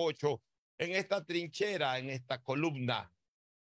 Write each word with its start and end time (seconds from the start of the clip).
Pocho 0.00 0.42
en 0.78 0.92
esta 0.92 1.26
trinchera, 1.26 1.98
en 1.98 2.08
esta 2.08 2.42
columna 2.42 3.12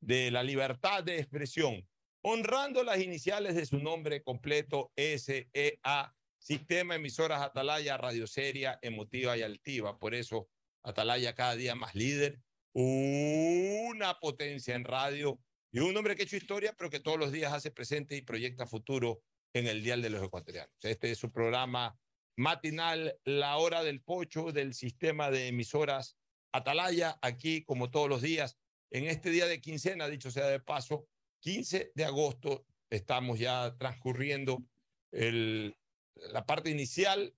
de 0.02 0.30
la 0.32 0.44
libertad 0.44 1.02
de 1.02 1.18
expresión, 1.18 1.88
honrando 2.24 2.84
las 2.84 3.00
iniciales 3.00 3.56
de 3.56 3.66
su 3.66 3.80
nombre 3.80 4.22
completo, 4.22 4.92
SEA, 4.98 6.14
Sistema 6.38 6.96
Emisoras 6.96 7.42
Atalaya, 7.42 7.96
Radio 7.96 8.28
Seria, 8.28 8.78
Emotiva 8.82 9.38
y 9.38 9.44
Altiva. 9.44 9.98
Por 9.98 10.14
eso, 10.14 10.50
Atalaya 10.84 11.34
cada 11.36 11.56
día 11.56 11.74
más 11.74 11.96
líder, 11.96 12.42
una 12.74 14.20
potencia 14.20 14.76
en 14.76 14.84
radio 14.84 15.40
y 15.72 15.80
un 15.80 15.96
hombre 15.96 16.18
que 16.18 16.24
ha 16.24 16.26
hecho 16.26 16.36
historia, 16.36 16.76
pero 16.78 16.90
que 16.90 17.00
todos 17.00 17.18
los 17.18 17.32
días 17.32 17.54
hace 17.54 17.72
presente 17.72 18.18
y 18.18 18.24
proyecta 18.24 18.68
futuro 18.68 19.22
en 19.54 19.68
el 19.68 19.82
Dial 19.82 20.02
de 20.02 20.10
los 20.10 20.22
Ecuatorianos. 20.22 20.76
Este 20.84 21.12
es 21.12 21.18
su 21.18 21.32
programa 21.32 21.98
matinal, 22.36 23.18
La 23.24 23.56
Hora 23.56 23.84
del 23.84 24.02
Pocho, 24.02 24.52
del 24.52 24.74
sistema 24.74 25.32
de 25.32 25.48
emisoras 25.48 26.18
Atalaya, 26.56 27.18
aquí 27.22 27.64
como 27.64 27.90
todos 27.90 28.10
los 28.10 28.22
días, 28.22 28.58
en 28.92 29.06
este 29.06 29.30
día 29.30 29.46
de 29.46 29.62
quincena, 29.62 30.08
dicho 30.08 30.32
sea 30.32 30.48
de 30.48 30.60
paso, 30.60 31.08
15 31.40 31.92
de 31.94 32.06
agosto, 32.06 32.66
estamos 32.90 33.40
ya 33.40 33.76
transcurriendo 33.78 34.64
el, 35.12 35.78
la 36.16 36.46
parte 36.46 36.70
inicial 36.70 37.36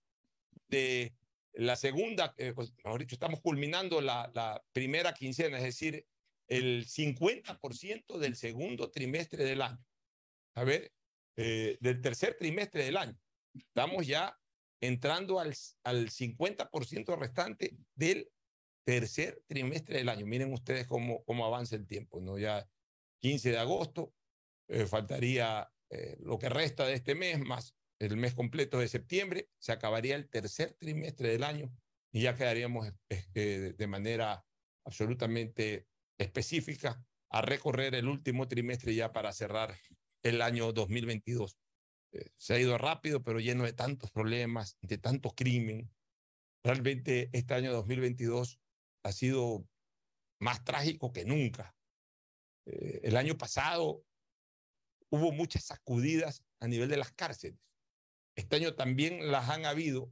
de 0.67 1.15
la 1.53 1.75
segunda, 1.75 2.35
eh, 2.37 2.53
pues, 2.53 2.73
mejor 2.83 2.99
dicho, 3.01 3.15
estamos 3.15 3.41
culminando 3.41 4.01
la, 4.01 4.29
la 4.33 4.63
primera 4.71 5.13
quincena, 5.13 5.57
es 5.57 5.63
decir, 5.63 6.05
el 6.47 6.85
50% 6.85 8.17
del 8.19 8.35
segundo 8.35 8.91
trimestre 8.91 9.43
del 9.43 9.61
año. 9.61 9.83
A 10.53 10.63
ver, 10.63 10.93
eh, 11.35 11.77
del 11.81 12.01
tercer 12.01 12.35
trimestre 12.37 12.83
del 12.85 12.97
año. 12.97 13.17
Estamos 13.53 14.05
ya 14.05 14.37
entrando 14.79 15.39
al, 15.39 15.55
al 15.83 16.09
50% 16.09 17.17
restante 17.17 17.75
del 17.95 18.29
tercer 18.87 19.43
trimestre 19.47 19.97
del 19.97 20.07
año. 20.07 20.25
Miren 20.25 20.53
ustedes 20.53 20.87
cómo, 20.87 21.21
cómo 21.25 21.45
avanza 21.45 21.75
el 21.75 21.85
tiempo, 21.85 22.21
¿no? 22.21 22.39
Ya 22.39 22.65
15 23.19 23.51
de 23.51 23.57
agosto, 23.57 24.13
eh, 24.69 24.85
faltaría 24.85 25.69
eh, 25.89 26.15
lo 26.21 26.39
que 26.39 26.47
resta 26.47 26.85
de 26.85 26.93
este 26.93 27.13
mes, 27.13 27.37
más 27.37 27.75
el 27.99 28.15
mes 28.15 28.33
completo 28.33 28.79
de 28.79 28.87
septiembre, 28.87 29.49
se 29.59 29.73
acabaría 29.73 30.15
el 30.15 30.29
tercer 30.29 30.73
trimestre 30.79 31.29
del 31.29 31.43
año 31.43 31.69
y 32.13 32.21
ya 32.21 32.35
quedaríamos 32.37 32.87
de 33.33 33.87
manera 33.87 34.45
absolutamente 34.85 35.85
específica 36.17 37.03
a 37.29 37.41
recorrer 37.41 37.93
el 37.93 38.07
último 38.07 38.47
trimestre 38.47 38.95
ya 38.95 39.11
para 39.11 39.33
cerrar 39.33 39.75
el 40.23 40.41
año 40.41 40.71
2022. 40.71 41.57
Eh, 42.13 42.29
se 42.37 42.53
ha 42.53 42.59
ido 42.59 42.77
rápido, 42.77 43.21
pero 43.21 43.41
lleno 43.41 43.65
de 43.65 43.73
tantos 43.73 44.11
problemas, 44.11 44.77
de 44.81 44.97
tanto 44.97 45.31
crimen. 45.31 45.91
Realmente 46.63 47.29
este 47.33 47.53
año 47.53 47.73
2022 47.73 48.61
ha 49.03 49.11
sido 49.11 49.67
más 50.39 50.63
trágico 50.63 51.11
que 51.11 51.25
nunca. 51.25 51.75
Eh, 52.65 53.01
el 53.03 53.17
año 53.17 53.37
pasado 53.37 54.03
hubo 55.09 55.31
muchas 55.31 55.63
sacudidas 55.63 56.43
a 56.59 56.67
nivel 56.67 56.89
de 56.89 56.97
las 56.97 57.11
cárceles. 57.13 57.59
Este 58.35 58.57
año 58.57 58.75
también 58.75 59.31
las 59.31 59.49
han 59.49 59.65
habido, 59.65 60.11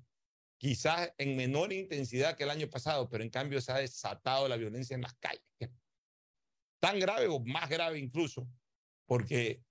quizás 0.57 1.13
en 1.17 1.35
menor 1.35 1.73
intensidad 1.73 2.35
que 2.35 2.43
el 2.43 2.49
año 2.49 2.69
pasado, 2.69 3.07
pero 3.09 3.23
en 3.23 3.29
cambio 3.29 3.61
se 3.61 3.71
ha 3.71 3.77
desatado 3.77 4.47
la 4.47 4.57
violencia 4.57 4.95
en 4.95 5.01
las 5.01 5.13
calles. 5.15 5.43
Tan 6.79 6.99
grave 6.99 7.27
o 7.27 7.39
más 7.39 7.69
grave 7.69 7.99
incluso, 7.99 8.47
porque 9.05 9.63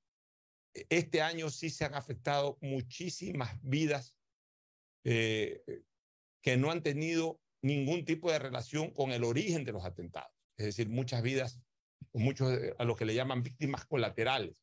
este 0.75 1.23
año 1.23 1.51
sí 1.51 1.71
se 1.71 1.85
han 1.85 1.95
afectado 1.95 2.59
muchísimas 2.61 3.59
vidas 3.63 4.17
eh, 5.05 5.63
que 6.43 6.57
no 6.57 6.71
han 6.71 6.83
tenido 6.83 7.41
ningún 7.65 8.05
tipo 8.05 8.31
de 8.31 8.39
relación 8.39 8.91
con 8.91 9.11
el 9.11 9.25
origen 9.25 9.65
de 9.65 9.73
los 9.73 9.85
atentados. 9.85 10.33
Es 10.57 10.67
decir, 10.67 10.89
muchas 10.89 11.23
vidas, 11.23 11.61
muchos 12.13 12.57
a 12.79 12.85
lo 12.85 12.95
que 12.95 13.05
le 13.05 13.15
llaman 13.15 13.43
víctimas 13.43 13.87
colaterales, 13.87 14.63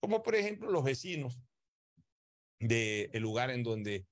como 0.00 0.22
por 0.22 0.34
ejemplo 0.34 0.70
los 0.70 0.82
vecinos 0.82 1.38
del 2.58 3.22
lugar 3.22 3.50
en 3.50 3.62
donde 3.62 4.06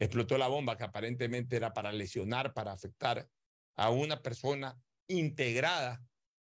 explotó 0.00 0.38
la 0.38 0.48
bomba, 0.48 0.76
que 0.76 0.84
aparentemente 0.84 1.56
era 1.56 1.72
para 1.72 1.92
lesionar, 1.92 2.54
para 2.54 2.72
afectar 2.72 3.28
a 3.76 3.90
una 3.90 4.22
persona 4.22 4.80
integrada 5.08 6.02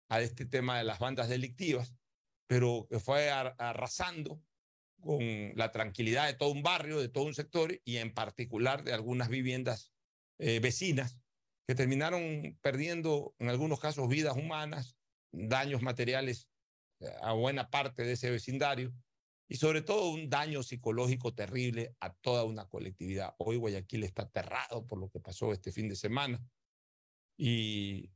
a 0.08 0.20
este 0.20 0.46
tema 0.46 0.78
de 0.78 0.84
las 0.84 0.98
bandas 0.98 1.28
delictivas 1.28 1.94
pero 2.52 2.86
que 2.90 3.00
fue 3.00 3.30
arrasando 3.30 4.38
con 5.00 5.20
la 5.56 5.72
tranquilidad 5.72 6.26
de 6.26 6.34
todo 6.34 6.50
un 6.50 6.62
barrio, 6.62 7.00
de 7.00 7.08
todo 7.08 7.24
un 7.24 7.32
sector 7.32 7.80
y 7.82 7.96
en 7.96 8.12
particular 8.12 8.84
de 8.84 8.92
algunas 8.92 9.30
viviendas 9.30 9.90
eh, 10.44 10.58
vecinas 10.58 11.20
que 11.68 11.76
terminaron 11.76 12.58
perdiendo 12.62 13.32
en 13.38 13.48
algunos 13.48 13.78
casos 13.78 14.08
vidas 14.08 14.36
humanas, 14.36 14.96
daños 15.30 15.82
materiales 15.82 16.48
eh, 16.98 17.06
a 17.22 17.32
buena 17.32 17.70
parte 17.70 18.02
de 18.02 18.14
ese 18.14 18.28
vecindario 18.28 18.92
y 19.48 19.54
sobre 19.54 19.82
todo 19.82 20.10
un 20.10 20.28
daño 20.28 20.64
psicológico 20.64 21.32
terrible 21.32 21.94
a 22.00 22.12
toda 22.12 22.42
una 22.42 22.66
colectividad. 22.68 23.36
Hoy 23.38 23.56
Guayaquil 23.56 24.02
está 24.02 24.22
aterrado 24.22 24.84
por 24.84 24.98
lo 24.98 25.08
que 25.10 25.20
pasó 25.20 25.52
este 25.52 25.70
fin 25.70 25.88
de 25.88 25.94
semana 25.94 26.44
y 27.36 28.10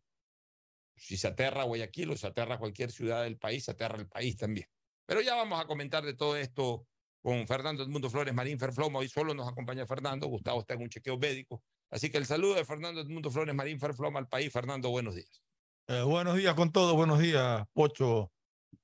si 0.96 1.16
se 1.16 1.28
aterra 1.28 1.62
Guayaquil 1.62 2.10
o 2.10 2.16
se 2.16 2.26
aterra 2.26 2.58
cualquier 2.58 2.90
ciudad 2.90 3.22
del 3.22 3.38
país, 3.38 3.66
se 3.66 3.70
aterra 3.70 3.98
el 3.98 4.08
país 4.08 4.36
también. 4.36 4.66
Pero 5.06 5.20
ya 5.20 5.36
vamos 5.36 5.60
a 5.60 5.66
comentar 5.68 6.04
de 6.04 6.14
todo 6.14 6.36
esto 6.36 6.88
con 7.22 7.46
Fernando 7.46 7.84
Edmundo 7.84 8.10
Flores 8.10 8.34
Marín 8.34 8.58
Ferfloma. 8.58 8.98
Hoy 8.98 9.08
solo 9.08 9.32
nos 9.32 9.46
acompaña 9.46 9.86
Fernando. 9.86 10.26
Gustavo 10.26 10.58
está 10.58 10.74
en 10.74 10.82
un 10.82 10.88
chequeo 10.88 11.16
médico. 11.16 11.62
Así 11.90 12.10
que 12.10 12.18
el 12.18 12.26
saludo 12.26 12.54
de 12.54 12.64
Fernando 12.64 13.00
Edmundo 13.00 13.30
Flores 13.30 13.54
Marín 13.54 13.78
Ferfloma 13.78 14.18
al 14.18 14.28
país. 14.28 14.52
Fernando, 14.52 14.90
buenos 14.90 15.14
días. 15.14 15.42
Eh, 15.88 16.02
buenos 16.02 16.36
días 16.36 16.54
con 16.54 16.72
todos. 16.72 16.94
Buenos 16.94 17.20
días, 17.20 17.64
Pocho. 17.72 18.32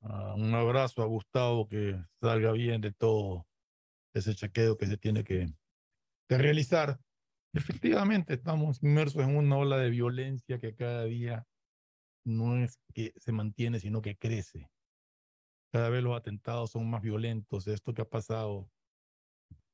Uh, 0.01 0.35
un 0.37 0.55
abrazo 0.55 1.03
a 1.03 1.07
Gustavo, 1.07 1.69
que 1.69 2.01
salga 2.21 2.53
bien 2.53 2.81
de 2.81 2.93
todo 2.93 3.47
ese 4.15 4.35
chequeo 4.35 4.77
que 4.77 4.87
se 4.87 4.97
tiene 4.97 5.25
que, 5.25 5.53
que 6.29 6.39
realizar. 6.39 7.01
Efectivamente, 7.53 8.35
estamos 8.35 8.83
inmersos 8.83 9.23
en 9.23 9.37
una 9.37 9.57
ola 9.57 9.79
de 9.79 9.91
violencia 9.91 10.59
que 10.59 10.75
cada 10.75 11.05
día 11.05 11.47
no 12.25 12.57
es 12.57 12.79
que 12.95 13.13
se 13.17 13.33
mantiene, 13.33 13.81
sino 13.81 14.01
que 14.01 14.17
crece. 14.17 14.71
Cada 15.73 15.89
vez 15.89 16.03
los 16.03 16.17
atentados 16.17 16.71
son 16.71 16.89
más 16.89 17.03
violentos. 17.03 17.67
Esto 17.67 17.95
que 17.95 18.03
ha 18.03 18.09
pasado 18.09 18.71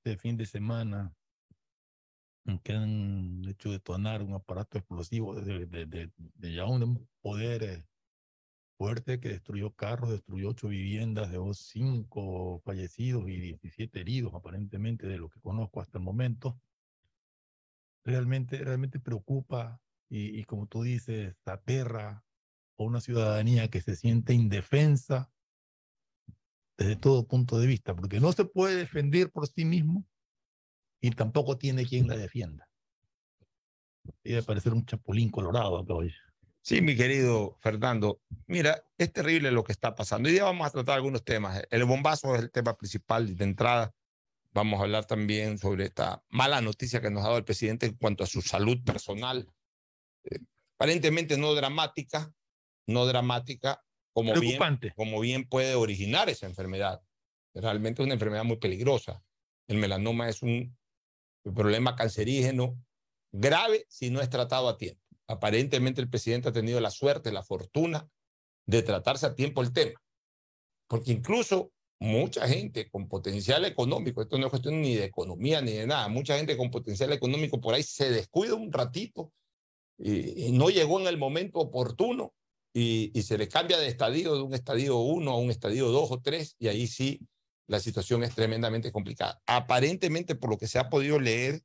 de 0.05 0.17
fin 0.17 0.37
de 0.37 0.47
semana, 0.47 1.15
que 2.57 2.73
han 2.73 3.43
hecho 3.47 3.71
detonar 3.71 4.23
un 4.23 4.33
aparato 4.33 4.79
explosivo 4.79 5.35
de, 5.35 5.67
de, 5.67 6.11
de, 6.35 6.53
ya 6.53 6.65
un 6.65 7.07
poder 7.21 7.63
eh, 7.63 7.87
fuerte 8.79 9.21
que 9.21 9.29
destruyó 9.29 9.73
carros, 9.73 10.11
destruyó 10.11 10.51
ocho 10.51 10.69
viviendas, 10.69 11.31
dejó 11.31 11.53
cinco 11.53 12.63
fallecidos 12.65 13.29
y 13.29 13.39
17 13.39 14.01
heridos, 14.01 14.33
aparentemente, 14.35 15.07
de 15.07 15.19
lo 15.19 15.29
que 15.29 15.41
conozco 15.41 15.83
hasta 15.83 15.99
el 15.99 16.05
momento. 16.05 16.59
Realmente, 18.05 18.57
realmente 18.65 18.99
preocupa 18.99 19.83
y, 20.09 20.39
y 20.39 20.45
como 20.45 20.67
tú 20.67 20.83
dices, 20.83 21.37
aterra 21.45 22.25
o 22.77 22.85
una 22.85 23.03
ciudadanía 23.03 23.69
que 23.69 23.83
se 23.83 23.95
siente 23.95 24.33
indefensa 24.33 25.31
desde 26.79 26.97
todo 26.97 27.27
punto 27.27 27.59
de 27.59 27.67
vista, 27.67 27.95
porque 27.95 28.21
no 28.21 28.33
se 28.33 28.45
puede 28.45 28.77
defender 28.77 29.31
por 29.33 29.49
sí 29.49 29.65
mismo 29.65 30.07
y 31.01 31.11
tampoco 31.11 31.57
tiene 31.57 31.87
quien 31.87 32.09
la 32.09 32.17
defienda. 32.17 32.69
Debe 34.25 34.43
parecer 34.43 34.73
un 34.73 34.85
chapulín 34.87 35.31
colorado 35.31 35.79
acá 35.79 35.95
hoy. 35.95 36.13
Sí, 36.63 36.81
mi 36.83 36.97
querido 36.97 37.57
Fernando. 37.61 38.21
Mira, 38.47 38.85
es 38.97 39.13
terrible 39.13 39.51
lo 39.51 39.65
que 39.65 39.73
está 39.73 39.95
pasando. 39.95 40.29
Hoy 40.29 40.35
día 40.35 40.45
vamos 40.45 40.67
a 40.67 40.71
tratar 40.71 40.97
algunos 40.97 41.25
temas. 41.25 41.63
El 41.71 41.85
bombazo 41.85 42.35
es 42.35 42.43
el 42.43 42.51
tema 42.51 42.77
principal 42.77 43.37
de 43.37 43.45
entrada. 43.45 43.95
Vamos 44.53 44.81
a 44.81 44.85
hablar 44.85 45.05
también 45.05 45.59
sobre 45.59 45.85
esta 45.85 46.23
mala 46.29 46.61
noticia 46.61 47.01
que 47.01 47.11
nos 47.11 47.23
ha 47.23 47.27
dado 47.27 47.39
el 47.39 47.45
presidente 47.45 47.87
en 47.87 47.95
cuanto 47.95 48.25
a 48.25 48.27
su 48.27 48.43
salud 48.43 48.83
personal. 48.85 49.47
Eh, 50.25 50.41
aparentemente 50.75 51.37
no 51.39 51.55
dramática, 51.55 52.33
no 52.87 53.07
dramática 53.07 53.83
como 54.13 54.35
bien, 54.35 54.59
como 54.97 55.21
bien 55.21 55.49
puede 55.49 55.75
originar 55.75 56.29
esa 56.29 56.47
enfermedad. 56.47 57.01
Realmente 57.55 58.03
es 58.03 58.07
una 58.07 58.15
enfermedad 58.15 58.45
muy 58.45 58.57
peligrosa. 58.57 59.23
El 59.69 59.79
melanoma 59.79 60.29
es 60.29 60.43
un 60.43 60.78
problema 61.53 61.97
cancerígeno 61.97 62.79
grave 63.33 63.87
si 63.89 64.11
no 64.11 64.21
es 64.21 64.31
tratado 64.31 64.69
a 64.69 64.77
tiempo. 64.77 65.01
Aparentemente 65.27 66.01
el 66.01 66.09
presidente 66.09 66.49
ha 66.49 66.53
tenido 66.53 66.81
la 66.81 66.91
suerte, 66.91 67.33
la 67.33 67.43
fortuna 67.43 68.09
de 68.67 68.83
tratarse 68.83 69.27
a 69.27 69.35
tiempo 69.35 69.63
el 69.63 69.73
tema. 69.73 70.01
Porque 70.89 71.13
incluso 71.13 71.73
mucha 72.01 72.47
gente 72.49 72.89
con 72.91 73.09
potencial 73.09 73.65
económico, 73.65 74.23
esto 74.23 74.39
no 74.39 74.47
es 74.47 74.51
cuestión 74.51 74.81
ni 74.81 74.95
de 74.95 75.05
economía 75.05 75.61
ni 75.61 75.73
de 75.73 75.87
nada, 75.87 76.09
mucha 76.09 76.37
gente 76.37 76.57
con 76.57 76.71
potencial 76.71 77.13
económico 77.13 77.61
por 77.61 77.75
ahí 77.75 77.83
se 77.83 78.11
descuida 78.11 78.55
un 78.55 78.73
ratito 78.73 79.33
y, 79.99 80.53
no 80.53 80.71
llegó 80.71 81.01
en 81.01 81.09
el 81.09 81.19
momento 81.19 81.59
oportuno 81.59 82.33
y, 82.73 83.11
se 83.23 83.37
le 83.37 83.49
cambia 83.49 83.79
de 83.79 83.89
estadio, 83.89 84.35
de 84.37 84.43
un 84.43 84.55
estadio 84.55 84.99
1 84.99 85.31
a 85.31 85.37
un 85.37 85.51
estadio 85.51 85.89
2 85.89 86.11
o 86.13 86.21
3, 86.21 86.57
y 86.61 86.69
ahí 86.69 86.87
sí 86.87 87.21
la 87.69 87.81
situación 87.81 88.25
es 88.25 88.35
tremendamente 88.35 88.91
complicada. 88.91 89.41
Aparentemente, 89.47 90.35
por 90.35 90.51
lo 90.51 90.59
que 90.59 90.67
se 90.67 90.79
ha 90.79 90.89
podido 90.89 91.21
leer, 91.21 91.63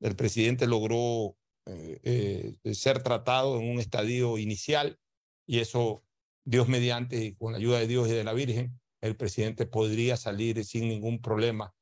el 0.00 0.14
presidente 0.14 0.66
logró 0.66 1.36
eh, 1.66 2.56
eh, 2.64 2.74
ser 2.74 3.02
tratado 3.02 3.58
en 3.58 3.70
un 3.70 3.80
estadio 3.80 4.38
inicial 4.38 4.98
y 5.46 5.58
eso, 5.58 6.04
Dios 6.44 6.68
mediante, 6.68 7.36
con 7.36 7.52
la 7.52 7.58
ayuda 7.58 7.78
de 7.78 7.86
Dios 7.86 8.08
y 8.08 8.12
de 8.12 8.24
la 8.24 8.34
Virgen, 8.34 8.80
el 9.00 9.16
presidente 9.16 9.66
podría 9.66 10.16
salir 10.16 10.62
sin 10.64 10.88
ningún 10.88 11.20
problema 11.20 11.74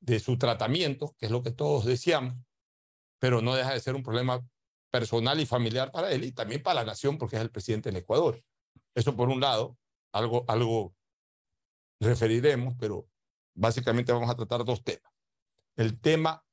de 0.00 0.18
su 0.18 0.36
tratamiento, 0.36 1.14
que 1.18 1.26
es 1.26 1.32
lo 1.32 1.42
que 1.42 1.52
todos 1.52 1.84
deseamos, 1.84 2.34
pero 3.20 3.40
no 3.40 3.54
deja 3.54 3.72
de 3.72 3.80
ser 3.80 3.94
un 3.94 4.02
problema 4.02 4.44
personal 4.90 5.40
y 5.40 5.46
familiar 5.46 5.90
para 5.92 6.12
él 6.12 6.24
y 6.24 6.32
también 6.32 6.62
para 6.62 6.80
la 6.80 6.84
nación 6.84 7.16
porque 7.16 7.36
es 7.36 7.42
el 7.42 7.50
presidente 7.50 7.90
del 7.90 8.02
Ecuador. 8.02 8.42
Eso 8.94 9.16
por 9.16 9.28
un 9.28 9.40
lado, 9.40 9.78
algo, 10.12 10.44
algo 10.48 10.94
referiremos, 12.04 12.74
pero 12.78 13.08
básicamente 13.54 14.12
vamos 14.12 14.30
a 14.30 14.36
tratar 14.36 14.64
dos 14.64 14.82
temas. 14.82 15.12
El 15.76 16.00
tema 16.00 16.44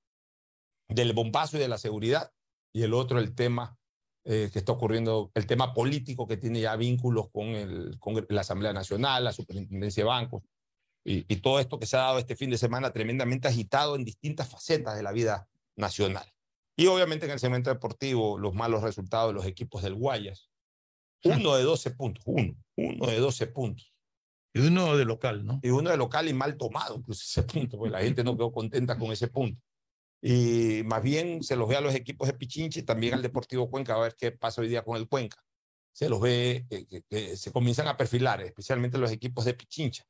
del 0.88 1.14
bombazo 1.14 1.58
y 1.58 1.60
de 1.60 1.68
la 1.68 1.78
seguridad 1.78 2.32
y 2.74 2.84
el 2.84 2.94
otro 2.94 3.20
el 3.20 3.36
tema 3.36 3.78
eh, 4.24 4.50
que 4.52 4.60
está 4.60 4.72
ocurriendo, 4.72 5.32
el 5.34 5.48
tema 5.48 5.74
político 5.74 6.28
que 6.28 6.38
tiene 6.38 6.62
ya 6.62 6.76
vínculos 6.76 7.30
con, 7.32 7.48
el, 7.48 7.98
con 8.00 8.26
la 8.30 8.42
Asamblea 8.42 8.74
Nacional, 8.74 9.24
la 9.24 9.34
Superintendencia 9.34 10.04
de 10.04 10.08
Bancos 10.10 10.44
y, 11.04 11.26
y 11.34 11.38
todo 11.38 11.60
esto 11.60 11.80
que 11.80 11.88
se 11.88 11.98
ha 11.98 12.02
dado 12.02 12.20
este 12.20 12.36
fin 12.36 12.50
de 12.50 12.58
semana 12.58 12.94
tremendamente 12.94 13.48
agitado 13.48 13.96
en 13.96 14.06
distintas 14.06 14.50
facetas 14.50 14.96
de 14.96 15.04
la 15.04 15.12
vida 15.12 15.48
nacional. 15.76 16.26
Y 16.76 16.88
obviamente 16.88 17.26
en 17.26 17.32
el 17.32 17.40
segmento 17.40 17.70
deportivo, 17.70 18.38
los 18.38 18.54
malos 18.54 18.84
resultados 18.84 19.30
de 19.30 19.34
los 19.34 19.46
equipos 19.46 19.84
del 19.84 19.96
Guayas. 19.96 20.50
Uno 21.24 21.56
de 21.56 21.64
12 21.64 21.92
puntos, 21.92 22.24
uno, 22.26 22.56
uno 22.76 23.08
de 23.08 23.20
12 23.20 23.48
puntos. 23.48 23.91
Y 24.54 24.60
uno 24.60 24.98
de 24.98 25.06
local, 25.06 25.46
¿no? 25.46 25.60
Y 25.64 25.70
uno 25.70 25.90
de 25.90 25.98
local 25.98 26.28
y 26.28 26.34
mal 26.34 26.58
tomado, 26.58 27.02
pues 27.02 27.22
ese 27.28 27.44
punto, 27.44 27.78
porque 27.78 27.92
la 27.92 28.02
gente 28.02 28.24
no 28.24 28.36
quedó 28.36 28.52
contenta 28.52 28.98
con 28.98 29.12
ese 29.12 29.28
punto. 29.28 29.62
Y 30.22 30.84
más 30.86 31.02
bien 31.02 31.42
se 31.42 31.56
los 31.56 31.68
ve 31.68 31.78
a 31.78 31.82
los 31.82 31.96
equipos 31.96 32.28
de 32.28 32.34
Pichinche, 32.34 32.84
también 32.84 33.16
al 33.16 33.22
Deportivo 33.22 33.70
Cuenca, 33.70 33.96
a 33.96 34.00
ver 34.00 34.16
qué 34.16 34.32
pasa 34.32 34.62
hoy 34.62 34.68
día 34.68 34.84
con 34.84 34.98
el 34.98 35.08
Cuenca. 35.08 35.44
Se 35.94 36.08
los 36.08 36.22
ve 36.22 36.66
que, 36.70 37.04
que 37.10 37.36
se 37.36 37.52
comienzan 37.52 37.88
a 37.88 37.98
perfilar, 37.98 38.42
especialmente 38.42 38.98
los 38.98 39.12
equipos 39.12 39.46
de 39.46 39.56
Pichincha 39.56 40.06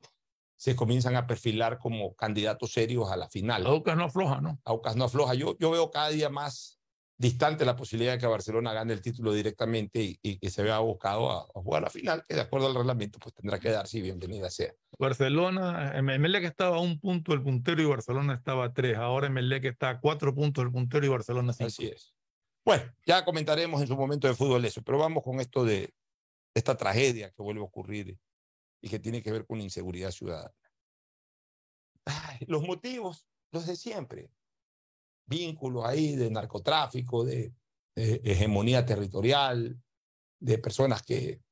se 0.62 0.76
comienzan 0.76 1.16
a 1.16 1.26
perfilar 1.26 1.80
como 1.80 2.14
candidatos 2.14 2.72
serios 2.72 3.10
a 3.10 3.16
la 3.16 3.28
final. 3.28 3.66
Aucas 3.66 3.96
no 3.96 4.04
afloja, 4.04 4.40
¿no? 4.40 4.60
Aucas 4.64 4.94
no 4.94 5.06
afloja. 5.06 5.34
Yo, 5.34 5.58
yo 5.58 5.72
veo 5.72 5.90
cada 5.90 6.10
día 6.10 6.28
más 6.28 6.78
distante 7.22 7.64
la 7.64 7.76
posibilidad 7.76 8.14
de 8.14 8.18
que 8.18 8.26
Barcelona 8.26 8.72
gane 8.72 8.92
el 8.92 9.00
título 9.00 9.32
directamente 9.32 10.02
y, 10.02 10.18
y 10.22 10.38
que 10.40 10.50
se 10.50 10.60
vea 10.64 10.74
abocado 10.74 11.30
a, 11.30 11.42
a, 11.42 11.62
jugar 11.62 11.82
la 11.82 11.88
final, 11.88 12.24
que 12.28 12.34
de 12.34 12.40
acuerdo 12.40 12.66
al 12.66 12.74
reglamento 12.74 13.20
pues 13.20 13.32
tendrá 13.32 13.60
que 13.60 13.70
darse 13.70 13.98
y 13.98 14.02
bienvenida 14.02 14.50
sea. 14.50 14.74
Barcelona, 14.98 15.92
que 15.94 16.46
estaba 16.46 16.78
a 16.78 16.80
un 16.80 16.98
punto 16.98 17.30
del 17.30 17.42
puntero 17.42 17.80
y 17.80 17.84
Barcelona 17.84 18.34
estaba 18.34 18.64
a 18.64 18.74
tres. 18.74 18.96
Ahora 18.96 19.32
que 19.60 19.68
está 19.68 19.90
a 19.90 20.00
cuatro 20.00 20.34
puntos 20.34 20.64
del 20.64 20.72
puntero 20.72 21.06
y 21.06 21.10
Barcelona 21.10 21.52
cinco. 21.52 21.68
Así 21.68 21.86
es. 21.86 22.12
Bueno, 22.64 22.92
ya 23.06 23.24
comentaremos 23.24 23.80
en 23.80 23.86
su 23.86 23.96
momento 23.96 24.26
de 24.26 24.34
fútbol 24.34 24.64
eso, 24.64 24.82
pero 24.82 24.98
vamos 24.98 25.22
con 25.22 25.38
esto 25.38 25.64
de 25.64 25.94
esta 26.54 26.76
tragedia 26.76 27.30
que 27.30 27.42
vuelve 27.42 27.60
a 27.60 27.64
ocurrir 27.64 28.18
y 28.80 28.88
que 28.88 28.98
tiene 28.98 29.22
que 29.22 29.30
ver 29.30 29.46
con 29.46 29.58
la 29.58 29.64
inseguridad 29.64 30.10
ciudadana. 30.10 30.52
Ay, 32.04 32.38
los 32.48 32.62
motivos, 32.62 33.28
los 33.52 33.64
de 33.68 33.76
siempre. 33.76 34.28
Vínculos 35.26 35.84
ahí 35.84 36.16
de 36.16 36.30
narcotráfico, 36.30 37.24
de, 37.24 37.52
hegemonía 37.94 38.86
territorial, 38.86 39.78
de 40.40 40.58
personas 40.58 41.02
que 41.02 41.42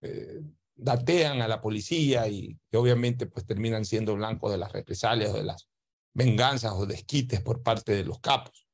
eh, 0.00 0.40
datean 0.74 1.42
a 1.42 1.48
la 1.48 1.60
policía 1.60 2.28
y 2.28 2.56
que 2.70 2.76
obviamente 2.76 3.26
pues 3.26 3.44
terminan 3.44 3.84
siendo 3.84 4.14
blancos 4.14 4.52
de 4.52 4.58
las 4.58 4.70
represalias 4.70 5.30
o 5.30 5.38
de 5.38 5.42
las 5.42 5.68
venganzas 6.14 6.72
o 6.72 6.86
desquites 6.86 7.40
por 7.40 7.62
parte 7.62 7.94
de 7.94 8.04
los 8.04 8.20
capos. 8.20 8.66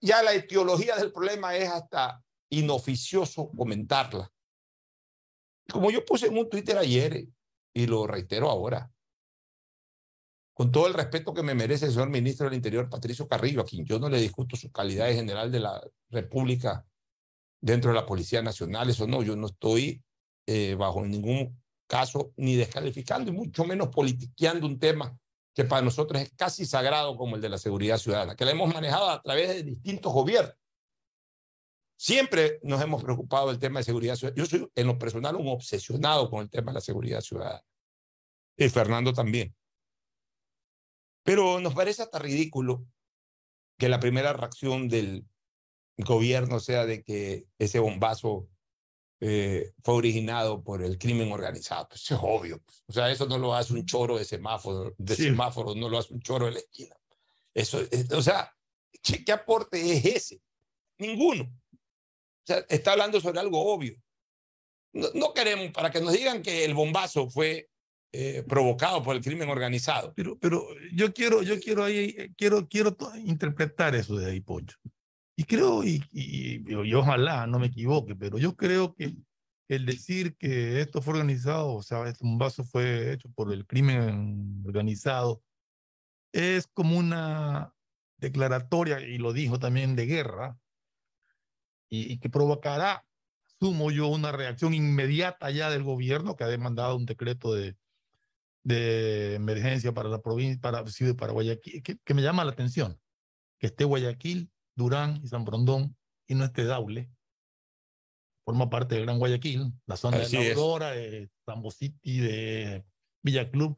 Ya 0.00 0.22
la 0.22 0.32
etiología 0.32 0.96
del 0.96 1.12
problema 1.12 1.56
es 1.56 1.68
hasta 1.68 2.24
inoficioso 2.50 3.50
comentarla 3.56 4.32
como 5.70 5.90
yo 5.90 6.04
puse 6.04 6.26
en 6.26 6.36
un 6.36 6.48
Twitter 6.48 6.76
ayer 6.76 7.26
y 7.74 7.86
lo 7.86 8.06
reitero 8.06 8.50
ahora, 8.50 8.90
con 10.54 10.70
todo 10.70 10.86
el 10.86 10.94
respeto 10.94 11.32
que 11.32 11.42
me 11.42 11.54
merece 11.54 11.86
el 11.86 11.92
señor 11.92 12.10
ministro 12.10 12.46
del 12.46 12.54
Interior, 12.54 12.88
Patricio 12.88 13.26
Carrillo, 13.26 13.62
a 13.62 13.64
quien 13.64 13.84
yo 13.84 13.98
no 13.98 14.08
le 14.08 14.20
discuto 14.20 14.56
su 14.56 14.70
calidad 14.70 15.06
de 15.06 15.14
general 15.14 15.50
de 15.50 15.60
la 15.60 15.82
República 16.10 16.84
dentro 17.60 17.90
de 17.90 17.96
la 17.96 18.06
Policía 18.06 18.42
Nacional, 18.42 18.90
eso 18.90 19.06
no, 19.06 19.22
yo 19.22 19.36
no 19.36 19.46
estoy 19.46 20.02
eh, 20.46 20.74
bajo 20.74 21.04
ningún 21.04 21.62
caso 21.86 22.32
ni 22.36 22.56
descalificando 22.56 23.30
y 23.30 23.34
mucho 23.34 23.64
menos 23.64 23.88
politiqueando 23.88 24.66
un 24.66 24.78
tema 24.78 25.16
que 25.54 25.64
para 25.64 25.82
nosotros 25.82 26.22
es 26.22 26.32
casi 26.34 26.64
sagrado 26.64 27.16
como 27.16 27.36
el 27.36 27.42
de 27.42 27.48
la 27.48 27.58
seguridad 27.58 27.98
ciudadana, 27.98 28.34
que 28.34 28.44
la 28.44 28.52
hemos 28.52 28.72
manejado 28.72 29.10
a 29.10 29.20
través 29.22 29.48
de 29.48 29.62
distintos 29.62 30.12
gobiernos. 30.12 30.54
Siempre 31.96 32.58
nos 32.62 32.82
hemos 32.82 33.02
preocupado 33.02 33.48
del 33.48 33.58
tema 33.58 33.78
de 33.78 33.84
seguridad 33.84 34.16
ciudadana. 34.16 34.42
Yo 34.42 34.46
soy 34.46 34.68
en 34.74 34.86
lo 34.86 34.98
personal 34.98 35.36
un 35.36 35.48
obsesionado 35.48 36.28
con 36.28 36.42
el 36.42 36.50
tema 36.50 36.72
de 36.72 36.74
la 36.74 36.80
seguridad 36.80 37.20
ciudadana. 37.20 37.62
Y 38.56 38.68
Fernando 38.68 39.12
también. 39.12 39.54
Pero 41.22 41.60
nos 41.60 41.74
parece 41.74 42.02
hasta 42.02 42.18
ridículo 42.18 42.84
que 43.78 43.88
la 43.88 44.00
primera 44.00 44.32
reacción 44.32 44.88
del 44.88 45.26
gobierno 45.96 46.60
sea 46.60 46.86
de 46.86 47.02
que 47.02 47.46
ese 47.58 47.78
bombazo 47.78 48.48
eh, 49.20 49.72
fue 49.84 49.94
originado 49.94 50.64
por 50.64 50.82
el 50.82 50.98
crimen 50.98 51.30
organizado. 51.30 51.88
Pues 51.88 52.10
es 52.10 52.18
obvio. 52.20 52.60
Pues. 52.60 52.82
O 52.86 52.92
sea, 52.92 53.10
eso 53.10 53.26
no 53.26 53.38
lo 53.38 53.54
hace 53.54 53.72
un 53.72 53.86
choro 53.86 54.18
de 54.18 54.24
semáforo, 54.24 54.94
de 54.98 55.14
sí. 55.14 55.24
semáforo, 55.24 55.74
no 55.74 55.88
lo 55.88 55.98
hace 55.98 56.12
un 56.12 56.20
choro 56.20 56.46
de 56.46 56.52
la 56.52 56.58
esquina. 56.58 56.96
Eso, 57.54 57.80
o 58.16 58.22
sea, 58.22 58.52
¿qué, 59.02 59.24
¿qué 59.24 59.32
aporte 59.32 59.80
es 59.80 60.04
ese? 60.04 60.42
Ninguno. 60.98 61.44
O 61.44 62.46
sea, 62.46 62.64
está 62.68 62.92
hablando 62.92 63.20
sobre 63.20 63.38
algo 63.38 63.72
obvio. 63.72 63.96
No, 64.92 65.08
no, 65.14 65.34
queremos, 65.34 65.70
para 65.70 65.90
que 65.90 66.00
nos 66.00 66.12
digan 66.12 66.42
que 66.42 66.64
el 66.64 66.74
bombazo 66.74 67.30
fue 67.30 67.70
eh, 68.14 68.44
provocado 68.46 69.02
por 69.02 69.16
el 69.16 69.22
crimen 69.22 69.48
organizado. 69.48 70.12
Pero, 70.14 70.38
pero 70.38 70.66
yo 70.92 71.14
quiero, 71.14 71.42
yo 71.42 71.58
quiero 71.58 71.84
ahí, 71.84 72.14
quiero, 72.36 72.68
quiero 72.68 72.94
interpretar 73.24 73.94
eso 73.94 74.16
de 74.16 74.30
ahí, 74.30 74.40
Pocho. 74.40 74.76
Y 75.34 75.44
creo, 75.44 75.82
y, 75.82 76.02
y, 76.12 76.62
y, 76.70 76.94
ojalá 76.94 77.46
no 77.46 77.58
me 77.58 77.68
equivoque, 77.68 78.14
pero 78.14 78.36
yo 78.36 78.54
creo 78.54 78.94
que 78.94 79.16
el 79.68 79.86
decir 79.86 80.36
que 80.36 80.82
esto 80.82 81.00
fue 81.00 81.14
organizado, 81.14 81.72
o 81.72 81.82
sea, 81.82 82.06
este 82.06 82.22
bombazo 82.22 82.64
fue 82.64 83.14
hecho 83.14 83.30
por 83.30 83.50
el 83.50 83.66
crimen 83.66 84.62
organizado, 84.66 85.42
es 86.32 86.66
como 86.66 86.98
una 86.98 87.74
declaratoria, 88.18 89.00
y 89.00 89.16
lo 89.16 89.32
dijo 89.32 89.58
también 89.58 89.96
de 89.96 90.04
guerra, 90.04 90.58
y, 91.88 92.12
y, 92.12 92.18
que 92.18 92.28
provocará, 92.28 93.06
sumo 93.58 93.90
yo, 93.90 94.08
una 94.08 94.32
reacción 94.32 94.74
inmediata 94.74 95.50
ya 95.50 95.70
del 95.70 95.82
gobierno 95.82 96.36
que 96.36 96.44
ha 96.44 96.48
demandado 96.48 96.96
un 96.96 97.06
decreto 97.06 97.54
de, 97.54 97.74
de 98.64 99.34
emergencia 99.34 99.92
para 99.92 100.08
la 100.08 100.20
provincia, 100.20 100.60
para, 100.60 100.84
para 101.16 101.32
Guayaquil, 101.32 101.82
que, 101.82 101.98
que, 101.98 102.14
me 102.14 102.22
llama 102.22 102.44
la 102.44 102.52
atención, 102.52 103.00
que 103.58 103.66
esté 103.66 103.84
Guayaquil, 103.84 104.50
Durán 104.76 105.20
y 105.22 105.28
San 105.28 105.44
Brondón 105.44 105.96
y 106.26 106.34
no 106.34 106.44
esté 106.44 106.64
Daule. 106.64 107.10
Forma 108.44 108.70
parte 108.70 108.96
de 108.96 109.02
Gran 109.02 109.18
Guayaquil, 109.18 109.72
la 109.86 109.96
zona 109.96 110.18
Así 110.18 110.36
de 110.36 110.44
la 110.44 110.50
Aurora, 110.50 110.90
de 110.92 111.30
Tambo 111.44 111.70
City, 111.70 112.20
de 112.20 112.84
Villa 113.22 113.50
Club, 113.50 113.76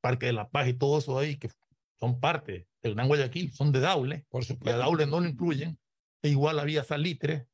Parque 0.00 0.26
de 0.26 0.32
la 0.32 0.48
Paz 0.48 0.68
y 0.68 0.74
todo 0.74 0.98
eso 0.98 1.18
ahí, 1.18 1.36
que 1.36 1.50
son 1.98 2.18
parte 2.20 2.68
del 2.82 2.94
Gran 2.94 3.08
Guayaquil, 3.08 3.52
son 3.52 3.72
de 3.72 3.80
Daule. 3.80 4.26
Por 4.28 4.44
supuesto. 4.44 4.70
Y 4.70 4.72
a 4.72 4.78
Daule 4.78 5.06
no 5.06 5.20
lo 5.20 5.28
incluyen 5.28 5.78
e 6.22 6.28
igual 6.28 6.58
había 6.58 6.82
Salitre, 6.82 7.46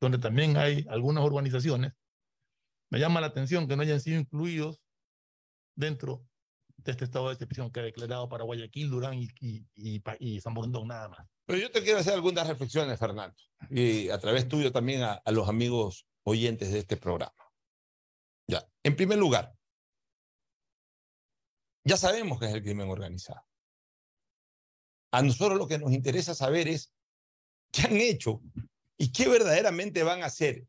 donde 0.00 0.18
también 0.18 0.56
hay 0.56 0.86
algunas 0.88 1.24
urbanizaciones. 1.24 1.92
Me 2.90 2.98
llama 2.98 3.20
la 3.20 3.26
atención 3.26 3.66
que 3.66 3.76
no 3.76 3.82
hayan 3.82 4.00
sido 4.00 4.18
incluidos 4.18 4.80
dentro 5.76 6.26
de 6.78 6.92
este 6.92 7.04
estado 7.04 7.28
de 7.28 7.34
excepción 7.34 7.70
que 7.70 7.80
ha 7.80 7.84
declarado 7.84 8.28
para 8.28 8.44
Guayaquil, 8.44 8.90
Durán 8.90 9.14
y, 9.14 9.28
y, 9.40 10.02
y, 10.18 10.40
San 10.40 10.54
Borondón, 10.54 10.88
nada 10.88 11.08
más. 11.08 11.26
Pero 11.44 11.58
yo 11.58 11.70
te 11.70 11.82
quiero 11.82 12.00
hacer 12.00 12.14
algunas 12.14 12.46
reflexiones, 12.46 12.98
Fernando, 12.98 13.36
y 13.70 14.08
a 14.08 14.18
través 14.18 14.48
tuyo 14.48 14.72
también 14.72 15.02
a, 15.02 15.14
a 15.14 15.30
los 15.30 15.48
amigos 15.48 16.06
oyentes 16.24 16.72
de 16.72 16.80
este 16.80 16.96
programa. 16.96 17.34
Ya, 18.48 18.66
en 18.82 18.96
primer 18.96 19.18
lugar, 19.18 19.54
ya 21.84 21.96
sabemos 21.96 22.38
que 22.38 22.46
es 22.46 22.52
el 22.52 22.62
crimen 22.62 22.88
organizado. 22.88 23.42
A 25.12 25.22
nosotros 25.22 25.56
lo 25.56 25.68
que 25.68 25.78
nos 25.78 25.92
interesa 25.92 26.34
saber 26.34 26.68
es 26.68 26.92
qué 27.70 27.82
han 27.82 27.96
hecho 27.96 28.42
y 28.98 29.12
qué 29.12 29.28
verdaderamente 29.28 30.02
van 30.02 30.22
a 30.22 30.26
hacer 30.26 30.66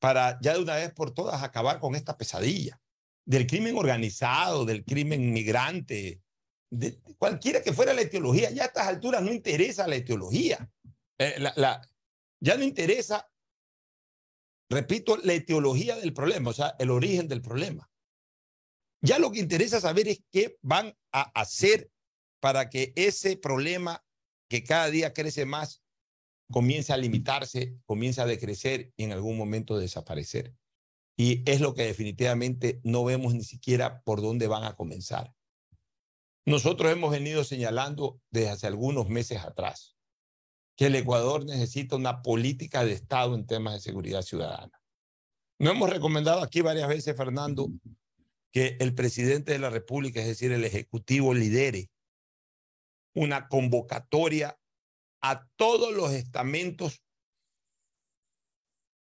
para 0.00 0.38
ya 0.40 0.54
de 0.54 0.62
una 0.62 0.74
vez 0.74 0.92
por 0.92 1.14
todas 1.14 1.42
acabar 1.42 1.78
con 1.78 1.94
esta 1.94 2.16
pesadilla 2.16 2.81
del 3.24 3.46
crimen 3.46 3.76
organizado, 3.76 4.64
del 4.64 4.84
crimen 4.84 5.32
migrante, 5.32 6.20
de 6.70 6.98
cualquiera 7.18 7.62
que 7.62 7.72
fuera 7.72 7.92
la 7.92 8.02
etiología. 8.02 8.50
Ya 8.50 8.64
a 8.64 8.66
estas 8.66 8.86
alturas 8.86 9.22
no 9.22 9.32
interesa 9.32 9.86
la 9.86 9.96
etiología. 9.96 10.70
Eh, 11.18 11.36
ya 12.40 12.56
no 12.56 12.64
interesa, 12.64 13.30
repito, 14.68 15.16
la 15.18 15.34
etiología 15.34 15.96
del 15.96 16.12
problema, 16.12 16.50
o 16.50 16.54
sea, 16.54 16.74
el 16.78 16.90
origen 16.90 17.28
del 17.28 17.42
problema. 17.42 17.88
Ya 19.00 19.18
lo 19.18 19.30
que 19.30 19.40
interesa 19.40 19.80
saber 19.80 20.08
es 20.08 20.22
qué 20.30 20.56
van 20.62 20.96
a 21.12 21.22
hacer 21.40 21.90
para 22.40 22.70
que 22.70 22.92
ese 22.96 23.36
problema 23.36 24.04
que 24.48 24.64
cada 24.64 24.90
día 24.90 25.12
crece 25.12 25.44
más, 25.44 25.82
comienza 26.50 26.94
a 26.94 26.98
limitarse, 26.98 27.76
comienza 27.84 28.22
a 28.22 28.26
decrecer 28.26 28.92
y 28.96 29.04
en 29.04 29.12
algún 29.12 29.36
momento 29.36 29.78
desaparecer. 29.78 30.54
Y 31.24 31.48
es 31.48 31.60
lo 31.60 31.72
que 31.72 31.84
definitivamente 31.84 32.80
no 32.82 33.04
vemos 33.04 33.32
ni 33.32 33.44
siquiera 33.44 34.02
por 34.02 34.20
dónde 34.20 34.48
van 34.48 34.64
a 34.64 34.74
comenzar. 34.74 35.32
Nosotros 36.44 36.90
hemos 36.90 37.12
venido 37.12 37.44
señalando 37.44 38.20
desde 38.32 38.48
hace 38.48 38.66
algunos 38.66 39.08
meses 39.08 39.38
atrás 39.38 39.96
que 40.76 40.86
el 40.86 40.96
Ecuador 40.96 41.44
necesita 41.44 41.94
una 41.94 42.22
política 42.22 42.84
de 42.84 42.94
Estado 42.94 43.36
en 43.36 43.46
temas 43.46 43.74
de 43.74 43.80
seguridad 43.80 44.22
ciudadana. 44.22 44.82
No 45.60 45.70
hemos 45.70 45.90
recomendado 45.90 46.42
aquí 46.42 46.60
varias 46.60 46.88
veces, 46.88 47.16
Fernando, 47.16 47.68
que 48.50 48.76
el 48.80 48.92
presidente 48.92 49.52
de 49.52 49.60
la 49.60 49.70
República, 49.70 50.18
es 50.18 50.26
decir, 50.26 50.50
el 50.50 50.64
Ejecutivo, 50.64 51.34
lidere 51.34 51.88
una 53.14 53.46
convocatoria 53.46 54.58
a 55.20 55.46
todos 55.54 55.94
los 55.94 56.10
estamentos 56.10 57.00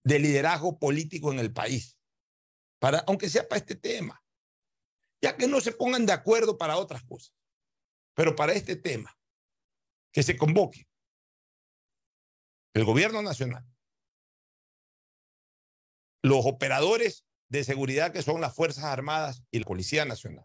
de 0.02 0.18
liderazgo 0.18 0.80
político 0.80 1.30
en 1.30 1.38
el 1.38 1.52
país, 1.52 1.97
para, 2.78 2.98
aunque 3.00 3.28
sea 3.28 3.48
para 3.48 3.60
este 3.60 3.74
tema, 3.74 4.22
ya 5.22 5.36
que 5.36 5.46
no 5.46 5.60
se 5.60 5.72
pongan 5.72 6.06
de 6.06 6.12
acuerdo 6.12 6.56
para 6.56 6.76
otras 6.76 7.02
cosas, 7.04 7.34
pero 8.14 8.34
para 8.34 8.52
este 8.52 8.76
tema, 8.76 9.16
que 10.12 10.22
se 10.22 10.36
convoque 10.36 10.88
el 12.74 12.84
gobierno 12.84 13.22
nacional, 13.22 13.66
los 16.22 16.46
operadores 16.46 17.26
de 17.48 17.64
seguridad 17.64 18.12
que 18.12 18.22
son 18.22 18.40
las 18.40 18.54
Fuerzas 18.54 18.84
Armadas 18.84 19.42
y 19.50 19.58
la 19.58 19.64
Policía 19.64 20.04
Nacional. 20.04 20.44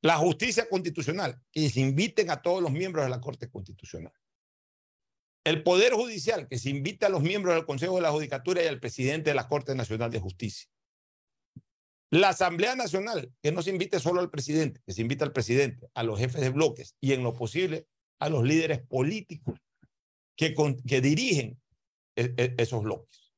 La 0.00 0.16
justicia 0.16 0.68
constitucional, 0.68 1.40
que 1.50 1.68
se 1.70 1.80
inviten 1.80 2.30
a 2.30 2.40
todos 2.40 2.62
los 2.62 2.70
miembros 2.70 3.04
de 3.04 3.10
la 3.10 3.20
Corte 3.20 3.50
Constitucional. 3.50 4.12
El 5.44 5.62
Poder 5.62 5.92
Judicial, 5.92 6.46
que 6.46 6.58
se 6.58 6.70
invite 6.70 7.06
a 7.06 7.08
los 7.08 7.22
miembros 7.22 7.54
del 7.54 7.66
Consejo 7.66 7.96
de 7.96 8.02
la 8.02 8.12
Judicatura 8.12 8.62
y 8.62 8.66
al 8.66 8.80
presidente 8.80 9.30
de 9.30 9.34
la 9.34 9.48
Corte 9.48 9.74
Nacional 9.74 10.10
de 10.10 10.20
Justicia. 10.20 10.70
La 12.10 12.30
Asamblea 12.30 12.74
Nacional, 12.74 13.32
que 13.42 13.52
no 13.52 13.62
se 13.62 13.70
invite 13.70 14.00
solo 14.00 14.20
al 14.20 14.30
presidente, 14.30 14.80
que 14.86 14.92
se 14.92 15.02
invite 15.02 15.24
al 15.24 15.32
presidente, 15.32 15.88
a 15.94 16.02
los 16.02 16.18
jefes 16.18 16.40
de 16.40 16.50
bloques 16.50 16.96
y 17.00 17.12
en 17.12 17.22
lo 17.22 17.34
posible 17.34 17.86
a 18.18 18.28
los 18.28 18.44
líderes 18.44 18.80
políticos 18.86 19.60
que, 20.36 20.54
que 20.86 21.00
dirigen 21.00 21.60
e, 22.16 22.34
e, 22.36 22.54
esos 22.58 22.82
bloques. 22.82 23.32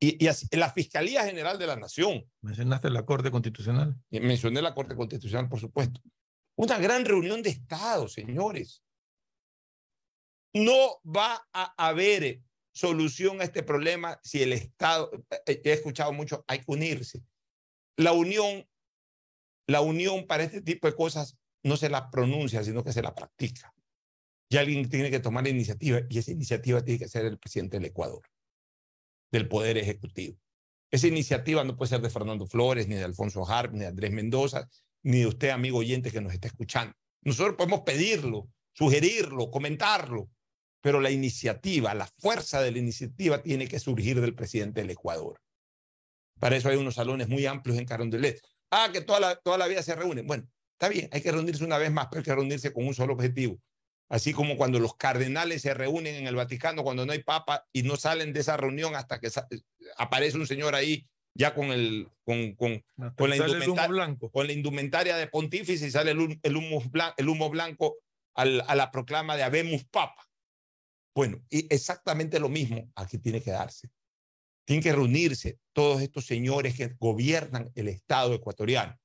Y, 0.00 0.24
y 0.24 0.56
la 0.56 0.72
Fiscalía 0.72 1.24
General 1.24 1.58
de 1.58 1.66
la 1.66 1.76
Nación. 1.76 2.24
Mencionaste 2.40 2.90
la 2.90 3.04
Corte 3.04 3.30
Constitucional. 3.30 3.96
mencioné 4.10 4.62
la 4.62 4.74
Corte 4.74 4.94
Constitucional, 4.94 5.48
por 5.48 5.60
supuesto. 5.60 6.00
Una 6.56 6.78
gran 6.78 7.04
reunión 7.04 7.42
de 7.42 7.50
Estado, 7.50 8.08
señores. 8.08 8.82
No 10.54 11.00
va 11.04 11.46
a 11.52 11.74
haber 11.88 12.40
solución 12.78 13.40
a 13.40 13.44
este 13.44 13.64
problema 13.64 14.20
si 14.22 14.40
el 14.40 14.52
Estado, 14.52 15.10
eh, 15.46 15.60
he 15.64 15.72
escuchado 15.72 16.12
mucho, 16.12 16.44
hay 16.46 16.60
que 16.60 16.64
unirse. 16.68 17.24
La 17.96 18.12
unión, 18.12 18.68
la 19.66 19.80
unión 19.80 20.28
para 20.28 20.44
este 20.44 20.62
tipo 20.62 20.86
de 20.86 20.94
cosas 20.94 21.36
no 21.64 21.76
se 21.76 21.90
la 21.90 22.08
pronuncia, 22.08 22.62
sino 22.62 22.84
que 22.84 22.92
se 22.92 23.02
la 23.02 23.16
practica. 23.16 23.74
Y 24.48 24.58
alguien 24.58 24.88
tiene 24.88 25.10
que 25.10 25.18
tomar 25.18 25.42
la 25.42 25.50
iniciativa 25.50 26.00
y 26.08 26.18
esa 26.18 26.30
iniciativa 26.30 26.82
tiene 26.84 27.00
que 27.00 27.08
ser 27.08 27.24
el 27.26 27.38
presidente 27.38 27.78
del 27.78 27.86
Ecuador 27.86 28.22
del 29.32 29.48
Poder 29.48 29.76
Ejecutivo. 29.76 30.38
Esa 30.90 31.08
iniciativa 31.08 31.64
no 31.64 31.76
puede 31.76 31.90
ser 31.90 32.00
de 32.00 32.08
Fernando 32.10 32.46
Flores, 32.46 32.86
ni 32.86 32.94
de 32.94 33.04
Alfonso 33.04 33.46
Harp, 33.46 33.72
ni 33.72 33.80
de 33.80 33.86
Andrés 33.88 34.12
Mendoza, 34.12 34.68
ni 35.02 35.18
de 35.18 35.26
usted, 35.26 35.50
amigo 35.50 35.78
oyente 35.78 36.12
que 36.12 36.20
nos 36.20 36.32
está 36.32 36.46
escuchando. 36.46 36.94
Nosotros 37.22 37.56
podemos 37.56 37.80
pedirlo, 37.80 38.48
sugerirlo, 38.72 39.50
comentarlo, 39.50 40.30
pero 40.80 41.00
la 41.00 41.10
iniciativa, 41.10 41.94
la 41.94 42.06
fuerza 42.18 42.60
de 42.60 42.72
la 42.72 42.78
iniciativa 42.78 43.42
tiene 43.42 43.66
que 43.68 43.80
surgir 43.80 44.20
del 44.20 44.34
presidente 44.34 44.80
del 44.80 44.90
Ecuador. 44.90 45.40
Para 46.38 46.56
eso 46.56 46.68
hay 46.68 46.76
unos 46.76 46.94
salones 46.94 47.28
muy 47.28 47.46
amplios 47.46 47.78
en 47.78 47.84
Carondelet. 47.84 48.40
Ah, 48.70 48.90
que 48.92 49.00
toda 49.00 49.20
la, 49.20 49.36
toda 49.36 49.58
la 49.58 49.66
vida 49.66 49.82
se 49.82 49.94
reúnen. 49.94 50.26
Bueno, 50.26 50.48
está 50.72 50.88
bien, 50.88 51.08
hay 51.12 51.20
que 51.20 51.32
reunirse 51.32 51.64
una 51.64 51.78
vez 51.78 51.90
más, 51.90 52.06
pero 52.10 52.20
hay 52.20 52.24
que 52.24 52.34
reunirse 52.34 52.72
con 52.72 52.86
un 52.86 52.94
solo 52.94 53.14
objetivo, 53.14 53.60
Así 54.10 54.32
como 54.32 54.56
cuando 54.56 54.78
los 54.78 54.96
cardenales 54.96 55.62
se 55.62 55.74
reúnen 55.74 56.14
en 56.14 56.26
el 56.26 56.34
Vaticano 56.34 56.82
cuando 56.82 57.04
no 57.04 57.12
hay 57.12 57.22
papa 57.22 57.66
y 57.72 57.82
no 57.82 57.96
salen 57.96 58.32
de 58.32 58.40
esa 58.40 58.56
reunión 58.56 58.96
hasta 58.96 59.20
que 59.20 59.28
aparece 59.98 60.38
un 60.38 60.46
señor 60.46 60.74
ahí 60.74 61.06
ya 61.34 61.54
con, 61.54 61.66
el, 61.66 62.08
con, 62.24 62.54
con, 62.54 62.82
con 63.16 63.30
la, 63.30 63.36
indumentaria, 63.36 64.16
con 64.32 64.46
la 64.46 64.52
indumentaria 64.52 65.16
de 65.16 65.26
pontífice 65.26 65.86
y 65.86 65.90
sale 65.90 66.12
el, 66.12 66.40
el, 66.42 66.56
humo, 66.56 66.80
blanco, 66.80 67.14
el 67.18 67.28
humo 67.28 67.50
blanco 67.50 67.96
al, 68.34 68.64
a 68.66 68.74
la 68.74 68.90
proclama 68.90 69.36
de 69.36 69.42
Habemus 69.42 69.84
Papa. 69.84 70.27
Bueno, 71.18 71.44
y 71.50 71.66
exactamente 71.74 72.38
lo 72.38 72.48
mismo 72.48 72.92
aquí 72.94 73.18
tiene 73.18 73.42
que 73.42 73.50
darse. 73.50 73.90
Tienen 74.64 74.84
que 74.84 74.92
reunirse 74.92 75.58
todos 75.72 76.00
estos 76.00 76.24
señores 76.24 76.76
que 76.76 76.94
gobiernan 76.96 77.72
el 77.74 77.88
Estado 77.88 78.34
ecuatoriano. 78.34 78.96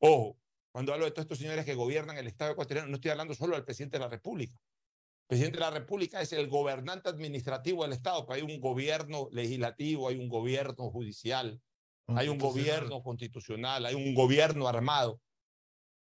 Ojo, 0.00 0.40
cuando 0.72 0.92
hablo 0.92 1.04
de 1.04 1.12
todos 1.12 1.26
estos 1.26 1.38
señores 1.38 1.64
que 1.64 1.76
gobiernan 1.76 2.18
el 2.18 2.26
Estado 2.26 2.50
ecuatoriano, 2.50 2.88
no 2.88 2.96
estoy 2.96 3.12
hablando 3.12 3.32
solo 3.34 3.54
del 3.54 3.64
presidente 3.64 3.96
de 3.96 4.00
la 4.00 4.08
República. 4.08 4.56
El 4.56 5.28
presidente 5.28 5.58
de 5.58 5.64
la 5.64 5.70
República 5.70 6.20
es 6.20 6.32
el 6.32 6.48
gobernante 6.48 7.08
administrativo 7.08 7.84
del 7.84 7.92
Estado, 7.92 8.26
pero 8.26 8.34
hay 8.34 8.42
un 8.42 8.60
gobierno 8.60 9.28
legislativo, 9.30 10.08
hay 10.08 10.16
un 10.16 10.28
gobierno 10.28 10.90
judicial, 10.90 11.62
hay 12.08 12.28
un 12.28 12.38
gobierno 12.38 13.04
constitucional, 13.04 13.86
hay 13.86 13.94
un 13.94 14.14
gobierno 14.16 14.66
armado 14.66 15.20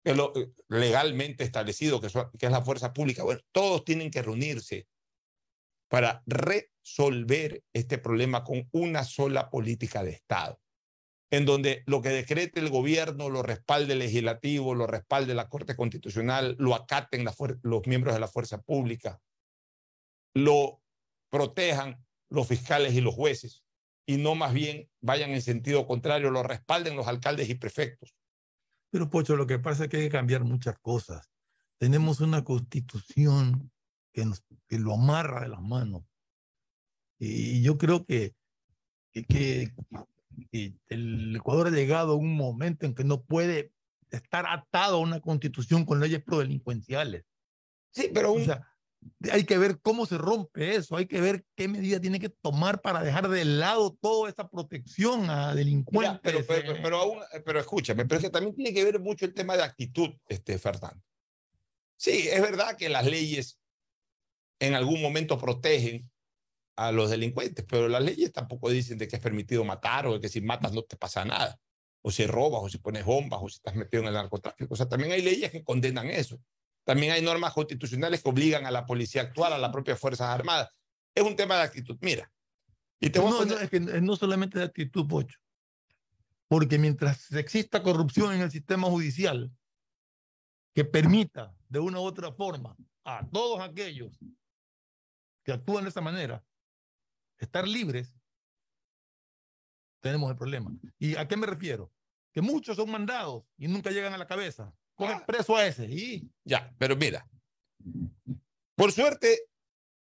que 0.03 0.15
lo, 0.15 0.35
eh, 0.35 0.51
legalmente 0.69 1.43
establecido, 1.43 2.01
que 2.01 2.07
es 2.07 2.51
la 2.51 2.63
fuerza 2.63 2.93
pública. 2.93 3.23
Bueno, 3.23 3.41
todos 3.51 3.85
tienen 3.85 4.09
que 4.09 4.23
reunirse 4.23 4.87
para 5.91 6.23
resolver 6.25 7.65
este 7.73 7.97
problema 7.97 8.45
con 8.45 8.69
una 8.71 9.03
sola 9.03 9.49
política 9.49 10.01
de 10.03 10.11
Estado 10.11 10.57
en 11.31 11.45
donde 11.45 11.83
lo 11.85 12.01
que 12.01 12.09
decrete 12.09 12.61
el 12.61 12.69
gobierno 12.69 13.29
lo 13.29 13.43
respalde 13.43 13.93
el 13.93 13.99
legislativo, 13.99 14.73
lo 14.73 14.87
respalde 14.87 15.33
la 15.33 15.49
Corte 15.49 15.75
Constitucional, 15.75 16.55
lo 16.59 16.75
acaten 16.75 17.25
los 17.25 17.87
miembros 17.87 18.13
de 18.13 18.19
la 18.21 18.27
fuerza 18.27 18.61
pública, 18.61 19.19
lo 20.33 20.81
protejan 21.29 22.05
los 22.29 22.47
fiscales 22.47 22.93
y 22.93 23.01
los 23.01 23.15
jueces, 23.15 23.63
y 24.05 24.17
no 24.17 24.35
más 24.35 24.53
bien 24.53 24.89
vayan 25.01 25.31
en 25.31 25.41
sentido 25.41 25.87
contrario, 25.87 26.31
lo 26.31 26.43
respalden 26.43 26.97
los 26.97 27.07
alcaldes 27.07 27.49
y 27.49 27.55
prefectos. 27.55 28.13
Pero 28.89 29.09
Pocho, 29.09 29.37
lo 29.37 29.47
que 29.47 29.59
pasa 29.59 29.83
es 29.83 29.89
que 29.89 29.97
hay 29.97 30.03
que 30.03 30.09
cambiar 30.09 30.43
muchas 30.43 30.77
cosas. 30.79 31.29
Tenemos 31.77 32.19
una 32.19 32.43
constitución 32.43 33.71
que, 34.11 34.25
nos, 34.25 34.43
que 34.67 34.79
lo 34.79 34.93
amarra 34.93 35.41
de 35.41 35.49
las 35.49 35.61
manos. 35.61 36.03
Y 37.19 37.61
yo 37.61 37.77
creo 37.77 38.05
que, 38.05 38.33
que, 39.11 39.71
y 40.51 40.75
el 40.87 41.35
Ecuador 41.35 41.67
ha 41.67 41.71
llegado 41.71 42.13
a 42.13 42.15
un 42.15 42.35
momento 42.35 42.85
en 42.85 42.95
que 42.95 43.03
no 43.03 43.23
puede 43.23 43.71
estar 44.09 44.45
atado 44.47 44.95
a 44.95 44.99
una 44.99 45.19
constitución 45.19 45.85
con 45.85 45.99
leyes 45.99 46.23
prodelincuenciales. 46.23 47.23
Sí, 47.91 48.09
pero 48.13 48.35
hay 49.31 49.43
que 49.45 49.57
ver 49.57 49.79
cómo 49.81 50.05
se 50.05 50.17
rompe 50.17 50.75
eso, 50.75 50.95
hay 50.95 51.05
que 51.05 51.21
ver 51.21 51.45
qué 51.55 51.67
medida 51.67 51.99
tiene 51.99 52.19
que 52.19 52.29
tomar 52.29 52.81
para 52.81 53.03
dejar 53.03 53.29
de 53.29 53.45
lado 53.45 53.97
toda 54.01 54.29
esa 54.29 54.49
protección 54.49 55.29
a 55.29 55.53
delincuentes. 55.53 56.19
pero, 56.23 56.45
pero, 56.47 56.73
pero, 56.81 57.21
pero, 57.45 57.59
escúchame, 57.59 58.05
pero 58.05 58.17
es 58.17 58.25
que 58.25 58.31
también 58.31 58.55
tiene 58.55 58.73
que 58.73 58.83
ver 58.83 58.99
mucho 58.99 59.25
el 59.25 59.33
tema 59.33 59.55
de 59.57 59.63
actitud, 59.63 60.09
este, 60.27 60.57
Fernando. 60.57 61.03
Sí, 61.97 62.27
es 62.29 62.41
verdad 62.41 62.75
que 62.77 62.89
las 62.89 63.05
leyes 63.05 63.60
en 64.61 64.75
algún 64.75 65.01
momento 65.01 65.37
protegen 65.39 66.09
a 66.75 66.91
los 66.91 67.09
delincuentes, 67.09 67.65
pero 67.67 67.89
las 67.89 68.01
leyes 68.01 68.31
tampoco 68.31 68.69
dicen 68.69 68.97
de 68.97 69.07
que 69.07 69.15
es 69.15 69.21
permitido 69.21 69.65
matar 69.65 70.05
o 70.05 70.13
de 70.13 70.21
que 70.21 70.29
si 70.29 70.39
matas 70.39 70.71
no 70.71 70.83
te 70.83 70.95
pasa 70.95 71.25
nada, 71.25 71.59
o 72.01 72.11
si 72.11 72.25
robas, 72.27 72.61
o 72.63 72.69
si 72.69 72.77
pones 72.77 73.03
bombas, 73.03 73.39
o 73.41 73.49
si 73.49 73.55
estás 73.55 73.75
metido 73.75 74.03
en 74.03 74.09
el 74.09 74.13
narcotráfico. 74.13 74.73
O 74.73 74.77
sea, 74.77 74.87
también 74.87 75.11
hay 75.11 75.23
leyes 75.23 75.51
que 75.51 75.63
condenan 75.63 76.07
eso. 76.07 76.39
También 76.83 77.11
hay 77.11 77.21
normas 77.23 77.53
constitucionales 77.53 78.21
que 78.21 78.29
obligan 78.29 78.65
a 78.65 78.71
la 78.71 78.85
policía 78.85 79.23
actual, 79.23 79.53
a 79.53 79.57
las 79.57 79.71
propias 79.71 79.99
Fuerzas 79.99 80.29
Armadas. 80.29 80.69
Es 81.13 81.23
un 81.23 81.35
tema 81.35 81.57
de 81.57 81.63
actitud. 81.63 81.97
Mira. 82.01 82.31
Y 82.99 83.09
te 83.09 83.19
no, 83.19 83.45
no, 83.45 83.57
es 83.57 83.69
que 83.69 83.79
no 83.79 84.15
solamente 84.15 84.59
de 84.59 84.65
actitud, 84.65 85.07
Pocho. 85.07 85.39
Porque 86.47 86.77
mientras 86.77 87.31
exista 87.31 87.81
corrupción 87.81 88.33
en 88.33 88.41
el 88.41 88.51
sistema 88.51 88.87
judicial 88.87 89.51
que 90.73 90.85
permita 90.85 91.55
de 91.67 91.79
una 91.79 91.99
u 91.99 92.03
otra 92.03 92.31
forma 92.31 92.75
a 93.03 93.27
todos 93.31 93.59
aquellos 93.59 94.19
que 95.43 95.51
actúan 95.51 95.83
de 95.83 95.89
esa 95.89 96.01
manera 96.01 96.43
estar 97.37 97.67
libres, 97.67 98.15
tenemos 100.01 100.29
el 100.29 100.37
problema. 100.37 100.71
¿Y 100.99 101.15
a 101.15 101.27
qué 101.27 101.37
me 101.37 101.47
refiero? 101.47 101.91
Que 102.33 102.41
muchos 102.41 102.77
son 102.77 102.89
mandados 102.89 103.43
y 103.57 103.67
nunca 103.67 103.91
llegan 103.91 104.13
a 104.13 104.17
la 104.17 104.27
cabeza. 104.27 104.73
Cogen 104.95 105.17
ah. 105.17 105.25
preso 105.25 105.55
a 105.55 105.65
ese 105.65 105.85
y... 105.85 106.29
Ya, 106.43 106.73
pero 106.77 106.95
mira, 106.95 107.27
por 108.75 108.91
suerte 108.91 109.47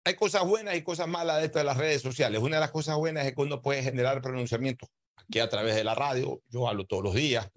hay 0.05 0.15
cosas 0.15 0.47
buenas 0.47 0.77
y 0.77 0.83
cosas 0.83 1.09
malas 1.09 1.39
de 1.39 1.47
esto 1.47 1.59
de 1.59 1.65
las 1.65 1.77
redes 1.77 2.03
sociales. 2.03 2.41
Una 2.41 2.57
de 2.57 2.61
las 2.61 2.71
cosas 2.71 2.97
buenas 2.97 3.27
es 3.27 3.35
que 3.35 3.41
uno 3.41 3.63
puede 3.63 3.83
generar 3.83 4.23
pronunciamientos 4.23 4.89
aquí 5.17 5.39
a 5.39 5.49
través 5.49 5.75
de 5.75 5.85
la 5.85 5.95
radio. 5.95 6.43
Yo 6.49 6.69
hablo 6.69 6.87
todos 6.87 7.05
los 7.05 7.15
días, 7.15 7.51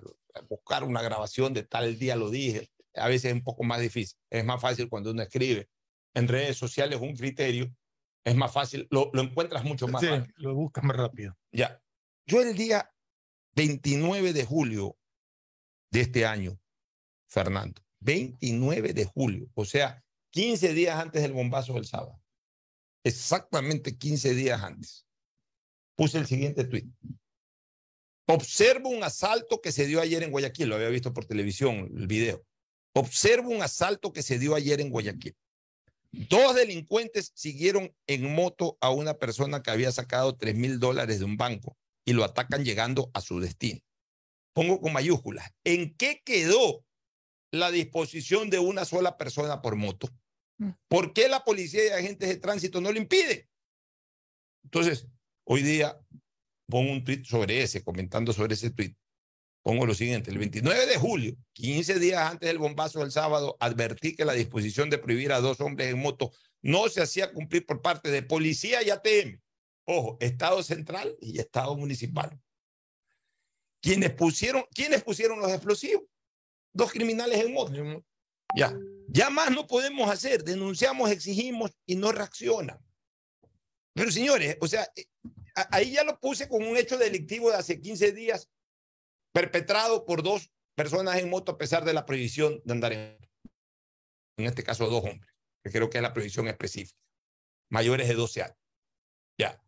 buscar 0.49 0.83
una 0.83 1.01
grabación 1.01 1.53
de 1.53 1.63
tal 1.63 1.97
día 1.97 2.15
lo 2.15 2.29
dije. 2.29 2.69
a 2.95 3.07
veces 3.07 3.31
es 3.31 3.33
un 3.33 3.43
poco 3.43 3.63
más 3.63 3.79
difícil. 3.79 4.17
Es 4.29 4.43
más 4.43 4.61
fácil 4.61 4.89
cuando 4.89 5.11
uno 5.11 5.21
escribe 5.21 5.69
en 6.13 6.27
redes 6.27 6.57
sociales 6.57 6.99
un 7.01 7.15
criterio, 7.15 7.75
es 8.23 8.35
más 8.35 8.51
fácil, 8.51 8.87
lo, 8.91 9.09
lo 9.13 9.21
encuentras 9.21 9.63
mucho 9.63 9.87
más 9.87 10.01
Sí, 10.01 10.07
rápido. 10.07 10.33
lo 10.37 10.55
buscas 10.55 10.83
más 10.83 10.95
rápido. 10.95 11.37
Ya. 11.51 11.81
Yo 12.25 12.41
el 12.41 12.55
día 12.55 12.89
29 13.55 14.31
de 14.33 14.45
julio 14.45 14.97
de 15.91 16.01
este 16.01 16.25
año, 16.25 16.59
Fernando, 17.27 17.81
29 17.99 18.93
de 18.93 19.05
julio, 19.05 19.49
o 19.55 19.65
sea, 19.65 20.03
15 20.31 20.73
días 20.73 20.97
antes 20.99 21.21
del 21.21 21.33
bombazo 21.33 21.73
del 21.73 21.85
sábado, 21.85 22.19
exactamente 23.03 23.97
15 23.97 24.33
días 24.33 24.61
antes, 24.63 25.05
puse 25.95 26.17
el 26.17 26.25
siguiente 26.25 26.63
tuit. 26.63 26.85
Observo 28.27 28.89
un 28.89 29.03
asalto 29.03 29.59
que 29.61 29.71
se 29.71 29.85
dio 29.85 29.99
ayer 29.99 30.23
en 30.23 30.31
Guayaquil, 30.31 30.69
lo 30.69 30.75
había 30.75 30.87
visto 30.87 31.13
por 31.13 31.25
televisión 31.25 31.91
el 31.95 32.07
video. 32.07 32.45
Observo 32.95 33.49
un 33.49 33.61
asalto 33.61 34.13
que 34.13 34.23
se 34.23 34.39
dio 34.39 34.55
ayer 34.55 34.79
en 34.79 34.89
Guayaquil. 34.89 35.35
Dos 36.15 36.53
delincuentes 36.53 37.31
siguieron 37.33 37.91
en 38.05 38.35
moto 38.35 38.77
a 38.81 38.91
una 38.91 39.15
persona 39.15 39.63
que 39.63 39.71
había 39.71 39.91
sacado 39.91 40.37
3 40.37 40.53
mil 40.53 40.79
dólares 40.79 41.17
de 41.17 41.25
un 41.25 41.37
banco 41.37 41.75
y 42.05 42.13
lo 42.13 42.23
atacan 42.23 42.63
llegando 42.63 43.09
a 43.15 43.21
su 43.21 43.39
destino. 43.39 43.79
Pongo 44.53 44.79
con 44.79 44.93
mayúsculas. 44.93 45.49
¿En 45.63 45.95
qué 45.95 46.21
quedó 46.23 46.85
la 47.51 47.71
disposición 47.71 48.51
de 48.51 48.59
una 48.59 48.85
sola 48.85 49.17
persona 49.17 49.63
por 49.63 49.75
moto? 49.75 50.07
¿Por 50.87 51.13
qué 51.13 51.27
la 51.27 51.43
policía 51.43 51.83
y 51.83 51.89
agentes 51.89 52.29
de 52.29 52.37
tránsito 52.37 52.79
no 52.79 52.91
lo 52.91 52.99
impiden? 52.99 53.49
Entonces, 54.65 55.07
hoy 55.45 55.63
día 55.63 55.99
pongo 56.67 56.91
un 56.91 57.03
tweet 57.03 57.23
sobre 57.23 57.63
ese, 57.63 57.83
comentando 57.83 58.33
sobre 58.33 58.53
ese 58.53 58.69
tweet. 58.69 58.95
Pongo 59.63 59.85
lo 59.85 59.95
siguiente, 59.95 60.29
el 60.29 60.37
29 60.37 60.85
de 60.85 60.97
julio, 60.97 61.37
15 61.53 61.97
días 61.97 62.29
antes 62.29 62.47
del 62.49 62.59
bombazo 62.59 62.99
del 62.99 63.13
sábado, 63.13 63.55
advertí 63.61 64.13
que 64.13 64.25
la 64.25 64.33
disposición 64.33 64.89
de 64.89 64.97
prohibir 64.97 65.31
a 65.31 65.39
dos 65.39 65.61
hombres 65.61 65.89
en 65.89 65.99
moto 65.99 66.33
no 66.61 66.89
se 66.89 67.01
hacía 67.01 67.31
cumplir 67.31 67.65
por 67.65 67.81
parte 67.81 68.11
de 68.11 68.23
policía 68.23 68.83
y 68.83 68.89
ATM. 68.89 69.39
Ojo, 69.85 70.17
Estado 70.19 70.61
central 70.63 71.15
y 71.21 71.39
Estado 71.39 71.77
municipal. 71.77 72.37
Quienes 73.81 74.11
pusieron, 74.11 74.65
¿quiénes 74.73 75.01
pusieron 75.01 75.39
los 75.39 75.51
explosivos? 75.51 76.03
Dos 76.73 76.91
criminales 76.91 77.39
en 77.39 77.53
moto. 77.53 78.03
Ya, 78.57 78.77
ya 79.07 79.29
más 79.29 79.49
no 79.51 79.65
podemos 79.65 80.09
hacer. 80.09 80.43
Denunciamos, 80.43 81.09
exigimos 81.09 81.71
y 81.85 81.95
no 81.95 82.11
reaccionan. 82.11 82.79
Pero 83.93 84.11
señores, 84.11 84.57
o 84.59 84.67
sea, 84.67 84.85
eh, 84.95 85.05
ahí 85.71 85.91
ya 85.91 86.03
lo 86.03 86.19
puse 86.19 86.49
con 86.49 86.63
un 86.63 86.75
hecho 86.75 86.97
delictivo 86.97 87.49
de 87.49 87.57
hace 87.57 87.79
15 87.79 88.11
días 88.11 88.49
perpetrado 89.33 90.05
por 90.05 90.23
dos 90.23 90.51
personas 90.75 91.17
en 91.17 91.29
moto 91.29 91.51
a 91.51 91.57
pesar 91.57 91.83
de 91.83 91.93
la 91.93 92.05
prohibición 92.05 92.61
de 92.63 92.73
andar 92.73 92.93
en 92.93 93.13
moto. 93.13 93.27
En 94.37 94.45
este 94.45 94.63
caso, 94.63 94.89
dos 94.89 95.03
hombres, 95.03 95.33
que 95.63 95.71
creo 95.71 95.89
que 95.89 95.97
es 95.97 96.01
la 96.01 96.13
prohibición 96.13 96.47
específica, 96.47 96.99
mayores 97.69 98.07
de 98.07 98.15
12 98.15 98.43
años. 98.43 98.57
Ya. 99.37 99.61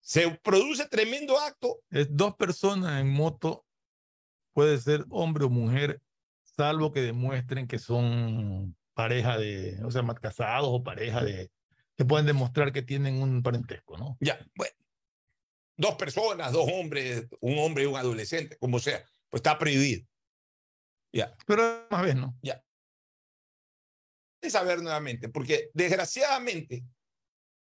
Se 0.00 0.30
produce 0.42 0.86
tremendo 0.88 1.38
acto. 1.38 1.80
Es 1.90 2.08
dos 2.10 2.36
personas 2.36 3.00
en 3.00 3.10
moto, 3.10 3.64
puede 4.52 4.78
ser 4.78 5.04
hombre 5.10 5.44
o 5.44 5.50
mujer, 5.50 6.00
salvo 6.42 6.92
que 6.92 7.00
demuestren 7.00 7.66
que 7.66 7.78
son 7.78 8.76
pareja 8.94 9.38
de, 9.38 9.78
o 9.84 9.90
sea, 9.90 10.02
casados 10.14 10.68
o 10.70 10.82
pareja 10.82 11.22
de, 11.22 11.50
que 11.96 12.04
pueden 12.04 12.26
demostrar 12.26 12.72
que 12.72 12.82
tienen 12.82 13.22
un 13.22 13.42
parentesco, 13.42 13.96
¿no? 13.96 14.16
Ya, 14.20 14.38
bueno. 14.56 14.74
Dos 15.78 15.94
personas, 15.94 16.52
dos 16.52 16.68
hombres, 16.70 17.26
un 17.40 17.58
hombre 17.58 17.84
y 17.84 17.86
un 17.86 17.96
adolescente, 17.96 18.58
como 18.58 18.78
sea, 18.78 19.02
pues 19.30 19.38
está 19.38 19.58
prohibido. 19.58 20.04
Ya. 21.12 21.34
Pero 21.46 21.86
más 21.90 22.02
vez, 22.02 22.16
¿no? 22.16 22.36
de 24.40 24.50
saber 24.50 24.80
nuevamente, 24.82 25.28
porque 25.28 25.70
desgraciadamente, 25.74 26.84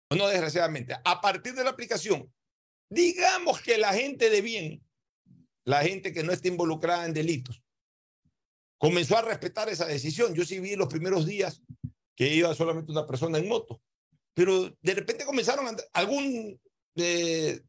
o 0.09 0.15
no 0.15 0.27
desgraciadamente, 0.27 0.95
a 1.03 1.21
partir 1.21 1.53
de 1.53 1.63
la 1.63 1.71
aplicación, 1.71 2.31
digamos 2.89 3.61
que 3.61 3.77
la 3.77 3.93
gente 3.93 4.29
de 4.29 4.41
bien, 4.41 4.83
la 5.65 5.81
gente 5.81 6.13
que 6.13 6.23
no 6.23 6.31
está 6.31 6.47
involucrada 6.47 7.05
en 7.05 7.13
delitos, 7.13 7.61
comenzó 8.77 9.17
a 9.17 9.21
respetar 9.21 9.69
esa 9.69 9.85
decisión. 9.85 10.33
Yo 10.33 10.43
sí 10.43 10.59
vi 10.59 10.75
los 10.75 10.87
primeros 10.87 11.25
días 11.25 11.61
que 12.15 12.33
iba 12.33 12.53
solamente 12.55 12.91
una 12.91 13.05
persona 13.05 13.37
en 13.37 13.47
moto, 13.47 13.81
pero 14.33 14.75
de 14.81 14.95
repente 14.95 15.25
comenzaron 15.25 15.67
a, 15.67 15.75
algún, 15.93 16.59
eh, 16.95 17.61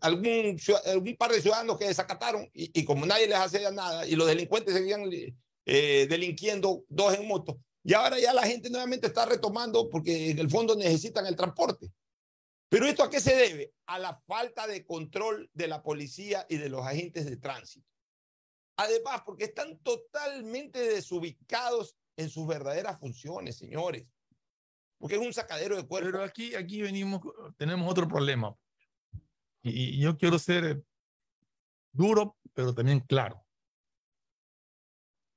algún, 0.00 0.58
algún 0.86 1.16
par 1.16 1.32
de 1.32 1.40
ciudadanos 1.40 1.78
que 1.78 1.86
desacataron 1.86 2.48
y, 2.52 2.80
y 2.80 2.84
como 2.84 3.06
nadie 3.06 3.26
les 3.26 3.38
hacía 3.38 3.70
nada 3.70 4.06
y 4.06 4.16
los 4.16 4.26
delincuentes 4.26 4.74
seguían 4.74 5.10
eh, 5.66 6.06
delinquiendo 6.08 6.84
dos 6.88 7.14
en 7.14 7.26
moto, 7.26 7.60
y 7.84 7.94
ahora 7.94 8.18
ya 8.18 8.34
la 8.34 8.46
gente 8.46 8.68
nuevamente 8.70 9.06
está 9.06 9.24
retomando 9.24 9.88
porque 9.88 10.30
en 10.30 10.38
el 10.38 10.50
fondo 10.50 10.76
necesitan 10.76 11.26
el 11.26 11.36
transporte. 11.36 11.90
Pero 12.68 12.86
esto 12.86 13.02
a 13.02 13.08
qué 13.08 13.18
se 13.18 13.34
debe? 13.34 13.72
A 13.86 13.98
la 13.98 14.20
falta 14.26 14.66
de 14.66 14.84
control 14.84 15.50
de 15.54 15.68
la 15.68 15.82
policía 15.82 16.44
y 16.50 16.58
de 16.58 16.68
los 16.68 16.86
agentes 16.86 17.24
de 17.24 17.38
tránsito. 17.38 17.88
Además, 18.76 19.22
porque 19.24 19.44
están 19.44 19.78
totalmente 19.78 20.78
desubicados 20.80 21.96
en 22.16 22.28
sus 22.28 22.46
verdaderas 22.46 23.00
funciones, 23.00 23.56
señores. 23.56 24.06
Porque 24.98 25.16
es 25.16 25.22
un 25.22 25.32
sacadero 25.32 25.76
de 25.76 25.86
cuerpo. 25.86 26.10
Pero 26.10 26.22
aquí, 26.22 26.54
aquí 26.54 26.82
venimos, 26.82 27.22
tenemos 27.56 27.90
otro 27.90 28.06
problema. 28.06 28.54
Y, 29.68 29.96
y 29.96 30.00
yo 30.00 30.16
quiero 30.16 30.38
ser 30.38 30.82
duro, 31.92 32.38
pero 32.54 32.74
también 32.74 33.00
claro. 33.00 33.44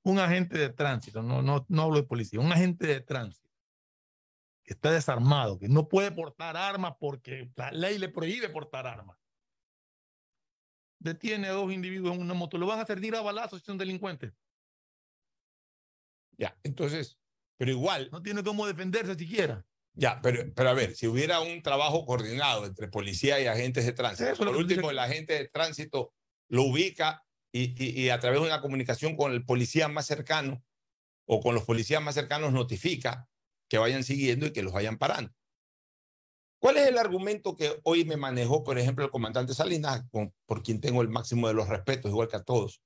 Un 0.03 0.19
agente 0.19 0.57
de 0.57 0.69
tránsito, 0.69 1.21
no, 1.21 1.41
no, 1.41 1.65
no 1.69 1.81
hablo 1.83 1.97
de 1.97 2.03
policía, 2.03 2.39
un 2.39 2.51
agente 2.51 2.87
de 2.87 3.01
tránsito 3.01 3.49
que 4.63 4.73
está 4.73 4.91
desarmado, 4.91 5.59
que 5.59 5.67
no 5.67 5.87
puede 5.87 6.11
portar 6.11 6.57
armas 6.57 6.95
porque 6.99 7.51
la 7.55 7.71
ley 7.71 7.97
le 7.97 8.09
prohíbe 8.09 8.49
portar 8.49 8.87
armas. 8.87 9.17
Detiene 10.99 11.47
a 11.47 11.51
dos 11.51 11.71
individuos 11.71 12.15
en 12.15 12.21
una 12.21 12.33
moto, 12.33 12.57
lo 12.57 12.67
van 12.67 12.79
a 12.79 12.83
hacer 12.83 13.15
a 13.15 13.21
balazos 13.21 13.59
si 13.59 13.65
son 13.65 13.77
delincuentes. 13.77 14.33
Ya, 16.37 16.57
entonces, 16.63 17.19
pero 17.57 17.71
igual, 17.71 18.09
No 18.11 18.21
tiene 18.21 18.43
cómo 18.43 18.65
defenderse 18.65 19.15
siquiera. 19.15 19.65
Ya, 19.93 20.19
pero, 20.21 20.53
pero 20.55 20.69
a 20.69 20.73
ver, 20.73 20.95
si 20.95 21.07
hubiera 21.07 21.41
un 21.41 21.61
trabajo 21.61 22.05
coordinado 22.05 22.65
entre 22.65 22.87
policía 22.87 23.39
y 23.39 23.47
agentes 23.47 23.85
de 23.85 23.93
tránsito, 23.93 24.35
por 24.37 24.55
último, 24.55 24.89
el 24.89 24.99
agente 24.99 25.33
de 25.33 25.47
tránsito 25.49 26.13
lo 26.49 26.63
ubica 26.63 27.25
y, 27.51 27.75
y, 27.83 28.01
y 28.05 28.09
a 28.09 28.19
través 28.19 28.39
de 28.39 28.47
una 28.47 28.61
comunicación 28.61 29.15
con 29.17 29.31
el 29.33 29.45
policía 29.45 29.87
más 29.87 30.05
cercano 30.05 30.63
o 31.25 31.39
con 31.41 31.55
los 31.55 31.65
policías 31.65 32.01
más 32.01 32.15
cercanos 32.15 32.53
notifica 32.53 33.29
que 33.69 33.77
vayan 33.77 34.03
siguiendo 34.03 34.45
y 34.45 34.51
que 34.53 34.63
los 34.63 34.73
vayan 34.73 34.97
parando. 34.97 35.33
¿Cuál 36.59 36.77
es 36.77 36.87
el 36.87 36.97
argumento 36.97 37.55
que 37.55 37.79
hoy 37.83 38.05
me 38.05 38.17
manejó, 38.17 38.63
por 38.63 38.77
ejemplo, 38.77 39.03
el 39.03 39.11
comandante 39.11 39.53
Salinas, 39.53 40.03
con- 40.11 40.33
por 40.45 40.61
quien 40.61 40.79
tengo 40.79 41.01
el 41.01 41.09
máximo 41.09 41.47
de 41.47 41.53
los 41.55 41.67
respetos, 41.67 42.11
igual 42.11 42.27
que 42.27 42.37
a 42.37 42.43
todos? 42.43 42.83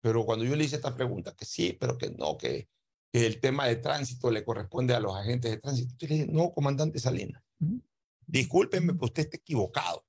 Pero 0.00 0.24
cuando 0.24 0.44
yo 0.44 0.56
le 0.56 0.64
hice 0.64 0.76
esta 0.76 0.94
pregunta, 0.94 1.34
que 1.36 1.44
sí, 1.44 1.76
pero 1.78 1.96
que 1.96 2.10
no, 2.10 2.36
que, 2.36 2.68
que 3.14 3.26
el 3.26 3.38
tema 3.38 3.66
de 3.68 3.76
tránsito 3.76 4.28
le 4.28 4.42
corresponde 4.44 4.92
a 4.92 4.98
los 4.98 5.14
agentes 5.14 5.48
de 5.52 5.58
tránsito. 5.58 5.94
Yo 5.98 6.08
le 6.08 6.14
dije, 6.14 6.26
no, 6.32 6.52
comandante 6.52 6.98
Salinas, 6.98 7.40
Ujú. 7.60 7.80
discúlpeme, 8.26 8.92
pero 8.92 9.04
usted 9.04 9.22
está 9.22 9.36
equivocado, 9.36 10.04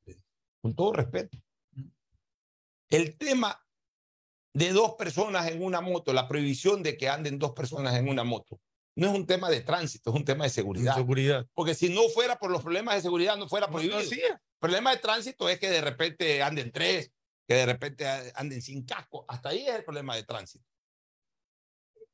con 0.60 0.74
todo 0.74 0.92
respeto. 0.94 1.38
El 2.90 3.16
tema 3.16 3.64
de 4.56 4.72
dos 4.72 4.96
personas 4.96 5.52
en 5.52 5.64
una 5.64 5.82
moto, 5.82 6.14
la 6.14 6.28
prohibición 6.28 6.82
de 6.82 6.98
que 6.98 7.08
anden 7.08 7.38
dos 7.38 7.52
personas 7.52 7.94
en 7.96 8.10
una 8.10 8.24
moto, 8.24 8.60
no 8.96 9.08
es 9.08 9.14
un 9.16 9.28
tema 9.28 9.52
de 9.52 9.62
tránsito, 9.62 10.10
es 10.10 10.16
un 10.16 10.26
tema 10.26 10.46
de 10.46 10.50
seguridad. 10.50 10.96
Seguridad. 10.96 11.46
Porque 11.54 11.76
si 11.76 11.90
no 11.94 12.10
fuera 12.10 12.40
por 12.40 12.50
los 12.50 12.64
problemas 12.64 12.96
de 12.96 13.02
seguridad, 13.04 13.38
no 13.38 13.48
fuera 13.48 13.68
No, 13.68 13.74
prohibido. 13.74 14.00
así 14.00 14.16
El 14.20 14.32
es. 14.34 14.40
problema 14.60 14.90
de 14.90 14.98
tránsito 14.98 15.48
es 15.48 15.60
que 15.60 15.70
de 15.70 15.82
repente 15.82 16.42
anden 16.42 16.72
tres, 16.72 17.12
que 17.48 17.54
de 17.54 17.66
repente 17.68 18.08
anden 18.34 18.64
sin 18.64 18.84
casco. 18.84 19.26
Hasta 19.28 19.50
ahí 19.50 19.68
es 19.68 19.76
el 19.76 19.84
problema 19.84 20.16
de 20.16 20.24
tránsito. 20.24 20.66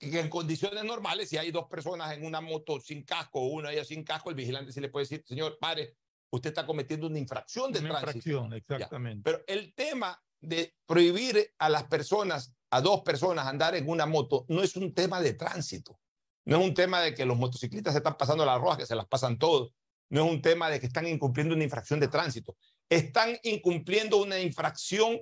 Y 0.04 0.10
que 0.10 0.20
en 0.20 0.30
condiciones 0.30 0.84
normales, 0.84 1.30
si 1.30 1.38
hay 1.38 1.52
dos 1.52 1.68
personas 1.68 2.12
en 2.18 2.26
una 2.26 2.42
moto 2.42 2.80
sin 2.80 3.04
casco 3.04 3.40
o 3.40 3.46
una 3.50 3.72
ella 3.72 3.86
sin 3.86 4.04
casco, 4.04 4.32
el 4.32 4.36
vigilante 4.36 4.72
sí 4.72 4.82
le 4.82 4.90
puede 4.90 5.04
decir, 5.04 5.24
señor, 5.28 5.60
pare, 5.60 5.96
usted 6.32 6.50
está 6.50 6.66
cometiendo 6.66 7.06
una 7.06 7.20
infracción 7.20 7.72
de 7.72 7.80
Una 7.80 8.00
tránsito. 8.02 8.30
infracción, 8.30 8.54
exactamente. 8.54 9.22
Pero 9.24 9.44
el 9.46 9.76
tema 9.76 10.20
de 10.40 10.74
prohibir 10.88 11.54
a 11.60 11.70
las 11.70 11.84
personas, 11.84 12.52
a 12.72 12.82
dos 12.82 13.02
personas 13.02 13.46
andar 13.46 13.76
en 13.76 13.88
una 13.88 14.08
moto, 14.08 14.46
no 14.50 14.64
es 14.64 14.76
un 14.76 14.92
tema 14.92 15.22
de 15.22 15.34
tránsito. 15.34 16.00
No 16.46 16.58
es 16.58 16.64
un 16.64 16.74
tema 16.74 17.00
de 17.02 17.14
que 17.14 17.26
los 17.26 17.38
motociclistas 17.38 17.94
se 17.94 18.00
están 18.00 18.18
pasando 18.18 18.44
las 18.44 18.60
rojas, 18.60 18.80
que 18.80 18.86
se 18.88 18.96
las 18.96 19.06
pasan 19.06 19.38
todos. 19.38 19.72
No 20.10 20.26
es 20.26 20.32
un 20.32 20.42
tema 20.42 20.72
de 20.72 20.80
que 20.80 20.88
están 20.88 21.06
incumpliendo 21.08 21.54
una 21.54 21.64
infracción 21.64 22.00
de 22.00 22.08
tránsito. 22.08 22.58
Están 22.90 23.38
incumpliendo 23.44 24.18
una 24.18 24.40
infracción 24.40 25.22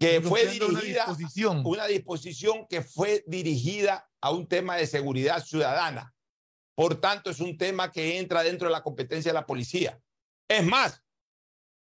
que 0.00 0.20
fue 0.20 0.42
una 0.44 0.50
dirigida, 0.52 1.04
disposición. 1.06 1.62
una 1.64 1.86
disposición 1.86 2.66
que 2.68 2.82
fue 2.82 3.22
dirigida 3.26 4.10
a 4.20 4.30
un 4.30 4.46
tema 4.46 4.76
de 4.76 4.86
seguridad 4.86 5.44
ciudadana. 5.44 6.14
Por 6.74 7.00
tanto, 7.00 7.30
es 7.30 7.40
un 7.40 7.56
tema 7.58 7.92
que 7.92 8.18
entra 8.18 8.42
dentro 8.42 8.68
de 8.68 8.72
la 8.72 8.82
competencia 8.82 9.30
de 9.30 9.34
la 9.34 9.46
policía. 9.46 10.00
Es 10.48 10.64
más, 10.64 11.02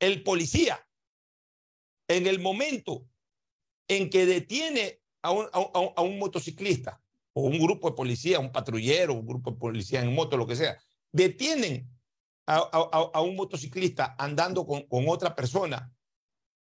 el 0.00 0.22
policía, 0.22 0.86
en 2.08 2.26
el 2.26 2.38
momento 2.40 3.06
en 3.88 4.08
que 4.10 4.26
detiene 4.26 5.00
a 5.22 5.30
un, 5.32 5.46
a 5.52 5.58
un- 5.58 5.70
a 5.74 6.02
un- 6.02 6.14
a 6.14 6.18
motociclista 6.18 7.02
o 7.34 7.42
un 7.42 7.58
grupo 7.58 7.90
de 7.90 7.96
policía, 7.96 8.38
un 8.38 8.52
patrullero, 8.52 9.14
un 9.14 9.26
grupo 9.26 9.50
de 9.50 9.56
policía 9.58 10.00
en 10.00 10.14
moto, 10.14 10.36
lo 10.36 10.46
que 10.46 10.56
sea, 10.56 10.78
detienen 11.12 11.90
a, 12.46 13.20
un 13.20 13.36
motociclista 13.36 14.14
andando 14.18 14.64
con, 14.66 14.82
con 14.84 15.06
otra 15.08 15.34
persona, 15.34 15.92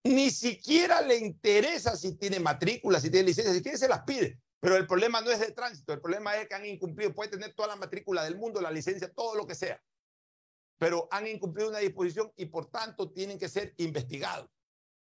ni 0.04 0.32
siquiera 0.32 1.02
le 1.02 1.18
interesa 1.18 1.96
si 1.96 2.16
tiene 2.18 2.40
matrícula, 2.40 3.00
si 3.00 3.10
tiene 3.10 3.28
licencia, 3.28 3.54
si 3.54 3.62
tiene 3.62 3.78
se 3.78 3.88
las 3.88 4.04
pide. 4.04 4.40
Pero 4.60 4.78
el 4.78 4.88
problema 4.88 5.22
no 5.22 5.30
es 5.30 5.40
de 5.40 5.52
tránsito, 5.52 5.94
el 5.94 6.02
problema 6.02 6.36
es 6.38 6.48
que 6.48 6.56
han 6.56 6.66
incumplido, 6.66 7.14
puede 7.14 7.32
tener 7.32 7.54
toda 7.54 7.70
la 7.70 7.76
matrícula 7.76 8.24
del 8.24 8.38
mundo, 8.38 8.62
la 8.62 8.72
licencia, 8.72 9.12
todo 9.14 9.36
lo 9.36 9.46
que 9.46 9.56
sea, 9.56 9.82
pero 10.78 11.08
han 11.12 11.28
incumplido 11.28 11.70
una 11.70 11.80
disposición 11.80 12.32
y 12.38 12.46
por 12.46 12.70
tanto 12.70 13.12
tienen 13.12 13.38
que 13.38 13.50
ser 13.50 13.74
investigados, 13.78 14.50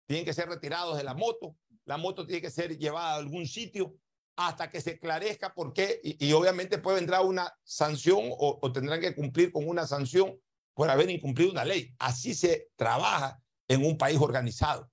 tienen 0.05 0.25
que 0.25 0.33
ser 0.33 0.49
retirados 0.49 0.97
de 0.97 1.03
la 1.03 1.13
moto, 1.13 1.55
la 1.85 1.97
moto 1.97 2.25
tiene 2.25 2.41
que 2.41 2.51
ser 2.51 2.77
llevada 2.77 3.13
a 3.13 3.17
algún 3.17 3.47
sitio 3.47 3.95
hasta 4.35 4.69
que 4.69 4.81
se 4.81 4.91
esclarezca 4.91 5.53
por 5.53 5.73
qué 5.73 5.99
y, 6.03 6.33
obviamente 6.33 6.77
puede 6.77 6.99
entrar 6.99 7.23
una 7.23 7.53
sanción 7.63 8.31
o 8.31 8.71
tendrán 8.73 8.99
que 8.99 9.15
cumplir 9.15 9.51
con 9.51 9.67
una 9.67 9.87
sanción 9.87 10.37
por 10.73 10.89
haber 10.89 11.09
incumplido 11.09 11.51
una 11.51 11.63
ley. 11.63 11.93
Así 11.99 12.33
se 12.33 12.69
trabaja 12.75 13.41
en 13.67 13.85
un 13.85 13.97
país 13.97 14.19
organizado. 14.19 14.92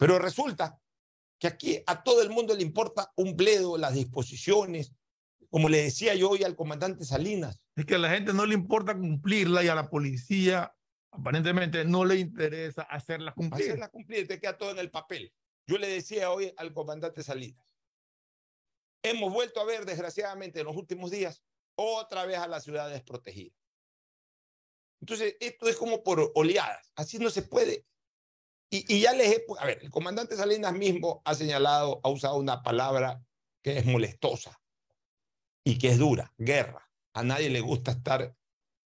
Pero 0.00 0.18
resulta 0.18 0.80
que 1.38 1.46
aquí 1.46 1.82
a 1.86 2.02
todo 2.02 2.22
el 2.22 2.30
mundo 2.30 2.56
le 2.56 2.62
importa 2.62 3.12
un 3.16 3.36
bledo 3.36 3.76
las 3.76 3.92
disposiciones, 3.92 4.94
como 5.50 5.68
le 5.68 5.82
decía 5.82 6.14
yo 6.14 6.30
hoy 6.30 6.42
al 6.42 6.56
comandante 6.56 7.04
Salinas. 7.04 7.66
Es 7.76 7.84
que 7.84 7.96
a 7.96 7.98
la 7.98 8.08
gente 8.08 8.32
no 8.32 8.46
le 8.46 8.54
importa 8.54 8.94
cumplirla 8.94 9.62
y 9.62 9.68
a 9.68 9.74
la 9.74 9.90
policía 9.90 10.74
aparentemente 11.10 11.84
no 11.84 12.06
le 12.06 12.16
interesa 12.16 12.80
hacerla 12.84 13.34
cumplir. 13.34 13.64
Hacerla 13.64 13.90
cumplir, 13.90 14.26
te 14.26 14.40
queda 14.40 14.56
todo 14.56 14.70
en 14.70 14.78
el 14.78 14.90
papel. 14.90 15.34
Yo 15.66 15.76
le 15.76 15.88
decía 15.88 16.30
hoy 16.30 16.50
al 16.56 16.72
comandante 16.72 17.22
Salinas, 17.22 17.76
hemos 19.02 19.30
vuelto 19.30 19.60
a 19.60 19.66
ver 19.66 19.84
desgraciadamente 19.84 20.60
en 20.60 20.66
los 20.66 20.76
últimos 20.76 21.10
días 21.10 21.42
otra 21.74 22.24
vez 22.24 22.38
a 22.38 22.48
la 22.48 22.60
ciudad 22.60 22.88
desprotegida. 22.88 23.54
Entonces, 25.02 25.36
esto 25.40 25.68
es 25.68 25.76
como 25.76 26.02
por 26.02 26.32
oleadas, 26.34 26.90
así 26.96 27.18
no 27.18 27.28
se 27.28 27.42
puede. 27.42 27.84
Y, 28.72 29.00
ya 29.00 29.12
les 29.12 29.32
he, 29.32 29.44
a 29.58 29.66
ver, 29.66 29.80
el 29.82 29.90
comandante 29.90 30.36
Salinas 30.36 30.72
mismo 30.72 31.22
ha 31.24 31.34
señalado, 31.34 32.00
ha 32.04 32.08
usado 32.08 32.36
una 32.36 32.62
palabra 32.62 33.20
que 33.62 33.78
es 33.78 33.84
molestosa 33.84 34.60
y 35.64 35.76
que 35.76 35.88
es 35.88 35.98
dura, 35.98 36.32
guerra. 36.38 36.88
A 37.12 37.24
nadie 37.24 37.50
le 37.50 37.60
gusta 37.60 37.90
estar 37.90 38.36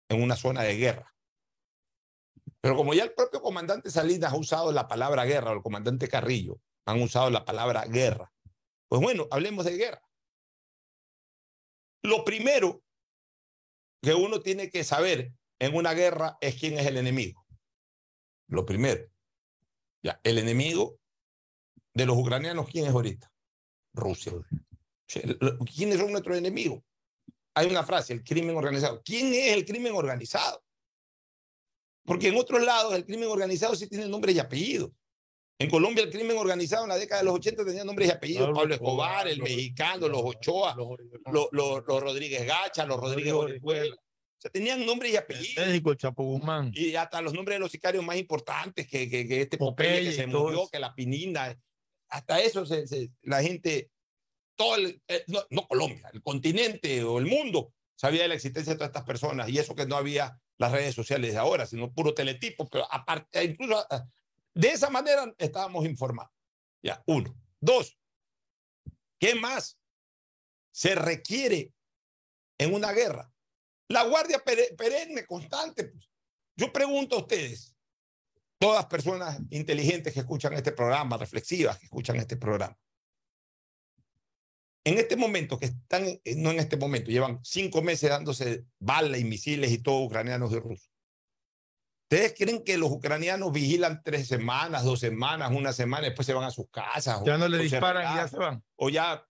en 0.09 0.21
una 0.21 0.35
zona 0.35 0.61
de 0.61 0.77
guerra. 0.77 1.15
Pero 2.61 2.75
como 2.75 2.93
ya 2.93 3.03
el 3.03 3.13
propio 3.13 3.41
comandante 3.41 3.89
Salinas 3.89 4.31
ha 4.31 4.37
usado 4.37 4.71
la 4.71 4.87
palabra 4.87 5.25
guerra, 5.25 5.49
o 5.49 5.55
el 5.55 5.63
comandante 5.63 6.07
Carrillo 6.07 6.61
han 6.85 7.01
usado 7.01 7.31
la 7.31 7.43
palabra 7.43 7.85
guerra, 7.85 8.31
pues 8.87 9.01
bueno, 9.01 9.27
hablemos 9.31 9.65
de 9.65 9.77
guerra. 9.77 10.07
Lo 12.03 12.23
primero 12.23 12.83
que 14.01 14.13
uno 14.13 14.41
tiene 14.41 14.69
que 14.69 14.83
saber 14.83 15.33
en 15.59 15.75
una 15.75 15.93
guerra 15.93 16.37
es 16.39 16.59
quién 16.59 16.77
es 16.77 16.85
el 16.85 16.97
enemigo. 16.97 17.45
Lo 18.47 18.65
primero. 18.65 19.10
Ya, 20.03 20.19
el 20.23 20.37
enemigo 20.37 20.97
de 21.93 22.05
los 22.05 22.17
ucranianos, 22.17 22.67
¿quién 22.69 22.85
es 22.85 22.91
ahorita? 22.91 23.31
Rusia. 23.93 24.33
¿Quiénes 25.75 25.99
son 25.99 26.11
nuestros 26.11 26.37
enemigos? 26.37 26.81
Hay 27.53 27.67
una 27.67 27.83
frase, 27.83 28.13
el 28.13 28.23
crimen 28.23 28.55
organizado. 28.55 29.01
¿Quién 29.03 29.33
es 29.33 29.53
el 29.53 29.65
crimen 29.65 29.93
organizado? 29.93 30.63
Porque 32.05 32.29
en 32.29 32.37
otros 32.37 32.63
lados 32.63 32.93
el 32.93 33.05
crimen 33.05 33.29
organizado 33.29 33.75
sí 33.75 33.87
tiene 33.87 34.07
nombre 34.07 34.31
y 34.31 34.39
apellido. 34.39 34.91
En 35.59 35.69
Colombia 35.69 36.03
el 36.03 36.09
crimen 36.09 36.37
organizado 36.37 36.83
en 36.83 36.89
la 36.89 36.97
década 36.97 37.21
de 37.21 37.25
los 37.25 37.35
80 37.35 37.65
tenía 37.65 37.83
nombres 37.83 38.07
y 38.07 38.11
apellidos. 38.11 38.49
Pablo 38.55 38.73
Escobar, 38.73 39.27
el 39.27 39.43
mexicano, 39.43 40.07
los 40.07 40.21
Ochoa, 40.23 40.75
los, 40.75 41.49
los, 41.51 41.85
Rodríguez 41.85 42.47
Gacha, 42.47 42.85
los 42.85 42.99
Rodríguez 42.99 43.33
Orihuela. 43.33 43.95
O 44.41 44.45
sea, 44.49 44.49
tenían 44.49 44.83
nombres 44.87 45.13
y 45.13 45.17
apellidos. 45.17 45.67
México, 45.67 45.91
el 45.91 45.97
Chapo 45.97 46.23
Guzmán. 46.23 46.71
Y 46.73 46.95
hasta 46.95 47.21
los 47.21 47.31
nombres 47.31 47.57
de 47.57 47.59
los 47.59 47.71
sicarios 47.71 48.03
más 48.03 48.17
importantes, 48.17 48.87
que, 48.87 49.07
que, 49.07 49.27
que 49.27 49.41
este 49.41 49.59
Popeye, 49.59 50.05
que 50.05 50.13
se 50.13 50.25
murió, 50.25 50.67
que 50.67 50.79
la 50.79 50.95
Pinina. 50.95 51.55
Hasta 52.09 52.41
eso 52.41 52.65
se, 52.65 53.11
la 53.21 53.43
gente, 53.43 53.91
todo 54.55 54.77
el, 54.77 54.99
eh, 55.07 55.23
no, 55.27 55.43
no, 55.51 55.67
Colombia, 55.67 56.09
el 56.11 56.23
continente 56.23 57.03
o 57.03 57.19
el 57.19 57.27
mundo 57.27 57.71
sabía 57.95 58.23
de 58.23 58.29
la 58.29 58.33
existencia 58.33 58.73
de 58.73 58.77
todas 58.77 58.89
estas 58.89 59.05
personas. 59.05 59.47
Y 59.47 59.59
eso 59.59 59.75
que 59.75 59.85
no 59.85 59.95
había 59.95 60.35
las 60.57 60.71
redes 60.71 60.95
sociales 60.95 61.33
de 61.33 61.37
ahora, 61.37 61.67
sino 61.67 61.93
puro 61.93 62.15
teletipo. 62.15 62.67
Pero 62.67 62.91
aparte, 62.91 63.43
incluso 63.43 63.85
de 64.55 64.69
esa 64.69 64.89
manera 64.89 65.31
estábamos 65.37 65.85
informados. 65.85 66.33
Ya, 66.81 67.03
uno. 67.05 67.31
Dos, 67.59 67.95
¿qué 69.19 69.35
más 69.35 69.77
se 70.71 70.95
requiere 70.95 71.71
en 72.57 72.73
una 72.73 72.91
guerra? 72.91 73.31
La 73.91 74.03
guardia 74.03 74.43
perenne, 74.77 75.25
constante. 75.25 75.85
Pues. 75.85 76.09
Yo 76.55 76.71
pregunto 76.71 77.15
a 77.15 77.19
ustedes, 77.19 77.75
todas 78.57 78.85
personas 78.85 79.39
inteligentes 79.49 80.13
que 80.13 80.19
escuchan 80.19 80.53
este 80.53 80.71
programa, 80.71 81.17
reflexivas 81.17 81.77
que 81.77 81.85
escuchan 81.85 82.17
este 82.17 82.37
programa, 82.37 82.77
en 84.83 84.97
este 84.97 85.15
momento, 85.15 85.59
que 85.59 85.65
están, 85.65 86.05
no 86.37 86.51
en 86.51 86.59
este 86.59 86.75
momento, 86.75 87.11
llevan 87.11 87.39
cinco 87.43 87.81
meses 87.81 88.09
dándose 88.09 88.65
balas 88.79 89.19
y 89.19 89.23
misiles 89.23 89.71
y 89.71 89.77
todo 89.77 89.99
ucranianos 89.99 90.51
y 90.53 90.59
rusos. 90.59 90.89
¿Ustedes 92.09 92.33
creen 92.37 92.63
que 92.63 92.77
los 92.77 92.91
ucranianos 92.91 93.53
vigilan 93.53 94.01
tres 94.03 94.27
semanas, 94.27 94.83
dos 94.83 94.99
semanas, 94.99 95.51
una 95.51 95.71
semana, 95.71 96.07
después 96.07 96.25
se 96.25 96.33
van 96.33 96.43
a 96.43 96.51
sus 96.51 96.67
casas? 96.69 97.21
Ya 97.25 97.37
no 97.37 97.47
le 97.47 97.59
disparan 97.59 98.13
y 98.13 98.17
ya 98.17 98.27
se 98.27 98.37
van. 98.37 98.63
O 98.75 98.89
ya 98.89 99.25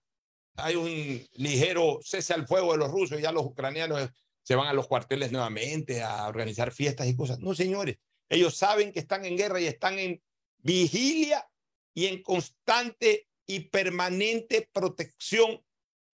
hay 0.56 0.74
un 0.74 0.88
ligero 1.34 2.00
cese 2.02 2.34
al 2.34 2.46
fuego 2.46 2.72
de 2.72 2.78
los 2.78 2.90
rusos 2.90 3.18
y 3.18 3.22
ya 3.22 3.30
los 3.30 3.44
ucranianos 3.44 4.10
se 4.42 4.54
van 4.54 4.68
a 4.68 4.72
los 4.72 4.88
cuarteles 4.88 5.32
nuevamente 5.32 6.02
a 6.02 6.26
organizar 6.28 6.72
fiestas 6.72 7.06
y 7.06 7.16
cosas. 7.16 7.38
No, 7.38 7.54
señores, 7.54 7.98
ellos 8.28 8.56
saben 8.56 8.92
que 8.92 9.00
están 9.00 9.24
en 9.24 9.36
guerra 9.36 9.60
y 9.60 9.66
están 9.66 9.98
en 9.98 10.22
vigilia 10.58 11.48
y 11.94 12.06
en 12.06 12.22
constante 12.22 13.28
y 13.46 13.60
permanente 13.60 14.68
protección 14.72 15.64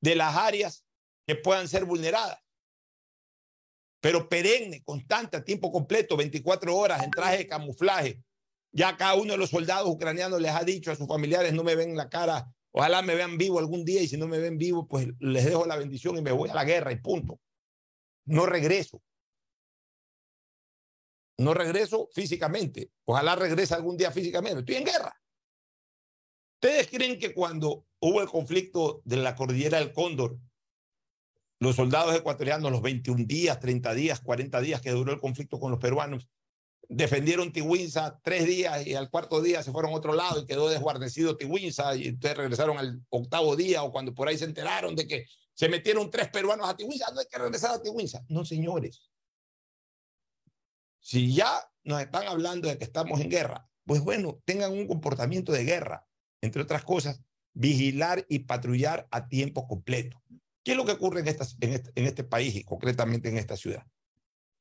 de 0.00 0.14
las 0.16 0.36
áreas 0.36 0.84
que 1.26 1.36
puedan 1.36 1.68
ser 1.68 1.84
vulneradas 1.84 2.38
pero 4.00 4.28
perenne, 4.28 4.82
constante, 4.84 5.36
a 5.36 5.44
tiempo 5.44 5.72
completo, 5.72 6.16
24 6.16 6.74
horas 6.74 7.02
en 7.02 7.10
traje 7.10 7.38
de 7.38 7.46
camuflaje. 7.46 8.22
Ya 8.70 8.96
cada 8.96 9.14
uno 9.14 9.32
de 9.32 9.38
los 9.38 9.50
soldados 9.50 9.88
ucranianos 9.88 10.40
les 10.40 10.52
ha 10.52 10.62
dicho 10.62 10.92
a 10.92 10.96
sus 10.96 11.08
familiares, 11.08 11.52
no 11.52 11.64
me 11.64 11.74
ven 11.74 11.96
la 11.96 12.08
cara, 12.08 12.52
ojalá 12.70 13.02
me 13.02 13.14
vean 13.14 13.38
vivo 13.38 13.58
algún 13.58 13.84
día 13.84 14.02
y 14.02 14.08
si 14.08 14.16
no 14.16 14.28
me 14.28 14.38
ven 14.38 14.58
vivo, 14.58 14.86
pues 14.86 15.08
les 15.18 15.44
dejo 15.44 15.66
la 15.66 15.76
bendición 15.76 16.16
y 16.16 16.22
me 16.22 16.32
voy 16.32 16.50
a 16.50 16.54
la 16.54 16.64
guerra 16.64 16.92
y 16.92 16.96
punto. 16.96 17.40
No 18.28 18.44
regreso. 18.44 19.02
No 21.38 21.54
regreso 21.54 22.08
físicamente. 22.12 22.90
Ojalá 23.04 23.36
regrese 23.36 23.74
algún 23.74 23.96
día 23.96 24.10
físicamente. 24.12 24.60
Estoy 24.60 24.76
en 24.76 24.84
guerra. 24.84 25.14
¿Ustedes 26.60 26.88
creen 26.88 27.18
que 27.18 27.32
cuando 27.32 27.86
hubo 28.00 28.20
el 28.20 28.28
conflicto 28.28 29.00
de 29.04 29.16
la 29.16 29.34
cordillera 29.34 29.78
del 29.78 29.92
Cóndor, 29.92 30.38
los 31.60 31.76
soldados 31.76 32.14
ecuatorianos, 32.14 32.70
los 32.70 32.82
21 32.82 33.24
días, 33.24 33.60
30 33.60 33.94
días, 33.94 34.20
40 34.20 34.60
días 34.60 34.80
que 34.80 34.90
duró 34.90 35.12
el 35.12 35.20
conflicto 35.20 35.58
con 35.58 35.70
los 35.70 35.80
peruanos, 35.80 36.28
defendieron 36.88 37.52
Tihuinza 37.52 38.18
tres 38.22 38.46
días 38.46 38.86
y 38.86 38.94
al 38.94 39.10
cuarto 39.10 39.40
día 39.40 39.62
se 39.62 39.72
fueron 39.72 39.92
a 39.92 39.96
otro 39.96 40.14
lado 40.14 40.40
y 40.40 40.46
quedó 40.46 40.68
desguarnecido 40.68 41.36
Tihuinza 41.36 41.94
y 41.96 42.08
entonces 42.08 42.36
regresaron 42.36 42.78
al 42.78 43.02
octavo 43.10 43.56
día 43.56 43.82
o 43.82 43.92
cuando 43.92 44.14
por 44.14 44.28
ahí 44.28 44.38
se 44.38 44.46
enteraron 44.46 44.96
de 44.96 45.06
que 45.06 45.26
se 45.59 45.68
metieron 45.68 46.09
tres 46.09 46.29
peruanos 46.29 46.68
a 46.68 46.77
Tihuinza, 46.77 47.11
no 47.12 47.18
hay 47.18 47.27
que 47.27 47.37
regresar 47.37 47.73
a 47.73 47.83
Tihuinza. 47.83 48.25
No, 48.29 48.44
señores. 48.44 49.11
Si 51.01 51.35
ya 51.35 51.68
nos 51.83 52.01
están 52.01 52.29
hablando 52.29 52.68
de 52.68 52.79
que 52.79 52.85
estamos 52.85 53.21
en 53.21 53.29
guerra, 53.29 53.68
pues 53.85 54.01
bueno, 54.01 54.40
tengan 54.44 54.71
un 54.71 54.87
comportamiento 54.87 55.51
de 55.51 55.64
guerra. 55.64 56.07
Entre 56.42 56.62
otras 56.62 56.85
cosas, 56.85 57.21
vigilar 57.55 58.25
y 58.29 58.38
patrullar 58.38 59.09
a 59.11 59.27
tiempo 59.27 59.66
completo. 59.66 60.23
¿Qué 60.62 60.73
es 60.73 60.77
lo 60.77 60.85
que 60.85 60.92
ocurre 60.92 61.23
en, 61.23 61.27
este, 61.27 61.44
en, 61.61 62.07
este, 62.07 62.23
país 62.23 62.55
y 62.55 62.62
concretamente 62.62 63.29
en 63.29 63.38
esta 63.38 63.57
ciudad? 63.57 63.85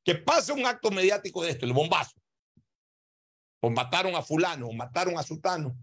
Que 0.03 0.15
pasa 0.15 0.53
un 0.53 0.65
acto 0.65 0.89
mediático 0.89 1.43
de 1.43 1.51
esto, 1.51 1.67
el 1.67 1.73
bombazo. 1.73 2.19
O 3.59 3.69
mataron 3.69 4.15
a 4.15 4.23
fulano, 4.23 4.67
o 4.67 4.73
mataron 4.73 5.15
a 5.15 5.21
sultano. 5.21 5.77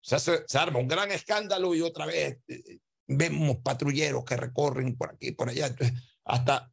Se, 0.00 0.20
se 0.20 0.56
arma 0.56 0.78
un 0.78 0.86
gran 0.86 1.10
escándalo 1.10 1.74
y 1.74 1.82
otra 1.82 2.06
vez 2.06 2.38
eh, 2.46 2.78
vemos 3.06 3.58
patrulleros 3.58 4.24
que 4.24 4.36
recorren 4.36 4.96
por 4.96 5.10
aquí, 5.10 5.32
por 5.32 5.48
allá. 5.48 5.66
Entonces, 5.66 6.00
hasta 6.24 6.72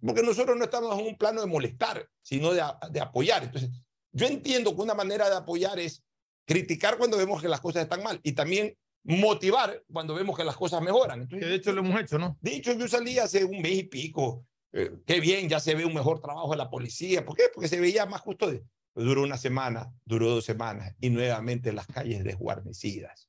porque 0.00 0.22
nosotros 0.22 0.56
no 0.56 0.64
estamos 0.64 0.96
en 0.98 1.06
un 1.06 1.16
plano 1.16 1.40
de 1.40 1.46
molestar, 1.48 2.08
sino 2.22 2.52
de, 2.52 2.62
de, 2.90 3.00
apoyar. 3.00 3.42
Entonces, 3.42 3.70
yo 4.12 4.26
entiendo 4.26 4.74
que 4.74 4.82
una 4.82 4.94
manera 4.94 5.28
de 5.28 5.36
apoyar 5.36 5.78
es 5.80 6.04
criticar 6.46 6.98
cuando 6.98 7.16
vemos 7.16 7.42
que 7.42 7.48
las 7.48 7.60
cosas 7.60 7.82
están 7.82 8.02
mal 8.02 8.20
y 8.22 8.32
también 8.32 8.76
motivar 9.04 9.82
cuando 9.92 10.14
vemos 10.14 10.36
que 10.36 10.44
las 10.44 10.56
cosas 10.56 10.82
mejoran. 10.82 11.22
Entonces, 11.22 11.48
de 11.48 11.54
hecho 11.56 11.72
lo 11.72 11.80
hemos 11.80 12.00
hecho, 12.00 12.18
¿no? 12.18 12.36
De 12.40 12.54
hecho, 12.54 12.72
yo 12.74 12.86
salí 12.88 13.18
hace 13.18 13.44
un 13.44 13.60
mes 13.60 13.78
y 13.78 13.82
pico. 13.84 14.46
Eh, 14.72 14.90
qué 15.06 15.20
bien, 15.20 15.48
ya 15.48 15.60
se 15.60 15.74
ve 15.74 15.84
un 15.84 15.94
mejor 15.94 16.20
trabajo 16.20 16.50
de 16.52 16.56
la 16.56 16.70
policía. 16.70 17.24
¿Por 17.24 17.36
qué? 17.36 17.44
Porque 17.52 17.68
se 17.68 17.80
veía 17.80 18.06
más 18.06 18.20
justo. 18.20 18.50
De, 18.50 18.64
duró 18.94 19.22
una 19.22 19.38
semana, 19.38 19.92
duró 20.04 20.30
dos 20.30 20.44
semanas 20.44 20.94
y 21.00 21.10
nuevamente 21.10 21.72
las 21.72 21.86
calles 21.86 22.24
desguarnecidas. 22.24 23.28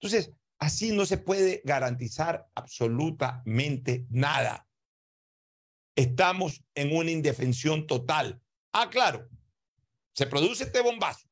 Entonces, 0.00 0.32
Así 0.64 0.92
no 0.92 1.04
se 1.04 1.18
puede 1.18 1.60
garantizar 1.62 2.48
absolutamente 2.54 4.06
nada. 4.08 4.66
Estamos 5.94 6.64
en 6.74 6.96
una 6.96 7.10
indefensión 7.10 7.86
total. 7.86 8.40
Ah, 8.72 8.88
claro, 8.88 9.28
se 10.14 10.26
produce 10.26 10.64
este 10.64 10.80
bombazo. 10.80 11.28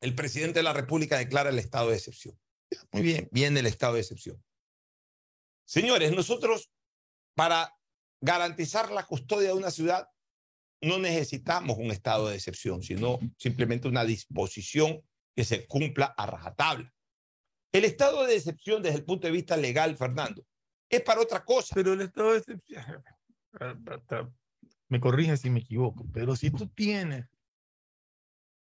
El 0.00 0.16
presidente 0.16 0.58
de 0.58 0.64
la 0.64 0.72
República 0.72 1.16
declara 1.16 1.50
el 1.50 1.60
estado 1.60 1.90
de 1.90 1.96
excepción. 1.96 2.36
Muy 2.90 3.02
bien, 3.02 3.28
viene 3.30 3.60
el 3.60 3.66
estado 3.66 3.94
de 3.94 4.00
excepción. 4.00 4.44
Señores, 5.64 6.10
nosotros 6.10 6.72
para 7.36 7.72
garantizar 8.20 8.90
la 8.90 9.06
custodia 9.06 9.50
de 9.50 9.54
una 9.54 9.70
ciudad 9.70 10.08
no 10.80 10.98
necesitamos 10.98 11.78
un 11.78 11.92
estado 11.92 12.30
de 12.30 12.34
excepción, 12.34 12.82
sino 12.82 13.20
simplemente 13.38 13.86
una 13.86 14.04
disposición 14.04 15.04
que 15.36 15.44
se 15.44 15.68
cumpla 15.68 16.06
a 16.16 16.26
rajatabla. 16.26 16.93
El 17.74 17.84
estado 17.84 18.24
de 18.24 18.36
excepción 18.36 18.84
desde 18.84 18.98
el 18.98 19.04
punto 19.04 19.26
de 19.26 19.32
vista 19.32 19.56
legal, 19.56 19.96
Fernando, 19.96 20.46
es 20.88 21.02
para 21.02 21.20
otra 21.20 21.44
cosa. 21.44 21.74
Pero 21.74 21.92
el 21.92 22.02
estado 22.02 22.30
de 22.30 22.38
excepción, 22.38 22.84
me 24.88 25.00
corrige 25.00 25.36
si 25.36 25.50
me 25.50 25.58
equivoco, 25.58 26.06
pero 26.12 26.36
si 26.36 26.52
tú 26.52 26.68
tienes 26.68 27.26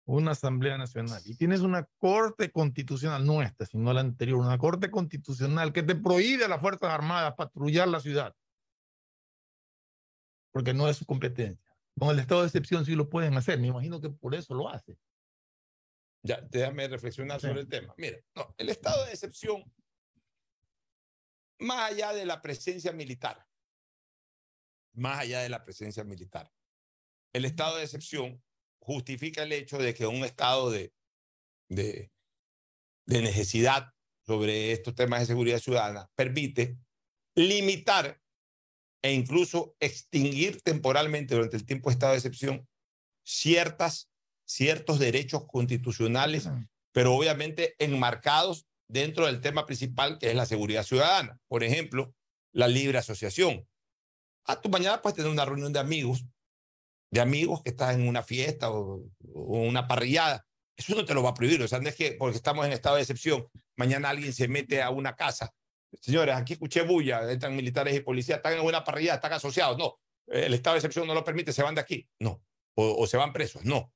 una 0.04 0.32
Asamblea 0.32 0.76
Nacional 0.76 1.22
y 1.24 1.34
tienes 1.36 1.60
una 1.60 1.88
Corte 1.96 2.52
Constitucional, 2.52 3.24
no 3.24 3.40
esta, 3.40 3.64
sino 3.64 3.94
la 3.94 4.00
anterior, 4.00 4.40
una 4.40 4.58
Corte 4.58 4.90
Constitucional 4.90 5.72
que 5.72 5.82
te 5.82 5.94
prohíbe 5.94 6.44
a 6.44 6.48
las 6.48 6.60
Fuerzas 6.60 6.90
Armadas 6.90 7.32
patrullar 7.34 7.88
la 7.88 8.00
ciudad, 8.00 8.36
porque 10.52 10.74
no 10.74 10.86
es 10.86 10.98
su 10.98 11.06
competencia. 11.06 11.74
Con 11.98 12.10
el 12.10 12.18
estado 12.18 12.42
de 12.42 12.48
excepción 12.48 12.84
sí 12.84 12.94
lo 12.94 13.08
pueden 13.08 13.38
hacer, 13.38 13.58
me 13.58 13.68
imagino 13.68 14.02
que 14.02 14.10
por 14.10 14.34
eso 14.34 14.52
lo 14.52 14.68
hace. 14.68 14.98
Ya, 16.22 16.40
déjame 16.50 16.88
reflexionar 16.88 17.40
sobre 17.40 17.60
el 17.60 17.68
tema. 17.68 17.94
Mira, 17.96 18.18
no, 18.34 18.54
el 18.58 18.68
estado 18.68 19.04
de 19.04 19.12
excepción, 19.12 19.64
más 21.60 21.92
allá 21.92 22.12
de 22.12 22.26
la 22.26 22.42
presencia 22.42 22.92
militar, 22.92 23.46
más 24.94 25.20
allá 25.20 25.40
de 25.40 25.48
la 25.48 25.64
presencia 25.64 26.04
militar, 26.04 26.50
el 27.32 27.44
estado 27.44 27.76
de 27.76 27.84
excepción 27.84 28.42
justifica 28.80 29.42
el 29.42 29.52
hecho 29.52 29.78
de 29.78 29.94
que 29.94 30.06
un 30.06 30.24
estado 30.24 30.70
de, 30.70 30.92
de, 31.68 32.10
de 33.06 33.22
necesidad 33.22 33.92
sobre 34.26 34.72
estos 34.72 34.94
temas 34.94 35.20
de 35.20 35.26
seguridad 35.26 35.58
ciudadana 35.58 36.10
permite 36.14 36.78
limitar 37.34 38.20
e 39.02 39.12
incluso 39.12 39.76
extinguir 39.78 40.60
temporalmente 40.62 41.34
durante 41.34 41.56
el 41.56 41.64
tiempo 41.64 41.88
de 41.88 41.94
estado 41.94 42.12
de 42.12 42.18
excepción 42.18 42.68
ciertas, 43.24 44.10
ciertos 44.48 44.98
derechos 44.98 45.46
constitucionales, 45.46 46.48
pero 46.92 47.14
obviamente 47.14 47.74
enmarcados 47.78 48.66
dentro 48.88 49.26
del 49.26 49.40
tema 49.40 49.66
principal 49.66 50.18
que 50.18 50.30
es 50.30 50.34
la 50.34 50.46
seguridad 50.46 50.84
ciudadana. 50.84 51.38
Por 51.48 51.62
ejemplo, 51.62 52.14
la 52.52 52.68
libre 52.68 52.98
asociación. 52.98 53.66
A 54.46 54.52
ah, 54.52 54.60
tu 54.60 54.70
mañana 54.70 55.02
puedes 55.02 55.16
tener 55.16 55.30
una 55.30 55.44
reunión 55.44 55.72
de 55.72 55.80
amigos 55.80 56.24
de 57.10 57.20
amigos 57.20 57.62
que 57.62 57.70
estás 57.70 57.94
en 57.94 58.06
una 58.06 58.22
fiesta 58.22 58.70
o, 58.70 59.04
una 59.34 59.86
parrillada. 59.86 60.46
Eso 60.76 60.94
no 60.94 61.04
te 61.04 61.14
lo 61.14 61.22
va 61.22 61.30
a 61.30 61.34
prohibir. 61.34 61.62
O 61.62 61.68
sea, 61.68 61.80
no 61.80 61.88
es 61.88 61.96
que 61.96 62.12
porque 62.12 62.36
estamos 62.36 62.66
en 62.66 62.72
estado 62.72 62.96
de 62.96 63.02
excepción, 63.02 63.48
mañana 63.76 64.10
alguien 64.10 64.32
se 64.32 64.48
mete 64.48 64.82
a 64.82 64.90
una 64.90 65.16
casa. 65.16 65.52
Señores, 66.00 66.34
aquí 66.36 66.52
escuché 66.52 66.82
bulla, 66.82 67.30
entran 67.30 67.56
militares 67.56 67.96
y 67.96 68.00
policías, 68.00 68.38
están 68.38 68.54
en 68.54 68.60
una 68.60 68.84
parrillada, 68.84 69.16
están 69.16 69.32
asociados. 69.32 69.78
No, 69.78 69.98
el 70.26 70.52
estado 70.54 70.74
de 70.74 70.78
excepción 70.78 71.06
no 71.06 71.14
lo 71.14 71.24
permite, 71.24 71.52
se 71.52 71.62
van 71.62 71.74
de 71.74 71.80
aquí. 71.80 72.06
No, 72.20 72.42
o, 72.74 73.06
se 73.06 73.16
van 73.16 73.32
presos. 73.32 73.64
No. 73.64 73.92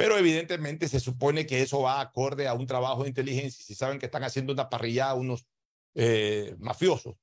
Pero 0.00 0.16
evidentemente 0.16 0.88
se 0.88 0.98
supone 0.98 1.46
que 1.46 1.60
eso 1.60 1.82
va 1.82 2.00
acorde 2.00 2.48
a 2.48 2.54
un 2.54 2.66
trabajo 2.66 3.02
de 3.02 3.10
inteligencia. 3.10 3.64
Si 3.64 3.74
saben 3.74 3.98
que 3.98 4.06
están 4.06 4.24
haciendo 4.24 4.52
una 4.52 4.70
parrillada 4.70 5.14
unos 5.14 5.46
eh, 5.94 6.56
mafiosos, 6.58 7.16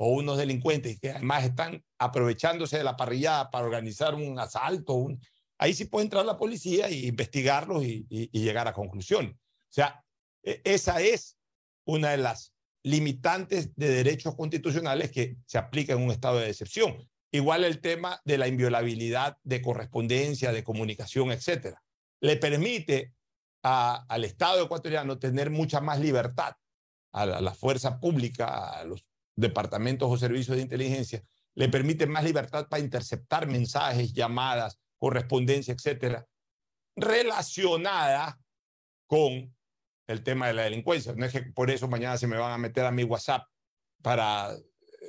o 0.00 0.10
unos 0.12 0.38
delincuentes 0.38 1.00
que 1.00 1.10
además 1.10 1.44
están 1.44 1.84
aprovechándose 1.98 2.78
de 2.78 2.84
la 2.84 2.96
parrillada 2.96 3.50
para 3.50 3.64
organizar 3.64 4.14
un 4.14 4.38
asalto, 4.38 4.94
un... 4.94 5.20
ahí 5.58 5.74
sí 5.74 5.86
puede 5.86 6.04
entrar 6.04 6.24
la 6.24 6.36
policía 6.36 6.86
e 6.86 7.06
investigarlos 7.06 7.82
y, 7.84 8.06
llegar 8.30 8.68
a 8.68 8.72
conclusiones. 8.72 9.32
O 9.32 9.72
sea, 9.72 10.04
e, 10.44 10.60
esa 10.64 11.00
es 11.00 11.36
una 11.84 12.10
de 12.10 12.18
las 12.18 12.52
limitantes 12.84 13.74
de 13.74 13.88
derechos 13.88 14.36
constitucionales 14.36 15.10
que 15.10 15.36
se 15.46 15.58
aplica 15.58 15.94
en 15.94 16.02
un 16.02 16.12
estado 16.12 16.38
de 16.38 16.48
excepción. 16.50 17.08
Igual 17.32 17.64
el 17.64 17.80
tema 17.80 18.20
de 18.24 18.38
la 18.38 18.46
inviolabilidad 18.46 19.36
de 19.42 19.60
correspondencia, 19.60 20.52
de 20.52 20.62
comunicación, 20.62 21.32
etcétera. 21.32 21.82
Le 22.20 22.36
permite 22.36 23.14
al 23.62 24.24
Estado 24.24 24.64
ecuatoriano 24.64 25.18
tener 25.18 25.50
mucha 25.50 25.80
más 25.80 26.00
libertad 26.00 26.54
a 27.12 27.26
la 27.26 27.54
fuerza 27.54 27.98
pública, 27.98 28.80
a 28.80 28.84
los 28.84 29.04
departamentos 29.36 30.10
o 30.10 30.16
servicios 30.16 30.56
de 30.56 30.62
inteligencia, 30.62 31.22
le 31.54 31.68
permite 31.68 32.06
más 32.06 32.22
libertad 32.22 32.68
para 32.68 32.82
interceptar 32.82 33.46
mensajes, 33.46 34.12
llamadas, 34.12 34.78
correspondencia, 34.98 35.74
etcétera, 35.74 36.26
relacionada 36.96 38.38
con 39.06 39.56
el 40.06 40.22
tema 40.22 40.46
de 40.46 40.54
la 40.54 40.62
delincuencia. 40.62 41.14
No 41.16 41.26
es 41.26 41.32
que 41.32 41.42
por 41.42 41.70
eso 41.70 41.88
mañana 41.88 42.16
se 42.16 42.26
me 42.26 42.36
van 42.36 42.52
a 42.52 42.58
meter 42.58 42.84
a 42.84 42.92
mi 42.92 43.04
WhatsApp 43.04 43.46
para 44.02 44.56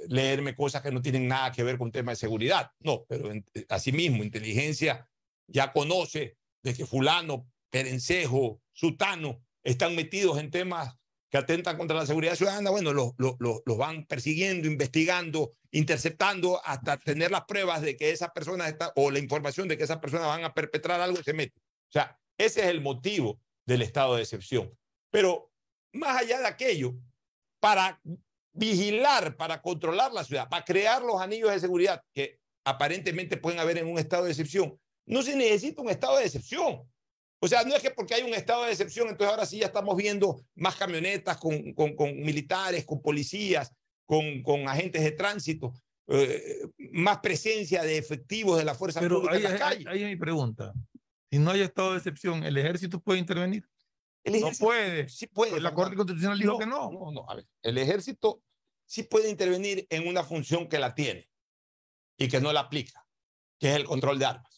leerme 0.08 0.56
cosas 0.56 0.82
que 0.82 0.92
no 0.92 1.02
tienen 1.02 1.28
nada 1.28 1.52
que 1.52 1.64
ver 1.64 1.78
con 1.78 1.92
tema 1.92 2.14
de 2.14 2.18
seguridad. 2.18 2.72
No, 2.80 3.06
pero 3.08 3.32
asimismo, 3.70 4.24
inteligencia 4.24 5.08
ya 5.48 5.72
conoce 5.72 6.39
de 6.64 6.74
que 6.74 6.86
fulano, 6.86 7.48
perencejo, 7.70 8.62
sutano 8.72 9.42
están 9.64 9.96
metidos 9.96 10.40
en 10.40 10.52
temas 10.52 10.96
que 11.30 11.38
atentan 11.38 11.78
contra 11.78 11.98
la 11.98 12.08
seguridad 12.08 12.36
ciudadana, 12.36 12.72
bueno, 12.72 12.92
los, 12.92 13.14
los, 13.18 13.78
van 13.78 14.06
persiguiendo, 14.06 14.68
investigando, 14.68 15.54
interceptando 15.72 16.60
hasta 16.66 16.98
tener 16.98 17.30
las 17.30 17.46
pruebas 17.46 17.82
de 17.82 17.96
que 17.96 18.10
esa 18.10 18.34
persona 18.34 18.68
está, 18.68 18.92
o 18.96 19.12
la 19.12 19.20
información 19.20 19.68
de 19.68 19.78
que 19.78 19.84
esa 19.84 20.02
persona 20.02 20.26
van 20.26 20.44
a 20.44 20.54
perpetrar 20.54 21.00
algo 21.00 21.20
y 21.20 21.24
se 21.24 21.34
mete. 21.34 21.60
O 21.60 21.92
sea, 21.92 22.18
ese 22.38 22.62
es 22.62 22.68
el 22.68 22.82
motivo 22.82 23.40
del 23.68 23.84
estado 23.84 24.16
de 24.16 24.24
excepción. 24.24 24.76
Pero 25.12 25.52
más 25.94 26.18
allá 26.18 26.40
de 26.40 26.48
aquello, 26.48 26.96
para 27.60 28.02
vigilar, 28.54 29.38
para 29.38 29.62
controlar 29.62 30.12
la 30.12 30.24
ciudad, 30.24 30.50
para 30.50 30.66
crear 30.66 31.04
los 31.04 31.22
anillos 31.22 31.52
de 31.52 31.60
seguridad 31.60 32.04
que 32.14 32.40
aparentemente 32.66 33.38
pueden 33.38 33.60
haber 33.60 33.78
en 33.78 33.88
un 33.88 34.00
estado 34.00 34.26
de 34.26 34.32
excepción, 34.32 34.80
no 35.10 35.24
se 35.24 35.36
necesita 35.36 35.82
un 35.82 35.90
estado 35.90 36.18
de 36.18 36.26
excepción. 36.26 36.84
O 37.42 37.48
sea, 37.48 37.64
no 37.64 37.76
es 37.76 37.82
que 37.82 37.90
porque 37.90 38.14
hay 38.14 38.22
un 38.22 38.34
estado 38.34 38.66
de 38.66 38.72
excepción, 38.72 39.08
entonces 39.10 39.32
ahora 39.32 39.46
sí 39.46 39.58
ya 39.58 39.66
estamos 39.66 39.98
viendo 39.98 40.46
más 40.56 40.76
camionetas 40.76 41.38
con, 41.38 41.74
con, 41.74 41.96
con 41.96 42.16
militares, 42.16 42.86
con 42.86 43.02
policías, 43.02 43.74
con, 44.06 44.44
con 44.44 44.68
agentes 44.68 45.04
de 45.04 45.12
tránsito, 45.12 45.74
eh, 46.08 46.60
más 46.92 47.20
presencia 47.20 47.82
de 47.82 47.98
efectivos 47.98 48.58
de 48.60 48.66
la 48.66 48.76
fuerza 48.76 49.00
pública 49.00 49.36
en 49.36 49.44
las 49.44 49.60
calles. 49.60 49.88
Ahí 49.88 50.04
es 50.04 50.10
mi 50.10 50.16
pregunta. 50.16 50.74
Si 51.32 51.40
no 51.40 51.52
hay 51.52 51.62
estado 51.62 51.92
de 51.92 51.98
excepción, 51.98 52.44
¿el 52.44 52.58
ejército 52.58 53.00
puede 53.00 53.20
intervenir? 53.20 53.68
El 54.24 54.42
no 54.42 54.52
puede. 54.60 55.10
Sí 55.10 55.26
puede. 55.26 55.52
Pues 55.52 55.64
la 55.64 55.74
Corte 55.74 55.96
Constitucional 55.96 56.38
dijo 56.38 56.60
que 56.60 56.66
no. 56.68 56.92
No, 56.92 57.12
no. 57.12 57.26
A 57.30 57.36
ver, 57.36 57.48
el 57.64 57.78
ejército 57.78 58.44
sí 58.86 59.04
puede 59.04 59.30
intervenir 59.30 59.88
en 59.90 60.08
una 60.08 60.24
función 60.24 60.68
que 60.68 60.78
la 60.78 60.94
tiene 60.94 61.28
y 62.18 62.28
que 62.28 62.42
no 62.42 62.52
la 62.52 62.62
aplica, 62.62 63.08
que 63.60 63.70
es 63.70 63.76
el 63.76 63.86
control 63.86 64.20
de 64.20 64.26
armas 64.26 64.49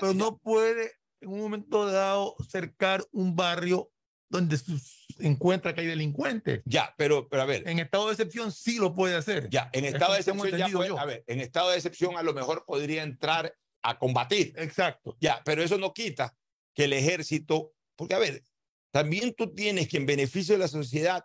pero 0.00 0.14
no 0.14 0.38
puede 0.38 0.92
en 1.20 1.28
un 1.28 1.40
momento 1.40 1.86
dado 1.86 2.36
cercar 2.48 3.04
un 3.12 3.36
barrio 3.36 3.92
donde 4.28 4.56
se 4.56 4.74
encuentra 5.18 5.74
que 5.74 5.82
hay 5.82 5.86
delincuentes. 5.88 6.62
Ya, 6.64 6.94
pero, 6.96 7.28
pero 7.28 7.42
a 7.42 7.46
ver. 7.46 7.68
En 7.68 7.78
estado 7.78 8.06
de 8.06 8.12
excepción 8.12 8.52
sí 8.52 8.78
lo 8.78 8.94
puede 8.94 9.16
hacer. 9.16 9.48
Ya, 9.50 9.70
en 9.72 9.84
estado 9.84 10.12
de 10.12 10.20
excepción 10.20 10.56
ya 10.56 10.68
puede, 10.68 10.98
a 10.98 11.04
ver, 11.04 11.24
en 11.26 11.40
estado 11.40 11.70
de 11.70 11.76
excepción 11.76 12.16
a 12.16 12.22
lo 12.22 12.32
mejor 12.32 12.64
podría 12.64 13.02
entrar 13.02 13.54
a 13.82 13.98
combatir. 13.98 14.54
Exacto. 14.56 15.16
Ya, 15.20 15.42
pero 15.44 15.62
eso 15.62 15.78
no 15.78 15.92
quita 15.92 16.36
que 16.74 16.84
el 16.84 16.92
ejército, 16.92 17.74
porque 17.96 18.14
a 18.14 18.18
ver, 18.18 18.44
también 18.92 19.34
tú 19.34 19.52
tienes 19.52 19.88
que 19.88 19.96
en 19.96 20.06
beneficio 20.06 20.54
de 20.54 20.60
la 20.60 20.68
sociedad 20.68 21.24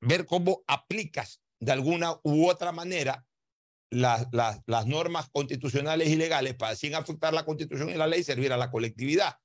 ver 0.00 0.26
cómo 0.26 0.62
aplicas 0.66 1.40
de 1.60 1.72
alguna 1.72 2.18
u 2.22 2.48
otra 2.48 2.72
manera 2.72 3.27
las, 3.90 4.26
las, 4.32 4.86
normas 4.86 5.28
constitucionales 5.30 6.08
y 6.08 6.16
legales 6.16 6.54
para 6.54 6.76
sin 6.76 6.94
afectar 6.94 7.32
la 7.32 7.44
constitución 7.44 7.90
y 7.90 7.94
la 7.94 8.06
ley 8.06 8.22
servir 8.22 8.52
a 8.52 8.56
la 8.56 8.70
colectividad. 8.70 9.36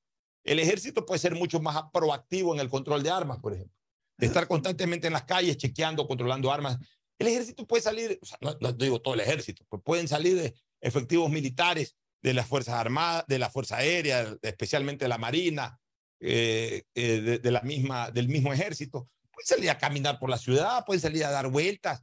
El 0.44 0.60
ejército 0.60 1.06
puede 1.06 1.20
ser 1.20 1.36
mucho 1.36 1.62
más 1.62 1.84
proactivo 1.94 2.54
en 2.54 2.60
el 2.60 2.70
control 2.70 3.04
de 3.04 3.10
armas, 3.10 3.40
por 3.40 3.54
ejemplo. 3.54 3.76
De 4.18 4.28
estar 4.28 4.48
constantemente 4.48 5.08
en 5.08 5.14
las 5.14 5.24
calles 5.24 5.58
chequeando, 5.58 6.08
controlando 6.08 6.52
armas. 6.52 6.78
El 7.18 7.28
ejército 7.28 7.66
puede 7.66 7.82
salir, 7.82 8.20
o 8.22 8.26
sea, 8.26 8.38
no, 8.42 8.74
digo 8.74 9.02
todo 9.02 9.14
el 9.14 9.22
ejército, 9.22 9.64
pues 9.70 9.82
pueden 9.84 10.08
salir 10.08 10.54
efectivos 10.82 11.30
militares 11.30 11.96
de 12.22 12.34
las 12.34 12.48
Fuerzas 12.48 12.76
Armadas, 12.76 13.26
de 13.28 13.40
la 13.40 13.50
Fuerza 13.50 13.78
Aérea, 13.78 14.36
especialmente 14.42 15.06
de 15.06 15.10
la 15.10 15.18
Marina, 15.18 15.80
eh, 16.20 16.84
eh, 16.96 17.40
de, 17.42 17.52
la 17.52 17.62
misma, 17.62 18.12
del 18.12 18.28
mismo 18.28 18.54
ejército. 18.54 19.10
Pueden 19.32 19.48
salir 19.48 19.70
a 19.70 19.78
caminar 19.78 20.20
por 20.20 20.30
la 20.30 20.38
ciudad, 20.38 20.86
pueden 20.86 21.02
salir 21.02 21.26
a 21.26 21.32
dar 21.32 21.50
vueltas, 21.50 22.02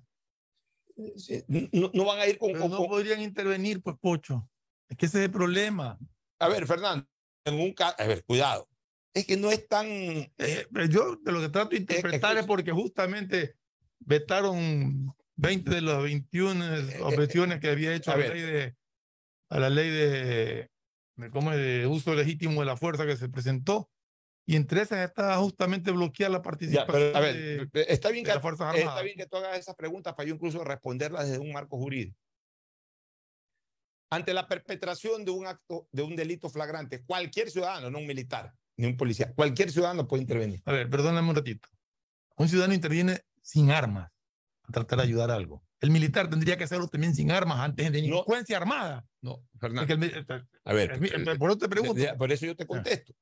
no, 1.49 2.05
van 2.05 2.19
a 2.21 2.27
ir 2.27 2.39
con, 2.39 2.53
no 2.53 2.87
podrían 2.87 3.21
intervenir, 3.21 3.83
pues, 3.83 3.97
Pocho. 4.01 4.49
Es 4.89 4.97
que 4.97 5.07
ese 5.07 5.19
es 5.19 5.25
el 5.27 5.31
problema. 5.31 5.99
A 6.39 6.49
ver, 6.49 6.67
Fernando, 6.67 7.07
en 7.45 7.61
un 7.61 7.73
caso, 7.73 7.97
a 7.99 8.07
ver, 8.07 8.25
cuidado. 8.25 8.69
es 9.15 9.27
que 9.27 9.37
no 9.37 9.51
es 9.51 9.67
tan... 9.69 9.87
Eh, 9.87 10.67
yo 10.89 11.17
de 11.17 11.33
lo 11.33 11.41
que 11.41 11.49
trato 11.49 11.71
de 11.71 11.79
interpretar 11.79 12.37
es 12.39 12.47
porque 12.47 12.73
justamente 12.73 13.57
vetaron 14.01 15.15
20 15.37 15.71
de 15.71 15.81
las 15.81 16.03
21 16.03 16.65
objeciones 17.03 17.61
que 17.61 17.71
había 17.71 17.95
hecho 17.95 18.13
a, 18.13 18.17
la 18.17 18.29
ley 18.29 18.41
de 18.41 18.77
a 19.49 19.59
la 19.59 19.71
ley 19.71 19.91
de, 19.91 20.71
¿cómo 21.33 21.53
es? 21.53 21.59
de 21.59 21.87
uso 21.87 22.15
legítimo 22.15 22.61
de 22.61 22.67
la 22.67 22.77
fuerza 22.77 23.07
que 23.07 23.17
se 23.17 23.29
presentó 23.29 23.91
y 24.51 24.57
entre 24.57 24.83
esas 24.83 25.09
está 25.09 25.37
justamente 25.37 25.93
bloquear 25.93 26.29
la 26.29 26.43
participación 26.43 27.15
a 27.15 27.21
ver, 27.21 27.71
está 27.73 28.11
bien 28.11 28.25
que, 28.25 28.33
las 28.33 28.43
Fuerzas 28.43 28.67
Armadas. 28.67 28.89
Está 28.89 29.03
bien 29.03 29.17
que 29.17 29.27
tú 29.27 29.37
hagas 29.37 29.57
esas 29.57 29.77
preguntas 29.77 30.13
para 30.15 30.29
yo 30.29 30.35
incluso 30.35 30.65
responderlas 30.65 31.29
desde 31.29 31.39
un 31.39 31.53
marco 31.53 31.79
jurídico. 31.79 32.19
Ante 34.11 34.35
la 34.35 34.49
perpetración 34.49 35.25
de 35.25 35.31
un 35.31 35.47
acto, 35.47 35.87
de 35.93 36.03
un 36.03 36.17
delito 36.17 36.51
flagrante, 36.51 37.05
cualquier 37.05 37.49
ciudadano, 37.49 37.93
no 37.93 37.99
un 37.99 38.09
militar, 38.09 38.53
ni 38.77 38.89
un 38.89 38.97
policía, 38.97 39.33
cualquier 39.37 39.71
ciudadano 39.71 40.09
puede 40.09 40.23
intervenir. 40.23 40.61
A 40.65 40.73
ver, 40.73 40.91
perdóname 40.91 41.29
un 41.29 41.37
ratito. 41.37 41.69
Un 42.35 42.49
ciudadano 42.49 42.75
interviene 42.75 43.21
sin 43.43 43.71
armas 43.71 44.11
a 44.65 44.73
tratar 44.73 44.99
de 44.99 45.05
ayudar 45.05 45.31
a 45.31 45.37
algo. 45.37 45.63
El 45.79 45.93
militar 45.93 46.29
tendría 46.29 46.59
que 46.59 46.65
hacerlo 46.65 46.89
también 46.89 47.15
sin 47.15 47.31
armas 47.31 47.61
antes 47.61 47.85
de 47.85 47.93
delincuencia 47.93 48.57
armada. 48.57 49.07
No, 49.21 49.45
Fernando. 49.61 49.95
a 50.65 50.73
ver, 50.73 50.99
por 51.39 51.51
eso 51.51 51.59
te 51.59 51.69
pregunto. 51.69 52.03
Por 52.19 52.33
eso 52.33 52.47
yo 52.47 52.57
te 52.57 52.67
contesto. 52.67 53.15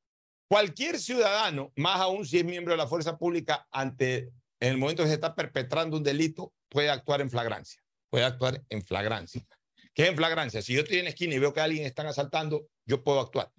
Cualquier 0.49 0.99
ciudadano, 0.99 1.73
más 1.77 2.01
aún 2.01 2.25
si 2.27 2.39
es 2.39 2.45
miembro 2.45 2.73
de 2.73 2.79
la 2.79 2.87
fuerza 2.87 3.19
pública, 3.19 3.69
ante 3.71 4.33
en 4.61 4.73
el 4.73 4.79
momento 4.79 5.03
que 5.03 5.11
se 5.11 5.15
está 5.15 5.35
perpetrando 5.35 5.99
un 5.99 6.03
delito, 6.03 6.55
puede 6.71 6.89
actuar 6.89 7.21
en 7.21 7.29
flagrancia. 7.29 7.83
Puede 8.09 8.25
actuar 8.25 8.65
en 8.71 8.83
flagrancia. 8.83 9.47
¿Qué 9.93 10.05
es 10.05 10.09
en 10.09 10.17
flagrancia? 10.17 10.63
Si 10.63 10.73
yo 10.73 10.81
estoy 10.81 10.99
en 10.99 11.05
la 11.05 11.11
esquina 11.11 11.35
y 11.35 11.39
veo 11.39 11.53
que 11.53 11.61
alguien 11.61 11.85
están 11.85 12.07
asaltando, 12.07 12.67
yo 12.87 13.05
puedo 13.05 13.21
actuar. 13.21 13.53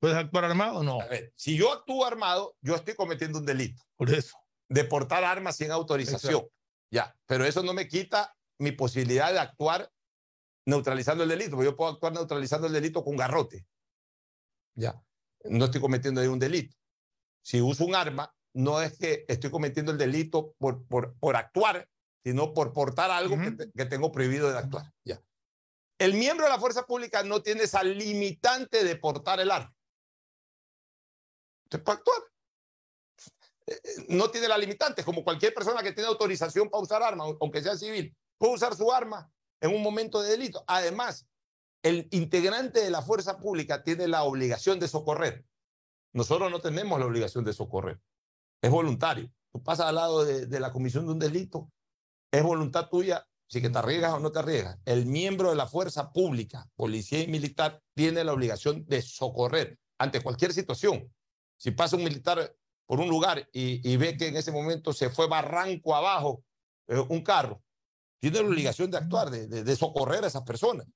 ¿Puedes 0.00 0.16
actuar 0.16 0.44
armado 0.44 0.78
o 0.78 0.82
no? 0.82 1.00
A 1.00 1.06
ver, 1.06 1.32
si 1.36 1.56
yo 1.56 1.72
actúo 1.72 2.04
armado, 2.04 2.56
yo 2.60 2.74
estoy 2.74 2.94
cometiendo 2.94 3.38
un 3.38 3.46
delito. 3.46 3.84
Por 3.94 4.10
eso. 4.10 4.36
De 4.68 4.82
portar 4.82 5.22
armas 5.22 5.56
sin 5.56 5.70
autorización. 5.70 6.48
Ya, 6.90 7.16
pero 7.26 7.44
eso 7.44 7.62
no 7.62 7.72
me 7.72 7.86
quita 7.86 8.36
mi 8.58 8.72
posibilidad 8.72 9.32
de 9.32 9.38
actuar 9.38 9.92
neutralizando 10.66 11.22
el 11.22 11.28
delito, 11.28 11.52
porque 11.52 11.70
yo 11.70 11.76
puedo 11.76 11.92
actuar 11.92 12.12
neutralizando 12.12 12.66
el 12.66 12.72
delito 12.72 13.04
con 13.04 13.16
garrote. 13.16 13.64
Ya 14.74 15.00
no 15.48 15.66
estoy 15.66 15.80
cometiendo 15.80 16.20
ahí 16.20 16.26
un 16.26 16.38
delito. 16.38 16.76
Si 17.42 17.60
uso 17.60 17.84
un 17.84 17.94
arma, 17.94 18.34
no 18.54 18.80
es 18.80 18.98
que 18.98 19.24
estoy 19.28 19.50
cometiendo 19.50 19.92
el 19.92 19.98
delito 19.98 20.54
por, 20.58 20.84
por, 20.86 21.14
por 21.18 21.36
actuar, 21.36 21.88
sino 22.24 22.54
por 22.54 22.72
portar 22.72 23.10
algo 23.10 23.36
que, 23.36 23.70
que, 23.76 23.84
tengo 23.84 24.10
prohibido 24.10 24.50
de 24.50 24.58
actuar. 24.58 24.92
Ya. 25.04 25.22
El 25.98 26.14
miembro 26.14 26.46
de 26.46 26.52
la 26.52 26.58
fuerza 26.58 26.84
pública 26.84 27.22
no 27.22 27.42
tiene 27.42 27.62
esa 27.62 27.82
limitante 27.82 28.82
de 28.82 28.96
portar 28.96 29.40
el 29.40 29.50
arma. 29.50 29.72
Puede 31.68 31.98
actuar. 31.98 32.22
Eh, 33.66 33.80
eh, 33.82 34.06
no 34.08 34.30
tiene 34.30 34.48
la 34.48 34.58
limitante, 34.58 35.04
como 35.04 35.24
cualquier 35.24 35.52
persona 35.52 35.82
que 35.82 35.92
tiene 35.92 36.08
autorización 36.08 36.68
para 36.68 36.82
usar 36.82 37.02
arma, 37.02 37.24
aunque 37.40 37.62
sea 37.62 37.76
civil, 37.76 38.14
puede 38.38 38.54
usar 38.54 38.74
su 38.76 38.92
arma 38.92 39.30
en 39.60 39.74
un 39.74 39.82
momento 39.82 40.22
de 40.22 40.30
delito. 40.30 40.64
Además, 40.66 41.26
el 41.86 42.08
integrante 42.10 42.80
de 42.80 42.90
la 42.90 43.00
fuerza 43.00 43.38
pública 43.38 43.84
tiene 43.84 44.08
la 44.08 44.24
obligación 44.24 44.80
de 44.80 44.88
socorrer. 44.88 45.44
Nosotros 46.12 46.50
no 46.50 46.60
tenemos 46.60 46.98
la 46.98 47.06
obligación 47.06 47.44
de 47.44 47.52
socorrer. 47.52 48.00
Es 48.60 48.72
voluntario. 48.72 49.30
Tú 49.52 49.62
pasas 49.62 49.86
al 49.86 49.94
lado 49.94 50.24
de, 50.24 50.60
la 50.60 50.72
comisión 50.72 51.06
de 51.06 51.12
un 51.12 51.20
delito, 51.20 51.70
es 52.32 52.42
voluntad 52.42 52.88
tuya 52.88 53.24
si 53.48 53.60
te 53.60 53.78
arriesgas 53.78 54.14
o 54.14 54.18
no 54.18 54.32
te 54.32 54.40
arriesgas. 54.40 54.80
El 54.84 55.06
miembro 55.06 55.50
de 55.50 55.54
la 55.54 55.68
fuerza 55.68 56.12
pública, 56.12 56.68
policía 56.74 57.22
y 57.22 57.28
militar, 57.28 57.80
tiene 57.94 58.24
la 58.24 58.32
obligación 58.32 58.84
de 58.86 59.00
socorrer 59.00 59.78
ante 59.96 60.20
cualquier 60.20 60.52
situación. 60.52 61.08
Si 61.56 61.70
pasa 61.70 61.94
un 61.94 62.02
militar 62.02 62.52
por 62.84 62.98
un 62.98 63.08
lugar 63.08 63.48
y, 63.52 63.96
ve 63.96 64.16
que 64.16 64.26
en 64.26 64.36
ese 64.36 64.50
momento 64.50 64.92
se 64.92 65.08
fue 65.08 65.28
barranco 65.28 65.94
abajo 65.94 66.42
eh, 66.88 66.98
un 67.08 67.22
carro, 67.22 67.62
tiene 68.18 68.40
la 68.40 68.48
obligación 68.48 68.90
de 68.90 68.98
actuar, 68.98 69.30
de 69.30 69.76
socorrer 69.76 70.24
a 70.24 70.26
esas 70.26 70.42
personas. 70.42 70.88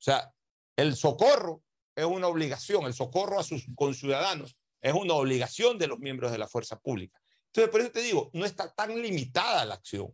O 0.00 0.02
sea, 0.02 0.32
el 0.76 0.96
socorro 0.96 1.62
es 1.94 2.06
una 2.06 2.26
obligación, 2.26 2.86
el 2.86 2.94
socorro 2.94 3.38
a 3.38 3.42
sus 3.42 3.66
conciudadanos 3.74 4.56
es 4.80 4.94
una 4.94 5.12
obligación 5.12 5.76
de 5.78 5.86
los 5.86 5.98
miembros 5.98 6.32
de 6.32 6.38
la 6.38 6.48
fuerza 6.48 6.78
pública. 6.78 7.20
Entonces, 7.46 7.70
por 7.70 7.80
eso 7.82 7.90
te 7.90 8.00
digo, 8.00 8.30
no 8.32 8.46
está 8.46 8.72
tan 8.72 9.00
limitada 9.00 9.64
la 9.66 9.74
acción. 9.74 10.08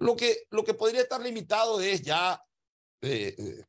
Lo 0.00 0.16
que, 0.16 0.46
lo 0.50 0.64
que 0.64 0.74
podría 0.74 1.02
estar 1.02 1.20
limitado 1.20 1.80
es 1.80 2.02
ya... 2.02 2.42
Eh, 3.00 3.34
eh, 3.38 3.64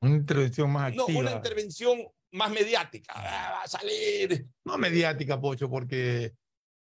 una 0.00 0.16
intervención 0.16 0.72
más 0.72 0.88
activa. 0.88 1.06
No, 1.06 1.18
una 1.20 1.32
intervención 1.32 2.02
más 2.32 2.50
mediática. 2.50 3.12
Ah, 3.14 3.52
va 3.52 3.62
a 3.62 3.68
salir. 3.68 4.48
No 4.64 4.76
mediática, 4.76 5.40
Pocho, 5.40 5.70
porque 5.70 6.32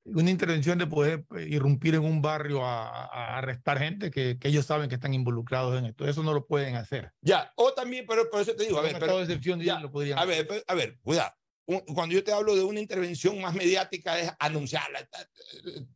una 0.04 0.30
intervención 0.30 0.78
de 0.78 0.86
poder 0.86 1.24
eh, 1.36 1.46
irrumpir 1.48 1.94
en 1.94 2.04
un 2.04 2.20
barrio 2.20 2.64
a, 2.64 3.38
arrestar 3.38 3.78
gente 3.78 4.10
que, 4.10 4.38
que, 4.38 4.48
ellos 4.48 4.66
saben 4.66 4.88
que 4.88 4.96
están 4.96 5.14
involucrados 5.14 5.78
en 5.78 5.86
esto. 5.86 6.06
Eso 6.06 6.22
no 6.22 6.32
lo 6.32 6.46
pueden 6.46 6.76
hacer. 6.76 7.12
Ya, 7.20 7.52
o 7.56 7.72
también, 7.72 8.04
pero 8.06 8.28
por 8.30 8.40
eso 8.40 8.54
te 8.54 8.64
digo, 8.64 8.78
a 8.78 8.82
ver, 8.82 8.96
pero, 8.98 9.20
excepción 9.20 9.60
ya, 9.60 9.80
lo 9.80 9.90
podrían 9.90 10.18
a 10.18 10.24
ver, 10.24 10.46
a 10.66 10.74
ver, 10.74 10.98
cuidado. 11.02 11.32
Cuando 11.66 12.14
yo 12.14 12.22
te 12.22 12.30
hablo 12.30 12.54
de 12.54 12.62
una 12.62 12.78
intervención 12.78 13.40
más 13.40 13.54
mediática 13.54 14.18
es 14.20 14.30
anunciarla. 14.38 15.08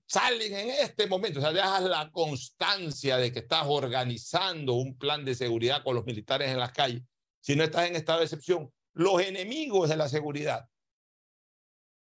Salen 0.06 0.54
en 0.54 0.70
este 0.70 1.06
momento, 1.06 1.40
o 1.40 1.42
sea, 1.42 1.52
dejas 1.52 1.82
la 1.82 2.10
constancia 2.10 3.18
de 3.18 3.30
que 3.30 3.40
estás 3.40 3.64
organizando 3.66 4.74
un 4.74 4.96
plan 4.96 5.26
de 5.26 5.34
seguridad 5.34 5.82
con 5.84 5.94
los 5.94 6.06
militares 6.06 6.48
en 6.48 6.58
las 6.58 6.72
calles. 6.72 7.02
Si 7.40 7.54
no 7.54 7.64
estás 7.64 7.86
en 7.86 7.96
estado 7.96 8.20
de 8.20 8.24
excepción, 8.24 8.72
los 8.94 9.20
enemigos 9.20 9.90
de 9.90 9.98
la 9.98 10.08
seguridad 10.08 10.70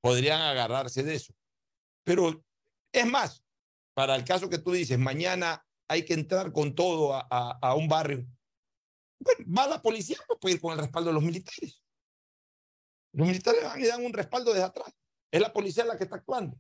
podrían 0.01 0.41
agarrarse 0.41 1.03
de 1.03 1.17
eso. 1.17 1.35
Pero 2.09 2.43
es 2.91 3.07
más, 3.07 3.45
para 3.93 4.17
el 4.17 4.25
caso 4.25 4.49
que 4.49 4.57
tú 4.57 4.73
dices, 4.73 4.99
mañana 4.99 5.63
hay 5.87 6.07
que 6.07 6.15
entrar 6.15 6.53
con 6.53 6.75
todo 6.75 7.13
a, 7.13 7.59
a, 7.61 7.75
un 7.75 7.87
barrio. 7.87 8.27
Bueno, 9.19 9.45
va 9.55 9.69
la 9.69 9.83
policía, 9.83 10.17
no 10.27 10.39
puede 10.39 10.55
ir 10.55 10.61
con 10.63 10.73
el 10.73 10.79
respaldo 10.79 11.11
de 11.11 11.15
los 11.15 11.23
militares. 11.23 11.83
Los 13.13 13.29
militares 13.29 13.63
van 13.63 13.79
y 13.79 13.87
dan 13.87 14.07
un 14.07 14.15
respaldo 14.15 14.55
desde 14.55 14.65
atrás. 14.65 14.91
Es 15.31 15.39
la 15.43 15.53
policía 15.53 15.85
la 15.85 15.99
que 15.99 16.05
está 16.05 16.17
actuando. 16.17 16.59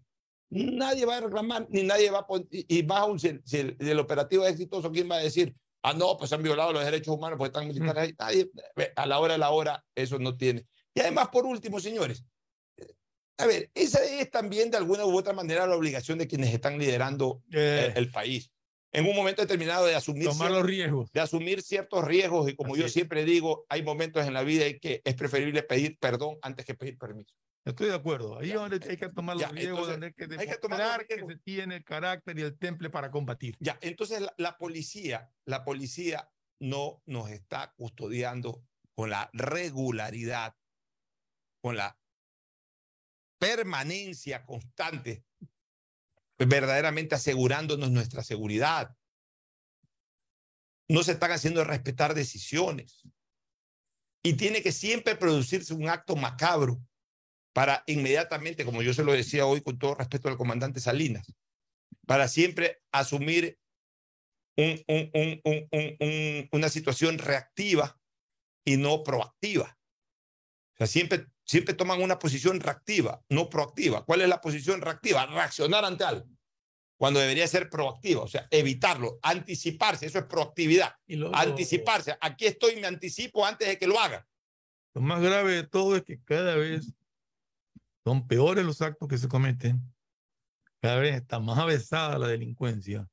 Nadie 0.50 1.06
va 1.06 1.16
a 1.16 1.20
reclamar, 1.22 1.66
ni 1.70 1.82
nadie 1.82 2.10
va 2.10 2.18
a 2.18 2.26
y, 2.50 2.82
va 2.82 3.04
a 3.04 3.18
si, 3.18 3.40
si, 3.46 3.58
el, 3.78 3.98
operativo 4.00 4.44
es 4.44 4.52
exitoso, 4.52 4.92
¿quién 4.92 5.10
va 5.10 5.16
a 5.16 5.20
decir, 5.20 5.56
ah, 5.82 5.94
no, 5.94 6.14
pues 6.18 6.30
han 6.34 6.42
violado 6.42 6.74
los 6.74 6.84
derechos 6.84 7.14
humanos 7.14 7.38
porque 7.38 7.58
están 7.58 7.68
militares 7.68 8.14
ahí? 8.18 8.50
Nadie, 8.74 8.92
a 8.96 9.06
la 9.06 9.18
hora 9.18 9.32
de 9.32 9.38
la 9.38 9.48
hora, 9.48 9.82
eso 9.94 10.18
no 10.18 10.36
tiene. 10.36 10.66
Y 10.92 11.00
además, 11.00 11.28
por 11.28 11.46
último, 11.46 11.80
señores, 11.80 12.22
a 13.38 13.46
ver, 13.46 13.70
esa 13.74 14.04
es 14.04 14.30
también 14.30 14.70
de 14.70 14.76
alguna 14.76 15.06
u 15.06 15.16
otra 15.16 15.32
manera 15.32 15.66
la 15.66 15.76
obligación 15.76 16.18
de 16.18 16.26
quienes 16.26 16.52
están 16.52 16.76
liderando 16.78 17.42
eh. 17.52 17.92
el, 17.94 18.10
país. 18.10 18.50
En 18.90 19.06
un 19.06 19.14
momento 19.14 19.42
determinado 19.42 19.86
de 19.86 19.94
asumir, 19.94 20.28
Tomar 20.28 20.50
los 20.50 20.66
riesgos. 20.66 21.12
de 21.12 21.20
asumir 21.20 21.62
ciertos 21.62 22.04
riesgos 22.04 22.50
y 22.50 22.56
como 22.56 22.76
yo 22.76 22.88
siempre 22.88 23.24
digo, 23.24 23.64
hay 23.68 23.82
momentos 23.82 24.26
en 24.26 24.34
la 24.34 24.42
vida 24.42 24.66
en 24.66 24.80
que 24.80 25.02
es 25.04 25.14
preferible 25.14 25.62
pedir 25.62 25.98
perdón 25.98 26.36
antes 26.42 26.66
que 26.66 26.74
pedir 26.74 26.98
permiso. 26.98 27.32
Estoy 27.64 27.88
de 27.88 27.94
acuerdo. 27.94 28.38
Ahí 28.38 28.50
es 28.50 28.54
donde 28.54 28.80
hay 28.88 28.96
que 28.96 29.08
tomar 29.10 29.36
los 29.36 29.52
riesgos, 29.52 29.88
donde 29.88 30.06
hay 30.06 30.12
que 30.14 30.26
demostrar 30.26 31.06
que, 31.06 31.16
se 31.18 31.36
tiene 31.44 31.76
el 31.76 31.84
carácter 31.84 32.38
y 32.38 32.42
el 32.42 32.58
temple 32.58 32.90
para 32.90 33.10
combatir. 33.10 33.56
Ya, 33.60 33.78
entonces 33.82 34.26
la 34.36 34.56
policía, 34.56 35.30
la 35.44 35.64
policía 35.64 36.30
no 36.58 37.02
nos 37.06 37.30
está 37.30 37.72
custodiando 37.76 38.64
con 38.94 39.10
la 39.10 39.30
regularidad, 39.32 40.56
con 41.60 41.76
la 41.76 41.98
permanencia 43.38 44.44
constante, 44.44 45.24
verdaderamente 46.38 47.14
asegurándonos 47.14 47.90
nuestra 47.90 48.22
seguridad. 48.22 48.94
No 50.88 51.02
se 51.02 51.12
están 51.12 51.32
haciendo 51.32 51.64
respetar 51.64 52.14
decisiones. 52.14 53.06
Y 54.22 54.34
tiene 54.34 54.62
que 54.62 54.72
siempre 54.72 55.16
producirse 55.16 55.74
un 55.74 55.88
acto 55.88 56.16
macabro 56.16 56.80
para 57.52 57.82
inmediatamente, 57.86 58.64
como 58.64 58.82
yo 58.82 58.92
se 58.92 59.04
lo 59.04 59.12
decía 59.12 59.46
hoy 59.46 59.60
con 59.60 59.78
todo 59.78 59.94
respeto 59.94 60.28
al 60.28 60.36
comandante 60.36 60.80
Salinas, 60.80 61.32
para 62.06 62.28
siempre 62.28 62.82
asumir 62.92 63.58
un, 64.56 66.48
una 66.52 66.68
situación 66.68 67.18
reactiva 67.18 67.98
y 68.64 68.76
no 68.76 69.02
proactiva. 69.02 69.78
O 70.74 70.76
sea, 70.78 70.86
siempre 70.86 71.26
siempre 71.48 71.74
toman 71.74 72.02
una 72.02 72.18
posición 72.18 72.60
reactiva, 72.60 73.22
no 73.30 73.48
proactiva. 73.48 74.04
¿Cuál 74.04 74.20
es 74.20 74.28
la 74.28 74.40
posición 74.40 74.80
reactiva? 74.80 75.26
Reaccionar 75.26 75.84
ante 75.84 76.04
algo, 76.04 76.28
cuando 76.98 77.20
debería 77.20 77.48
ser 77.48 77.70
proactiva, 77.70 78.22
o 78.22 78.28
sea, 78.28 78.46
evitarlo, 78.50 79.18
anticiparse, 79.22 80.06
eso 80.06 80.18
es 80.18 80.26
proactividad. 80.26 80.94
anticiparse, 81.32 82.16
aquí 82.20 82.46
estoy, 82.46 82.76
me 82.76 82.86
anticipo 82.86 83.46
antes 83.46 83.66
de 83.66 83.78
que 83.78 83.86
lo 83.86 83.98
haga. 83.98 84.28
Lo 84.94 85.00
más 85.00 85.22
grave 85.22 85.54
de 85.54 85.66
todo 85.66 85.96
es 85.96 86.02
que 86.02 86.22
cada 86.22 86.54
vez 86.56 86.92
son 88.04 88.26
peores 88.26 88.64
los 88.64 88.82
actos 88.82 89.08
que 89.08 89.18
se 89.18 89.28
cometen, 89.28 89.80
cada 90.80 91.00
vez 91.00 91.16
está 91.16 91.40
más 91.40 91.58
avesada 91.58 92.18
la 92.18 92.28
delincuencia 92.28 93.08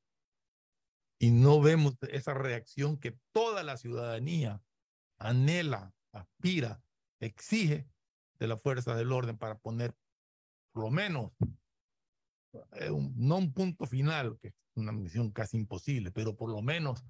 y 1.20 1.32
no 1.32 1.62
vemos 1.62 1.96
esa 2.12 2.34
reacción 2.34 2.98
que 2.98 3.18
toda 3.32 3.64
la 3.64 3.78
ciudadanía 3.78 4.62
anhela, 5.18 5.94
aspira, 6.12 6.82
exige 7.20 7.88
de 8.40 8.48
las 8.48 8.62
fuerzas 8.62 8.98
del 8.98 9.12
orden 9.12 9.38
para 9.38 9.58
poner 9.58 9.96
por 10.76 10.84
lo 10.84 10.92
menos, 10.92 11.32
eh, 12.74 12.90
un, 12.90 13.14
no 13.16 13.38
un 13.38 13.54
punto 13.54 13.86
final, 13.86 14.38
que 14.42 14.50
es 14.50 14.54
una 14.76 14.92
misión 14.92 15.32
casi 15.32 15.56
imposible, 15.56 16.12
pero 16.12 16.36
por 16.36 16.52
lo 16.52 16.62
menos 16.62 17.02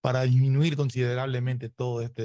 para 0.00 0.22
disminuir 0.22 0.76
considerablemente 0.76 1.68
toda 1.68 2.04
esta 2.04 2.24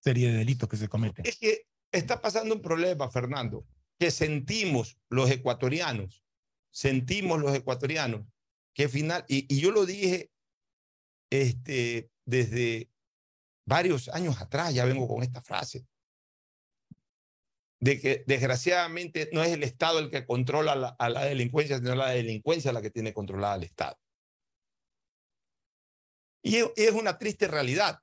serie 0.00 0.30
de 0.30 0.38
delitos 0.38 0.68
que 0.68 0.76
se 0.76 0.88
cometen. 0.88 1.24
Es 1.26 1.38
que 1.38 1.66
está 1.90 2.20
pasando 2.20 2.54
un 2.54 2.60
problema, 2.60 3.10
Fernando, 3.10 3.66
que 3.98 4.10
sentimos 4.10 4.98
los 5.08 5.30
ecuatorianos, 5.30 6.22
sentimos 6.70 7.40
los 7.40 7.54
ecuatorianos, 7.54 8.26
que 8.74 8.88
final, 8.88 9.24
y, 9.28 9.52
y 9.52 9.60
yo 9.60 9.72
lo 9.72 9.86
dije 9.86 10.30
este, 11.30 12.10
desde 12.26 12.90
varios 13.66 14.08
años 14.10 14.40
atrás, 14.40 14.74
ya 14.74 14.84
vengo 14.84 15.08
con 15.08 15.22
esta 15.22 15.42
frase, 15.42 15.86
de 17.80 18.00
que 18.00 18.24
desgraciadamente 18.26 19.30
no 19.32 19.42
es 19.42 19.52
el 19.52 19.62
Estado 19.62 19.98
el 20.00 20.10
que 20.10 20.26
controla 20.26 20.74
la, 20.74 20.88
a 20.98 21.08
la 21.08 21.24
delincuencia, 21.24 21.78
sino 21.78 21.94
la 21.94 22.10
delincuencia 22.10 22.72
la 22.72 22.82
que 22.82 22.90
tiene 22.90 23.12
controlada 23.12 23.54
al 23.54 23.64
Estado. 23.64 23.96
Y 26.42 26.56
es, 26.76 26.92
una 26.92 27.18
triste 27.18 27.46
realidad, 27.46 28.00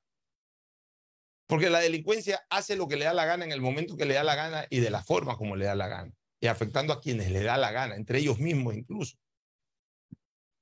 porque 1.47 1.69
la 1.69 1.79
delincuencia 1.79 2.45
hace 2.49 2.75
lo 2.75 2.87
que 2.87 2.95
le 2.95 3.05
da 3.05 3.13
la 3.13 3.25
gana 3.25 3.45
en 3.45 3.51
el 3.51 3.61
momento 3.61 3.97
que 3.97 4.05
le 4.05 4.13
da 4.13 4.23
la 4.23 4.35
gana 4.35 4.65
y 4.69 4.79
de 4.79 4.89
la 4.89 5.03
forma 5.03 5.35
como 5.37 5.55
le 5.55 5.65
da 5.65 5.75
la 5.75 5.87
gana, 5.87 6.11
y 6.39 6.47
afectando 6.47 6.93
a 6.93 7.01
quienes 7.01 7.31
le 7.31 7.43
da 7.43 7.57
la 7.57 7.71
gana, 7.71 7.95
entre 7.95 8.19
ellos 8.19 8.39
mismos 8.39 8.75
incluso. 8.75 9.17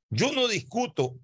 Yo 0.09 0.31
no 0.31 0.47
discuto 0.47 1.19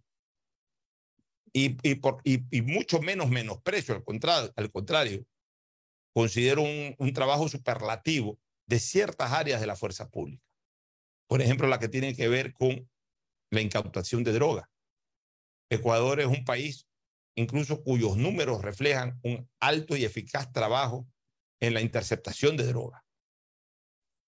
y, 1.54 1.78
y, 1.88 1.96
por, 1.96 2.22
y 2.24 2.62
mucho 2.62 3.00
menos 3.00 3.30
menosprecio, 3.30 3.96
al 3.96 4.04
contrario, 4.04 4.52
al 4.56 4.72
contrario 4.72 5.26
considero 6.14 6.62
un, 6.62 6.96
un, 6.98 7.14
trabajo 7.14 7.48
superlativo 7.48 8.40
de 8.68 8.80
ciertas 8.80 9.32
áreas 9.32 9.62
de 9.62 9.68
la 9.68 9.76
fuerza 9.76 10.10
pública. 10.10 10.44
Por 11.28 11.42
ejemplo, 11.42 11.68
la 11.68 11.80
que 11.80 11.90
tiene 11.90 12.16
que 12.16 12.28
ver 12.28 12.54
con 12.54 12.90
la 13.52 13.62
incautación 13.62 14.24
de 14.24 14.34
droga. 14.34 14.70
Ecuador 15.70 16.20
es 16.20 16.28
un 16.28 16.44
país 16.44 16.88
incluso 17.40 17.84
cuyos 17.84 18.18
números 18.18 18.62
reflejan 18.62 19.20
un 19.24 19.50
alto 19.62 19.96
y 19.96 20.04
eficaz 20.04 20.52
trabajo 20.52 21.08
en 21.62 21.74
la 21.74 21.82
interceptación 21.82 22.58
de 22.58 22.68
droga. 22.68 23.06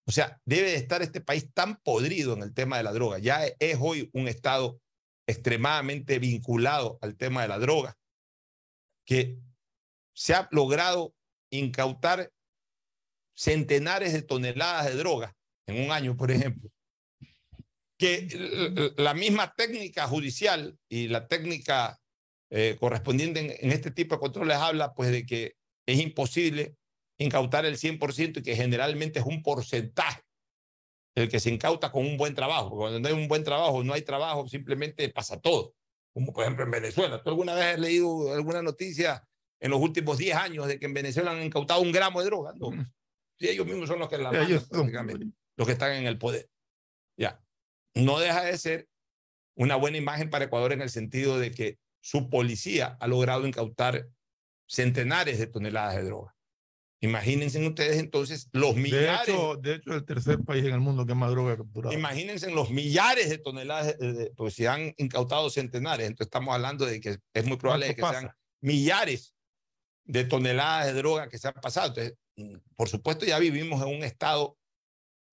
O 0.08 0.12
sea, 0.12 0.40
debe 0.46 0.72
de 0.72 0.76
estar 0.76 1.02
este 1.02 1.22
país 1.22 1.52
tan 1.54 1.78
podrido 1.82 2.34
en 2.34 2.44
el 2.44 2.54
tema 2.54 2.78
de 2.78 2.84
la 2.84 2.94
droga. 2.94 3.20
Ya 3.20 3.46
es 3.60 3.78
hoy 3.80 4.10
un 4.14 4.28
estado 4.28 4.80
extremadamente 5.28 6.20
vinculado 6.20 6.98
al 7.02 7.16
tema 7.16 7.42
de 7.42 7.48
la 7.48 7.60
droga, 7.60 7.98
que 9.06 9.38
se 10.14 10.34
ha 10.34 10.48
logrado 10.52 11.14
incautar 11.52 12.32
centenares 13.36 14.14
de 14.14 14.22
toneladas 14.22 14.86
de 14.88 14.96
droga 14.96 15.36
en 15.68 15.86
un 15.86 15.92
año, 15.92 16.18
por 16.18 16.32
ejemplo, 16.32 16.70
que 17.98 18.94
la 18.98 19.14
misma 19.14 19.54
técnica 19.54 20.08
judicial 20.08 20.78
y 20.90 21.08
la 21.08 21.28
técnica 21.28 22.00
eh, 22.50 22.76
correspondiente 22.80 23.64
en, 23.64 23.72
este 23.72 23.92
tipo 23.92 24.16
de 24.16 24.20
controles 24.20 24.58
habla 24.58 24.94
pues 24.94 25.12
de 25.12 25.26
que 25.26 25.56
es 25.86 26.00
imposible 26.00 26.76
incautar 27.20 27.66
el 27.66 27.78
100% 27.78 28.40
y 28.40 28.44
que 28.44 28.56
generalmente 28.56 29.20
es 29.20 29.26
un 29.26 29.44
porcentaje 29.44 30.22
el 31.16 31.30
que 31.30 31.40
se 31.40 31.50
incauta 31.50 31.92
con 31.92 32.06
un 32.06 32.18
buen 32.18 32.34
trabajo. 32.34 32.72
Cuando 32.72 33.00
no 33.00 33.08
hay 33.08 33.14
un 33.14 33.28
buen 33.28 33.44
trabajo, 33.44 33.84
no 33.84 33.94
hay 33.94 34.02
trabajo, 34.02 34.48
simplemente 34.48 35.08
pasa 35.10 35.40
todo. 35.40 35.76
Como 36.14 36.34
por 36.34 36.44
ejemplo 36.44 36.66
en 36.66 36.72
Venezuela. 36.72 37.22
¿Tú 37.22 37.30
alguna 37.30 37.54
vez 37.54 37.66
has 37.66 37.80
leído 37.80 38.34
alguna 38.34 38.62
noticia 38.62 39.28
en 39.62 39.72
los 39.72 39.80
últimos 39.80 40.18
10 40.18 40.36
años 40.36 40.68
de 40.68 40.80
que 40.80 40.88
en 40.88 40.94
Venezuela 40.94 41.32
han 41.32 41.44
incautado 41.44 41.82
un 41.82 41.92
gramo 41.92 42.20
de 42.20 42.26
droga? 42.26 42.54
No. 42.58 42.72
Sí, 43.40 43.48
ellos 43.48 43.66
mismos 43.66 43.88
son 43.88 44.00
los 44.00 44.10
que 44.10 44.18
la 44.18 44.32
mandan, 44.32 45.34
los 45.56 45.68
que 45.68 45.74
están 45.74 45.94
en 45.94 46.08
el 46.08 46.18
poder. 46.18 46.50
Ya. 47.18 47.42
No 47.96 48.20
deja 48.20 48.44
de 48.44 48.58
ser 48.58 48.90
una 49.56 49.76
buena 49.76 49.98
imagen 49.98 50.30
para 50.30 50.46
Ecuador 50.46 50.74
en 50.74 50.82
el 50.82 50.90
sentido 50.90 51.40
de 51.40 51.52
que 51.52 51.80
su 52.02 52.30
policía 52.30 52.98
ha 53.00 53.08
logrado 53.08 53.46
incautar 53.46 54.10
centenares 54.68 55.38
de 55.38 55.48
toneladas 55.48 55.96
de 55.96 56.04
droga. 56.04 56.36
Imagínense 57.04 57.66
ustedes 57.68 57.98
entonces 57.98 58.48
los 58.54 58.76
millares. 58.76 59.28
De 59.28 59.34
hecho, 59.34 59.56
de 59.58 59.74
hecho, 59.76 59.94
el 59.94 60.06
tercer 60.06 60.40
país 60.40 60.64
en 60.66 60.74
el 60.74 60.80
mundo 60.80 61.06
que 61.06 61.16
más 61.16 61.32
droga 61.32 61.54
ha 61.54 61.58
capturado. 61.58 61.96
Imagínense 61.96 62.52
los 62.52 62.70
millares 62.70 63.30
de 63.30 63.40
toneladas, 63.40 63.98
de, 63.98 64.14
de, 64.14 64.32
pues 64.36 64.54
se 64.54 64.68
han 64.68 64.94
incautado 64.98 65.50
centenares. 65.50 66.08
Entonces 66.08 66.28
estamos 66.28 66.54
hablando 66.54 66.86
de 66.86 67.02
que 67.02 67.18
es 67.34 67.46
muy 67.46 67.58
probable 67.58 67.94
que 67.94 68.02
pasa? 68.02 68.20
sean 68.20 68.32
millares 68.62 69.36
de 70.06 70.24
toneladas 70.26 70.88
de 70.88 70.94
droga 70.94 71.30
que 71.30 71.38
se 71.38 71.48
han 71.48 71.54
pasado. 71.56 71.88
Entonces, 71.88 72.18
por 72.76 72.90
supuesto, 72.90 73.26
ya 73.26 73.40
vivimos 73.40 73.82
en 73.82 73.96
un 73.96 74.04
estado 74.04 74.58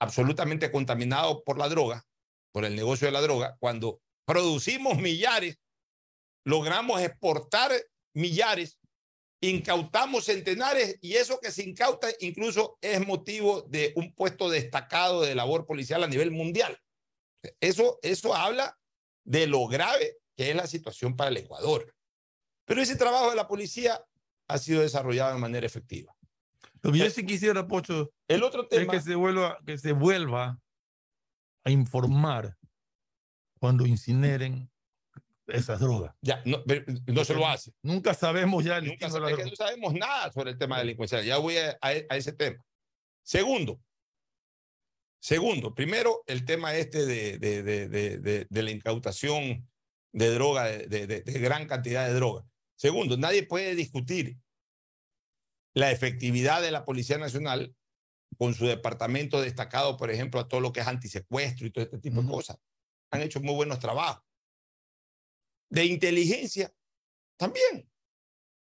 absolutamente 0.00 0.70
contaminado 0.70 1.42
por 1.42 1.58
la 1.58 1.68
droga, 1.68 2.06
por 2.52 2.64
el 2.64 2.76
negocio 2.76 3.06
de 3.06 3.12
la 3.12 3.20
droga. 3.20 3.56
Cuando 3.58 4.00
producimos 4.26 4.98
millares, 4.98 5.58
logramos 6.44 7.00
exportar 7.00 7.72
millares 8.14 8.78
incautamos 9.40 10.24
centenares 10.24 10.98
y 11.00 11.14
eso 11.14 11.38
que 11.40 11.52
se 11.52 11.62
incauta 11.62 12.08
incluso 12.20 12.78
es 12.80 13.06
motivo 13.06 13.62
de 13.62 13.92
un 13.96 14.12
puesto 14.14 14.50
destacado 14.50 15.22
de 15.22 15.34
labor 15.34 15.66
policial 15.66 16.02
a 16.02 16.08
nivel 16.08 16.30
mundial. 16.30 16.78
Eso, 17.60 17.98
eso 18.02 18.34
habla 18.34 18.78
de 19.24 19.46
lo 19.46 19.66
grave 19.66 20.16
que 20.36 20.50
es 20.50 20.56
la 20.56 20.66
situación 20.66 21.16
para 21.16 21.30
el 21.30 21.36
Ecuador. 21.36 21.94
Pero 22.64 22.82
ese 22.82 22.96
trabajo 22.96 23.30
de 23.30 23.36
la 23.36 23.48
policía 23.48 24.04
ha 24.48 24.58
sido 24.58 24.82
desarrollado 24.82 25.34
de 25.34 25.40
manera 25.40 25.66
efectiva. 25.66 26.14
Lo 26.82 26.92
que 26.92 26.98
yo 26.98 27.10
sí 27.10 27.26
quisiera, 27.26 27.66
Pocho, 27.66 28.10
el 28.28 28.42
otro 28.42 28.66
tema 28.66 28.94
es 28.94 29.00
que 29.04 29.10
se 29.10 29.14
vuelva, 29.14 29.58
que 29.66 29.78
se 29.78 29.92
vuelva 29.92 30.58
a 31.64 31.70
informar 31.70 32.56
cuando 33.58 33.86
incineren 33.86 34.70
esas 35.46 35.80
drogas. 35.80 36.14
Ya, 36.22 36.42
no, 36.44 36.62
no 37.06 37.24
se 37.24 37.34
lo 37.34 37.46
hace. 37.46 37.72
Nunca 37.82 38.14
sabemos 38.14 38.64
ya. 38.64 38.80
Nunca 38.80 39.06
es 39.06 39.12
que 39.12 39.44
no 39.44 39.56
sabemos 39.56 39.94
nada 39.94 40.30
sobre 40.32 40.50
el 40.50 40.58
tema 40.58 40.76
de 40.76 40.82
delincuencia. 40.82 41.22
Ya 41.22 41.38
voy 41.38 41.56
a, 41.56 41.70
a, 41.80 41.88
a, 41.88 42.16
ese 42.16 42.32
tema. 42.32 42.62
Segundo, 43.22 43.80
segundo, 45.20 45.74
primero 45.74 46.22
el 46.26 46.44
tema 46.44 46.74
este 46.74 47.04
de, 47.04 47.38
de, 47.38 47.62
de, 47.62 47.88
de, 47.88 48.46
de 48.48 48.62
la 48.62 48.70
incautación 48.70 49.68
de 50.12 50.30
droga, 50.32 50.64
de, 50.64 51.22
gran 51.26 51.66
cantidad 51.66 52.06
de 52.06 52.14
droga. 52.14 52.44
Segundo, 52.78 53.16
nadie 53.16 53.42
puede 53.42 53.74
discutir 53.74 54.38
la 55.74 55.90
efectividad 55.90 56.62
de 56.62 56.70
la 56.70 56.84
Policía 56.84 57.18
Nacional 57.18 57.74
con 58.36 58.54
su 58.54 58.66
departamento 58.66 59.40
destacado, 59.40 59.96
por 59.96 60.10
ejemplo, 60.10 60.40
a 60.40 60.48
todo 60.48 60.60
lo 60.60 60.72
que 60.72 60.80
es 60.80 60.86
antisecuestro 60.86 61.66
y 61.66 61.70
todo 61.70 61.84
este 61.84 61.98
tipo 61.98 62.20
uh 62.20 62.22
-huh. 62.22 62.26
de 62.26 62.32
cosas. 62.32 62.58
Han 63.10 63.22
hecho 63.22 63.40
muy 63.40 63.54
buenos 63.54 63.80
trabajos 63.80 64.22
de 65.70 65.86
inteligencia 65.86 66.72
también. 67.36 67.90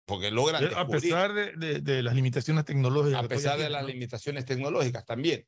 Porque 0.05 0.31
logran. 0.31 0.73
A 0.73 0.87
pesar 0.87 1.33
de, 1.33 1.53
de, 1.55 1.79
de, 1.81 2.01
las 2.01 2.15
limitaciones 2.15 2.65
tecnológicas. 2.65 3.23
A 3.23 3.27
pesar 3.27 3.59
de 3.59 3.69
las 3.69 3.85
limitaciones 3.85 4.45
tecnológicas 4.45 5.05
también. 5.05 5.47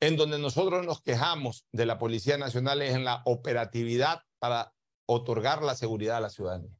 En 0.00 0.16
donde 0.16 0.38
nosotros 0.38 0.86
nos 0.86 1.02
quejamos 1.02 1.66
de 1.72 1.84
la 1.84 1.98
Policía 1.98 2.38
Nacional 2.38 2.80
es 2.80 2.94
en 2.94 3.04
la 3.04 3.20
operatividad 3.26 4.22
para 4.38 4.72
otorgar 5.06 5.62
la 5.62 5.74
seguridad 5.74 6.16
a 6.16 6.20
la 6.20 6.30
ciudadanía. 6.30 6.77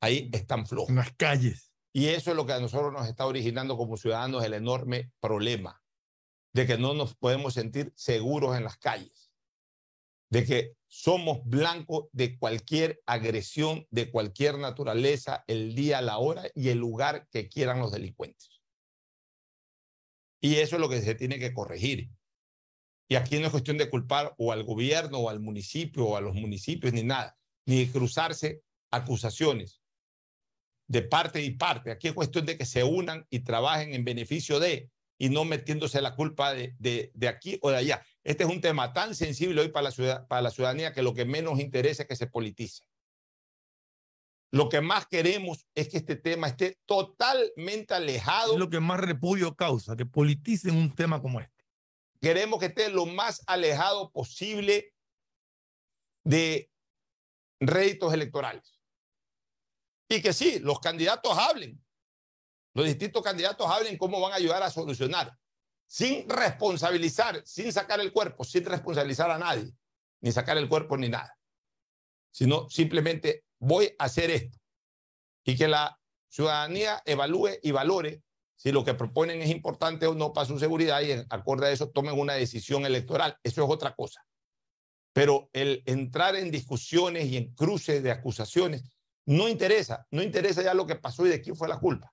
Ahí 0.00 0.30
están 0.32 0.66
flojos. 0.66 0.90
En 0.90 0.96
las 0.96 1.12
calles. 1.12 1.72
Y 1.92 2.08
eso 2.08 2.30
es 2.30 2.36
lo 2.36 2.44
que 2.44 2.52
a 2.52 2.60
nosotros 2.60 2.92
nos 2.92 3.08
está 3.08 3.26
originando 3.26 3.76
como 3.76 3.96
ciudadanos 3.96 4.44
el 4.44 4.52
enorme 4.52 5.12
problema 5.18 5.82
de 6.52 6.66
que 6.66 6.76
no 6.76 6.94
nos 6.94 7.16
podemos 7.16 7.54
sentir 7.54 7.92
seguros 7.96 8.56
en 8.56 8.64
las 8.64 8.76
calles. 8.76 9.30
De 10.30 10.44
que 10.44 10.74
somos 10.88 11.40
blancos 11.44 12.08
de 12.12 12.38
cualquier 12.38 13.00
agresión 13.06 13.86
de 13.90 14.10
cualquier 14.10 14.58
naturaleza, 14.58 15.44
el 15.46 15.74
día, 15.74 16.02
la 16.02 16.18
hora 16.18 16.44
y 16.54 16.68
el 16.68 16.78
lugar 16.78 17.28
que 17.30 17.48
quieran 17.48 17.78
los 17.78 17.92
delincuentes. 17.92 18.60
Y 20.42 20.56
eso 20.56 20.76
es 20.76 20.80
lo 20.80 20.90
que 20.90 21.00
se 21.00 21.14
tiene 21.14 21.38
que 21.38 21.54
corregir. 21.54 22.10
Y 23.08 23.14
aquí 23.14 23.38
no 23.38 23.46
es 23.46 23.52
cuestión 23.52 23.78
de 23.78 23.88
culpar 23.88 24.34
o 24.36 24.52
al 24.52 24.64
gobierno 24.64 25.18
o 25.18 25.30
al 25.30 25.40
municipio 25.40 26.06
o 26.06 26.16
a 26.16 26.20
los 26.20 26.34
municipios 26.34 26.92
ni 26.92 27.04
nada, 27.04 27.38
ni 27.64 27.86
de 27.86 27.92
cruzarse 27.92 28.62
acusaciones 28.90 29.80
de 30.88 31.02
parte 31.02 31.42
y 31.42 31.50
parte. 31.50 31.90
Aquí 31.90 32.08
es 32.08 32.14
cuestión 32.14 32.46
de 32.46 32.56
que 32.56 32.64
se 32.64 32.84
unan 32.84 33.26
y 33.30 33.40
trabajen 33.40 33.94
en 33.94 34.04
beneficio 34.04 34.60
de 34.60 34.90
y 35.18 35.30
no 35.30 35.44
metiéndose 35.44 36.02
la 36.02 36.14
culpa 36.14 36.52
de, 36.52 36.74
de, 36.78 37.10
de, 37.14 37.28
aquí 37.28 37.58
o 37.62 37.70
de 37.70 37.76
allá. 37.78 38.02
Este 38.22 38.44
es 38.44 38.50
un 38.50 38.60
tema 38.60 38.92
tan 38.92 39.14
sensible 39.14 39.62
hoy 39.62 39.68
para 39.68 39.84
la, 39.84 39.90
ciudad, 39.90 40.26
para 40.28 40.42
la 40.42 40.50
ciudadanía 40.50 40.92
que 40.92 41.02
lo 41.02 41.14
que 41.14 41.24
menos 41.24 41.58
interesa 41.58 42.02
es 42.02 42.08
que 42.08 42.16
se 42.16 42.26
politice. 42.26 42.82
Lo 44.52 44.68
que 44.68 44.80
más 44.80 45.06
queremos 45.06 45.66
es 45.74 45.88
que 45.88 45.96
este 45.98 46.16
tema 46.16 46.48
esté 46.48 46.78
totalmente 46.86 47.94
alejado. 47.94 48.52
Es 48.52 48.58
lo 48.58 48.70
que 48.70 48.80
más 48.80 49.00
repudio 49.00 49.54
causa, 49.54 49.96
que 49.96 50.06
politicen 50.06 50.76
un 50.76 50.94
tema 50.94 51.20
como 51.20 51.40
este. 51.40 51.64
Queremos 52.20 52.60
que 52.60 52.66
esté 52.66 52.88
lo 52.90 53.06
más 53.06 53.42
alejado 53.46 54.10
posible 54.10 54.92
de 56.24 56.70
réditos 57.60 58.12
electorales. 58.14 58.75
Y 60.08 60.22
que 60.22 60.32
sí, 60.32 60.58
los 60.60 60.78
candidatos 60.80 61.36
hablen, 61.36 61.82
los 62.74 62.86
distintos 62.86 63.22
candidatos 63.22 63.66
hablen 63.68 63.96
cómo 63.96 64.20
van 64.20 64.32
a 64.32 64.36
ayudar 64.36 64.62
a 64.62 64.70
solucionar, 64.70 65.36
sin 65.86 66.28
responsabilizar, 66.28 67.42
sin 67.44 67.72
sacar 67.72 68.00
el 68.00 68.12
cuerpo, 68.12 68.44
sin 68.44 68.64
responsabilizar 68.64 69.30
a 69.30 69.38
nadie, 69.38 69.72
ni 70.20 70.32
sacar 70.32 70.58
el 70.58 70.68
cuerpo 70.68 70.96
ni 70.96 71.08
nada, 71.08 71.36
sino 72.30 72.68
simplemente 72.68 73.44
voy 73.58 73.94
a 73.98 74.04
hacer 74.04 74.30
esto 74.30 74.58
y 75.44 75.56
que 75.56 75.68
la 75.68 75.98
ciudadanía 76.28 77.02
evalúe 77.04 77.58
y 77.62 77.70
valore 77.70 78.22
si 78.56 78.72
lo 78.72 78.84
que 78.84 78.94
proponen 78.94 79.40
es 79.42 79.50
importante 79.50 80.06
o 80.06 80.14
no 80.14 80.32
para 80.32 80.46
su 80.46 80.58
seguridad 80.58 81.00
y 81.02 81.12
acorde 81.30 81.66
a 81.66 81.70
eso 81.70 81.90
tomen 81.90 82.18
una 82.18 82.34
decisión 82.34 82.84
electoral. 82.84 83.38
Eso 83.42 83.62
es 83.62 83.70
otra 83.70 83.94
cosa. 83.94 84.26
Pero 85.12 85.50
el 85.52 85.82
entrar 85.86 86.36
en 86.36 86.50
discusiones 86.50 87.26
y 87.26 87.36
en 87.36 87.54
cruces 87.54 88.02
de 88.02 88.10
acusaciones 88.10 88.95
no 89.26 89.48
interesa, 89.48 90.06
no 90.10 90.22
interesa 90.22 90.62
ya 90.62 90.72
lo 90.72 90.86
que 90.86 90.96
pasó 90.96 91.26
y 91.26 91.30
de 91.30 91.40
quién 91.40 91.56
fue 91.56 91.68
la 91.68 91.78
culpa. 91.78 92.12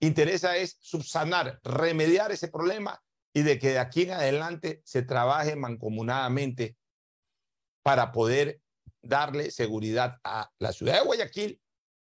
Interesa 0.00 0.56
es 0.56 0.76
subsanar, 0.80 1.60
remediar 1.62 2.32
ese 2.32 2.48
problema 2.48 3.00
y 3.32 3.42
de 3.42 3.58
que 3.58 3.70
de 3.70 3.78
aquí 3.78 4.02
en 4.02 4.12
adelante 4.12 4.82
se 4.84 5.02
trabaje 5.02 5.54
mancomunadamente 5.54 6.76
para 7.82 8.10
poder 8.12 8.60
darle 9.02 9.50
seguridad 9.50 10.18
a 10.24 10.50
la 10.58 10.72
ciudad 10.72 10.94
de 10.94 11.06
Guayaquil, 11.06 11.60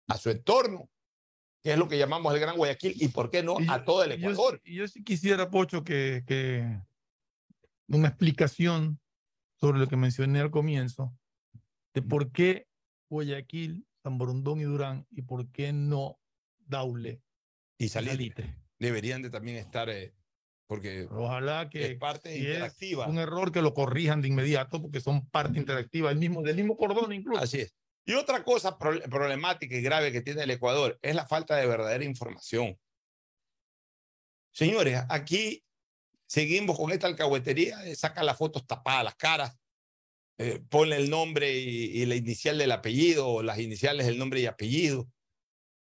a 0.07 0.17
su 0.17 0.29
entorno, 0.29 0.89
que 1.61 1.73
es 1.73 1.77
lo 1.77 1.87
que 1.87 1.97
llamamos 1.97 2.33
el 2.33 2.39
Gran 2.39 2.57
Guayaquil, 2.57 2.95
y 2.99 3.07
por 3.09 3.29
qué 3.29 3.43
no 3.43 3.57
a 3.69 3.85
todo 3.85 4.03
el 4.03 4.13
Ecuador. 4.13 4.61
Yo, 4.65 4.73
yo, 4.73 4.87
sí 4.87 5.03
quisiera, 5.03 5.49
Pocho, 5.49 5.83
que, 5.83 6.23
que 6.27 6.81
una 7.87 8.09
explicación 8.09 8.99
sobre 9.59 9.79
lo 9.79 9.87
que 9.87 9.95
mencioné 9.95 10.41
al 10.41 10.51
comienzo, 10.51 11.15
de 11.93 12.01
por 12.01 12.31
qué 12.31 12.67
Guayaquil, 13.09 13.85
San 14.03 14.17
Borondón 14.17 14.59
y 14.59 14.63
Durán, 14.63 15.07
y 15.11 15.21
por 15.21 15.49
qué 15.51 15.71
no 15.71 16.19
Daule 16.59 17.21
y 17.77 17.87
Salitre. 17.87 18.55
Deberían 18.77 19.21
de 19.21 19.29
también 19.29 19.57
estar, 19.57 19.89
eh, 19.89 20.13
porque 20.67 21.07
ojalá 21.09 21.69
que 21.69 21.91
es 21.91 21.97
parte 21.97 22.37
interactiva. 22.37 23.05
Es 23.05 23.09
un 23.09 23.17
error 23.17 23.53
que 23.53 23.61
lo 23.61 23.73
corrijan 23.73 24.21
de 24.21 24.27
inmediato, 24.27 24.81
porque 24.81 24.99
son 24.99 25.29
parte 25.29 25.57
interactiva 25.57 26.09
del 26.09 26.17
mismo, 26.17 26.41
del 26.41 26.57
mismo 26.57 26.75
cordón 26.75 27.13
incluso. 27.13 27.41
Así 27.41 27.61
es. 27.61 27.73
Y 28.05 28.13
otra 28.15 28.43
cosa 28.43 28.77
problemática 28.77 29.75
y 29.75 29.81
grave 29.81 30.11
que 30.11 30.21
tiene 30.21 30.43
el 30.43 30.51
Ecuador 30.51 30.99
es 31.01 31.15
la 31.15 31.25
falta 31.25 31.55
de 31.55 31.65
verdadera 31.65 32.03
información. 32.03 32.77
Señores, 34.51 35.01
aquí 35.07 35.63
seguimos 36.25 36.77
con 36.77 36.91
esta 36.91 37.07
alcahuetería, 37.07 37.77
saca 37.95 38.21
las 38.21 38.37
fotos 38.37 38.67
tapadas 38.67 39.05
las 39.05 39.15
caras, 39.15 39.57
eh, 40.37 40.61
pone 40.69 40.95
el 40.95 41.09
nombre 41.09 41.53
y, 41.53 42.05
la 42.05 42.15
inicial 42.15 42.57
del 42.57 42.71
apellido, 42.71 43.27
o 43.27 43.43
las 43.43 43.59
iniciales 43.59 44.05
del 44.05 44.17
nombre 44.17 44.41
y 44.41 44.45
apellido. 44.45 45.07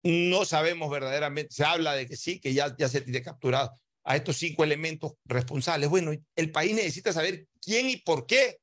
No 0.03 0.45
sabemos 0.45 0.89
verdaderamente, 0.89 1.53
se 1.53 1.65
habla 1.65 1.93
de 1.93 2.07
que 2.07 2.15
sí, 2.15 2.39
que 2.39 2.53
ya, 2.53 2.75
ya 2.77 2.87
se 2.87 3.01
tiene 3.01 3.21
capturado 3.21 3.77
a 4.05 4.15
estos 4.15 4.37
cinco 4.37 4.63
elementos 4.63 5.13
responsables. 5.25 5.89
Bueno, 5.89 6.11
el 6.35 6.51
país 6.51 6.73
necesita 6.73 7.11
saber 7.11 7.47
quién 7.61 7.89
y 7.89 7.97
por 7.97 8.25
qué 8.25 8.59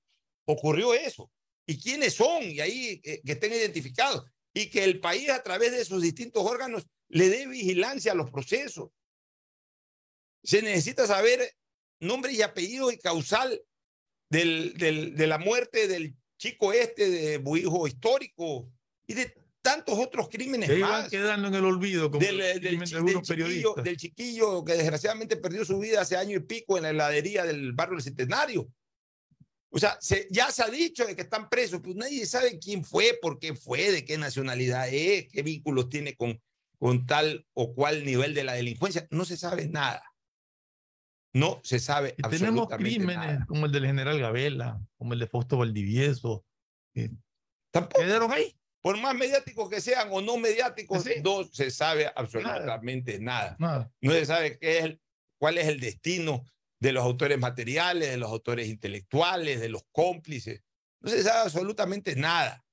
ocurrió 0.46 0.94
eso 0.94 1.30
y 1.66 1.78
quiénes 1.78 2.14
son, 2.14 2.44
y 2.44 2.60
ahí 2.60 3.00
eh, 3.04 3.20
que 3.24 3.32
estén 3.32 3.52
identificados, 3.52 4.24
y 4.54 4.70
que 4.70 4.84
el 4.84 5.00
país 5.00 5.28
a 5.28 5.42
través 5.42 5.72
de 5.72 5.84
sus 5.84 6.00
distintos 6.00 6.44
órganos 6.44 6.86
le 7.08 7.28
dé 7.28 7.46
vigilancia 7.46 8.12
a 8.12 8.14
los 8.14 8.30
procesos. 8.30 8.90
Se 10.42 10.62
necesita 10.62 11.06
saber 11.06 11.52
nombre 12.00 12.32
y 12.32 12.42
apellido 12.42 12.90
y 12.90 12.98
causal 12.98 13.60
del, 14.28 14.74
del, 14.74 15.14
de 15.14 15.26
la 15.26 15.38
muerte 15.38 15.88
del 15.88 16.14
chico 16.38 16.72
este 16.72 17.08
de 17.08 17.38
Buijo 17.38 17.86
histórico 17.86 18.70
y 19.06 19.14
de 19.14 19.34
tantos 19.62 19.98
otros 19.98 20.28
crímenes 20.28 20.70
que 20.70 20.78
más. 20.78 21.08
quedando 21.08 21.48
en 21.48 21.54
el 21.54 21.64
olvido 21.64 22.08
como 22.08 22.24
del, 22.24 22.38
del, 22.38 22.60
del, 22.60 22.84
chiquillo, 22.84 23.74
del, 23.74 23.96
chiquillo, 23.96 24.64
que 24.64 24.74
desgraciadamente 24.74 25.36
perdió 25.36 25.64
su 25.64 25.78
vida 25.80 26.02
hace 26.02 26.16
año 26.16 26.36
y 26.36 26.40
pico 26.40 26.76
en 26.76 26.84
la 26.84 26.90
heladería 26.90 27.44
del 27.44 27.72
barrio 27.72 27.96
del 27.96 28.04
Centenario. 28.04 28.68
O 29.70 29.78
sea, 29.80 29.98
se, 30.00 30.28
ya 30.30 30.52
se 30.52 30.62
ha 30.62 30.68
dicho 30.68 31.04
de 31.04 31.16
que 31.16 31.22
están 31.22 31.48
presos, 31.48 31.80
pues 31.82 31.96
nadie 31.96 32.24
sabe 32.26 32.58
quién 32.60 32.84
fue, 32.84 33.18
por 33.20 33.40
qué 33.40 33.54
fue, 33.56 33.90
de 33.90 34.04
qué 34.04 34.16
nacionalidad 34.16 34.88
es, 34.88 35.26
qué 35.32 35.42
vínculos 35.42 35.88
tiene 35.88 36.14
con, 36.14 36.40
con 36.78 37.04
tal 37.04 37.44
o 37.52 37.74
cual 37.74 38.04
nivel 38.04 38.34
de 38.34 38.44
la 38.44 38.52
delincuencia. 38.52 39.08
No 39.10 39.24
se 39.24 39.36
sabe 39.36 39.66
nada. 39.66 40.02
No 41.36 41.60
se 41.62 41.78
sabe 41.80 42.14
y 42.16 42.22
Tenemos 42.22 42.66
crímenes 42.66 43.44
como 43.44 43.66
el 43.66 43.72
del 43.72 43.84
general 43.84 44.18
Gabela, 44.18 44.80
como 44.96 45.12
el 45.12 45.18
de 45.18 45.26
Fausto 45.26 45.58
Valdivieso. 45.58 46.46
Tampoco. 47.70 48.00
Quedaron 48.00 48.32
ahí. 48.32 48.58
Por 48.80 48.98
más 48.98 49.14
mediáticos 49.14 49.68
que 49.68 49.82
sean 49.82 50.08
o 50.12 50.22
no 50.22 50.38
mediáticos, 50.38 51.04
no 51.22 51.44
se 51.44 51.70
sabe 51.70 52.10
absolutamente 52.16 53.18
nada. 53.18 53.54
nada. 53.58 53.92
No 54.00 54.12
se 54.12 54.24
sabe 54.24 54.58
qué 54.58 54.78
es 54.78 54.98
cuál 55.38 55.58
es 55.58 55.66
el 55.66 55.78
destino 55.78 56.42
de 56.80 56.92
los 56.92 57.04
autores 57.04 57.38
materiales, 57.38 58.08
de 58.08 58.16
los 58.16 58.30
autores 58.30 58.68
intelectuales, 58.68 59.60
de 59.60 59.68
los 59.68 59.82
cómplices. 59.92 60.62
No 61.00 61.10
se 61.10 61.22
sabe 61.22 61.40
absolutamente 61.40 62.16
nada. 62.16 62.64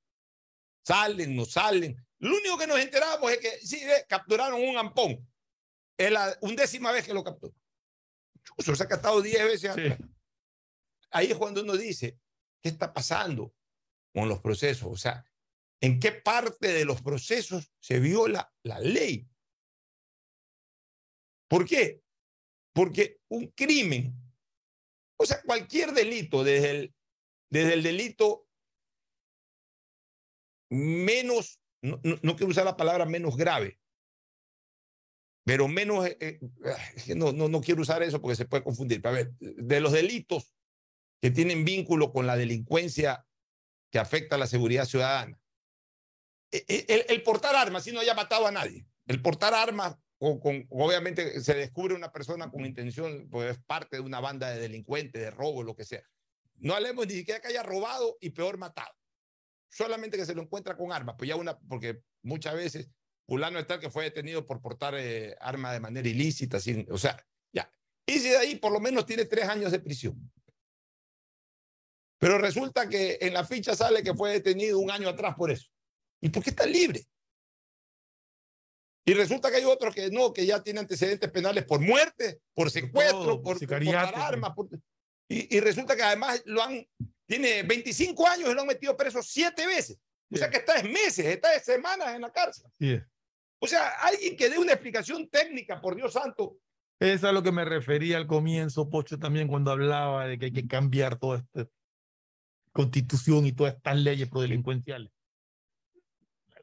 Salen, 0.85 1.35
no 1.35 1.43
salen. 1.43 1.97
Lo 2.19 2.33
único 2.37 2.57
que 2.57 2.67
nos 2.67 2.79
enteramos 2.79 3.29
es 3.29 3.39
que 3.39 3.51
sí, 3.65 3.81
capturaron 4.07 4.63
un 4.63 4.77
ampón. 4.77 5.27
Es 5.97 6.11
la 6.11 6.37
undécima 6.39 6.93
vez 6.93 7.05
que 7.05 7.13
lo 7.13 7.25
se 8.57 8.83
ha 8.83 8.87
captado 8.87 9.21
diez 9.21 9.43
veces. 9.43 9.73
Sí. 9.75 10.05
Ahí 11.11 11.31
es 11.31 11.37
cuando 11.37 11.61
uno 11.61 11.77
dice, 11.77 12.19
¿qué 12.61 12.69
está 12.69 12.93
pasando 12.93 13.55
con 14.13 14.27
los 14.27 14.39
procesos? 14.39 14.91
O 14.91 14.97
sea, 14.97 15.23
¿en 15.81 15.99
qué 15.99 16.11
parte 16.11 16.69
de 16.69 16.85
los 16.85 17.01
procesos 17.01 17.71
se 17.79 17.99
viola 17.99 18.53
la 18.63 18.79
ley? 18.79 19.29
¿Por 21.47 21.67
qué? 21.67 22.01
Porque 22.73 23.21
un 23.29 23.47
crimen, 23.51 24.15
o 25.17 25.25
sea, 25.25 25.41
cualquier 25.43 25.91
delito, 25.91 26.43
desde 26.43 26.71
el, 26.71 26.95
desde 27.51 27.73
el 27.73 27.83
delito 27.83 28.47
menos, 30.71 31.59
no, 31.83 32.01
no, 32.01 32.35
quiero 32.35 32.47
usar 32.47 32.65
la 32.65 32.75
palabra 32.75 33.05
menos 33.05 33.37
grave, 33.37 33.79
pero 35.43 35.67
menos, 35.67 36.05
eh, 36.05 36.17
eh, 36.19 36.39
no, 37.15 37.31
no, 37.33 37.49
no 37.49 37.61
quiero 37.61 37.81
usar 37.81 38.01
eso 38.01 38.21
porque 38.21 38.35
se 38.35 38.45
puede 38.45 38.63
confundir. 38.63 39.05
A 39.05 39.11
ver, 39.11 39.31
de 39.39 39.79
los 39.81 39.91
delitos 39.91 40.53
que 41.21 41.31
tienen 41.31 41.65
vínculo 41.65 42.11
con 42.11 42.27
la 42.27 42.37
delincuencia 42.37 43.25
que 43.91 43.99
afecta 43.99 44.35
a 44.35 44.39
la 44.39 44.47
seguridad 44.47 44.85
ciudadana. 44.85 45.39
E, 46.51 46.65
e, 46.67 46.85
el, 46.87 47.05
el, 47.09 47.23
portar 47.23 47.55
armas, 47.55 47.83
si 47.83 47.91
no 47.91 47.99
haya 47.99 48.13
matado 48.13 48.47
a 48.47 48.51
nadie, 48.51 48.85
el 49.07 49.21
portar 49.21 49.53
armas 49.53 49.97
con, 50.17 50.65
obviamente 50.69 51.41
se 51.41 51.53
descubre 51.53 51.93
una 51.93 52.11
persona 52.11 52.49
con 52.49 52.65
intención, 52.65 53.27
pues 53.29 53.51
es 53.51 53.63
parte 53.63 53.97
de 53.97 54.01
una 54.01 54.21
banda 54.21 54.49
de 54.49 54.59
delincuentes, 54.59 55.21
de 55.21 55.31
robo, 55.31 55.63
lo 55.63 55.75
que 55.75 55.83
sea. 55.83 56.03
No 56.55 56.73
hablemos 56.73 57.07
ni 57.07 57.13
siquiera 57.13 57.41
que 57.41 57.49
haya 57.49 57.63
robado 57.63 58.17
y 58.21 58.29
peor 58.29 58.57
matado. 58.57 58.95
Solamente 59.69 60.17
que 60.17 60.25
se 60.25 60.35
lo 60.35 60.43
encuentra 60.43 60.77
con 60.77 60.93
armas, 60.93 61.15
pues 61.17 61.27
ya 61.27 61.35
una, 61.35 61.59
porque 61.59 62.01
muchas 62.21 62.55
veces 62.55 62.89
fulano 63.25 63.59
está 63.59 63.79
que 63.79 63.89
fue 63.89 64.05
detenido 64.05 64.45
por 64.45 64.61
portar 64.61 64.95
eh, 64.97 65.35
arma 65.39 65.71
de 65.71 65.79
manera 65.79 66.07
ilícita, 66.07 66.59
sin, 66.59 66.85
o 66.91 66.97
sea, 66.97 67.17
ya. 67.53 67.71
Y 68.05 68.19
si 68.19 68.29
de 68.29 68.37
ahí 68.37 68.55
por 68.55 68.71
lo 68.71 68.79
menos 68.79 69.05
tiene 69.05 69.25
tres 69.25 69.47
años 69.47 69.71
de 69.71 69.79
prisión. 69.79 70.31
Pero 72.19 72.37
resulta 72.37 72.87
que 72.87 73.17
en 73.21 73.33
la 73.33 73.43
ficha 73.43 73.75
sale 73.75 74.03
que 74.03 74.13
fue 74.13 74.31
detenido 74.31 74.79
un 74.79 74.91
año 74.91 75.09
atrás 75.09 75.35
por 75.35 75.51
eso. 75.51 75.67
¿Y 76.21 76.29
por 76.29 76.43
qué 76.43 76.51
está 76.51 76.65
libre? 76.65 77.05
Y 79.05 79.13
resulta 79.13 79.51
que 79.51 79.57
hay 79.57 79.65
otros 79.65 79.93
que 79.93 80.09
no, 80.09 80.31
que 80.31 80.45
ya 80.45 80.63
tienen 80.63 80.81
antecedentes 80.81 81.29
penales 81.29 81.65
por 81.65 81.81
muerte, 81.81 82.39
por 82.53 82.71
secuestro, 82.71 83.41
por, 83.41 83.59
por 83.59 83.95
armas. 83.95 84.53
y, 85.27 85.57
y, 85.57 85.59
resulta 85.59 85.97
que 85.97 86.03
además 86.03 86.41
lo 86.45 86.63
han, 86.63 86.87
tiene 87.25 87.63
25 87.63 88.27
años 88.27 88.49
y 88.49 88.53
lo 88.53 88.61
han 88.61 88.67
metido 88.67 88.95
preso 88.95 89.21
siete 89.21 89.67
veces. 89.67 89.97
O 90.31 90.37
sea 90.37 90.49
que 90.49 90.57
está 90.57 90.81
de 90.81 90.89
meses, 90.89 91.25
está 91.25 91.51
de 91.51 91.59
semanas 91.59 92.15
en 92.15 92.21
la 92.21 92.31
cárcel. 92.31 92.65
O 93.63 93.67
sea, 93.67 93.91
alguien 94.01 94.35
que 94.35 94.49
dé 94.49 94.59
una 94.59 94.73
explicación 94.73 95.29
técnica, 95.29 95.79
por 95.79 95.95
Dios 95.95 96.11
santo. 96.11 96.57
Es 96.99 97.23
a 97.23 97.31
lo 97.31 97.41
que 97.41 97.53
me 97.53 97.63
refería 97.63 98.17
al 98.17 98.27
comienzo, 98.27 98.89
Pocho, 98.89 99.17
también 99.17 99.47
cuando 99.47 99.71
hablaba 99.71 100.27
de 100.27 100.37
que 100.37 100.47
hay 100.47 100.51
que 100.51 100.67
cambiar 100.67 101.17
toda 101.17 101.37
esta 101.37 101.71
constitución 102.73 103.45
y 103.45 103.53
todas 103.53 103.75
estas 103.75 103.95
leyes 103.95 104.27
prodelincuenciales. 104.29 105.13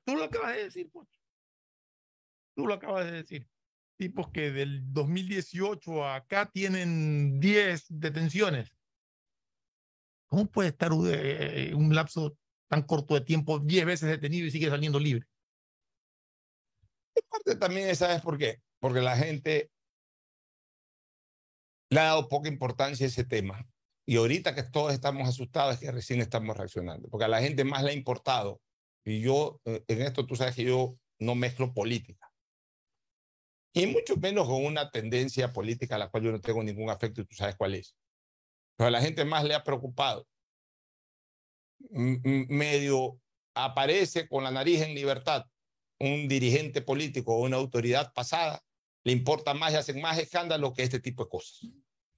Tú 0.04 0.14
lo 0.14 0.24
acabas 0.24 0.56
de 0.56 0.64
decir, 0.64 0.90
Pocho. 0.90 1.18
Tú 2.54 2.66
lo 2.66 2.74
acabas 2.74 3.06
de 3.06 3.12
decir. 3.12 3.48
Tipos 3.96 4.28
que 4.28 4.50
del 4.50 4.92
2018 4.92 6.04
a 6.04 6.16
acá 6.16 6.50
tienen 6.52 7.40
10 7.40 7.86
detenciones. 7.88 8.76
¿Cómo 10.26 10.44
puede 10.50 10.68
estar 10.68 10.90
eh, 11.06 11.72
un 11.74 11.94
lapso 11.94 12.36
tan 12.68 12.82
corto 12.82 13.14
de 13.14 13.22
tiempo 13.22 13.58
10 13.58 13.86
veces 13.86 14.10
detenido 14.10 14.46
y 14.46 14.50
sigue 14.50 14.68
saliendo 14.68 15.00
libre? 15.00 15.29
En 17.14 17.22
parte 17.28 17.56
también, 17.56 17.94
¿sabes 17.96 18.20
por 18.22 18.38
qué? 18.38 18.60
Porque 18.78 19.00
la 19.00 19.16
gente 19.16 19.70
le 21.90 22.00
ha 22.00 22.04
dado 22.04 22.28
poca 22.28 22.48
importancia 22.48 23.06
a 23.06 23.08
ese 23.08 23.24
tema. 23.24 23.66
Y 24.06 24.16
ahorita 24.16 24.54
que 24.54 24.62
todos 24.62 24.92
estamos 24.92 25.28
asustados 25.28 25.74
es 25.74 25.80
que 25.80 25.92
recién 25.92 26.20
estamos 26.20 26.56
reaccionando, 26.56 27.08
porque 27.08 27.24
a 27.24 27.28
la 27.28 27.40
gente 27.40 27.64
más 27.64 27.82
le 27.82 27.90
ha 27.90 27.94
importado. 27.94 28.60
Y 29.04 29.20
yo, 29.20 29.60
eh, 29.64 29.84
en 29.88 30.02
esto 30.02 30.26
tú 30.26 30.36
sabes 30.36 30.54
que 30.54 30.64
yo 30.64 30.96
no 31.18 31.34
mezclo 31.34 31.72
política. 31.72 32.26
y 33.72 33.86
mucho 33.86 34.16
menos 34.16 34.48
con 34.48 34.64
una 34.64 34.90
tendencia 34.90 35.52
política 35.52 35.94
a 35.94 35.98
la 35.98 36.08
cual 36.10 36.24
yo 36.24 36.32
no 36.32 36.40
tengo 36.40 36.62
ningún 36.62 36.90
afecto 36.90 37.20
y 37.20 37.24
tú 37.24 37.36
sabes 37.36 37.54
cuál 37.56 37.74
es. 37.74 37.94
Pero 38.76 38.88
a 38.88 38.90
la 38.90 39.00
gente 39.00 39.24
más 39.24 39.44
le 39.44 39.54
ha 39.54 39.62
preocupado. 39.62 40.26
medio 41.90 43.20
aparece 43.54 44.28
con 44.28 44.44
la 44.44 44.50
nariz 44.50 44.80
en 44.82 44.94
libertad 44.94 45.46
un 46.00 46.28
dirigente 46.28 46.80
político 46.80 47.34
o 47.34 47.42
una 47.42 47.58
autoridad 47.58 48.12
pasada, 48.12 48.62
le 49.04 49.12
importa 49.12 49.54
más 49.54 49.72
y 49.72 49.76
hacen 49.76 50.00
más 50.00 50.18
escándalo 50.18 50.72
que 50.72 50.82
este 50.82 51.00
tipo 51.00 51.24
de 51.24 51.30
cosas. 51.30 51.70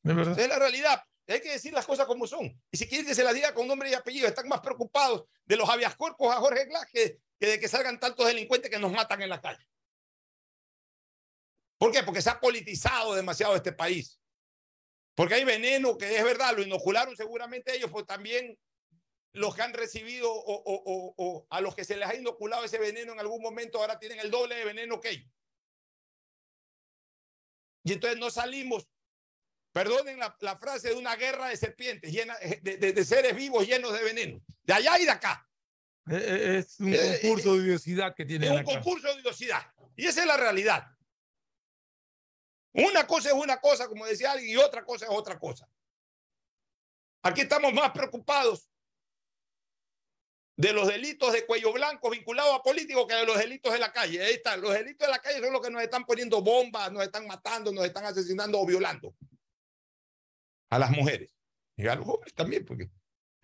Es 0.04 0.48
la 0.48 0.58
realidad. 0.58 1.02
Hay 1.28 1.40
que 1.40 1.52
decir 1.52 1.72
las 1.72 1.86
cosas 1.86 2.06
como 2.06 2.26
son. 2.26 2.60
Y 2.70 2.76
si 2.76 2.88
quieren 2.88 3.06
que 3.06 3.14
se 3.14 3.24
las 3.24 3.34
diga 3.34 3.54
con 3.54 3.66
nombre 3.66 3.90
y 3.90 3.94
apellido, 3.94 4.26
están 4.26 4.48
más 4.48 4.60
preocupados 4.60 5.24
de 5.44 5.56
los 5.56 5.68
habeas 5.68 5.96
corpus 5.96 6.28
a 6.28 6.36
Jorge 6.36 6.66
Glass 6.66 6.86
que, 6.92 7.18
que 7.38 7.46
de 7.46 7.60
que 7.60 7.68
salgan 7.68 8.00
tantos 8.00 8.26
delincuentes 8.26 8.70
que 8.70 8.78
nos 8.78 8.92
matan 8.92 9.22
en 9.22 9.28
la 9.28 9.40
calle. 9.40 9.64
¿Por 11.78 11.92
qué? 11.92 12.02
Porque 12.02 12.22
se 12.22 12.30
ha 12.30 12.40
politizado 12.40 13.14
demasiado 13.14 13.56
este 13.56 13.72
país. 13.72 14.20
Porque 15.14 15.34
hay 15.34 15.44
veneno 15.44 15.98
que 15.98 16.16
es 16.16 16.24
verdad, 16.24 16.56
lo 16.56 16.62
inocularon 16.62 17.16
seguramente 17.16 17.74
ellos, 17.74 17.90
pues 17.90 18.06
también 18.06 18.56
los 19.32 19.54
que 19.54 19.62
han 19.62 19.72
recibido 19.72 20.30
o, 20.30 21.46
a 21.50 21.60
los 21.60 21.74
que 21.74 21.84
se 21.84 21.96
les 21.96 22.08
ha 22.08 22.14
inoculado 22.14 22.64
ese 22.64 22.78
veneno 22.78 23.12
en 23.12 23.20
algún 23.20 23.42
momento 23.42 23.78
ahora 23.78 23.98
tienen 23.98 24.20
el 24.20 24.30
doble 24.30 24.56
de 24.56 24.64
veneno 24.64 25.00
que 25.00 25.10
ellos. 25.10 25.32
Y 27.84 27.94
entonces 27.94 28.18
no 28.18 28.30
salimos 28.30 28.86
Perdonen 29.72 30.18
la, 30.18 30.58
frase 30.58 30.90
de 30.90 30.94
una 30.94 31.16
guerra 31.16 31.48
de 31.48 31.56
serpientes, 31.56 32.12
llena, 32.12 32.36
eh, 32.42 32.60
de, 32.60 33.04
seres 33.06 33.34
vivos 33.34 33.66
llenos 33.66 33.92
de 33.94 34.04
veneno. 34.04 34.42
De 34.64 34.74
allá 34.74 34.98
y 34.98 35.06
de 35.06 35.10
acá. 35.10 35.48
Eh, 36.10 36.14
eh, 36.14 36.58
es 36.58 36.78
un 36.78 36.92
concurso 36.92 37.54
de 37.54 37.60
odiosidad 37.60 38.14
que 38.14 38.26
tiene. 38.26 38.46
Es 38.46 38.52
un 38.52 38.64
concurso 38.64 39.08
de 39.08 39.22
odiosidad. 39.22 39.62
Y 39.96 40.06
esa 40.06 40.20
es 40.20 40.26
la 40.26 40.36
realidad. 40.36 40.86
Una 42.74 43.06
cosa 43.06 43.30
es 43.30 43.34
una 43.34 43.60
cosa, 43.60 43.88
como 43.88 44.04
decía 44.04 44.32
alguien, 44.32 44.50
y 44.50 44.56
otra 44.56 44.84
cosa 44.84 45.06
es 45.06 45.10
otra 45.10 45.38
cosa. 45.38 45.66
Aquí 47.22 47.40
estamos 47.42 47.72
más 47.72 47.92
preocupados 47.92 48.68
de 50.56 50.72
los 50.72 50.86
delitos 50.86 51.32
de 51.32 51.46
cuello 51.46 51.72
blanco 51.72 52.10
vinculados 52.10 52.54
a 52.54 52.62
políticos 52.62 53.06
que 53.08 53.14
de 53.14 53.26
los 53.26 53.38
delitos 53.38 53.72
de 53.72 53.78
la 53.78 53.92
calle. 53.92 54.22
Ahí 54.22 54.34
están. 54.34 54.60
Los 54.60 54.72
delitos 54.72 55.06
de 55.06 55.12
la 55.12 55.18
calle 55.18 55.40
son 55.40 55.52
los 55.52 55.62
que 55.62 55.70
nos 55.70 55.82
están 55.82 56.04
poniendo 56.04 56.42
bombas, 56.42 56.92
nos 56.92 57.02
están 57.02 57.26
matando, 57.26 57.72
nos 57.72 57.84
están 57.84 58.04
asesinando 58.04 58.60
o 58.60 58.66
violando 58.66 59.14
a 60.70 60.78
las 60.78 60.90
mujeres 60.90 61.34
y 61.76 61.86
a 61.86 61.94
los 61.94 62.06
hombres 62.08 62.34
también, 62.34 62.64
porque 62.64 62.90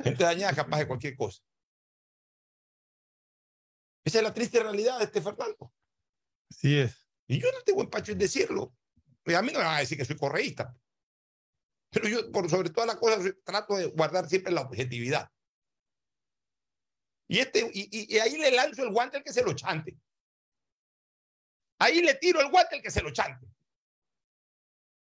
gente 0.03 0.25
dañada 0.25 0.55
capaz 0.55 0.79
de 0.79 0.87
cualquier 0.87 1.17
cosa. 1.17 1.43
Esa 4.05 4.19
es 4.19 4.25
la 4.25 4.33
triste 4.33 4.63
realidad 4.63 4.99
de 4.99 5.05
este 5.05 5.21
Fernando. 5.21 5.73
Así 6.51 6.79
es. 6.79 7.07
Y 7.27 7.41
yo 7.41 7.53
no 7.53 7.61
tengo 7.63 7.83
empacho 7.83 8.13
en 8.13 8.19
decirlo. 8.19 8.75
A 9.27 9.43
mí 9.43 9.53
no 9.53 9.59
me 9.59 9.65
van 9.65 9.77
a 9.77 9.81
decir 9.81 9.99
que 9.99 10.05
soy 10.07 10.17
correísta. 10.17 10.75
Pero 11.91 12.09
yo, 12.09 12.33
por 12.33 12.49
sobre 12.49 12.71
todas 12.71 12.87
las 12.87 12.97
cosas, 12.97 13.35
trato 13.45 13.77
de 13.77 13.87
guardar 13.87 14.27
siempre 14.29 14.53
la 14.53 14.63
objetividad. 14.63 15.31
Y, 17.29 17.39
este, 17.41 17.70
y, 17.72 18.14
y, 18.14 18.18
ahí 18.18 18.39
le 18.39 18.51
lanzo 18.51 18.83
el 18.83 18.91
guante 18.91 19.18
al 19.18 19.22
que 19.22 19.33
se 19.33 19.43
lo 19.43 19.53
chante. 19.53 19.97
Ahí 21.79 22.01
le 22.01 22.14
tiro 22.14 22.41
el 22.41 22.51
guante 22.51 22.76
al 22.76 22.83
que 22.83 22.91
se 22.91 23.03
lo 23.03 23.12
chante. 23.12 23.47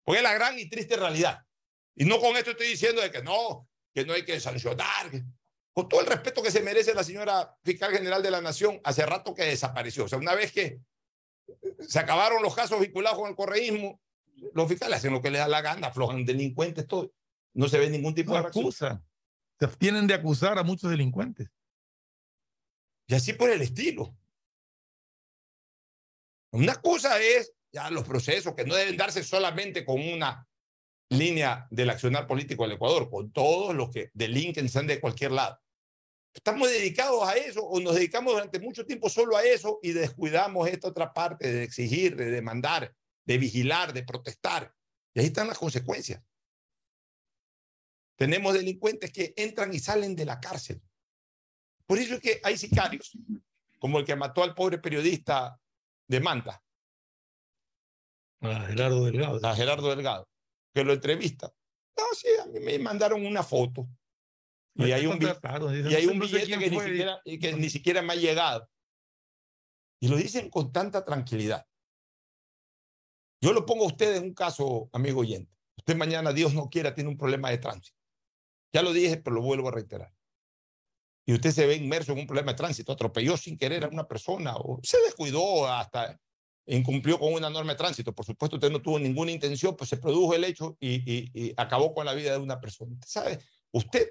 Porque 0.05 0.19
es 0.19 0.23
la 0.23 0.35
gran 0.35 0.59
y 0.59 0.69
triste 0.69 0.97
realidad. 0.97 1.43
Y 1.97 2.05
no 2.05 2.21
con 2.21 2.37
esto 2.37 2.51
estoy 2.51 2.69
diciendo 2.69 3.01
de 3.01 3.11
que 3.11 3.23
no, 3.23 3.69
que 3.95 4.05
no 4.05 4.13
hay 4.13 4.25
que 4.25 4.39
sancionar. 4.41 5.11
con 5.73 5.89
todo 5.89 6.01
el 6.01 6.07
respeto 6.07 6.43
que 6.43 6.51
se 6.51 6.61
merece 6.61 6.93
la 6.93 7.03
señora 7.03 7.57
fiscal 7.65 7.93
general 7.93 8.23
de 8.23 8.31
la 8.31 8.43
Nación, 8.43 8.79
hace 8.85 9.07
rato 9.07 9.35
que 9.35 9.45
desapareció. 9.45 10.05
O 10.05 10.09
sea, 10.09 10.19
una 10.19 10.35
vez 10.35 10.53
que 10.53 10.81
se 11.81 11.99
acabaron 11.99 12.43
los 12.43 12.55
casos 12.55 12.79
vinculados 12.79 13.19
con 13.19 13.31
el 13.31 13.37
correísmo, 13.37 14.01
los 14.53 14.69
fiscales 14.69 14.99
hacen 14.99 15.15
lo 15.15 15.23
que 15.23 15.31
les 15.31 15.41
da 15.41 15.49
la 15.49 15.63
gana, 15.63 15.87
aflojan 15.87 16.27
delincuentes, 16.27 16.87
todo. 16.87 17.13
No 17.55 17.69
se 17.69 17.79
ve 17.79 17.89
ningún 17.89 18.15
tipo 18.15 18.33
de 18.33 18.41
acusa. 18.41 19.03
Se 19.59 19.67
tienen 19.69 20.07
de 20.07 20.15
acusar 20.15 20.59
a 20.59 20.63
muchos 20.63 20.91
delincuentes. 20.91 21.49
Y 23.13 23.15
así 23.15 23.35
por 23.35 23.51
el 23.51 23.61
estilo. 23.61 24.17
Una 26.53 26.77
cosa 26.77 27.21
es 27.21 27.53
ya 27.71 27.91
los 27.91 28.05
procesos 28.05 28.55
que 28.55 28.65
no 28.65 28.75
deben 28.75 28.97
darse 28.97 29.23
solamente 29.23 29.85
con 29.85 30.01
una 30.01 30.49
línea 31.11 31.67
del 31.71 31.91
accionar 31.91 32.27
político 32.27 32.63
del 32.63 32.77
Ecuador, 32.77 33.11
con 33.11 33.31
todos 33.31 33.75
los 33.75 33.91
que 33.91 34.11
delinquen, 34.15 34.67
sean 34.71 34.87
de 34.87 34.99
cualquier 34.99 35.33
lado. 35.33 35.61
¿Estamos 36.33 36.71
dedicados 36.71 37.23
a 37.29 37.35
eso 37.35 37.63
o 37.63 37.81
nos 37.81 37.97
dedicamos 37.97 38.33
durante 38.33 38.59
mucho 38.61 38.87
tiempo 38.87 39.11
solo 39.11 39.37
a 39.37 39.45
eso 39.45 39.79
y 39.83 39.93
descuidamos 39.93 40.67
esta 40.69 40.89
otra 40.89 41.13
parte 41.13 41.53
de 41.53 41.65
exigir, 41.65 42.17
de 42.17 42.31
demandar, 42.31 42.97
de 43.27 43.37
vigilar, 43.37 43.93
de 43.93 44.05
protestar? 44.05 44.75
Y 45.13 45.21
ahí 45.21 45.27
están 45.27 45.49
las 45.49 45.59
consecuencias. 45.59 46.23
Tenemos 48.17 48.55
delincuentes 48.55 49.13
que 49.13 49.35
entran 49.37 49.75
y 49.75 49.81
salen 49.81 50.17
de 50.17 50.25
la 50.25 50.41
cárcel. 50.41 50.81
Por 51.93 51.99
eso 51.99 52.15
es 52.15 52.21
que 52.21 52.41
hay 52.43 52.57
sicarios, 52.57 53.13
como 53.79 53.99
el 53.99 54.07
que 54.07 54.17
mató 54.17 54.43
al 54.43 54.55
pobre 54.55 54.79
periodista 54.79 55.61
de 56.09 56.21
Manta. 56.21 56.65
A 58.41 58.61
Gerardo 58.61 59.05
Delgado. 59.05 59.47
A 59.47 59.55
Gerardo 59.55 59.91
Delgado 59.95 60.27
que 60.73 60.85
lo 60.85 60.95
entrevista. 60.95 61.53
No, 61.99 62.05
sí, 62.15 62.29
a 62.43 62.47
mí 62.47 62.61
me 62.61 62.79
mandaron 62.79 63.27
una 63.27 63.43
foto. 63.43 63.87
Y 64.75 64.91
hay, 64.91 65.05
un, 65.05 65.21
y 65.21 65.95
hay 65.95 66.07
un 66.07 66.19
billete 66.19 66.59
que 66.59 66.71
ni, 66.71 66.81
siquiera, 66.81 67.21
que 67.23 67.53
ni 67.53 67.69
siquiera 67.69 68.01
me 68.01 68.15
ha 68.15 68.17
llegado. 68.17 68.67
Y 70.01 70.09
lo 70.09 70.17
dicen 70.17 70.49
con 70.49 70.73
tanta 70.73 71.05
tranquilidad. 71.05 71.67
Yo 73.39 73.53
lo 73.53 73.67
pongo 73.67 73.85
a 73.85 73.89
usted 73.89 74.17
en 74.17 74.23
un 74.23 74.35
caso, 74.35 74.89
amigo 74.95 75.21
oyente. 75.21 75.55
Usted 75.77 75.95
mañana, 75.95 76.33
Dios 76.33 76.55
no 76.55 76.71
quiera, 76.71 76.95
tiene 76.95 77.11
un 77.11 77.19
problema 77.19 77.51
de 77.51 77.59
tránsito. 77.59 77.99
Ya 78.73 78.81
lo 78.81 78.95
dije, 78.95 79.19
pero 79.19 79.37
lo 79.37 79.43
vuelvo 79.43 79.69
a 79.69 79.73
reiterar. 79.73 80.11
Y 81.25 81.35
usted 81.35 81.51
se 81.53 81.67
ve 81.67 81.77
inmerso 81.77 82.13
en 82.13 82.19
un 82.19 82.27
problema 82.27 82.53
de 82.53 82.59
tránsito, 82.59 82.93
atropelló 82.93 83.37
sin 83.37 83.57
querer 83.57 83.85
a 83.85 83.89
una 83.89 84.07
persona 84.07 84.57
o 84.57 84.81
se 84.83 85.01
descuidó 85.03 85.69
hasta 85.69 86.19
incumplió 86.67 87.19
con 87.19 87.33
una 87.33 87.51
norma 87.51 87.73
de 87.73 87.79
tránsito. 87.79 88.15
Por 88.15 88.25
supuesto, 88.25 88.57
usted 88.57 88.71
no 88.71 88.81
tuvo 88.83 88.99
ninguna 88.99 89.33
intención, 89.33 89.77
pues 89.77 89.91
se 89.91 89.97
produjo 89.97 90.35
el 90.35 90.45
hecho 90.45 90.77
y, 90.81 91.53
acabó 91.57 91.95
con 91.95 92.07
la 92.07 92.15
vida 92.15 92.33
de 92.33 92.39
una 92.39 92.61
persona. 92.61 92.93
Usted 92.93 93.09
sabe, 93.09 93.39
usted 93.73 94.11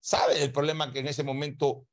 sabe 0.00 0.42
el 0.42 0.52
problema 0.52 0.92
que 0.92 1.00
en 1.00 1.08
ese 1.08 1.22
momento 1.22 1.86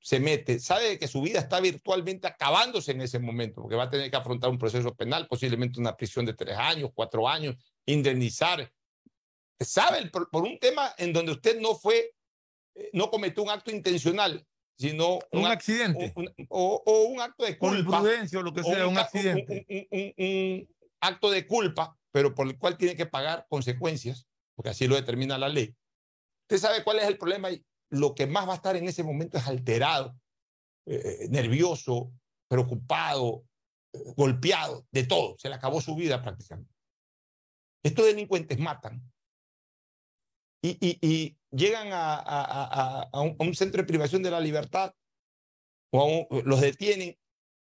se 0.00 0.20
mete, 0.20 0.60
sabe 0.60 0.98
que 0.98 1.08
su 1.08 1.20
vida 1.20 1.40
está 1.40 1.58
virtualmente 1.60 2.28
acabándose 2.28 2.92
en 2.92 3.00
ese 3.00 3.18
momento, 3.18 3.62
porque 3.62 3.76
va 3.76 3.84
a 3.84 3.90
tener 3.90 4.10
que 4.10 4.16
afrontar 4.16 4.50
un 4.50 4.58
proceso 4.58 4.94
penal, 4.94 5.26
posiblemente 5.26 5.80
una 5.80 5.96
prisión 5.96 6.24
de 6.24 6.34
tres 6.34 6.56
años, 6.56 6.90
cuatro 6.94 7.28
años, 7.28 7.56
indemnizar. 7.86 8.70
Sabe 9.58 10.06
por, 10.10 10.30
por 10.30 10.44
un 10.44 10.58
tema 10.58 10.94
en 10.98 11.12
donde 11.12 11.32
usted 11.32 11.60
no 11.60 11.74
fue, 11.74 12.12
no 12.92 13.10
cometió 13.10 13.42
un 13.42 13.50
acto 13.50 13.70
intencional, 13.70 14.46
sino 14.78 15.18
un, 15.32 15.46
accidente 15.46 16.12
o, 16.48 17.08
un 17.10 17.20
acto 17.20 17.44
de 17.44 17.56
culpa. 17.56 18.00
o 18.00 18.42
lo 18.42 18.52
que 18.52 18.62
sea, 18.62 18.86
un, 18.86 18.98
accidente. 18.98 19.66
Un, 20.18 20.68
acto 21.00 21.30
de 21.30 21.46
culpa, 21.46 21.96
pero 22.10 22.34
por 22.34 22.46
el 22.46 22.58
cual 22.58 22.76
tiene 22.76 22.96
que 22.96 23.06
pagar 23.06 23.46
consecuencias, 23.48 24.26
porque 24.54 24.70
así 24.70 24.86
lo 24.86 24.96
determina 24.96 25.38
la 25.38 25.48
ley. 25.48 25.74
Usted 26.44 26.58
sabe 26.58 26.84
cuál 26.84 26.98
es 26.98 27.06
el 27.06 27.18
problema 27.18 27.50
y 27.50 27.64
lo 27.90 28.14
que 28.14 28.26
más 28.26 28.46
va 28.46 28.52
a 28.52 28.56
estar 28.56 28.76
en 28.76 28.86
ese 28.86 29.02
momento 29.02 29.38
es 29.38 29.46
alterado, 29.46 30.16
eh, 30.86 31.20
eh, 31.20 31.28
nervioso, 31.30 32.12
preocupado, 32.48 33.44
eh, 33.92 33.98
golpeado, 34.16 34.86
de 34.90 35.04
todo. 35.04 35.36
Se 35.38 35.48
le 35.48 35.54
acabó 35.54 35.80
su 35.80 35.94
vida 35.94 36.22
prácticamente. 36.22 36.72
Estos 37.82 38.06
delincuentes 38.06 38.58
matan 38.58 39.00
y, 40.80 41.36
llegan 41.50 41.88
a, 41.92 43.08
un, 43.38 43.54
centro 43.54 43.82
de 43.82 43.86
privación 43.86 44.22
de 44.22 44.30
la 44.30 44.40
libertad 44.40 44.92
o 45.90 46.26
los 46.44 46.60
detienen 46.60 47.16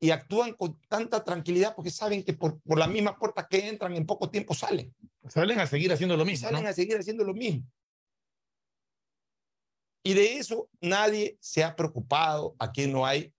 y 0.01 0.11
actúan 0.11 0.53
con 0.53 0.80
tanta 0.88 1.24
tranquilidad 1.24 1.74
porque 1.74 1.90
saben 1.90 2.22
que 2.22 2.32
por, 2.32 2.61
por 2.61 2.78
la 2.78 2.86
misma 2.86 3.18
puerta 3.18 3.46
que 3.49 3.68
entran 3.68 3.94
en 3.96 4.07
poco 4.07 4.30
tiempo 4.30 4.55
salen. 4.55 4.94
Salen 5.28 5.59
a 5.61 5.66
seguir 5.66 5.92
haciendo 5.92 6.16
lo 6.16 6.24
mismo. 6.24 6.49
Salen 6.49 6.66
a 6.66 6.72
seguir 6.72 6.96
haciendo 6.96 7.24
lo 7.24 7.34
mismo. 7.34 7.66
Y 10.03 10.14
de 10.14 10.38
eso 10.38 10.70
nadie 10.80 11.36
se 11.40 11.64
ha 11.64 11.74
preocupado. 11.74 12.55
Aquí 12.59 12.86
no 12.86 13.05
hay 13.05 13.32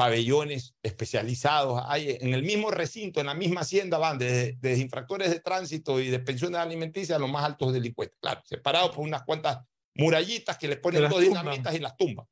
pabellones 0.00 0.74
especializados. 0.82 1.82
Hay 1.84 2.16
en 2.22 2.32
el 2.32 2.42
mismo 2.42 2.70
recinto, 2.70 3.20
en 3.20 3.26
la 3.26 3.34
misma 3.34 3.60
hacienda, 3.60 3.98
van 3.98 4.16
desde, 4.16 4.78
infractores 4.78 5.28
de 5.28 5.40
tránsito 5.40 6.00
y 6.00 6.08
de 6.08 6.18
pensiones 6.18 6.58
alimenticias 6.58 7.16
a 7.16 7.18
los 7.18 7.30
más 7.30 7.44
altos 7.44 7.74
delincuentes. 7.74 8.16
Claro, 8.18 8.40
separados 8.46 8.96
por 8.96 9.04
unas 9.04 9.24
cuantas 9.24 9.58
murallitas 9.94 10.56
que 10.56 10.68
les 10.68 10.78
ponen 10.78 11.06
dos 11.06 11.20
dinamitas 11.20 11.74
y 11.74 11.80
las 11.80 11.98
tumbas. 11.98 12.26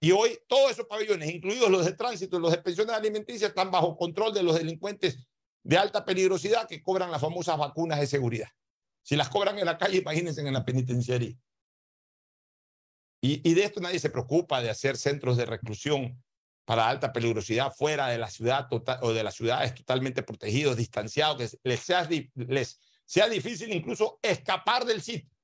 Y 0.00 0.10
hoy 0.10 0.40
todos 0.48 0.72
esos 0.72 0.86
pabellones, 0.86 1.32
incluidos 1.32 1.70
los 1.70 1.84
de 1.84 1.92
tránsito 1.92 2.36
y 2.36 2.40
los 2.40 2.50
de 2.50 2.58
pensiones 2.58 2.96
alimenticias, 2.96 3.50
están 3.50 3.70
bajo 3.70 3.96
control 3.96 4.34
de 4.34 4.42
los 4.42 4.58
delincuentes 4.58 5.24
de 5.62 5.78
alta 5.78 6.04
peligrosidad 6.04 6.66
que 6.66 6.82
cobran 6.82 7.12
las 7.12 7.20
famosas 7.20 7.56
vacunas 7.58 8.00
de 8.00 8.08
seguridad. 8.08 8.48
Si 9.04 9.14
las 9.14 9.28
cobran 9.28 9.56
en 9.56 9.66
la 9.66 9.78
calle, 9.78 9.98
imagínense 9.98 10.40
en 10.40 10.52
la 10.52 10.64
penitenciaría. 10.64 11.36
Y, 13.22 13.48
y 13.48 13.54
de 13.54 13.62
esto 13.62 13.80
nadie 13.80 14.00
se 14.00 14.10
preocupa 14.10 14.60
de 14.60 14.70
hacer 14.70 14.96
centros 14.96 15.36
de 15.36 15.46
reclusión 15.46 16.20
para 16.68 16.86
alta 16.86 17.14
peligrosidad 17.14 17.72
fuera 17.72 18.08
de 18.08 18.18
la 18.18 18.28
ciudad 18.28 18.68
total, 18.68 18.98
o 19.00 19.14
de 19.14 19.24
las 19.24 19.34
ciudades 19.34 19.74
totalmente 19.74 20.22
protegidos, 20.22 20.76
distanciados, 20.76 21.38
que 21.38 21.58
les 21.62 21.80
sea, 21.80 22.06
les 22.34 22.78
sea 23.06 23.26
difícil 23.26 23.72
incluso 23.72 24.18
escapar 24.20 24.84
del 24.84 25.00
sitio. 25.00 25.34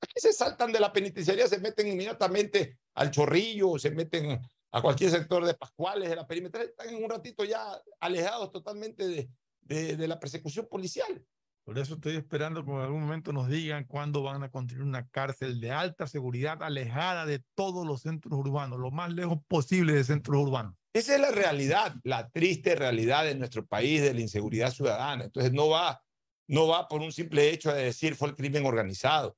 Aquí 0.00 0.14
se 0.16 0.32
saltan 0.32 0.72
de 0.72 0.80
la 0.80 0.92
penitenciaría, 0.92 1.46
se 1.46 1.60
meten 1.60 1.86
inmediatamente 1.86 2.80
al 2.94 3.12
chorrillo, 3.12 3.78
se 3.78 3.92
meten 3.92 4.40
a 4.72 4.82
cualquier 4.82 5.12
sector 5.12 5.44
de 5.44 5.54
Pascuales, 5.54 6.08
de 6.10 6.16
la 6.16 6.26
perimetral, 6.26 6.70
están 6.70 6.88
en 6.88 7.04
un 7.04 7.08
ratito 7.08 7.44
ya 7.44 7.80
alejados 8.00 8.50
totalmente 8.50 9.06
de, 9.06 9.30
de, 9.60 9.96
de 9.96 10.08
la 10.08 10.18
persecución 10.18 10.66
policial. 10.66 11.24
Por 11.66 11.80
eso 11.80 11.94
estoy 11.94 12.14
esperando 12.14 12.64
que 12.64 12.70
en 12.70 12.76
algún 12.76 13.00
momento 13.00 13.32
nos 13.32 13.48
digan 13.48 13.86
cuándo 13.86 14.22
van 14.22 14.40
a 14.44 14.52
construir 14.52 14.84
una 14.84 15.08
cárcel 15.08 15.60
de 15.60 15.72
alta 15.72 16.06
seguridad 16.06 16.62
alejada 16.62 17.26
de 17.26 17.42
todos 17.56 17.84
los 17.84 18.02
centros 18.02 18.38
urbanos, 18.38 18.78
lo 18.78 18.92
más 18.92 19.12
lejos 19.12 19.40
posible 19.48 19.92
de 19.92 20.04
centros 20.04 20.40
urbanos. 20.40 20.76
Esa 20.92 21.16
es 21.16 21.20
la 21.20 21.32
realidad, 21.32 21.96
la 22.04 22.30
triste 22.30 22.76
realidad 22.76 23.24
de 23.24 23.34
nuestro 23.34 23.66
país 23.66 24.00
de 24.00 24.14
la 24.14 24.20
inseguridad 24.20 24.70
ciudadana. 24.70 25.24
Entonces 25.24 25.52
no 25.52 25.68
va, 25.68 26.00
no 26.46 26.68
va 26.68 26.86
por 26.86 27.00
un 27.02 27.10
simple 27.10 27.50
hecho 27.50 27.72
de 27.72 27.82
decir 27.82 28.14
fue 28.14 28.28
el 28.28 28.36
crimen 28.36 28.64
organizado. 28.64 29.36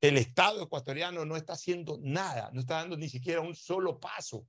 El 0.00 0.18
Estado 0.18 0.62
ecuatoriano 0.62 1.24
no 1.24 1.34
está 1.34 1.54
haciendo 1.54 1.98
nada, 2.00 2.48
no 2.52 2.60
está 2.60 2.76
dando 2.76 2.96
ni 2.96 3.08
siquiera 3.08 3.40
un 3.40 3.56
solo 3.56 3.98
paso 3.98 4.46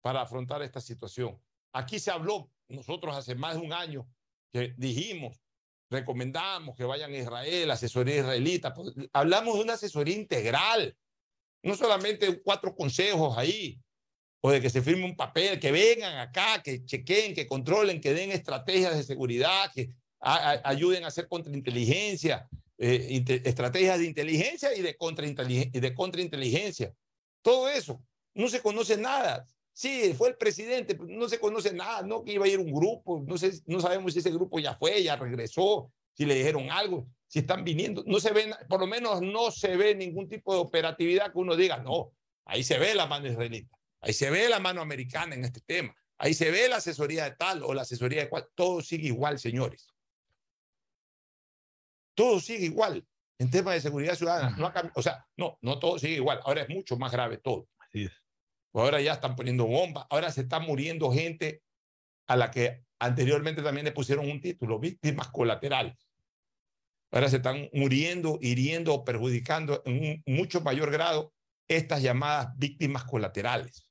para 0.00 0.22
afrontar 0.22 0.62
esta 0.62 0.80
situación. 0.80 1.38
Aquí 1.74 1.98
se 1.98 2.10
habló, 2.10 2.50
nosotros 2.68 3.14
hace 3.14 3.34
más 3.34 3.56
de 3.56 3.60
un 3.60 3.74
año, 3.74 4.08
que 4.50 4.72
dijimos 4.78 5.43
recomendamos 5.94 6.76
que 6.76 6.84
vayan 6.84 7.12
a 7.12 7.16
Israel, 7.16 7.70
asesoría 7.70 8.16
israelita. 8.16 8.74
Pues, 8.74 8.94
hablamos 9.12 9.56
de 9.56 9.62
una 9.62 9.74
asesoría 9.74 10.16
integral, 10.16 10.96
no 11.62 11.74
solamente 11.74 12.42
cuatro 12.42 12.74
consejos 12.74 13.36
ahí, 13.38 13.80
o 14.40 14.50
de 14.50 14.60
que 14.60 14.68
se 14.68 14.82
firme 14.82 15.06
un 15.06 15.16
papel, 15.16 15.58
que 15.58 15.72
vengan 15.72 16.18
acá, 16.18 16.62
que 16.62 16.84
chequen, 16.84 17.34
que 17.34 17.46
controlen, 17.46 18.00
que 18.00 18.12
den 18.12 18.30
estrategias 18.30 18.94
de 18.94 19.02
seguridad, 19.02 19.70
que 19.72 19.90
ayuden 20.20 21.04
a 21.04 21.08
hacer 21.08 21.28
contrainteligencia, 21.28 22.46
eh, 22.76 23.24
estrategias 23.44 23.98
de 23.98 24.06
inteligencia 24.06 24.74
y 24.74 24.82
de, 24.82 24.96
contrainteligencia, 24.96 25.78
y 25.78 25.80
de 25.80 25.94
contrainteligencia. 25.94 26.94
Todo 27.40 27.68
eso, 27.70 28.02
no 28.34 28.48
se 28.48 28.60
conoce 28.60 28.96
nada. 28.96 29.46
Sí, 29.76 30.14
fue 30.16 30.28
el 30.28 30.36
presidente, 30.36 30.96
no 31.00 31.28
se 31.28 31.40
conoce 31.40 31.72
nada, 31.72 32.02
no 32.02 32.22
que 32.22 32.34
iba 32.34 32.44
a 32.44 32.48
ir 32.48 32.60
un 32.60 32.72
grupo, 32.72 33.24
no, 33.26 33.36
sé, 33.36 33.60
no 33.66 33.80
sabemos 33.80 34.12
si 34.12 34.20
ese 34.20 34.30
grupo 34.30 34.60
ya 34.60 34.76
fue, 34.76 35.02
ya 35.02 35.16
regresó, 35.16 35.92
si 36.12 36.24
le 36.24 36.36
dijeron 36.36 36.70
algo, 36.70 37.08
si 37.26 37.40
están 37.40 37.64
viniendo, 37.64 38.04
no 38.06 38.20
se 38.20 38.32
ven, 38.32 38.54
por 38.68 38.78
lo 38.78 38.86
menos 38.86 39.20
no 39.20 39.50
se 39.50 39.76
ve 39.76 39.96
ningún 39.96 40.28
tipo 40.28 40.54
de 40.54 40.60
operatividad 40.60 41.32
que 41.32 41.38
uno 41.38 41.56
diga, 41.56 41.78
no, 41.78 42.12
ahí 42.44 42.62
se 42.62 42.78
ve 42.78 42.94
la 42.94 43.06
mano 43.06 43.26
israelita, 43.26 43.76
ahí 44.00 44.12
se 44.12 44.30
ve 44.30 44.48
la 44.48 44.60
mano 44.60 44.80
americana 44.80 45.34
en 45.34 45.44
este 45.44 45.60
tema, 45.60 45.92
ahí 46.18 46.34
se 46.34 46.52
ve 46.52 46.68
la 46.68 46.76
asesoría 46.76 47.24
de 47.24 47.32
tal 47.32 47.64
o 47.64 47.74
la 47.74 47.82
asesoría 47.82 48.20
de 48.20 48.28
cual, 48.28 48.46
todo 48.54 48.80
sigue 48.80 49.08
igual, 49.08 49.40
señores. 49.40 49.88
Todo 52.14 52.38
sigue 52.38 52.66
igual 52.66 53.04
en 53.40 53.50
temas 53.50 53.74
de 53.74 53.80
seguridad 53.80 54.14
ciudadana. 54.14 54.56
No 54.56 54.72
o 54.94 55.02
sea, 55.02 55.26
no, 55.36 55.58
no 55.62 55.80
todo 55.80 55.98
sigue 55.98 56.14
igual, 56.14 56.38
ahora 56.44 56.62
es 56.62 56.68
mucho 56.68 56.96
más 56.96 57.10
grave 57.10 57.38
todo. 57.38 57.66
Así 57.80 58.04
es 58.04 58.23
ahora 58.80 59.00
ya 59.00 59.12
están 59.12 59.36
poniendo 59.36 59.66
bombas, 59.66 60.06
ahora 60.10 60.30
se 60.30 60.42
está 60.42 60.58
muriendo 60.60 61.12
gente 61.12 61.62
a 62.26 62.36
la 62.36 62.50
que 62.50 62.84
anteriormente 62.98 63.62
también 63.62 63.84
le 63.84 63.92
pusieron 63.92 64.28
un 64.28 64.40
título, 64.40 64.78
víctimas 64.78 65.28
colaterales. 65.28 65.96
Ahora 67.10 67.28
se 67.28 67.36
están 67.36 67.68
muriendo, 67.72 68.38
hiriendo 68.40 68.92
o 68.92 69.04
perjudicando 69.04 69.82
en 69.86 70.22
un 70.26 70.34
mucho 70.34 70.60
mayor 70.62 70.90
grado 70.90 71.32
estas 71.68 72.02
llamadas 72.02 72.48
víctimas 72.56 73.04
colaterales. 73.04 73.88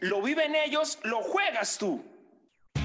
Lo 0.00 0.20
viven 0.22 0.56
ellos, 0.56 0.98
lo 1.04 1.22
juegas 1.22 1.78
tú. 1.78 2.13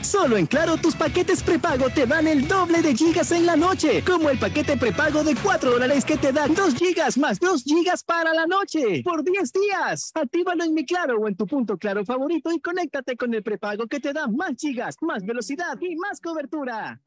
Solo 0.02 0.38
en 0.38 0.46
Claro 0.46 0.78
tus 0.78 0.96
paquetes 0.96 1.44
prepago 1.44 1.90
te 1.90 2.06
dan 2.06 2.28
el 2.28 2.48
doble 2.48 2.82
de 2.82 2.96
gigas 2.96 3.32
en 3.32 3.46
la 3.46 3.56
noche, 3.56 4.04
como 4.04 4.30
el 4.30 4.40
paquete 4.40 4.78
prepago 4.78 5.24
de 5.24 5.36
4 5.36 5.72
dólares 5.72 6.06
que 6.06 6.18
te 6.18 6.32
da 6.32 6.48
2 6.48 6.76
gigas 6.76 7.18
más 7.18 7.40
2 7.40 7.64
gigas 7.64 8.04
para 8.04 8.34
la 8.34 8.46
noche 8.46 9.02
por 9.04 9.24
10 9.24 9.52
días. 9.52 10.12
Actívalo 10.14 10.64
en 10.64 10.74
mi 10.74 10.86
Claro 10.86 11.20
o 11.20 11.28
en 11.28 11.36
tu 11.36 11.46
punto 11.46 11.78
Claro 11.78 12.06
favorito 12.06 12.52
y 12.52 12.60
conéctate 12.60 13.18
con 13.18 13.34
el 13.34 13.44
prepago 13.44 13.88
que 13.88 14.00
te 14.00 14.14
da 14.14 14.28
más 14.28 14.54
gigas, 14.58 14.96
más 15.02 15.26
velocidad 15.26 15.78
y 15.82 15.96
más 15.96 16.22
cobertura. 16.22 17.00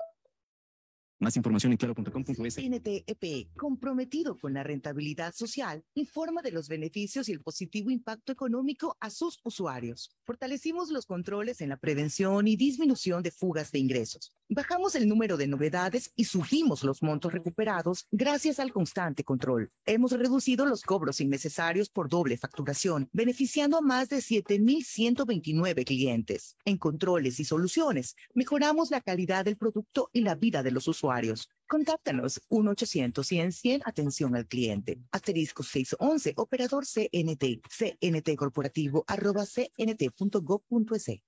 Más 1.23 1.37
información 1.37 1.71
en 1.71 1.79
claro.com.es. 1.79 2.59
NTEP, 2.59 3.57
comprometido 3.57 4.37
con 4.37 4.55
la 4.55 4.65
rentabilidad 4.65 5.33
social, 5.33 5.85
informa 5.95 6.43
de 6.43 6.51
los 6.51 6.67
beneficios 6.67 7.29
y 7.29 7.33
el 7.33 7.41
positivo 7.41 7.93
impacto 7.93 8.33
económico 8.33 8.97
a 8.99 9.09
sus 9.09 9.39
usuarios. 9.45 10.11
Fortalecimos 10.25 10.91
los 10.91 11.07
controles 11.07 11.61
en 11.61 11.69
la 11.69 11.77
prevención 11.77 12.49
y 12.49 12.57
disminución 12.57 13.23
de 13.23 13.31
fugas 13.31 13.71
de 13.71 13.79
ingresos. 13.79 14.35
Bajamos 14.49 14.97
el 14.97 15.09
número 15.09 15.37
de 15.37 15.47
novedades 15.47 16.13
y 16.17 16.25
subimos 16.25 16.83
los 16.83 17.05
montos 17.05 17.33
recuperados 17.33 18.09
gracias 18.11 18.59
al 18.59 18.73
constante 18.73 19.23
control. 19.23 19.71
Hemos 19.87 20.11
reducido 20.11 20.67
los 20.67 20.83
cobros 20.83 21.21
innecesarios 21.21 21.89
por 21.89 22.09
doble 22.09 22.37
facturación, 22.37 23.09
beneficiando 23.13 23.79
a 23.79 23.81
más 23.81 24.09
de 24.09 24.17
7.129 24.17 25.85
clientes. 25.85 26.57
En 26.65 26.79
controles 26.79 27.39
y 27.39 27.45
soluciones, 27.45 28.17
mejoramos 28.35 28.91
la 28.91 29.01
calidad 29.01 29.45
del 29.45 29.57
producto 29.57 30.11
y 30.13 30.23
la 30.23 30.35
vida 30.35 30.65
de 30.65 30.73
los 30.73 30.89
usuarios 30.89 31.12
Contáctanos 31.67 32.41
1-800-100-100, 32.51 33.83
atención 33.85 34.37
al 34.37 34.47
cliente. 34.47 34.99
Asterisco 35.11 35.63
611, 35.63 36.35
operador 36.37 36.85
CNT, 36.85 37.63
CNT 37.69 38.37
corporativo, 38.37 39.05
arroba 39.07 39.45
cnt.gov.es. 39.47 41.23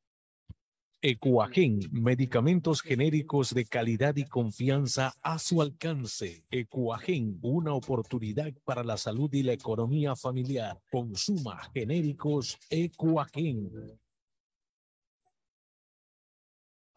Ecuagen, 1.06 1.80
medicamentos 1.92 2.80
genéricos 2.80 3.52
de 3.52 3.66
calidad 3.66 4.16
y 4.16 4.24
confianza 4.24 5.12
a 5.20 5.38
su 5.38 5.60
alcance. 5.60 6.44
Ecuagen, 6.50 7.38
una 7.42 7.74
oportunidad 7.74 8.54
para 8.64 8.82
la 8.82 8.96
salud 8.96 9.28
y 9.34 9.42
la 9.42 9.52
economía 9.52 10.16
familiar. 10.16 10.80
Consuma 10.90 11.60
genéricos 11.74 12.58
Ecuagen. 12.70 13.70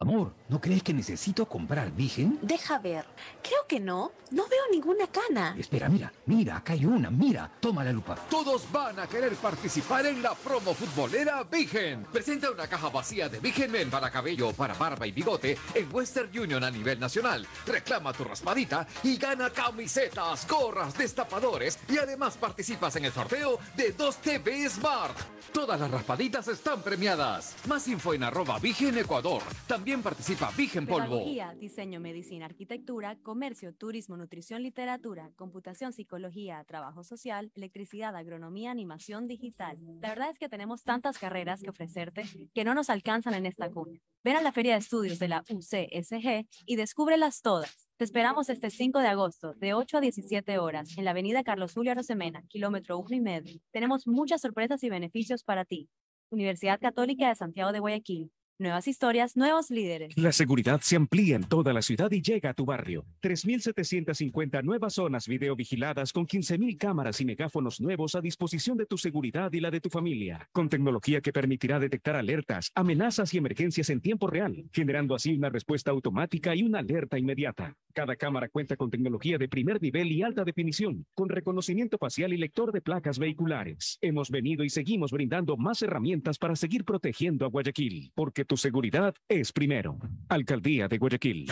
Amor, 0.00 0.32
¿no 0.48 0.60
crees 0.60 0.84
que 0.84 0.94
necesito 0.94 1.46
comprar 1.48 1.90
Vigen? 1.90 2.38
Deja 2.40 2.78
ver. 2.78 3.04
Creo 3.42 3.66
que 3.66 3.80
no. 3.80 4.12
No 4.30 4.46
veo 4.46 4.60
ninguna 4.70 5.08
cana. 5.08 5.56
Espera, 5.58 5.88
mira, 5.88 6.12
mira, 6.26 6.58
acá 6.58 6.74
hay 6.74 6.84
una, 6.84 7.10
mira. 7.10 7.50
Toma 7.58 7.82
la 7.82 7.90
lupa. 7.90 8.14
Todos 8.30 8.70
van 8.70 9.00
a 9.00 9.08
querer 9.08 9.34
participar 9.34 10.06
en 10.06 10.22
la 10.22 10.34
promo 10.34 10.72
futbolera 10.72 11.42
Vigen. 11.42 12.04
Presenta 12.12 12.48
una 12.48 12.68
caja 12.68 12.90
vacía 12.90 13.28
de 13.28 13.40
Vigen 13.40 13.72
Men 13.72 13.90
para 13.90 14.08
cabello, 14.08 14.52
para 14.52 14.74
barba 14.74 15.04
y 15.04 15.10
bigote 15.10 15.58
en 15.74 15.92
Western 15.92 16.30
Union 16.38 16.62
a 16.62 16.70
nivel 16.70 17.00
nacional. 17.00 17.44
Reclama 17.66 18.12
tu 18.12 18.22
raspadita 18.22 18.86
y 19.02 19.16
gana 19.16 19.50
camisetas, 19.50 20.46
gorras, 20.46 20.96
destapadores 20.96 21.76
y 21.88 21.98
además 21.98 22.36
participas 22.36 22.94
en 22.94 23.06
el 23.06 23.12
sorteo 23.12 23.58
de 23.76 23.90
2 23.92 24.16
TV 24.18 24.68
Smart. 24.70 25.16
Todas 25.52 25.80
las 25.80 25.90
raspaditas 25.90 26.46
están 26.46 26.82
premiadas. 26.82 27.56
Más 27.66 27.88
info 27.88 28.12
en 28.12 28.22
arroba 28.22 28.58
Vigen 28.58 28.98
Ecuador. 28.98 29.42
También 29.66 29.87
participa 29.96 30.52
Vigen 30.54 30.86
Polvo. 30.86 31.08
Pedagogía, 31.08 31.54
diseño, 31.58 31.98
medicina, 31.98 32.44
arquitectura, 32.44 33.16
comercio, 33.22 33.74
turismo, 33.74 34.18
nutrición, 34.18 34.62
literatura, 34.62 35.30
computación, 35.34 35.94
psicología, 35.94 36.62
trabajo 36.64 37.02
social, 37.02 37.50
electricidad, 37.54 38.14
agronomía, 38.14 38.70
animación 38.70 39.26
digital. 39.26 39.78
La 40.02 40.10
verdad 40.10 40.30
es 40.30 40.38
que 40.38 40.50
tenemos 40.50 40.84
tantas 40.84 41.16
carreras 41.16 41.62
que 41.62 41.70
ofrecerte 41.70 42.24
que 42.52 42.64
no 42.64 42.74
nos 42.74 42.90
alcanzan 42.90 43.32
en 43.32 43.46
esta 43.46 43.70
cuna. 43.70 43.98
Ven 44.22 44.36
a 44.36 44.42
la 44.42 44.52
Feria 44.52 44.74
de 44.74 44.80
Estudios 44.80 45.18
de 45.18 45.28
la 45.28 45.42
UCSG 45.48 46.46
y 46.66 46.76
descúbrelas 46.76 47.40
todas. 47.40 47.88
Te 47.96 48.04
esperamos 48.04 48.50
este 48.50 48.68
5 48.68 48.98
de 48.98 49.08
agosto, 49.08 49.54
de 49.54 49.72
8 49.72 49.96
a 49.96 50.00
17 50.02 50.58
horas, 50.58 50.98
en 50.98 51.06
la 51.06 51.12
avenida 51.12 51.42
Carlos 51.42 51.72
Julio 51.72 51.92
Arosemena, 51.92 52.42
kilómetro 52.48 52.98
1 52.98 53.16
y 53.16 53.20
medio. 53.20 53.60
Tenemos 53.70 54.06
muchas 54.06 54.42
sorpresas 54.42 54.84
y 54.84 54.90
beneficios 54.90 55.44
para 55.44 55.64
ti. 55.64 55.88
Universidad 56.30 56.78
Católica 56.78 57.28
de 57.28 57.36
Santiago 57.36 57.72
de 57.72 57.78
Guayaquil. 57.78 58.30
Nuevas 58.60 58.88
historias, 58.88 59.36
nuevos 59.36 59.70
líderes. 59.70 60.18
La 60.18 60.32
seguridad 60.32 60.80
se 60.82 60.96
amplía 60.96 61.36
en 61.36 61.44
toda 61.44 61.72
la 61.72 61.80
ciudad 61.80 62.10
y 62.10 62.20
llega 62.20 62.50
a 62.50 62.54
tu 62.54 62.64
barrio. 62.64 63.04
3.750 63.22 64.64
nuevas 64.64 64.94
zonas 64.94 65.28
videovigiladas 65.28 66.12
con 66.12 66.26
15.000 66.26 66.76
cámaras 66.76 67.20
y 67.20 67.24
megáfonos 67.24 67.80
nuevos 67.80 68.16
a 68.16 68.20
disposición 68.20 68.76
de 68.76 68.86
tu 68.86 68.98
seguridad 68.98 69.52
y 69.52 69.60
la 69.60 69.70
de 69.70 69.80
tu 69.80 69.90
familia. 69.90 70.48
Con 70.50 70.68
tecnología 70.68 71.20
que 71.20 71.32
permitirá 71.32 71.78
detectar 71.78 72.16
alertas, 72.16 72.72
amenazas 72.74 73.32
y 73.32 73.38
emergencias 73.38 73.90
en 73.90 74.00
tiempo 74.00 74.26
real, 74.26 74.68
generando 74.72 75.14
así 75.14 75.36
una 75.36 75.50
respuesta 75.50 75.92
automática 75.92 76.52
y 76.56 76.64
una 76.64 76.80
alerta 76.80 77.16
inmediata. 77.16 77.76
Cada 77.94 78.16
cámara 78.16 78.48
cuenta 78.48 78.76
con 78.76 78.90
tecnología 78.90 79.38
de 79.38 79.48
primer 79.48 79.80
nivel 79.80 80.10
y 80.10 80.22
alta 80.22 80.44
definición, 80.44 81.06
con 81.14 81.28
reconocimiento 81.28 81.96
facial 81.96 82.32
y 82.32 82.36
lector 82.36 82.72
de 82.72 82.80
placas 82.80 83.20
vehiculares. 83.20 83.98
Hemos 84.00 84.30
venido 84.30 84.64
y 84.64 84.70
seguimos 84.70 85.12
brindando 85.12 85.56
más 85.56 85.80
herramientas 85.82 86.38
para 86.38 86.56
seguir 86.56 86.84
protegiendo 86.84 87.46
a 87.46 87.48
Guayaquil, 87.48 88.10
porque 88.16 88.47
tu 88.48 88.56
seguridad 88.56 89.14
es 89.28 89.52
primero. 89.52 89.98
Alcaldía 90.28 90.88
de 90.88 90.98
Guayaquil. 90.98 91.46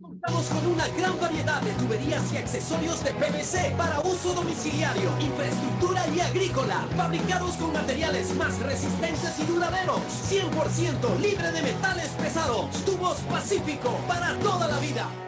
Contamos 0.00 0.46
con 0.46 0.66
una 0.72 0.88
gran 0.88 1.20
variedad 1.20 1.62
de 1.62 1.70
tuberías 1.72 2.32
y 2.32 2.36
accesorios 2.36 3.04
de 3.04 3.12
PVC 3.12 3.76
para 3.76 4.00
uso 4.00 4.34
domiciliario, 4.34 5.10
infraestructura 5.20 6.02
y 6.08 6.20
agrícola, 6.20 6.86
fabricados 6.96 7.56
con 7.56 7.72
materiales 7.72 8.34
más 8.34 8.58
resistentes 8.60 9.38
y 9.38 9.44
duraderos, 9.44 10.00
100% 10.30 11.20
libre 11.20 11.52
de 11.52 11.62
metales 11.62 12.08
pesados, 12.20 12.84
tubos 12.84 13.18
Pacífico 13.28 14.00
para 14.08 14.36
toda 14.40 14.66
la 14.66 14.78
vida. 14.80 15.27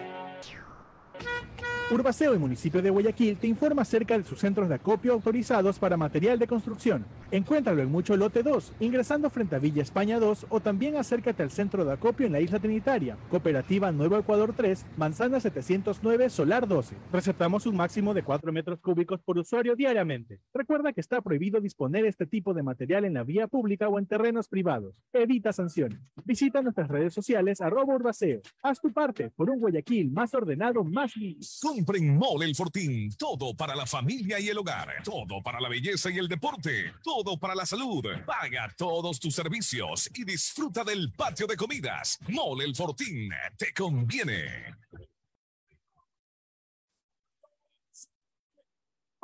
Urbaceo 1.93 2.37
y 2.37 2.39
municipio 2.39 2.81
de 2.81 2.91
Guayaquil 2.91 3.37
te 3.37 3.49
informa 3.49 3.83
acerca 3.83 4.17
de 4.17 4.23
sus 4.23 4.39
centros 4.39 4.69
de 4.69 4.77
acopio 4.77 5.13
autorizados 5.13 5.81
para 5.81 5.97
material 5.97 6.39
de 6.39 6.47
construcción. 6.47 7.05
Encuéntralo 7.33 7.83
en 7.83 7.91
Mucho 7.91 8.17
Lote 8.17 8.45
2, 8.45 8.75
ingresando 8.79 9.29
frente 9.29 9.57
a 9.57 9.59
Villa 9.59 9.83
España 9.83 10.21
2 10.21 10.47
o 10.51 10.61
también 10.61 10.95
acércate 10.97 11.43
al 11.43 11.51
centro 11.51 11.85
de 11.85 11.93
acopio 11.93 12.27
en 12.27 12.33
la 12.33 12.41
Isla 12.41 12.61
Trinitaria, 12.61 13.17
Cooperativa 13.29 13.91
Nuevo 13.91 14.17
Ecuador 14.17 14.55
3, 14.57 14.87
Manzana 14.97 15.41
709, 15.41 16.31
Solar 16.31 16.69
12. 16.69 16.95
Receptamos 17.13 17.67
un 17.67 17.77
máximo 17.77 18.15
de 18.15 18.23
4 18.23 18.53
metros 18.53 18.79
cúbicos 18.79 19.21
por 19.21 19.39
usuario 19.39 19.75
diariamente. 19.75 20.39
Recuerda 20.55 20.93
que 20.93 21.01
está 21.01 21.21
prohibido 21.21 21.61
disponer 21.61 22.05
este 22.05 22.25
tipo 22.25 22.55
de 22.55 22.63
material 22.63 23.05
en 23.05 23.15
la 23.15 23.25
vía 23.25 23.49
pública 23.49 23.89
o 23.89 23.99
en 23.99 24.07
terrenos 24.07 24.47
privados. 24.47 24.95
Evita 25.13 25.53
sanciones. 25.53 25.99
Visita 26.25 26.63
nuestras 26.63 26.87
redes 26.87 27.13
sociales 27.13 27.61
arroba 27.61 27.97
Urbaceo. 27.97 28.43
Haz 28.63 28.81
tu 28.81 28.93
parte 28.93 29.31
por 29.31 29.51
un 29.51 29.59
Guayaquil 29.59 30.13
más 30.13 30.33
ordenado, 30.35 30.85
más 30.85 31.17
limpio. 31.17 31.80
Compren 31.81 32.19
Mole 32.19 32.45
El 32.45 32.55
Fortín. 32.55 33.11
Todo 33.17 33.55
para 33.55 33.75
la 33.75 33.87
familia 33.87 34.39
y 34.39 34.51
el 34.51 34.59
hogar. 34.59 35.03
Todo 35.03 35.43
para 35.43 35.59
la 35.59 35.71
belleza 35.71 36.11
y 36.11 36.19
el 36.19 36.29
deporte. 36.29 36.93
Todo 37.03 37.39
para 37.39 37.55
la 37.55 37.65
salud. 37.65 38.05
Paga 38.27 38.71
todos 38.77 39.19
tus 39.19 39.35
servicios 39.35 40.11
y 40.13 40.25
disfruta 40.25 40.85
del 40.85 41.11
patio 41.11 41.47
de 41.47 41.57
comidas. 41.57 42.19
Mole 42.29 42.67
El 42.67 42.77
Fortín. 42.77 43.31
Te 43.57 43.73
conviene. 43.73 44.77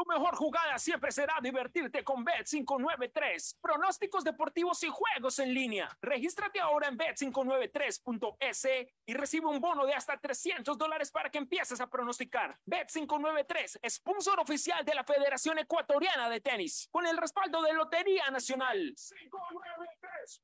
Mejor 0.06 0.36
jugada 0.36 0.78
siempre 0.78 1.12
será 1.12 1.36
divertirte 1.42 2.02
con 2.04 2.24
Bet593. 2.24 3.58
Pronósticos 3.60 4.24
deportivos 4.24 4.82
y 4.84 4.88
juegos 4.88 5.38
en 5.38 5.52
línea. 5.52 5.88
Regístrate 6.00 6.60
ahora 6.60 6.88
en 6.88 6.98
bet593.es 6.98 8.68
y 9.06 9.14
recibe 9.14 9.46
un 9.46 9.60
bono 9.60 9.84
de 9.86 9.94
hasta 9.94 10.18
300 10.18 10.76
dólares 10.78 11.10
para 11.10 11.30
que 11.30 11.38
empieces 11.38 11.80
a 11.80 11.88
pronosticar. 11.88 12.58
Bet593, 12.66 13.88
sponsor 13.88 14.40
oficial 14.40 14.84
de 14.84 14.94
la 14.94 15.04
Federación 15.04 15.58
Ecuatoriana 15.58 16.28
de 16.30 16.40
Tenis, 16.40 16.88
con 16.90 17.06
el 17.06 17.16
respaldo 17.16 17.62
de 17.62 17.72
Lotería 17.72 18.30
Nacional. 18.30 18.94
593.es. 18.96 20.42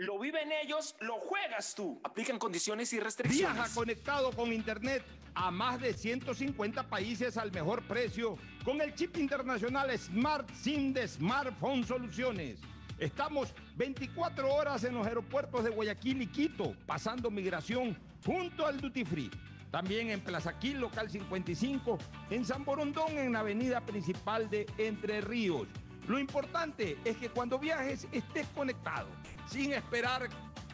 Lo 0.00 0.18
viven 0.18 0.50
ellos, 0.50 0.96
lo 1.00 1.16
juegas 1.16 1.74
tú. 1.74 2.00
Aplican 2.04 2.38
condiciones 2.38 2.90
y 2.94 3.00
restricciones. 3.00 3.54
Viaja 3.54 3.74
conectado 3.74 4.30
con 4.32 4.50
Internet 4.50 5.04
a 5.34 5.50
más 5.50 5.78
de 5.78 5.92
150 5.92 6.88
países 6.88 7.36
al 7.36 7.52
mejor 7.52 7.82
precio 7.82 8.38
con 8.64 8.80
el 8.80 8.94
chip 8.94 9.18
internacional 9.18 9.90
Smart 9.98 10.50
SIM 10.54 10.94
de 10.94 11.06
Smartphone 11.06 11.84
Soluciones. 11.84 12.60
Estamos 12.98 13.52
24 13.76 14.50
horas 14.50 14.84
en 14.84 14.94
los 14.94 15.06
aeropuertos 15.06 15.64
de 15.64 15.68
Guayaquil 15.68 16.22
y 16.22 16.28
Quito, 16.28 16.74
pasando 16.86 17.30
migración 17.30 17.94
junto 18.24 18.66
al 18.66 18.80
Duty 18.80 19.04
Free. 19.04 19.30
También 19.70 20.08
en 20.08 20.22
Plaza 20.22 20.58
Quil, 20.58 20.80
local 20.80 21.10
55, 21.10 21.98
en 22.30 22.46
San 22.46 22.64
Borondón, 22.64 23.18
en 23.18 23.34
la 23.34 23.40
avenida 23.40 23.82
principal 23.82 24.48
de 24.48 24.64
Entre 24.78 25.20
Ríos. 25.20 25.68
Lo 26.08 26.18
importante 26.18 26.96
es 27.04 27.18
que 27.18 27.28
cuando 27.28 27.58
viajes 27.58 28.08
estés 28.10 28.46
conectado, 28.48 29.06
sin 29.50 29.72
esperar 29.72 30.28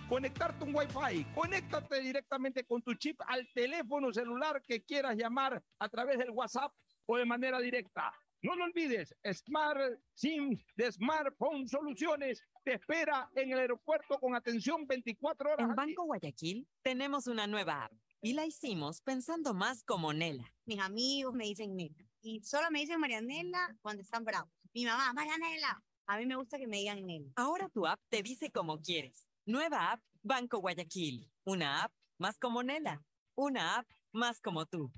conectarte 0.09 0.65
un 0.65 0.75
Wi-Fi. 0.75 1.25
Conéctate 1.35 2.01
directamente 2.01 2.65
con 2.65 2.83
tu 2.83 2.95
chip 2.95 3.21
al 3.27 3.49
teléfono 3.55 4.13
celular 4.13 4.63
que 4.67 4.85
quieras 4.85 5.17
llamar 5.17 5.63
a 5.79 5.89
través 5.89 6.19
del 6.19 6.31
WhatsApp 6.31 6.73
o 7.07 7.17
de 7.17 7.25
manera 7.25 7.59
directa. 7.59 8.13
No 8.43 8.55
lo 8.55 8.65
olvides, 8.65 9.15
Smart 9.33 9.99
SIM 10.15 10.59
de 10.77 10.93
Smartphone 10.93 11.67
Soluciones 11.67 12.43
te 12.65 12.75
espera 12.75 13.31
en 13.35 13.51
el 13.51 13.59
aeropuerto 13.59 14.19
con 14.21 14.35
atención 14.35 14.87
24 14.87 15.53
horas. 15.53 15.69
En 15.69 15.75
Banco 15.75 16.05
Guayaquil 16.05 16.69
tenemos 16.83 17.27
una 17.27 17.47
nueva 17.47 17.87
app 17.87 17.93
y 18.21 18.35
la 18.35 18.45
hicimos 18.45 19.01
pensando 19.01 19.55
más 19.55 19.83
como 19.85 20.13
Nela. 20.13 20.53
Mis 20.67 20.81
amigos 20.81 21.35
me 21.35 21.45
dicen 21.45 21.75
Nela 21.75 22.05
y 22.21 22.43
solo 22.43 22.71
me 22.71 22.81
dicen 22.81 23.01
Marianela 23.01 23.75
cuando 23.81 24.03
están 24.03 24.25
bravos. 24.25 24.51
Mi 24.75 24.85
mamá, 24.85 25.13
Marianela. 25.15 25.83
A 26.09 26.19
mí 26.19 26.27
me 26.27 26.37
gusta 26.37 26.57
que 26.57 26.69
me 26.69 26.77
digan 26.77 27.05
Nela. 27.05 27.33
Ahora 27.35 27.69
tu 27.69 27.85
app 27.85 28.01
te 28.09 28.23
dice 28.23 28.53
como 28.53 28.81
quieres. 28.81 29.27
Nueva 29.45 29.93
app 29.93 30.03
Banco 30.23 30.59
Guayaquil. 30.59 31.29
Una 31.45 31.83
app 31.83 31.93
más 32.19 32.39
como 32.39 32.63
Nela. 32.63 33.05
Una 33.35 33.79
app 33.79 33.89
más 34.13 34.41
como 34.41 34.67
tú. 34.67 34.93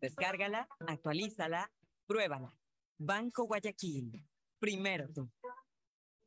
Descárgala, 0.00 0.66
actualízala, 0.86 1.70
pruébala. 2.06 2.58
Banco 2.98 3.44
Guayaquil. 3.44 4.26
Primero 4.58 5.12
tú. 5.12 5.30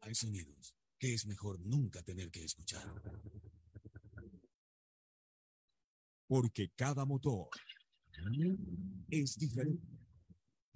Hay 0.01 0.13
sonidos 0.13 0.75
que 0.99 1.15
es 1.15 1.25
mejor 1.25 1.59
nunca 1.59 2.03
tener 2.03 2.29
que 2.29 2.43
escuchar. 2.43 2.83
Porque 6.27 6.69
cada 6.75 7.05
motor 7.05 7.49
es 9.09 9.37
diferente. 9.37 9.96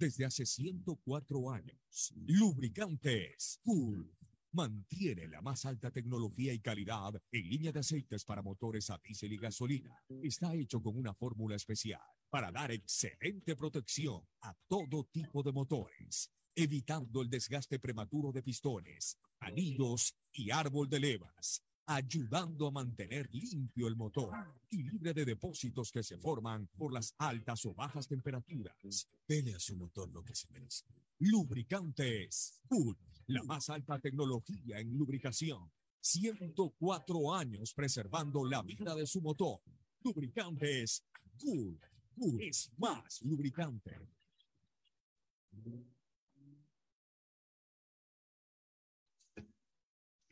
Desde 0.02 0.24
hace 0.24 0.44
104 0.44 1.52
años, 1.52 2.12
Lubricantes 2.26 3.60
Cool. 3.62 4.12
Mantiene 4.50 5.28
la 5.28 5.40
más 5.40 5.64
alta 5.64 5.92
tecnología 5.92 6.52
y 6.52 6.58
calidad 6.58 7.22
en 7.30 7.48
línea 7.48 7.70
de 7.70 7.78
aceites 7.78 8.24
para 8.24 8.42
motores 8.42 8.90
a 8.90 8.98
diésel 8.98 9.32
y 9.32 9.36
gasolina. 9.36 9.96
Está 10.24 10.56
hecho 10.56 10.82
con 10.82 10.98
una 10.98 11.14
fórmula 11.14 11.54
especial 11.54 12.00
para 12.28 12.50
dar 12.50 12.72
excelente 12.72 13.54
protección 13.54 14.26
a 14.40 14.52
todo 14.66 15.04
tipo 15.04 15.40
de 15.44 15.52
motores, 15.52 16.32
evitando 16.56 17.22
el 17.22 17.30
desgaste 17.30 17.78
prematuro 17.78 18.32
de 18.32 18.42
pistones, 18.42 19.20
anillos 19.38 20.16
y 20.32 20.50
árbol 20.50 20.88
de 20.88 20.98
levas, 20.98 21.62
ayudando 21.86 22.66
a 22.66 22.70
mantener 22.70 23.28
limpio 23.32 23.88
el 23.88 23.96
motor 23.96 24.32
y 24.70 24.82
libre 24.82 25.12
de 25.12 25.24
depósitos 25.24 25.90
que 25.90 26.02
se 26.02 26.18
forman 26.18 26.68
por 26.78 26.92
las 26.92 27.14
altas 27.18 27.64
o 27.66 27.74
bajas 27.74 28.06
temperaturas. 28.08 29.08
Dele 29.26 29.54
a 29.54 29.60
su 29.60 29.76
motor 29.76 30.10
lo 30.10 30.22
que 30.24 30.34
se 30.34 30.48
merece. 30.50 30.84
Lubricantes 31.18 32.60
Full 32.68 32.94
la 33.28 33.42
más 33.44 33.70
alta 33.70 33.98
tecnología 33.98 34.78
en 34.78 34.96
lubricación. 34.96 35.70
104 36.00 37.34
años 37.34 37.72
preservando 37.74 38.44
la 38.44 38.62
vida 38.62 38.94
de 38.94 39.06
su 39.06 39.20
motor. 39.20 39.60
Lubricantes 40.02 41.04
Cool. 41.40 41.78
Cool 42.14 42.42
es 42.42 42.70
más 42.76 43.22
lubricante. 43.22 43.98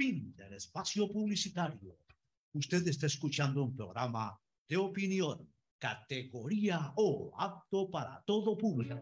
Fin 0.01 0.35
del 0.35 0.55
espacio 0.55 1.13
publicitario. 1.13 1.99
Usted 2.55 2.89
está 2.89 3.05
escuchando 3.05 3.63
un 3.63 3.77
programa 3.77 4.41
de 4.67 4.79
opinión, 4.79 5.47
categoría 5.77 6.95
O, 6.97 7.31
apto 7.39 7.91
para 7.91 8.23
todo 8.23 8.57
público. 8.57 8.99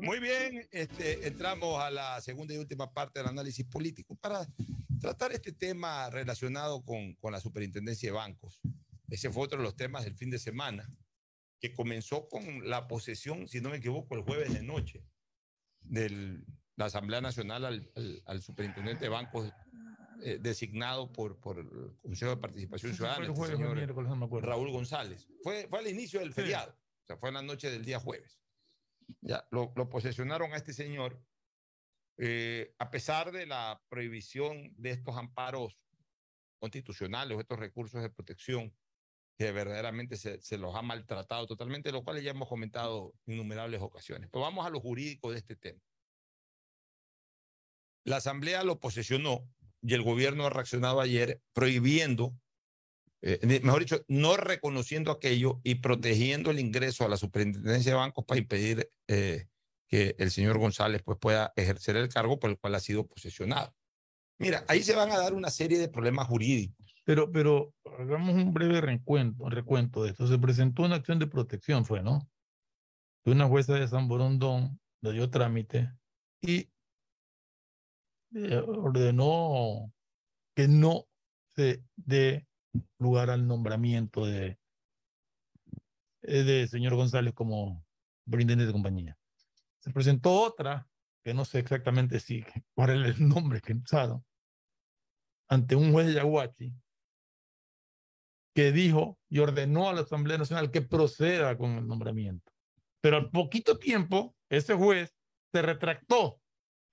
Muy 0.00 0.18
bien, 0.18 0.66
este, 0.72 1.28
entramos 1.28 1.80
a 1.80 1.92
la 1.92 2.20
segunda 2.20 2.54
y 2.54 2.56
última 2.56 2.92
parte 2.92 3.20
del 3.20 3.28
análisis 3.28 3.64
político 3.66 4.16
para 4.16 4.44
tratar 5.00 5.30
este 5.30 5.52
tema 5.52 6.10
relacionado 6.10 6.84
con, 6.84 7.14
con 7.20 7.30
la 7.30 7.38
superintendencia 7.38 8.08
de 8.08 8.16
bancos. 8.16 8.60
Ese 9.08 9.30
fue 9.30 9.44
otro 9.44 9.58
de 9.58 9.64
los 9.64 9.76
temas 9.76 10.02
del 10.02 10.16
fin 10.16 10.30
de 10.30 10.40
semana, 10.40 10.92
que 11.60 11.72
comenzó 11.72 12.28
con 12.28 12.68
la 12.68 12.88
posesión, 12.88 13.46
si 13.46 13.60
no 13.60 13.70
me 13.70 13.76
equivoco, 13.76 14.16
el 14.16 14.22
jueves 14.22 14.52
de 14.52 14.64
noche 14.64 15.04
de 15.82 16.42
la 16.78 16.86
Asamblea 16.86 17.20
Nacional 17.20 17.64
al, 17.64 17.90
al, 17.96 18.22
al 18.24 18.40
superintendente 18.40 19.04
de 19.04 19.08
bancos 19.08 19.52
eh, 20.22 20.38
designado 20.40 21.12
por, 21.12 21.38
por 21.40 21.58
el 21.58 21.68
Consejo 22.00 22.30
de 22.30 22.36
Participación 22.36 22.94
Ciudadana, 22.94 23.24
el 23.24 23.30
este 23.32 23.36
jueves 23.36 23.56
señor 23.58 24.04
no 24.04 24.16
me 24.16 24.26
acuerdo. 24.26 24.48
Raúl 24.48 24.70
González. 24.70 25.28
Fue, 25.42 25.66
fue 25.68 25.80
al 25.80 25.88
inicio 25.88 26.20
del 26.20 26.32
feriado, 26.32 26.72
o 26.72 27.06
sea, 27.06 27.16
fue 27.16 27.30
en 27.30 27.34
la 27.34 27.42
noche 27.42 27.68
del 27.68 27.84
día 27.84 27.98
jueves. 27.98 28.40
Ya, 29.20 29.44
lo, 29.50 29.72
lo 29.74 29.88
posesionaron 29.88 30.52
a 30.52 30.56
este 30.56 30.72
señor, 30.72 31.20
eh, 32.16 32.72
a 32.78 32.90
pesar 32.92 33.32
de 33.32 33.46
la 33.46 33.82
prohibición 33.88 34.72
de 34.76 34.90
estos 34.90 35.16
amparos 35.16 35.76
constitucionales 36.60 37.38
estos 37.38 37.58
recursos 37.58 38.02
de 38.02 38.10
protección 38.10 38.72
que 39.36 39.50
verdaderamente 39.50 40.16
se, 40.16 40.40
se 40.40 40.58
los 40.58 40.74
ha 40.76 40.82
maltratado 40.82 41.46
totalmente, 41.46 41.90
lo 41.90 42.04
cual 42.04 42.20
ya 42.20 42.30
hemos 42.30 42.48
comentado 42.48 43.14
innumerables 43.26 43.80
ocasiones. 43.80 44.28
Pero 44.32 44.42
vamos 44.42 44.64
a 44.66 44.70
lo 44.70 44.80
jurídico 44.80 45.32
de 45.32 45.38
este 45.38 45.56
tema. 45.56 45.80
La 48.08 48.16
Asamblea 48.16 48.64
lo 48.64 48.80
posesionó 48.80 49.46
y 49.82 49.92
el 49.92 50.02
gobierno 50.02 50.46
ha 50.46 50.50
reaccionado 50.50 51.00
ayer 51.00 51.42
prohibiendo, 51.52 52.34
eh, 53.20 53.60
mejor 53.62 53.80
dicho, 53.80 54.02
no 54.08 54.36
reconociendo 54.38 55.10
aquello 55.10 55.60
y 55.62 55.76
protegiendo 55.76 56.50
el 56.50 56.58
ingreso 56.58 57.04
a 57.04 57.08
la 57.08 57.18
superintendencia 57.18 57.92
de 57.92 57.98
bancos 57.98 58.24
para 58.24 58.40
impedir 58.40 58.90
eh, 59.08 59.46
que 59.88 60.16
el 60.18 60.30
señor 60.30 60.58
González 60.58 61.02
pues, 61.04 61.18
pueda 61.18 61.52
ejercer 61.54 61.96
el 61.96 62.08
cargo 62.08 62.38
por 62.38 62.48
el 62.48 62.58
cual 62.58 62.76
ha 62.76 62.80
sido 62.80 63.06
posesionado. 63.06 63.74
Mira, 64.38 64.64
ahí 64.68 64.82
se 64.82 64.96
van 64.96 65.10
a 65.12 65.18
dar 65.18 65.34
una 65.34 65.50
serie 65.50 65.78
de 65.78 65.88
problemas 65.88 66.28
jurídicos. 66.28 66.94
Pero, 67.04 67.30
pero 67.30 67.74
hagamos 67.98 68.34
un 68.34 68.54
breve 68.54 68.80
recuento, 68.80 69.48
recuento 69.50 70.04
de 70.04 70.10
esto. 70.10 70.26
Se 70.26 70.38
presentó 70.38 70.82
una 70.82 70.96
acción 70.96 71.18
de 71.18 71.26
protección, 71.26 71.84
fue, 71.84 72.02
¿no? 72.02 72.26
De 73.24 73.32
una 73.32 73.46
jueza 73.48 73.74
de 73.74 73.88
San 73.88 74.08
Borondón 74.08 74.80
le 75.02 75.12
dio 75.12 75.28
trámite 75.28 75.90
y 76.40 76.70
eh, 78.34 78.56
ordenó 78.56 79.92
que 80.54 80.68
no 80.68 81.06
se 81.54 81.82
dé 81.96 82.46
lugar 82.98 83.30
al 83.30 83.46
nombramiento 83.46 84.26
de, 84.26 84.58
eh, 86.22 86.42
de 86.42 86.68
señor 86.68 86.94
González 86.94 87.34
como 87.34 87.84
brindente 88.24 88.66
de 88.66 88.72
compañía. 88.72 89.18
Se 89.78 89.90
presentó 89.90 90.32
otra, 90.42 90.88
que 91.24 91.34
no 91.34 91.44
sé 91.44 91.60
exactamente 91.60 92.20
si, 92.20 92.44
cuál 92.74 92.90
era 92.90 93.08
el 93.08 93.28
nombre 93.28 93.60
que 93.60 93.74
usaron, 93.74 94.24
ante 95.48 95.76
un 95.76 95.92
juez 95.92 96.06
de 96.08 96.14
Yaguachi, 96.14 96.74
que 98.54 98.72
dijo 98.72 99.18
y 99.28 99.38
ordenó 99.38 99.88
a 99.88 99.92
la 99.92 100.00
Asamblea 100.00 100.36
Nacional 100.36 100.70
que 100.70 100.82
proceda 100.82 101.56
con 101.56 101.72
el 101.72 101.86
nombramiento. 101.86 102.52
Pero 103.00 103.16
al 103.16 103.30
poquito 103.30 103.78
tiempo, 103.78 104.34
ese 104.48 104.74
juez 104.74 105.14
se 105.52 105.62
retractó, 105.62 106.40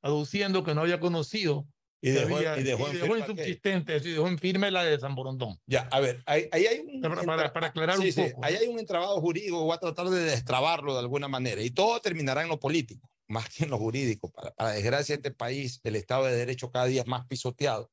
aduciendo 0.06 0.64
que 0.64 0.76
no 0.76 0.82
había 0.82 1.00
conocido 1.00 1.68
Y 2.00 2.12
dejó- 2.12 2.38
había- 2.38 2.60
y 2.60 2.64
dejó 2.64 2.88
en 2.88 2.98
firme 2.98 3.18
insubsistente, 3.20 4.00
sí, 4.00 4.12
dejó 4.12 4.28
en 4.28 4.38
firme 4.38 4.70
la 4.70 4.84
de 4.84 5.00
San 5.00 5.16
Borondón. 5.16 5.60
Ya, 5.66 5.88
a 5.92 6.00
ver, 6.00 6.22
ahí, 6.28 6.48
ahí 6.52 6.68
hay 6.68 6.80
un... 6.80 7.02
Para- 7.02 7.24
para- 7.24 7.52
para 7.54 7.68
aclarar 7.68 7.98
un 8.00 8.12
sí, 8.12 8.22
poco. 8.32 8.46
ahí 8.46 8.56
hay 8.56 8.68
un 8.68 8.78
entrabado 8.78 9.20
jurídico, 9.20 9.64
voy 9.64 9.74
a 9.76 9.80
tratar 9.80 10.08
de 10.10 10.20
destrabarlo 10.20 10.94
de 10.94 11.00
alguna 11.00 11.28
manera, 11.28 11.60
y 11.64 11.72
todo 11.72 12.00
terminará 12.02 12.44
en 12.44 12.50
lo 12.50 12.60
político, 12.60 13.10
más 13.28 13.50
que 13.50 13.64
en 13.64 13.72
lo 13.72 13.80
jurídico. 13.80 14.30
Para, 14.32 14.52
para 14.52 14.72
desgracia 14.74 15.16
de 15.16 15.22
este 15.28 15.32
país, 15.32 15.80
el 15.84 15.96
Estado 15.96 16.26
de 16.26 16.36
Derecho 16.36 16.70
cada 16.70 16.86
día 16.86 17.02
es 17.02 17.08
más 17.08 17.26
pisoteado, 17.26 17.90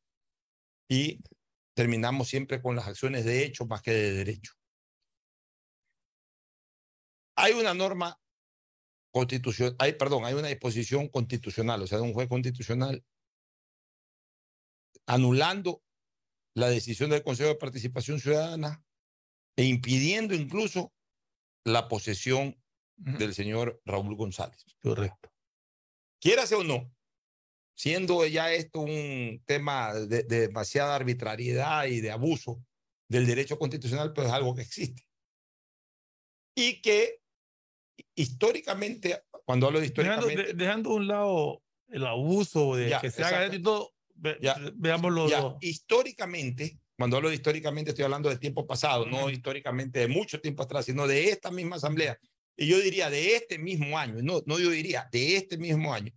y 0.91 1.19
terminamos 1.75 2.29
siempre 2.29 2.61
con 2.61 2.77
las 2.77 2.87
acciones 2.89 3.25
de 3.25 3.43
hecho 3.47 3.65
más 3.65 3.81
que 3.81 3.93
de 3.93 4.13
derecho. 4.13 4.53
Hay 7.37 7.55
una 7.55 7.73
norma 7.73 8.19
constitucional, 9.13 9.77
hay, 9.79 9.93
perdón, 9.93 10.25
hay 10.25 10.35
una 10.35 10.49
disposición 10.49 11.09
constitucional, 11.09 11.83
o 11.83 11.87
sea, 11.87 11.99
de 11.99 12.05
un 12.05 12.15
juez 12.15 12.29
constitucional 12.29 13.05
anulando 15.07 15.83
la 16.55 16.69
decisión 16.69 17.11
del 17.11 17.23
Consejo 17.23 17.51
de 17.51 17.57
Participación 17.57 18.21
Ciudadana 18.21 18.83
e 19.57 19.65
impidiendo 19.65 20.35
incluso 20.35 20.93
la 21.65 21.89
posesión 21.89 22.57
del 22.97 23.35
señor 23.35 23.81
Raúl 23.85 24.17
González. 24.17 24.65
Correcto. 24.81 25.33
Quiérase 26.21 26.55
o 26.55 26.65
no, 26.65 26.91
siendo 27.75 28.25
ya 28.27 28.53
esto 28.53 28.81
un 28.81 29.43
tema 29.45 29.93
de, 29.95 30.23
de 30.23 30.41
demasiada 30.47 30.95
arbitrariedad 30.95 31.87
y 31.87 32.01
de 32.01 32.11
abuso 32.11 32.65
del 33.09 33.27
derecho 33.27 33.59
constitucional, 33.59 34.13
pues 34.13 34.29
es 34.29 34.33
algo 34.33 34.55
que 34.55 34.63
existe. 34.63 35.03
Y 36.55 36.81
que 36.81 37.22
históricamente, 38.15 39.23
cuando 39.45 39.67
hablo 39.67 39.81
de 39.81 39.89
Dejando, 39.89 40.13
históricamente, 40.29 40.53
de- 40.55 40.65
dejando 40.65 40.91
a 40.91 40.95
un 40.95 41.07
lado 41.09 41.63
el 41.89 42.07
abuso 42.07 42.77
de 42.77 42.91
Ya, 42.91 43.01
que 43.01 43.11
se 43.11 43.23
haga 43.25 43.45
esto 43.45 43.57
y 43.57 43.63
todo, 43.63 43.93
ve- 44.15 44.39
Ya, 44.41 44.55
dos. 45.41 45.57
históricamente, 45.61 46.79
cuando 46.97 47.17
hablo 47.17 47.29
de 47.31 47.35
históricamente, 47.35 47.91
estoy 47.91 48.05
hablando 48.05 48.29
de 48.29 48.39
tiempo 48.39 48.67
pasado, 48.67 49.07
no 49.07 49.29
históricamente 49.31 49.99
de 50.01 50.09
mucho 50.09 50.41
tiempo 50.41 50.63
atrás, 50.63 50.85
sino 50.87 51.07
de 51.07 51.29
esta 51.31 51.51
misma 51.51 51.77
asamblea. 51.77 52.19
Y 52.57 52.67
yo 52.67 52.79
diría 52.81 53.11
de 53.11 53.35
este 53.37 53.59
mismo 53.59 53.99
año, 53.99 54.17
no, 54.23 54.43
no 54.47 54.59
yo 54.59 54.71
diría 54.71 55.09
de 55.11 55.37
este 55.37 55.57
mismo 55.59 55.93
año. 55.95 56.13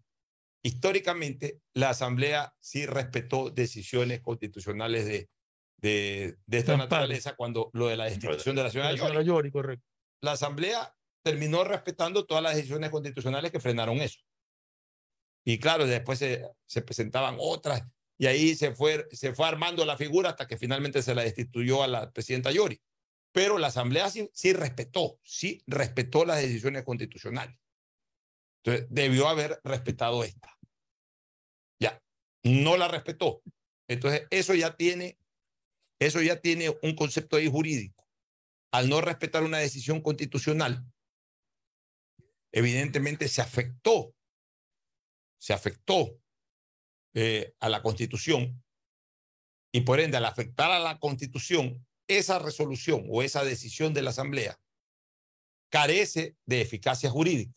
Históricamente, 0.64 1.62
la 1.74 1.90
asamblea 1.92 2.54
sí 2.60 2.86
respetó 2.86 3.50
decisiones 3.52 4.22
constitucionales 4.22 5.06
de, 5.06 5.30
de, 5.78 6.38
de 6.46 6.58
esta 6.58 6.76
naturaleza 6.76 7.36
cuando 7.36 7.70
lo 7.74 7.88
de 7.88 7.98
la 7.98 8.06
destitución 8.06 8.56
de 8.56 8.64
la 8.64 8.68
La 8.68 8.72
señora 8.72 8.96
Yori. 8.96 9.26
Yori, 9.28 9.52
correcto. 9.52 9.86
La 10.22 10.32
asamblea 10.32 10.96
terminó 11.26 11.64
respetando 11.64 12.28
todas 12.28 12.44
las 12.44 12.56
decisiones 12.56 12.92
constitucionales 12.92 13.52
que 13.52 13.60
frenaron 13.60 13.98
eso. 13.98 14.20
Y 15.44 15.58
claro, 15.58 15.88
después 15.88 16.20
se, 16.20 16.48
se 16.68 16.84
presentaban 16.84 17.38
otras 17.40 17.84
y 18.20 18.28
ahí 18.28 18.54
se 18.54 18.76
fue, 18.76 19.08
se 19.12 19.34
fue 19.34 19.48
armando 19.48 19.84
la 19.86 19.98
figura 19.98 20.30
hasta 20.30 20.48
que 20.48 20.56
finalmente 20.56 21.02
se 21.02 21.16
la 21.16 21.24
destituyó 21.24 21.82
a 21.82 21.88
la 21.88 22.12
presidenta 22.12 22.52
Yori. 22.52 22.80
Pero 23.32 23.58
la 23.58 23.68
Asamblea 23.68 24.08
sí, 24.12 24.30
sí 24.34 24.54
respetó, 24.54 25.20
sí 25.24 25.64
respetó 25.66 26.26
las 26.26 26.42
decisiones 26.42 26.84
constitucionales. 26.84 27.58
Entonces, 28.64 28.88
debió 28.92 29.28
haber 29.28 29.60
respetado 29.64 30.24
esta. 30.24 30.56
Ya, 31.80 32.02
no 32.44 32.78
la 32.78 32.88
respetó. 32.88 33.42
Entonces, 33.88 34.28
eso 34.30 34.54
ya 34.54 34.76
tiene, 34.76 35.18
eso 36.00 36.22
ya 36.22 36.40
tiene 36.40 36.70
un 36.84 36.96
concepto 36.96 37.38
ahí 37.38 37.50
jurídico. 37.50 38.08
Al 38.72 38.90
no 38.90 39.02
respetar 39.02 39.42
una 39.42 39.58
decisión 39.58 40.02
constitucional, 40.02 40.86
evidentemente 42.56 43.28
se 43.28 43.42
afectó, 43.42 44.16
se 45.38 45.54
afectó 45.54 46.18
eh, 47.14 47.54
a 47.60 47.68
la 47.68 47.82
Constitución 47.82 48.64
y 49.74 49.82
por 49.82 50.00
ende 50.00 50.18
al 50.18 50.26
afectar 50.26 50.72
a 50.72 50.80
la 50.80 50.98
Constitución, 50.98 51.86
esa 52.08 52.40
resolución 52.40 53.06
o 53.10 53.22
esa 53.22 53.44
decisión 53.44 53.94
de 53.94 54.04
la 54.04 54.12
Asamblea 54.12 54.58
carece 55.70 56.38
de 56.46 56.62
eficacia 56.62 57.10
jurídica. 57.10 57.54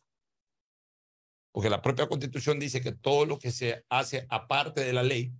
Porque 1.52 1.70
la 1.70 1.80
propia 1.80 2.08
Constitución 2.08 2.58
dice 2.58 2.80
que 2.80 2.92
todo 2.92 3.24
lo 3.24 3.38
que 3.38 3.52
se 3.52 3.84
hace 3.88 4.26
aparte 4.30 4.80
de 4.82 4.92
la 4.92 5.04
ley 5.04 5.32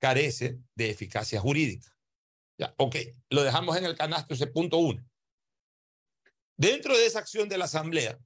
carece 0.00 0.60
de 0.76 0.90
eficacia 0.90 1.40
jurídica. 1.40 1.90
Ya, 2.56 2.72
ok, 2.78 2.96
lo 3.30 3.42
dejamos 3.42 3.76
en 3.76 3.84
el 3.84 3.96
canasto 3.96 4.34
ese 4.34 4.46
punto 4.46 4.78
uno. 4.78 5.04
Dentro 6.56 6.96
de 6.96 7.06
esa 7.06 7.18
acción 7.18 7.48
de 7.48 7.58
la 7.58 7.64
Asamblea, 7.64 8.18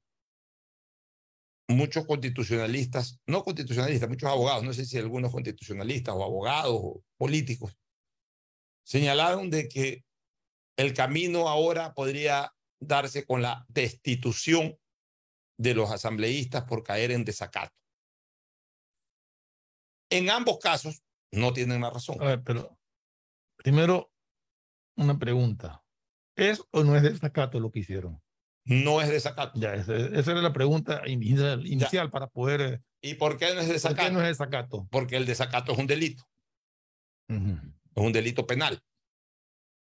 muchos 1.70 2.06
constitucionalistas, 2.06 3.20
no 3.26 3.42
constitucionalistas, 3.42 4.08
muchos 4.08 4.30
abogados, 4.30 4.64
no 4.64 4.72
sé 4.72 4.84
si 4.84 4.98
algunos 4.98 5.32
constitucionalistas 5.32 6.14
o 6.14 6.24
abogados 6.24 6.72
o 6.74 7.02
políticos, 7.16 7.76
señalaron 8.84 9.50
de 9.50 9.68
que 9.68 10.04
el 10.76 10.94
camino 10.94 11.48
ahora 11.48 11.94
podría 11.94 12.52
darse 12.80 13.24
con 13.24 13.42
la 13.42 13.64
destitución 13.68 14.78
de 15.58 15.74
los 15.74 15.90
asambleístas 15.90 16.64
por 16.64 16.82
caer 16.82 17.10
en 17.12 17.24
desacato. 17.24 17.74
En 20.10 20.30
ambos 20.30 20.58
casos 20.58 21.02
no 21.30 21.52
tienen 21.52 21.82
la 21.82 21.90
razón. 21.90 22.20
A 22.20 22.24
ver, 22.24 22.42
pero 22.42 22.78
primero 23.56 24.10
una 24.96 25.18
pregunta. 25.18 25.84
¿Es 26.36 26.62
o 26.70 26.82
no 26.82 26.96
es 26.96 27.02
desacato 27.02 27.60
lo 27.60 27.70
que 27.70 27.80
hicieron? 27.80 28.19
No 28.64 29.00
es 29.00 29.08
desacato. 29.08 29.58
Ya, 29.58 29.74
esa, 29.74 29.96
esa 29.96 30.32
era 30.32 30.42
la 30.42 30.52
pregunta 30.52 31.02
inicial, 31.06 31.66
inicial 31.66 32.10
para 32.10 32.26
poder... 32.28 32.60
eh, 32.60 32.80
¿Y 33.02 33.14
por 33.14 33.38
qué 33.38 33.46
no 33.54 33.60
es 33.60 33.66
¿Por 33.66 33.72
desacato? 33.74 34.02
qué 34.08 34.12
no 34.12 34.20
es 34.20 34.28
desacato? 34.28 34.86
Porque 34.90 35.16
el 35.16 35.24
desacato 35.26 35.72
es 35.72 35.78
un 35.78 35.86
delito, 35.86 36.28
es 37.28 37.36
un 37.94 38.12
delito 38.12 38.46
penal. 38.46 38.82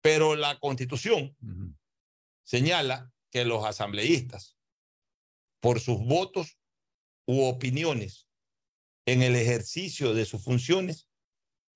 Pero 0.02 0.36
la 0.36 0.58
constitución 0.60 1.36
señala 2.44 3.12
que 3.32 3.46
los 3.46 3.64
asambleístas, 3.66 4.58
por 5.62 5.80
sus 5.80 6.00
votos 6.00 6.58
u 7.28 7.44
opiniones 7.44 8.28
en 9.06 9.22
el 9.22 9.36
ejercicio 9.36 10.14
de 10.14 10.26
sus 10.26 10.44
funciones, 10.44 11.08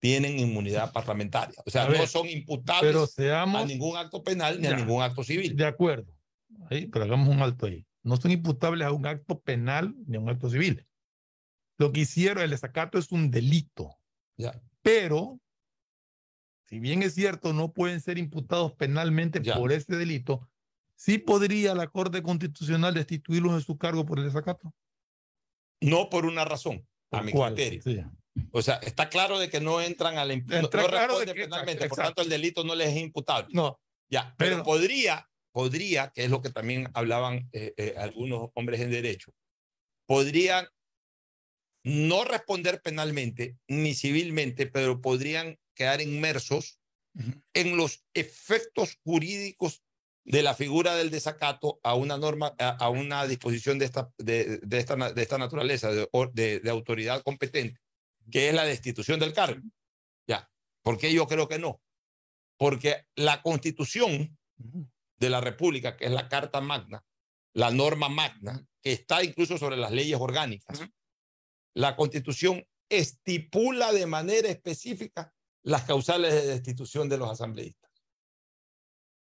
tienen 0.02 0.40
inmunidad 0.40 0.92
parlamentaria. 0.92 1.56
O 1.66 1.70
sea, 1.70 1.84
A 1.84 1.88
ver, 1.90 2.02
no 2.02 2.08
son 2.08 2.28
imputables 2.28 2.92
pero 2.94 3.08
seamos- 3.08 3.62
a 3.62 3.66
ningún 3.66 3.96
acto 3.98 4.24
penal 4.24 4.60
ni 4.60 4.68
a 4.68 4.76
ningún 4.76 5.02
acto 5.04 5.24
civil. 5.24 5.56
De 5.56 5.66
acuerdo. 5.66 6.17
Pero 6.70 7.04
hagamos 7.04 7.28
un 7.30 7.42
alto 7.42 7.66
ahí. 7.66 7.86
No 8.04 8.18
son 8.18 8.32
imputables 8.32 8.88
a 8.88 8.92
un 8.92 9.06
acto 9.06 9.40
penal 9.40 9.96
ni 10.06 10.18
a 10.18 10.20
un 10.20 10.30
acto 10.30 10.50
civil. 10.50 10.86
Lo 11.78 11.92
que 11.92 12.02
hicieron, 12.02 12.44
el 12.44 12.50
desacato 12.52 12.98
es 12.98 13.12
un 13.12 13.30
delito. 13.30 13.96
Ya. 14.38 14.60
Pero 14.82 15.40
si 16.66 16.80
bien 16.80 17.04
es 17.04 17.14
cierto, 17.14 17.54
no 17.54 17.72
pueden 17.74 18.02
ser 18.02 18.18
imputados 18.18 18.74
penalmente 18.74 19.42
por 19.42 19.72
ese 19.72 19.96
delito, 19.96 20.50
sí 20.96 21.18
podría 21.18 21.76
la 21.76 21.88
Corte 21.88 22.22
Constitucional 22.24 22.94
destituirlos 22.94 23.56
de 23.56 23.62
su 23.62 23.78
cargo 23.78 24.06
por 24.06 24.20
el 24.20 24.26
desacato. 24.26 24.74
No 25.82 26.10
por 26.10 26.26
una 26.26 26.44
razón, 26.46 26.86
a 27.12 27.22
mi 27.22 27.32
cuál? 27.32 27.54
criterio. 27.56 27.82
Sí. 27.84 28.02
O 28.52 28.62
sea, 28.62 28.76
está 28.76 29.10
claro 29.10 29.40
de 29.40 29.50
que 29.50 29.60
no 29.62 29.82
entran 29.82 30.18
a 30.18 30.26
la 30.26 30.36
no- 30.36 30.62
no 30.62 30.70
claro 30.70 31.20
de 31.20 31.26
que- 31.28 31.34
penalmente, 31.44 31.88
por 31.88 31.98
tanto 31.98 32.22
el 32.22 32.30
delito 32.30 32.64
no 32.64 32.76
les 32.76 32.90
es 32.90 32.98
imputable. 32.98 33.50
No. 33.54 33.80
Ya, 34.10 34.34
pero, 34.38 34.64
podría, 34.64 35.28
podría, 35.58 36.12
que 36.14 36.24
es 36.24 36.30
lo 36.30 36.44
que 36.44 36.52
también 36.52 36.88
hablaban 36.94 37.50
eh, 37.52 37.74
eh, 37.78 37.96
algunos 37.98 38.52
hombres 38.54 38.80
en 38.80 38.92
derecho, 38.92 39.34
podrían 40.06 40.68
no 41.84 42.24
responder 42.26 42.80
penalmente 42.84 43.58
ni 43.68 43.96
civilmente, 43.96 44.68
pero 44.68 45.02
podrían 45.02 45.58
quedar 45.74 46.00
inmersos 46.00 46.80
en 47.56 47.76
los 47.76 48.06
efectos 48.14 49.00
jurídicos 49.04 49.82
de 50.24 50.44
la 50.44 50.54
figura 50.54 50.96
del 50.96 51.10
desacato 51.10 51.80
a 51.82 51.96
una 51.96 52.20
norma, 52.20 52.54
a, 52.60 52.70
a 52.86 52.90
una 52.90 53.26
disposición 53.26 53.80
de 53.80 53.86
esta, 53.86 54.14
de, 54.20 54.60
de 54.60 54.78
esta, 54.78 54.96
de 55.12 55.22
esta 55.24 55.40
naturaleza, 55.40 55.92
de, 55.92 56.08
de- 56.34 56.60
de 56.60 56.70
autoridad 56.70 57.24
competente, 57.24 57.80
que 58.32 58.50
es 58.50 58.54
la 58.54 58.66
destitución 58.66 59.20
del 59.20 59.34
cargo. 59.34 59.64
Ya, 60.30 60.52
¿por 60.84 61.00
qué 61.00 61.12
yo 61.12 61.26
creo 61.26 61.48
que 61.48 61.58
no? 61.58 61.82
Porque 62.60 63.08
la 63.16 63.42
constitución 63.42 64.38
de 65.18 65.30
la 65.30 65.42
República, 65.42 65.96
que 65.98 66.06
es 66.06 66.12
la 66.12 66.28
Carta 66.30 66.62
Magna, 66.62 67.04
la 67.54 67.72
norma 67.72 68.08
magna, 68.10 68.64
que 68.82 68.92
está 68.92 69.24
incluso 69.24 69.58
sobre 69.58 69.78
las 69.78 69.92
leyes 69.92 70.20
orgánicas, 70.20 70.80
la 71.74 71.96
constitución 71.96 72.64
estipula 72.90 73.92
de 73.92 74.06
manera 74.06 74.50
específica 74.50 75.34
las 75.64 75.84
causales 75.84 76.34
de 76.34 76.46
destitución 76.48 77.10
de 77.10 77.18
los 77.18 77.30
asambleístas. 77.30 77.92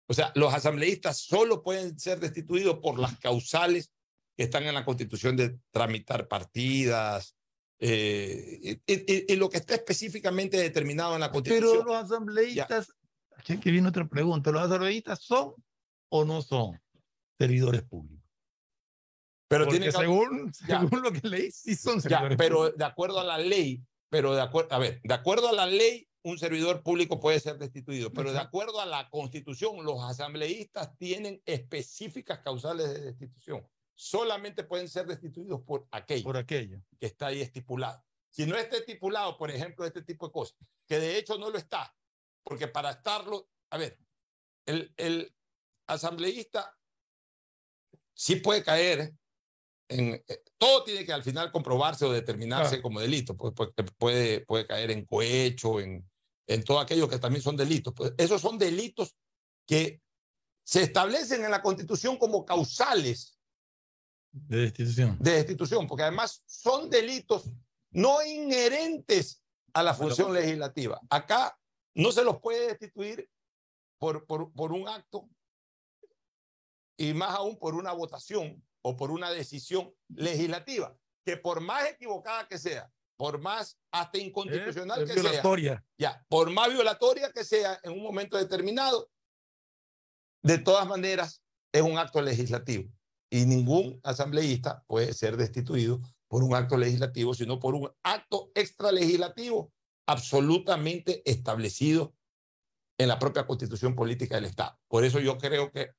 O 0.08 0.14
sea, 0.14 0.32
los 0.34 0.52
asambleístas 0.52 1.18
solo 1.18 1.62
pueden 1.62 1.98
ser 1.98 2.18
destituidos 2.20 2.78
por 2.80 2.98
las 2.98 3.18
causales 3.18 3.92
que 4.36 4.42
están 4.44 4.64
en 4.64 4.74
la 4.74 4.84
constitución 4.84 5.36
de 5.36 5.58
tramitar 5.70 6.26
partidas, 6.28 7.36
eh, 7.78 8.80
y, 8.86 8.92
y- 8.92 9.32
y 9.32 9.36
lo 9.36 9.48
que 9.48 9.58
está 9.58 9.74
específicamente 9.74 10.56
determinado 10.56 11.14
en 11.14 11.20
la 11.20 11.30
constitución. 11.30 11.78
Pero 11.78 11.84
los 11.84 12.04
asambleístas, 12.04 12.92
aquí 13.36 13.52
aquí 13.54 13.70
viene 13.70 13.88
otra 13.88 14.06
pregunta, 14.08 14.50
¿los 14.50 14.62
asambleístas 14.62 15.22
son 15.22 15.54
o 16.16 16.24
no 16.24 16.42
son 16.42 16.80
servidores 17.36 17.82
públicos? 17.82 18.22
Pero 19.48 19.64
Porque 19.64 19.78
tiene 19.80 19.92
que- 19.92 19.98
según, 19.98 20.54
según 20.54 21.02
lo 21.02 21.12
que 21.12 21.26
leí, 21.28 21.50
sí 21.50 21.74
son 21.74 21.96
Ya, 21.96 22.00
servidores 22.02 22.38
pero 22.38 22.56
públicos. 22.58 22.78
de 22.78 22.84
acuerdo 22.84 23.20
a 23.20 23.24
la 23.24 23.38
ley, 23.38 23.82
pero 24.08 24.34
de 24.34 24.40
acuerdo, 24.42 24.72
a 24.74 24.78
ver, 24.78 25.00
de 25.02 25.14
acuerdo 25.14 25.48
a 25.48 25.52
la 25.52 25.66
ley, 25.66 26.08
un 26.22 26.38
servidor 26.38 26.82
público 26.82 27.20
puede 27.20 27.38
ser 27.40 27.58
destituido, 27.58 28.12
pero 28.12 28.32
de 28.32 28.38
acuerdo 28.38 28.80
a 28.80 28.86
la 28.86 29.10
constitución, 29.10 29.84
los 29.84 30.02
asambleístas 30.02 30.96
tienen 30.96 31.42
específicas 31.44 32.38
causales 32.40 32.88
de 32.94 33.00
destitución. 33.00 33.66
Solamente 33.94 34.64
pueden 34.64 34.88
ser 34.88 35.06
destituidos 35.06 35.60
por 35.62 35.86
aquello, 35.90 36.24
por 36.24 36.36
aquello. 36.36 36.80
que 36.98 37.06
está 37.06 37.26
ahí 37.26 37.40
estipulado. 37.42 38.02
Si 38.30 38.46
no 38.46 38.56
está 38.56 38.76
estipulado, 38.78 39.36
por 39.36 39.50
ejemplo, 39.50 39.84
este 39.84 40.02
tipo 40.02 40.26
de 40.28 40.32
cosas, 40.32 40.56
que 40.88 40.98
de 40.98 41.18
hecho 41.18 41.38
no 41.38 41.50
lo 41.50 41.58
está, 41.58 41.94
porque 42.42 42.66
para 42.68 42.90
estarlo, 42.92 43.50
a 43.70 43.76
ver, 43.78 43.98
el, 44.66 44.92
el 44.96 45.33
asambleísta 45.86 46.76
sí 48.14 48.36
puede 48.36 48.62
caer 48.62 49.14
en, 49.88 50.14
eh, 50.14 50.42
todo 50.56 50.84
tiene 50.84 51.04
que 51.04 51.12
al 51.12 51.22
final 51.22 51.52
comprobarse 51.52 52.04
o 52.04 52.12
determinarse 52.12 52.80
como 52.80 53.00
delito, 53.00 53.36
pues, 53.36 53.52
pues, 53.54 53.70
puede, 53.98 54.40
puede 54.40 54.66
caer 54.66 54.90
en 54.90 55.04
cohecho, 55.04 55.80
en, 55.80 56.08
en 56.46 56.64
todo 56.64 56.80
aquello 56.80 57.08
que 57.08 57.18
también 57.18 57.42
son 57.42 57.56
delitos. 57.56 57.92
Pues, 57.94 58.14
esos 58.16 58.40
son 58.40 58.58
delitos 58.58 59.14
que 59.66 60.00
se 60.64 60.82
establecen 60.82 61.44
en 61.44 61.50
la 61.50 61.60
Constitución 61.60 62.16
como 62.16 62.44
causales 62.44 63.38
De 64.32 64.58
destitución. 64.58 65.18
de 65.20 65.32
destitución, 65.32 65.86
porque 65.86 66.04
además 66.04 66.42
son 66.46 66.88
delitos 66.88 67.44
no 67.90 68.24
inherentes 68.24 69.42
a 69.74 69.82
la 69.82 69.94
función 69.94 70.32
legislativa. 70.32 71.00
Acá 71.10 71.56
no 71.94 72.10
se 72.10 72.24
los 72.24 72.40
puede 72.40 72.68
destituir 72.68 73.28
por, 73.98 74.26
por, 74.26 74.52
por 74.52 74.72
un 74.72 74.88
acto 74.88 75.28
y 76.96 77.14
más 77.14 77.30
aún 77.34 77.58
por 77.58 77.74
una 77.74 77.92
votación 77.92 78.62
o 78.82 78.96
por 78.96 79.10
una 79.10 79.30
decisión 79.30 79.92
legislativa, 80.08 80.96
que 81.24 81.36
por 81.36 81.60
más 81.60 81.88
equivocada 81.90 82.46
que 82.46 82.58
sea, 82.58 82.90
por 83.16 83.40
más 83.40 83.78
hasta 83.92 84.18
inconstitucional 84.18 85.06
que 85.06 85.14
sea, 85.14 85.84
ya, 85.98 86.24
por 86.28 86.50
más 86.50 86.68
violatoria 86.68 87.30
que 87.32 87.44
sea 87.44 87.78
en 87.82 87.92
un 87.92 88.02
momento 88.02 88.36
determinado, 88.36 89.10
de 90.42 90.58
todas 90.58 90.86
maneras 90.86 91.42
es 91.72 91.82
un 91.82 91.96
acto 91.96 92.20
legislativo 92.20 92.90
y 93.30 93.46
ningún 93.46 94.00
asambleísta 94.02 94.84
puede 94.86 95.12
ser 95.12 95.36
destituido 95.36 96.00
por 96.28 96.42
un 96.42 96.54
acto 96.54 96.76
legislativo, 96.76 97.34
sino 97.34 97.58
por 97.58 97.74
un 97.74 97.90
acto 98.02 98.50
extralegislativo 98.54 99.72
absolutamente 100.06 101.22
establecido 101.28 102.14
en 102.98 103.08
la 103.08 103.18
propia 103.18 103.46
constitución 103.46 103.94
política 103.94 104.36
del 104.36 104.44
Estado. 104.44 104.78
Por 104.88 105.04
eso 105.04 105.18
yo 105.18 105.38
creo 105.38 105.72
que 105.72 105.90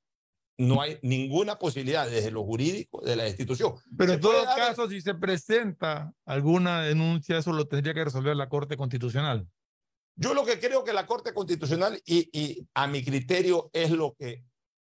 no 0.57 0.81
hay 0.81 0.97
ninguna 1.01 1.59
posibilidad 1.59 2.09
desde 2.09 2.31
lo 2.31 2.43
jurídico 2.43 3.01
de 3.01 3.15
la 3.15 3.23
destitución. 3.23 3.73
Pero 3.97 4.13
en 4.13 4.21
todo 4.21 4.43
dar- 4.43 4.55
caso, 4.55 4.89
si 4.89 5.01
se 5.01 5.13
presenta 5.15 6.13
alguna 6.25 6.81
denuncia, 6.83 7.37
eso 7.37 7.51
lo 7.51 7.67
tendría 7.67 7.93
que 7.93 8.05
resolver 8.05 8.35
la 8.35 8.47
Corte 8.49 8.77
Constitucional. 8.77 9.47
Yo 10.17 10.33
lo 10.33 10.45
que 10.45 10.59
creo 10.59 10.83
que 10.85 10.93
la 10.93 11.05
Corte 11.05 11.33
Constitucional, 11.33 12.01
y, 12.05 12.29
y 12.31 12.67
a 12.73 12.87
mi 12.87 13.03
criterio 13.03 13.69
es 13.73 13.91
lo 13.91 14.15
que 14.15 14.45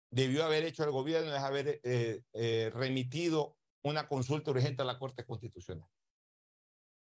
debió 0.09 0.43
haber 0.43 0.63
hecho 0.65 0.83
el 0.83 0.89
gobierno, 0.91 1.31
es 1.35 1.41
haber 1.43 1.79
eh, 1.83 2.21
eh, 2.33 2.71
remitido 2.73 3.55
una 3.83 4.07
consulta 4.07 4.49
urgente 4.51 4.81
a 4.81 4.85
la 4.85 4.97
Corte 4.97 5.23
Constitucional. 5.25 5.87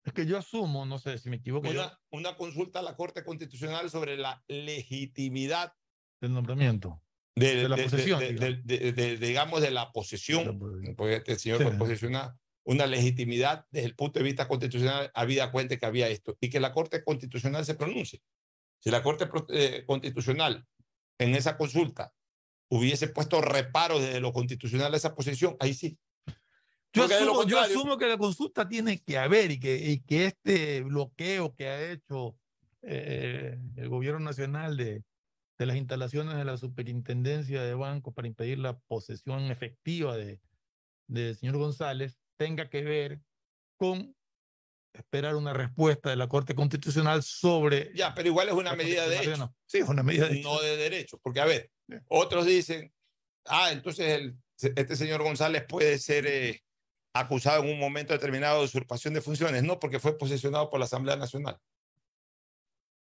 Es 0.06 0.14
que 0.14 0.26
yo 0.26 0.38
asumo, 0.38 0.86
no 0.86 0.98
sé 1.00 1.18
si 1.18 1.30
me 1.30 1.38
equivoco, 1.38 1.68
yo, 1.68 1.82
Una, 1.82 2.00
una 2.12 2.38
consulta 2.38 2.80
a 2.80 2.84
la 2.84 2.96
Corte 2.96 3.26
Constitucional 3.26 3.90
sobre 3.90 4.18
la 4.18 4.44
legitimidad 4.48 5.74
del 6.22 6.34
nombramiento. 6.34 7.02
De, 7.36 7.56
De 7.56 7.70
la 7.70 7.76
posesión, 7.76 8.20
de- 8.20 9.18
digamos. 9.18 9.62
de- 9.62 9.72
la 9.72 9.92
posesión, 9.92 10.58
porque 10.96 11.16
este 11.18 11.38
señor 11.38 11.58
Sí. 11.60 11.64
fue 11.66 11.74
posesionado, 11.78 12.40
una 12.64 12.88
legitimidad 12.88 13.66
desde 13.72 13.88
el 13.88 13.96
punto 13.96 14.20
de 14.20 14.26
vista 14.26 14.48
constitucional, 14.48 15.12
habida 15.14 15.52
cuenta 15.52 15.78
que 15.78 15.86
había 15.86 16.08
esto, 16.08 16.38
y 16.40 16.50
que 16.50 16.60
la 16.60 16.72
Corte 16.72 17.04
Constitucional 17.04 17.66
se 17.66 17.76
pronuncie. 17.76 18.22
Si 18.80 18.90
la 18.90 19.04
Corte 19.04 19.28
eh, 19.50 19.84
Constitucional 19.86 20.66
en 21.18 21.36
esa 21.36 21.58
consulta 21.58 22.14
hubiese 22.70 23.10
puesto 23.10 23.42
reparo 23.42 24.00
desde 24.00 24.20
lo 24.20 24.34
constitucional 24.34 24.94
a 24.94 24.98
esa 24.98 25.14
posición, 25.14 25.56
ahí 25.60 25.74
sí. 25.74 25.98
Yo 26.94 27.04
asumo, 27.04 27.44
yo 27.44 27.60
asumo 27.60 27.98
que 27.98 28.08
la 28.08 28.18
consulta 28.18 28.68
tiene 28.68 29.04
que 29.04 29.18
haber 29.18 29.52
y 29.52 29.60
que, 29.60 29.76
y 29.76 30.00
que 30.00 30.28
este 30.28 30.82
bloqueo 30.82 31.54
que 31.54 31.68
ha 31.68 31.92
hecho 31.92 32.38
eh, 32.82 33.58
el 33.76 33.90
gobierno 33.90 34.22
nacional 34.22 34.78
de, 34.78 35.04
de 35.58 35.66
las 35.66 35.78
instalaciones 35.78 36.36
de 36.36 36.46
la 36.46 36.58
superintendencia 36.58 37.64
de 37.64 37.74
bancos 37.74 38.14
para 38.14 38.28
impedir 38.28 38.60
la 38.60 38.78
posesión 38.78 39.52
efectiva 39.52 40.18
de 40.18 40.40
del 41.08 41.36
señor 41.36 41.58
González 41.58 42.18
tenga 42.38 42.70
que 42.70 42.84
ver 42.84 43.22
con 43.78 44.16
esperar 44.94 45.36
una 45.36 45.54
respuesta 45.54 46.10
de 46.10 46.16
la 46.16 46.28
Corte 46.28 46.56
Constitucional 46.56 47.22
sobre... 47.22 47.92
Ya, 47.94 48.14
pero 48.16 48.30
igual 48.30 48.48
es 48.48 48.54
una 48.54 48.76
medida 48.76 49.08
de 49.08 49.20
hecho. 49.20 49.38
no. 49.38 49.54
Sí, 49.66 49.80
es 49.80 49.90
una 49.90 50.04
medida 50.04 50.28
de 50.28 50.40
hecho. 50.40 50.50
no 50.50 50.62
de 50.62 50.78
derecho. 50.78 51.20
Porque, 51.22 51.42
a 51.42 51.46
ver, 51.46 51.70
otros 52.08 52.46
dicen, 52.46 52.94
ah, 53.46 53.72
entonces 53.72 54.08
el, 54.08 54.38
este 54.58 54.96
señor 54.96 55.22
González 55.22 55.66
puede 55.68 56.00
ser 56.00 56.26
eh, 56.28 56.64
acusado 57.14 57.64
en 57.64 57.72
un 57.72 57.80
momento 57.80 58.14
determinado 58.14 58.60
de 58.60 58.66
usurpación 58.66 59.14
de 59.14 59.22
funciones. 59.22 59.64
No, 59.64 59.80
porque 59.80 60.00
fue 60.00 60.18
posesionado 60.18 60.70
por 60.70 60.80
la 60.80 60.86
Asamblea 60.86 61.18
Nacional. 61.18 61.60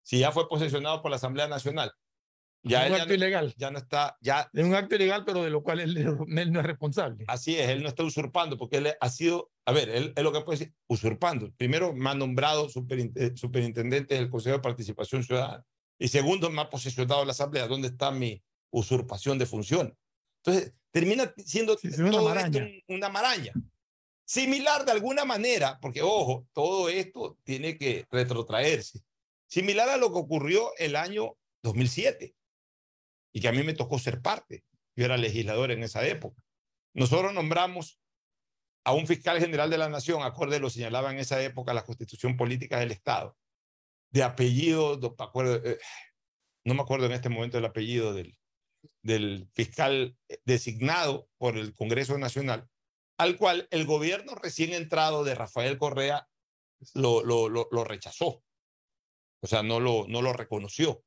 Si 0.04 0.20
ya 0.20 0.32
fue 0.32 0.48
posesionado 0.50 1.02
por 1.02 1.12
la 1.12 1.18
Asamblea 1.18 1.48
Nacional, 1.48 1.94
ya, 2.64 2.80
un 2.80 2.86
él 2.86 2.92
ya 2.92 2.96
acto 2.98 3.08
no- 3.08 3.14
ilegal. 3.14 3.54
ya 3.58 3.72
no 3.72 3.78
está, 3.80 4.18
ya 4.22 4.50
Es 4.54 4.64
un 4.66 4.76
acto 4.76 4.96
ilegal, 4.96 5.24
pero 5.26 5.44
de 5.44 5.50
lo 5.50 5.64
cual 5.64 5.80
él, 5.80 5.96
él 6.38 6.52
no 6.52 6.60
es 6.60 6.66
responsable. 6.66 7.26
Así 7.28 7.56
es, 7.58 7.70
él 7.70 7.82
no 7.84 7.90
está 7.90 8.04
usurpando, 8.04 8.58
porque 8.58 8.78
él 8.78 8.94
ha 9.00 9.10
sido, 9.10 9.52
a 9.66 9.72
ver, 9.72 9.90
él 9.90 10.14
es 10.16 10.24
lo 10.24 10.32
que 10.34 10.42
puede 10.42 10.60
decir, 10.60 10.74
usurpando. 10.88 11.52
Primero, 11.58 11.94
me 11.94 12.10
ha 12.10 12.16
nombrado 12.16 12.68
superinte- 12.70 13.36
superintendente 13.38 14.16
del 14.16 14.30
Consejo 14.30 14.58
de 14.58 14.62
Participación 14.62 15.24
Ciudadana. 15.24 15.64
Y 16.00 16.10
segundo, 16.10 16.50
me 16.50 16.62
ha 16.62 16.70
posesionado 16.70 17.26
la 17.26 17.32
Asamblea. 17.32 17.68
¿Dónde 17.68 17.88
está 17.88 18.12
mi 18.12 18.44
usurpación 18.72 19.38
de 19.40 19.46
funciones? 19.46 19.94
Entonces, 20.44 20.74
termina 20.92 21.34
siendo 21.44 21.78
una 21.98 22.12
todo 22.12 22.26
maraña. 22.30 22.64
esto 22.66 22.84
un- 22.90 22.96
una 22.98 23.10
maraña. 23.10 23.54
Similar 24.26 24.84
de 24.86 24.92
alguna 24.92 25.24
manera, 25.26 25.80
porque 25.82 26.02
ojo, 26.02 26.46
todo 26.54 26.90
esto 26.90 27.38
tiene 27.44 27.78
que 27.78 28.06
retrotraerse. 28.12 29.02
Similar 29.48 29.88
a 29.90 29.98
lo 29.98 30.12
que 30.12 30.20
ocurrió 30.20 30.72
el 30.78 30.96
año 30.98 31.38
2007 31.64 32.36
y 33.38 33.40
que 33.40 33.50
a 33.50 33.52
mí 33.52 33.62
me 33.62 33.76
tocó 33.76 34.00
ser 34.00 34.20
parte. 34.20 34.64
Yo 34.96 35.06
era 35.06 35.16
legislador 35.16 35.70
en 35.70 35.84
esa 35.84 36.04
época. 36.08 36.42
Nosotros 36.96 37.36
nombramos 37.36 38.02
a 38.84 38.94
un 38.94 39.06
fiscal 39.06 39.40
general 39.40 39.70
de 39.70 39.78
la 39.78 39.90
nación, 39.90 40.24
acorde 40.24 40.60
lo 40.60 40.72
señalaba 40.72 41.12
en 41.12 41.20
esa 41.20 41.40
época 41.44 41.76
la 41.76 41.86
constitución 41.86 42.36
política 42.36 42.80
del 42.80 42.92
Estado, 42.92 43.38
de 44.10 44.24
apellido, 44.24 44.96
eh, 44.96 45.78
no 46.66 46.74
me 46.74 46.82
acuerdo 46.82 47.06
en 47.06 47.12
este 47.12 47.30
momento 47.30 47.60
el 47.60 47.66
apellido 47.66 48.16
del, 48.16 48.36
del 49.04 49.48
fiscal 49.54 50.18
designado 50.44 51.30
por 51.38 51.58
el 51.58 51.76
Congreso 51.76 52.18
Nacional, 52.18 52.68
al 53.20 53.38
cual 53.38 53.68
el 53.70 53.86
gobierno 53.86 54.34
recién 54.34 54.74
entrado 54.74 55.24
de 55.24 55.36
Rafael 55.36 55.78
Correa 55.78 56.28
lo, 56.96 57.24
lo, 57.24 57.50
lo, 57.50 57.68
lo 57.70 57.84
rechazó. 57.84 58.44
O 59.44 59.48
sea, 59.48 59.62
no 59.62 59.80
lo, 59.80 60.08
no 60.08 60.24
lo 60.24 60.34
reconoció. 60.34 61.04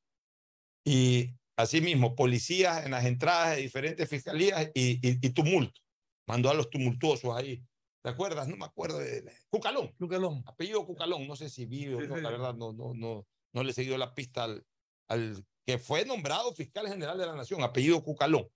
Y 0.85 1.39
asimismo, 1.60 2.14
policías 2.14 2.84
en 2.84 2.92
las 2.92 3.04
entradas 3.04 3.56
de 3.56 3.62
diferentes 3.62 4.08
fiscalías 4.08 4.70
y, 4.74 4.92
y, 5.06 5.26
y 5.26 5.30
tumulto. 5.30 5.80
Mandó 6.26 6.50
a 6.50 6.54
los 6.54 6.70
tumultuosos 6.70 7.36
ahí. 7.36 7.62
¿Te 8.02 8.10
acuerdas? 8.10 8.48
No 8.48 8.56
me 8.56 8.64
acuerdo 8.64 8.98
de 8.98 9.30
Cucalón. 9.48 9.92
Cucalón. 9.98 10.42
Apellido 10.46 10.86
Cucalón. 10.86 11.26
No 11.26 11.36
sé 11.36 11.50
si 11.50 11.66
vive 11.66 11.96
o 11.96 12.00
no, 12.00 12.16
la 12.16 12.30
verdad, 12.30 12.54
no, 12.54 12.72
no, 12.72 12.94
no, 12.94 13.26
no 13.52 13.62
le 13.62 13.70
he 13.70 13.74
seguido 13.74 13.98
la 13.98 14.14
pista 14.14 14.44
al, 14.44 14.64
al 15.08 15.44
que 15.66 15.78
fue 15.78 16.04
nombrado 16.04 16.54
fiscal 16.54 16.88
general 16.88 17.18
de 17.18 17.26
la 17.26 17.34
Nación, 17.34 17.62
apellido 17.62 18.02
Cucalón. 18.02 18.48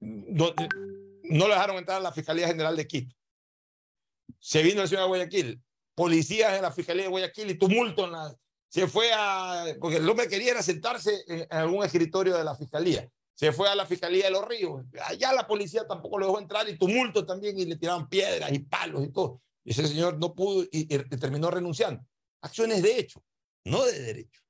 No, 0.00 0.54
no 1.24 1.48
lo 1.48 1.54
dejaron 1.54 1.76
entrar 1.76 1.98
a 1.98 2.00
la 2.00 2.12
Fiscalía 2.12 2.46
General 2.46 2.76
de 2.76 2.86
Quito. 2.86 3.16
Se 4.38 4.62
vino 4.62 4.82
la 4.82 4.86
ciudad 4.86 5.02
de 5.02 5.08
Guayaquil, 5.08 5.60
policías 5.96 6.54
en 6.54 6.62
la 6.62 6.70
Fiscalía 6.70 7.04
de 7.04 7.08
Guayaquil 7.08 7.50
y 7.50 7.58
tumulto 7.58 8.04
en 8.04 8.12
la... 8.12 8.36
Se 8.68 8.86
fue 8.86 9.10
a... 9.12 9.64
Porque 9.80 9.96
el 9.96 10.08
hombre 10.08 10.28
quería 10.28 10.52
era 10.52 10.62
sentarse 10.62 11.24
en 11.26 11.46
algún 11.50 11.84
escritorio 11.84 12.36
de 12.36 12.44
la 12.44 12.54
Fiscalía. 12.54 13.10
Se 13.34 13.52
fue 13.52 13.68
a 13.68 13.74
la 13.74 13.86
Fiscalía 13.86 14.24
de 14.24 14.30
los 14.30 14.46
Ríos. 14.46 14.84
Allá 15.04 15.32
la 15.32 15.46
policía 15.46 15.86
tampoco 15.86 16.18
lo 16.18 16.26
dejó 16.26 16.38
entrar 16.40 16.68
y 16.68 16.76
tumulto 16.76 17.24
también 17.24 17.58
y 17.58 17.64
le 17.64 17.76
tiraban 17.76 18.08
piedras 18.08 18.52
y 18.52 18.58
palos 18.58 19.04
y 19.04 19.12
todo. 19.12 19.40
Y 19.64 19.70
ese 19.70 19.86
señor 19.86 20.18
no 20.18 20.34
pudo 20.34 20.64
y, 20.70 20.86
terminó 20.86 21.50
renunciando. 21.50 22.04
Acciones 22.42 22.82
de 22.82 22.98
hecho, 22.98 23.22
no 23.64 23.84
de 23.84 24.00
derecho. 24.00 24.42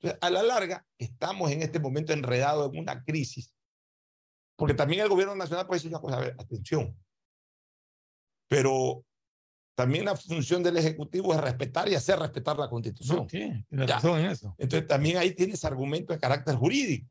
Entonces, 0.00 0.18
a 0.20 0.30
la 0.30 0.42
larga, 0.42 0.86
estamos 0.98 1.50
en 1.50 1.62
este 1.62 1.80
momento 1.80 2.12
enredados 2.12 2.72
en 2.72 2.80
una 2.80 3.04
crisis, 3.04 3.52
porque 4.56 4.74
también 4.74 5.02
el 5.02 5.08
gobierno 5.08 5.34
nacional 5.34 5.66
puede 5.66 5.78
decir 5.78 5.90
una 5.90 6.00
cosa, 6.00 6.18
a 6.18 6.42
atención, 6.42 6.96
pero 8.48 9.04
también 9.78 10.06
la 10.06 10.16
función 10.16 10.60
del 10.60 10.76
Ejecutivo 10.76 11.32
es 11.32 11.40
respetar 11.40 11.88
y 11.88 11.94
hacer 11.94 12.18
respetar 12.18 12.58
la 12.58 12.68
Constitución. 12.68 13.28
Sí, 13.30 13.48
tiene 13.68 13.86
razón 13.86 14.18
en 14.18 14.26
eso. 14.26 14.52
Entonces, 14.58 14.88
también 14.88 15.18
ahí 15.18 15.30
tienes 15.30 15.64
argumentos 15.64 16.16
de 16.16 16.20
carácter 16.20 16.56
jurídico. 16.56 17.08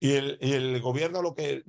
Y 0.00 0.12
el, 0.12 0.38
y 0.40 0.52
el 0.52 0.80
gobierno 0.80 1.20
lo 1.20 1.34
que 1.34 1.62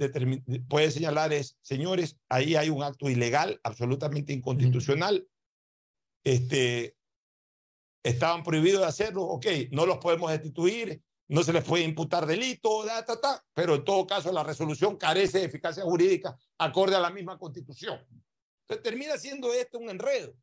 puede 0.69 0.89
señalar 0.89 1.33
es, 1.33 1.57
señores, 1.61 2.17
ahí 2.29 2.55
hay 2.55 2.69
un 2.69 2.81
acto 2.81 3.09
ilegal, 3.09 3.59
absolutamente 3.63 4.31
inconstitucional. 4.31 5.27
Este, 6.23 6.95
estaban 8.01 8.41
prohibidos 8.41 8.83
de 8.83 8.87
hacerlo, 8.87 9.23
ok, 9.23 9.47
no 9.71 9.85
los 9.85 9.97
podemos 9.97 10.31
destituir, 10.31 11.01
no 11.27 11.43
se 11.43 11.51
les 11.51 11.65
puede 11.65 11.83
imputar 11.83 12.25
delito, 12.25 12.85
da, 12.85 13.03
ta, 13.03 13.19
ta, 13.19 13.43
pero 13.53 13.75
en 13.75 13.83
todo 13.83 14.07
caso 14.07 14.31
la 14.31 14.45
resolución 14.45 14.95
carece 14.95 15.39
de 15.39 15.45
eficacia 15.47 15.83
jurídica 15.83 16.37
acorde 16.57 16.95
a 16.95 17.01
la 17.01 17.09
misma 17.09 17.37
constitución. 17.37 17.99
Entonces 18.67 18.83
termina 18.83 19.17
siendo 19.17 19.53
esto 19.53 19.77
un 19.77 19.89
enredo 19.89 20.35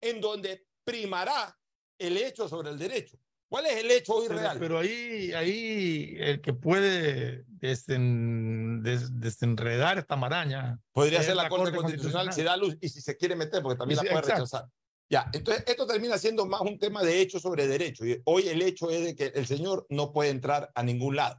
en 0.00 0.20
donde 0.20 0.66
primará 0.84 1.56
el 1.98 2.16
hecho 2.16 2.48
sobre 2.48 2.70
el 2.70 2.78
derecho. 2.78 3.16
¿Cuál 3.48 3.66
es 3.66 3.76
el 3.76 3.90
hecho 3.90 4.14
hoy 4.14 4.28
pero, 4.28 4.40
real? 4.40 4.58
Pero 4.58 4.78
ahí, 4.78 5.32
ahí 5.32 6.16
el 6.18 6.40
que 6.40 6.54
puede 6.54 7.44
desen, 7.46 8.82
des, 8.82 9.20
desenredar 9.20 9.98
esta 9.98 10.16
maraña. 10.16 10.80
Podría 10.90 11.22
ser 11.22 11.36
la, 11.36 11.48
Corte, 11.48 11.64
Corte 11.64 11.76
Constitucional, 11.76 12.26
Constitucional, 12.26 12.32
si 12.32 12.42
da 12.42 12.56
luz 12.56 12.78
y 12.80 12.88
si 12.88 13.00
se 13.00 13.16
quiere 13.16 13.36
meter, 13.36 13.62
porque 13.62 13.78
también 13.78 14.00
sí, 14.00 14.06
la 14.06 14.12
puede 14.12 14.22
exacto. 14.22 14.44
rechazar. 14.44 14.70
Ya, 15.10 15.30
entonces 15.34 15.64
esto 15.66 15.86
termina 15.86 16.16
siendo 16.16 16.46
más 16.46 16.62
un 16.62 16.78
tema 16.78 17.02
de 17.02 17.20
hecho 17.20 17.38
sobre 17.38 17.66
derecho. 17.66 18.06
Y 18.06 18.22
hoy 18.24 18.48
el 18.48 18.62
hecho 18.62 18.90
es 18.90 19.04
de 19.04 19.14
que 19.14 19.26
el 19.26 19.46
señor 19.46 19.86
no 19.90 20.12
puede 20.12 20.30
entrar 20.30 20.72
a 20.74 20.82
ningún 20.82 21.16
lado. 21.16 21.38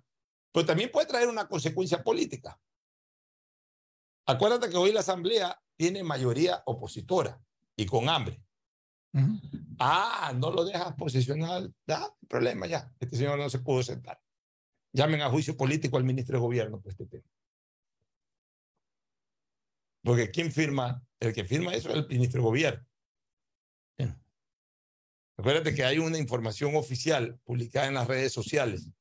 Pero 0.52 0.68
también 0.68 0.92
puede 0.92 1.08
traer 1.08 1.28
una 1.28 1.48
consecuencia 1.48 2.04
política. 2.04 2.60
Acuérdate 4.28 4.70
que 4.70 4.78
hoy 4.78 4.92
la 4.92 5.00
Asamblea 5.00 5.60
tiene 5.78 6.04
mayoría 6.04 6.62
opositora 6.66 7.42
y 7.76 7.86
con 7.86 8.10
hambre. 8.10 8.42
Uh 9.14 9.20
-huh. 9.20 9.76
Ah, 9.80 10.34
no 10.36 10.52
lo 10.52 10.66
dejas 10.66 10.94
posicionar, 10.96 11.70
da 11.86 12.16
problema 12.28 12.68
ya. 12.68 12.92
Este 13.00 13.18
señor 13.18 13.38
no 13.38 13.50
se 13.50 13.60
pudo 13.60 13.84
sentar. 13.84 14.20
Llamen 14.92 15.22
a 15.22 15.30
juicio 15.30 15.58
político 15.58 15.98
al 15.98 16.04
ministro 16.04 16.38
de 16.38 16.42
Gobierno 16.42 16.80
por 16.80 16.92
este 16.92 17.06
tema. 17.06 17.28
Porque 20.04 20.30
¿quién 20.32 20.52
firma? 20.52 21.04
El 21.20 21.34
que 21.34 21.46
firma 21.46 21.74
eso 21.74 21.90
es 21.90 21.96
el 21.96 22.08
ministro 22.08 22.42
de 22.42 22.46
Gobierno. 22.46 22.86
Acuérdate 25.38 25.74
que 25.74 25.84
hay 25.84 25.98
una 25.98 26.18
información 26.20 26.76
oficial 26.76 27.40
publicada 27.44 27.88
en 27.88 27.96
las 27.96 28.08
redes 28.08 28.32
sociales 28.32 28.92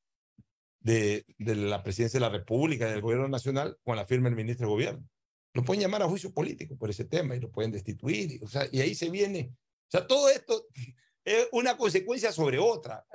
de, 0.79 1.25
de, 1.37 1.55
la 1.55 1.83
presidencia 1.83 2.19
de 2.19 2.25
la 2.25 2.31
República, 2.31 2.87
del 2.89 3.01
gobierno 3.01 3.27
nacional, 3.27 3.77
con 3.83 3.95
la 3.95 4.05
firma 4.05 4.29
del 4.29 4.35
ministro 4.35 4.67
de 4.67 4.73
gobierno. 4.73 5.09
Lo 5.53 5.63
pueden 5.63 5.81
llamar 5.81 6.01
a 6.01 6.09
juicio 6.09 6.33
político 6.33 6.75
por 6.77 6.89
ese 6.89 7.05
tema 7.05 7.35
y 7.35 7.39
lo 7.39 7.51
pueden 7.51 7.71
destituir. 7.71 8.31
Y, 8.31 8.43
o 8.43 8.47
sea, 8.47 8.67
y 8.71 8.81
ahí 8.81 8.95
se 8.95 9.09
viene. 9.09 9.51
O 9.87 9.91
sea, 9.91 10.07
todo 10.07 10.29
esto 10.29 10.67
es 11.25 11.47
una 11.51 11.77
consecuencia 11.77 12.31
sobre 12.31 12.59
otra. 12.59 13.05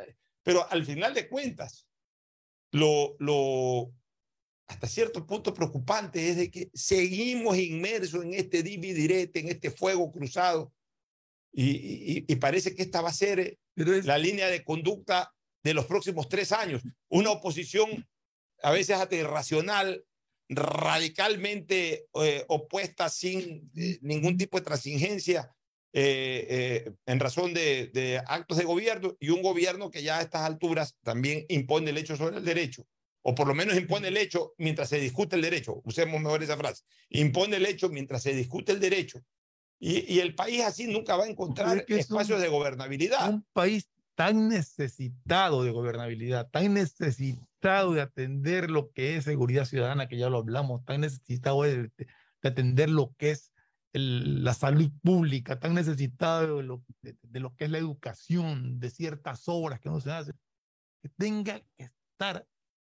Pero 0.42 0.70
al 0.70 0.84
final 0.84 1.14
de 1.14 1.28
cuentas, 1.28 1.86
lo, 2.72 3.16
lo 3.18 3.92
hasta 4.68 4.86
cierto 4.86 5.26
punto 5.26 5.54
preocupante 5.54 6.28
es 6.28 6.36
de 6.36 6.50
que 6.50 6.70
seguimos 6.74 7.56
inmersos 7.56 8.24
en 8.24 8.34
este 8.34 8.62
dividirete, 8.62 9.40
en 9.40 9.48
este 9.48 9.70
fuego 9.70 10.12
cruzado 10.12 10.72
y, 11.52 11.70
y, 11.70 12.24
y, 12.28 12.36
parece 12.36 12.74
que 12.74 12.82
esta 12.82 13.00
va 13.00 13.08
a 13.08 13.14
ser 13.14 13.58
es... 13.74 14.04
la 14.04 14.18
línea 14.18 14.48
de 14.48 14.62
conducta 14.62 15.34
de 15.64 15.74
los 15.74 15.86
próximos 15.86 16.28
tres 16.28 16.52
años. 16.52 16.82
Una 17.08 17.30
oposición 17.30 18.06
a 18.62 18.70
veces 18.70 18.96
hasta 18.96 19.16
irracional, 19.16 20.04
radicalmente 20.48 22.06
eh, 22.14 22.44
opuesta 22.48 23.08
sin 23.08 23.70
eh, 23.74 23.98
ningún 24.02 24.36
tipo 24.36 24.58
de 24.58 24.64
transigencia 24.64 25.54
eh, 25.92 26.92
en 27.06 27.20
razón 27.20 27.54
de, 27.54 27.88
de, 27.88 28.18
actos 28.26 28.58
de 28.58 28.64
gobierno 28.64 29.16
y 29.20 29.30
un 29.30 29.42
gobierno 29.42 29.90
que 29.90 30.02
ya 30.02 30.18
a 30.18 30.22
estas 30.22 30.42
alturas 30.42 30.96
también 31.02 31.44
impone 31.48 31.90
el 31.90 31.98
hecho 31.98 32.16
sobre 32.16 32.36
el 32.36 32.44
derecho, 32.44 32.86
o 33.22 33.34
por 33.34 33.46
lo 33.46 33.54
menos 33.54 33.76
impone 33.76 34.08
el 34.08 34.16
hecho 34.16 34.54
mientras 34.58 34.88
se 34.90 35.00
discute 35.00 35.36
el 35.36 35.42
derecho. 35.42 35.80
Usemos 35.84 36.20
mejor 36.20 36.42
esa 36.42 36.56
frase. 36.56 36.84
Impone 37.08 37.56
el 37.56 37.66
hecho 37.66 37.88
mientras 37.88 38.22
se 38.22 38.34
discute 38.34 38.72
el 38.72 38.80
derecho 38.80 39.22
y, 39.80 40.12
y, 40.12 40.20
el 40.20 40.34
país 40.34 40.62
así 40.62 40.86
nunca 40.86 41.16
va 41.16 41.24
a 41.24 41.28
encontrar 41.28 41.84
espacios 41.88 42.38
un, 42.38 42.42
de 42.42 42.48
gobernabilidad. 42.48 43.30
Un 43.30 43.46
país 43.52 43.88
tan 44.16 44.48
necesitado 44.48 45.62
de 45.62 45.70
gobernabilidad, 45.70 46.50
tan 46.50 46.74
necesitado 46.74 47.47
de 47.60 48.00
atender 48.00 48.70
lo 48.70 48.92
que 48.92 49.16
es 49.16 49.24
seguridad 49.24 49.64
ciudadana, 49.64 50.08
que 50.08 50.16
ya 50.16 50.30
lo 50.30 50.38
hablamos, 50.38 50.84
tan 50.84 51.00
necesitado 51.00 51.62
de, 51.62 51.90
de 51.96 52.48
atender 52.48 52.88
lo 52.88 53.14
que 53.18 53.32
es 53.32 53.52
el, 53.92 54.44
la 54.44 54.54
salud 54.54 54.90
pública, 55.02 55.58
tan 55.58 55.74
necesitado 55.74 56.58
de 56.58 56.62
lo, 56.62 56.84
de, 57.02 57.16
de 57.20 57.40
lo 57.40 57.54
que 57.56 57.64
es 57.64 57.70
la 57.70 57.78
educación, 57.78 58.78
de 58.78 58.90
ciertas 58.90 59.42
obras 59.46 59.80
que 59.80 59.88
no 59.88 60.00
se 60.00 60.12
hacen, 60.12 60.38
que 61.02 61.08
tenga 61.08 61.60
que 61.76 61.90
estar 62.12 62.46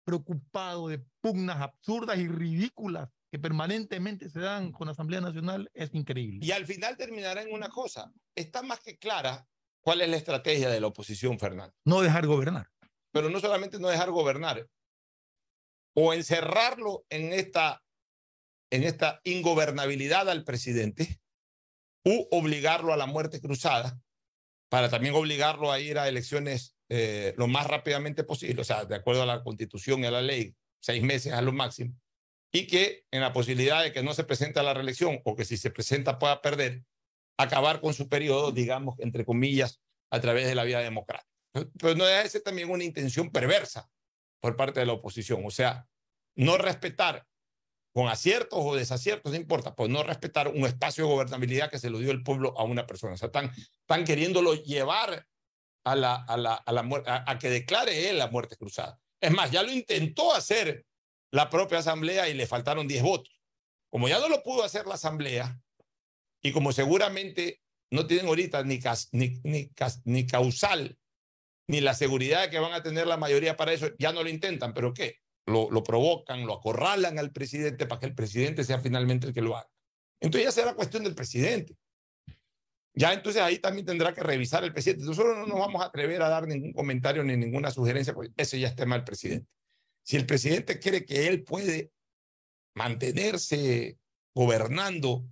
preocupado 0.04 0.88
de 0.88 1.04
pugnas 1.20 1.60
absurdas 1.60 2.18
y 2.18 2.28
ridículas 2.28 3.08
que 3.30 3.38
permanentemente 3.38 4.30
se 4.30 4.40
dan 4.40 4.72
con 4.72 4.86
la 4.86 4.92
Asamblea 4.92 5.20
Nacional 5.20 5.70
es 5.74 5.92
increíble. 5.94 6.40
Y 6.42 6.52
al 6.52 6.64
final 6.66 6.96
terminará 6.96 7.42
en 7.42 7.52
una 7.52 7.68
cosa, 7.68 8.12
está 8.34 8.62
más 8.62 8.80
que 8.80 8.98
clara 8.98 9.46
cuál 9.80 10.00
es 10.00 10.08
la 10.08 10.16
estrategia 10.16 10.70
de 10.70 10.80
la 10.80 10.88
oposición, 10.88 11.38
Fernando. 11.38 11.74
No 11.84 12.00
dejar 12.00 12.26
gobernar. 12.26 12.68
Pero 13.16 13.30
no 13.30 13.40
solamente 13.40 13.78
no 13.78 13.88
dejar 13.88 14.10
gobernar, 14.10 14.68
o 15.94 16.12
encerrarlo 16.12 17.06
en 17.08 17.32
esta, 17.32 17.82
en 18.70 18.82
esta 18.84 19.22
ingobernabilidad 19.24 20.28
al 20.28 20.44
presidente, 20.44 21.18
u 22.04 22.28
obligarlo 22.30 22.92
a 22.92 22.98
la 22.98 23.06
muerte 23.06 23.40
cruzada, 23.40 23.98
para 24.68 24.90
también 24.90 25.14
obligarlo 25.14 25.72
a 25.72 25.80
ir 25.80 25.98
a 25.98 26.06
elecciones 26.06 26.76
eh, 26.90 27.32
lo 27.38 27.46
más 27.46 27.66
rápidamente 27.66 28.22
posible, 28.22 28.60
o 28.60 28.64
sea, 28.64 28.84
de 28.84 28.96
acuerdo 28.96 29.22
a 29.22 29.26
la 29.26 29.42
constitución 29.42 30.00
y 30.00 30.06
a 30.06 30.10
la 30.10 30.20
ley, 30.20 30.54
seis 30.78 31.02
meses 31.02 31.32
a 31.32 31.40
lo 31.40 31.52
máximo 31.52 31.96
y 32.52 32.66
que 32.66 33.06
en 33.10 33.22
la 33.22 33.32
posibilidad 33.32 33.82
de 33.82 33.92
que 33.92 34.02
no 34.02 34.12
se 34.12 34.24
presente 34.24 34.60
a 34.60 34.62
la 34.62 34.74
reelección 34.74 35.20
o 35.24 35.34
que 35.34 35.46
si 35.46 35.56
se 35.56 35.70
presenta 35.70 36.18
pueda 36.18 36.42
perder, 36.42 36.84
acabar 37.38 37.80
con 37.80 37.94
su 37.94 38.08
periodo, 38.10 38.52
digamos, 38.52 38.98
entre 39.00 39.24
comillas, 39.24 39.80
a 40.10 40.20
través 40.20 40.46
de 40.46 40.54
la 40.54 40.64
vía 40.64 40.80
democrática. 40.80 41.35
Pero 41.78 41.94
no 41.94 42.04
debe 42.04 42.28
ser 42.28 42.42
también 42.42 42.70
una 42.70 42.84
intención 42.84 43.30
perversa 43.30 43.88
por 44.40 44.56
parte 44.56 44.80
de 44.80 44.86
la 44.86 44.92
oposición, 44.92 45.42
o 45.44 45.50
sea, 45.50 45.88
no 46.36 46.58
respetar 46.58 47.26
con 47.92 48.08
aciertos 48.08 48.58
o 48.62 48.76
desaciertos, 48.76 49.32
no 49.32 49.38
importa, 49.38 49.74
pues 49.74 49.88
no 49.88 50.02
respetar 50.02 50.48
un 50.48 50.66
espacio 50.66 51.04
de 51.04 51.10
gobernabilidad 51.10 51.70
que 51.70 51.78
se 51.78 51.88
lo 51.88 51.98
dio 51.98 52.10
el 52.10 52.22
pueblo 52.22 52.54
a 52.58 52.64
una 52.64 52.86
persona. 52.86 53.14
O 53.14 53.16
sea, 53.16 53.28
están, 53.28 54.04
queriéndolo 54.04 54.54
llevar 54.54 55.26
a, 55.82 55.96
la, 55.96 56.16
a, 56.16 56.36
la, 56.36 56.54
a, 56.54 56.72
la, 56.72 56.82
a, 57.06 57.30
a 57.30 57.38
que 57.38 57.48
declare 57.48 58.10
él 58.10 58.18
la 58.18 58.28
muerte 58.28 58.56
cruzada. 58.56 59.00
Es 59.18 59.30
más, 59.30 59.50
ya 59.50 59.62
lo 59.62 59.72
intentó 59.72 60.34
hacer 60.34 60.84
la 61.30 61.48
propia 61.48 61.78
asamblea 61.78 62.28
y 62.28 62.34
le 62.34 62.46
faltaron 62.46 62.86
10 62.86 63.02
votos. 63.02 63.40
Como 63.90 64.08
ya 64.08 64.18
no 64.18 64.28
lo 64.28 64.42
pudo 64.42 64.62
hacer 64.62 64.86
la 64.86 64.96
asamblea 64.96 65.58
y 66.42 66.52
como 66.52 66.72
seguramente 66.72 67.62
no 67.90 68.06
tienen 68.06 68.26
ahorita 68.26 68.62
ni, 68.62 68.78
cas, 68.78 69.08
ni, 69.12 69.40
ni, 69.42 69.70
ni 70.04 70.26
causal 70.26 70.98
ni 71.68 71.80
la 71.80 71.94
seguridad 71.94 72.50
que 72.50 72.58
van 72.58 72.72
a 72.72 72.82
tener 72.82 73.06
la 73.06 73.16
mayoría 73.16 73.56
para 73.56 73.72
eso, 73.72 73.88
ya 73.98 74.12
no 74.12 74.22
lo 74.22 74.28
intentan, 74.28 74.72
pero 74.72 74.94
¿qué? 74.94 75.18
Lo, 75.46 75.70
lo 75.70 75.82
provocan, 75.82 76.46
lo 76.46 76.54
acorralan 76.54 77.18
al 77.18 77.32
presidente 77.32 77.86
para 77.86 78.00
que 78.00 78.06
el 78.06 78.14
presidente 78.14 78.64
sea 78.64 78.80
finalmente 78.80 79.26
el 79.26 79.34
que 79.34 79.42
lo 79.42 79.56
haga. 79.56 79.68
Entonces 80.20 80.44
ya 80.46 80.52
será 80.52 80.74
cuestión 80.74 81.04
del 81.04 81.14
presidente. 81.14 81.76
Ya 82.94 83.12
entonces 83.12 83.42
ahí 83.42 83.58
también 83.58 83.84
tendrá 83.84 84.14
que 84.14 84.22
revisar 84.22 84.64
el 84.64 84.72
presidente. 84.72 85.04
Nosotros 85.04 85.36
no 85.36 85.46
nos 85.46 85.58
vamos 85.58 85.82
a 85.82 85.86
atrever 85.86 86.22
a 86.22 86.30
dar 86.30 86.46
ningún 86.46 86.72
comentario 86.72 87.22
ni 87.22 87.36
ninguna 87.36 87.70
sugerencia, 87.70 88.14
porque 88.14 88.32
eso 88.36 88.56
ya 88.56 88.68
es 88.68 88.74
tema 88.74 88.96
del 88.96 89.04
presidente. 89.04 89.46
Si 90.02 90.16
el 90.16 90.24
presidente 90.24 90.80
cree 90.80 91.04
que 91.04 91.28
él 91.28 91.44
puede 91.44 91.92
mantenerse 92.74 93.98
gobernando 94.34 95.28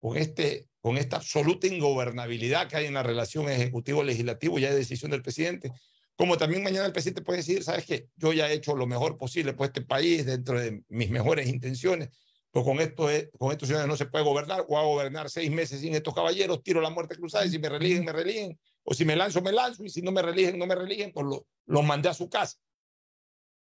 con, 0.00 0.18
este, 0.18 0.67
con 0.80 0.96
esta 0.96 1.16
absoluta 1.16 1.66
ingobernabilidad 1.66 2.68
que 2.68 2.76
hay 2.76 2.86
en 2.86 2.94
la 2.94 3.02
relación 3.02 3.48
ejecutivo-legislativo, 3.48 4.58
ya 4.58 4.70
es 4.70 4.76
decisión 4.76 5.10
del 5.10 5.22
presidente, 5.22 5.72
como 6.16 6.36
también 6.36 6.62
mañana 6.62 6.86
el 6.86 6.92
presidente 6.92 7.22
puede 7.22 7.38
decir, 7.38 7.62
sabes 7.62 7.84
que 7.84 8.08
yo 8.16 8.32
ya 8.32 8.50
he 8.50 8.54
hecho 8.54 8.74
lo 8.74 8.86
mejor 8.86 9.16
posible 9.16 9.52
por 9.52 9.66
este 9.66 9.82
país 9.82 10.26
dentro 10.26 10.60
de 10.60 10.82
mis 10.88 11.10
mejores 11.10 11.48
intenciones, 11.48 12.10
pues 12.50 12.64
con, 12.64 12.80
esto 12.80 13.10
es, 13.10 13.28
con 13.38 13.52
estos 13.52 13.68
ciudadanos 13.68 13.94
no 13.94 13.96
se 13.96 14.10
puede 14.10 14.24
gobernar, 14.24 14.64
o 14.68 14.78
a 14.78 14.82
gobernar 14.82 15.30
seis 15.30 15.50
meses 15.50 15.80
sin 15.80 15.94
estos 15.94 16.14
caballeros, 16.14 16.62
tiro 16.62 16.80
la 16.80 16.90
muerte 16.90 17.14
cruzada 17.14 17.44
y 17.44 17.50
si 17.50 17.58
me 17.58 17.68
religen, 17.68 18.04
me 18.04 18.12
religen, 18.12 18.58
o 18.82 18.94
si 18.94 19.04
me 19.04 19.14
lanzo, 19.14 19.42
me 19.42 19.52
lanzo, 19.52 19.84
y 19.84 19.90
si 19.90 20.02
no 20.02 20.10
me 20.10 20.22
religen, 20.22 20.58
no 20.58 20.66
me 20.66 20.74
religen, 20.74 21.12
pues 21.12 21.26
lo, 21.26 21.46
los 21.66 21.84
mandé 21.84 22.08
a 22.08 22.14
su 22.14 22.28
casa. 22.28 22.58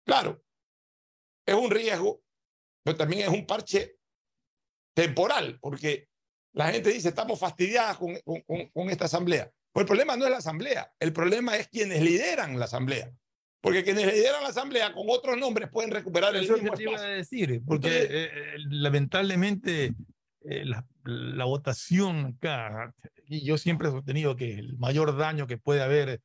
Claro, 0.05 0.41
es 1.45 1.55
un 1.55 1.71
riesgo, 1.71 2.21
pero 2.83 2.95
también 2.95 3.23
es 3.23 3.29
un 3.29 3.45
parche 3.45 3.97
temporal, 4.93 5.57
porque 5.59 6.07
la 6.55 6.71
gente 6.71 6.89
dice, 6.91 7.09
estamos 7.09 7.39
fastidiadas 7.39 7.97
con, 7.97 8.15
con, 8.25 8.41
con 8.73 8.89
esta 8.89 9.05
asamblea. 9.05 9.51
Pues 9.71 9.83
el 9.83 9.87
problema 9.87 10.15
no 10.17 10.25
es 10.25 10.31
la 10.31 10.37
asamblea, 10.37 10.91
el 10.99 11.11
problema 11.13 11.57
es 11.57 11.67
quienes 11.67 12.01
lideran 12.01 12.57
la 12.57 12.65
asamblea. 12.65 13.11
Porque 13.61 13.83
quienes 13.83 14.05
lideran 14.13 14.43
la 14.43 14.49
asamblea 14.49 14.93
con 14.93 15.05
otros 15.09 15.37
nombres 15.37 15.69
pueden 15.69 15.91
recuperar 15.91 16.35
el 16.35 16.43
Eso 16.45 16.53
mismo 16.53 16.71
que 16.71 16.77
te 16.77 16.83
iba 16.83 16.91
a 16.93 16.95
espacio. 16.95 17.15
decir, 17.15 17.61
porque 17.65 17.87
Entonces- 17.87 18.09
eh, 18.11 18.29
eh, 18.33 18.57
lamentablemente 18.69 19.91
eh, 20.47 20.65
la, 20.65 20.85
la 21.03 21.45
votación 21.45 22.35
acá, 22.37 22.93
y 23.27 23.43
yo 23.43 23.57
siempre 23.57 23.87
he 23.87 23.91
sostenido 23.91 24.35
que 24.35 24.53
el 24.59 24.77
mayor 24.77 25.17
daño 25.17 25.47
que 25.47 25.57
puede 25.57 25.81
haber 25.81 26.21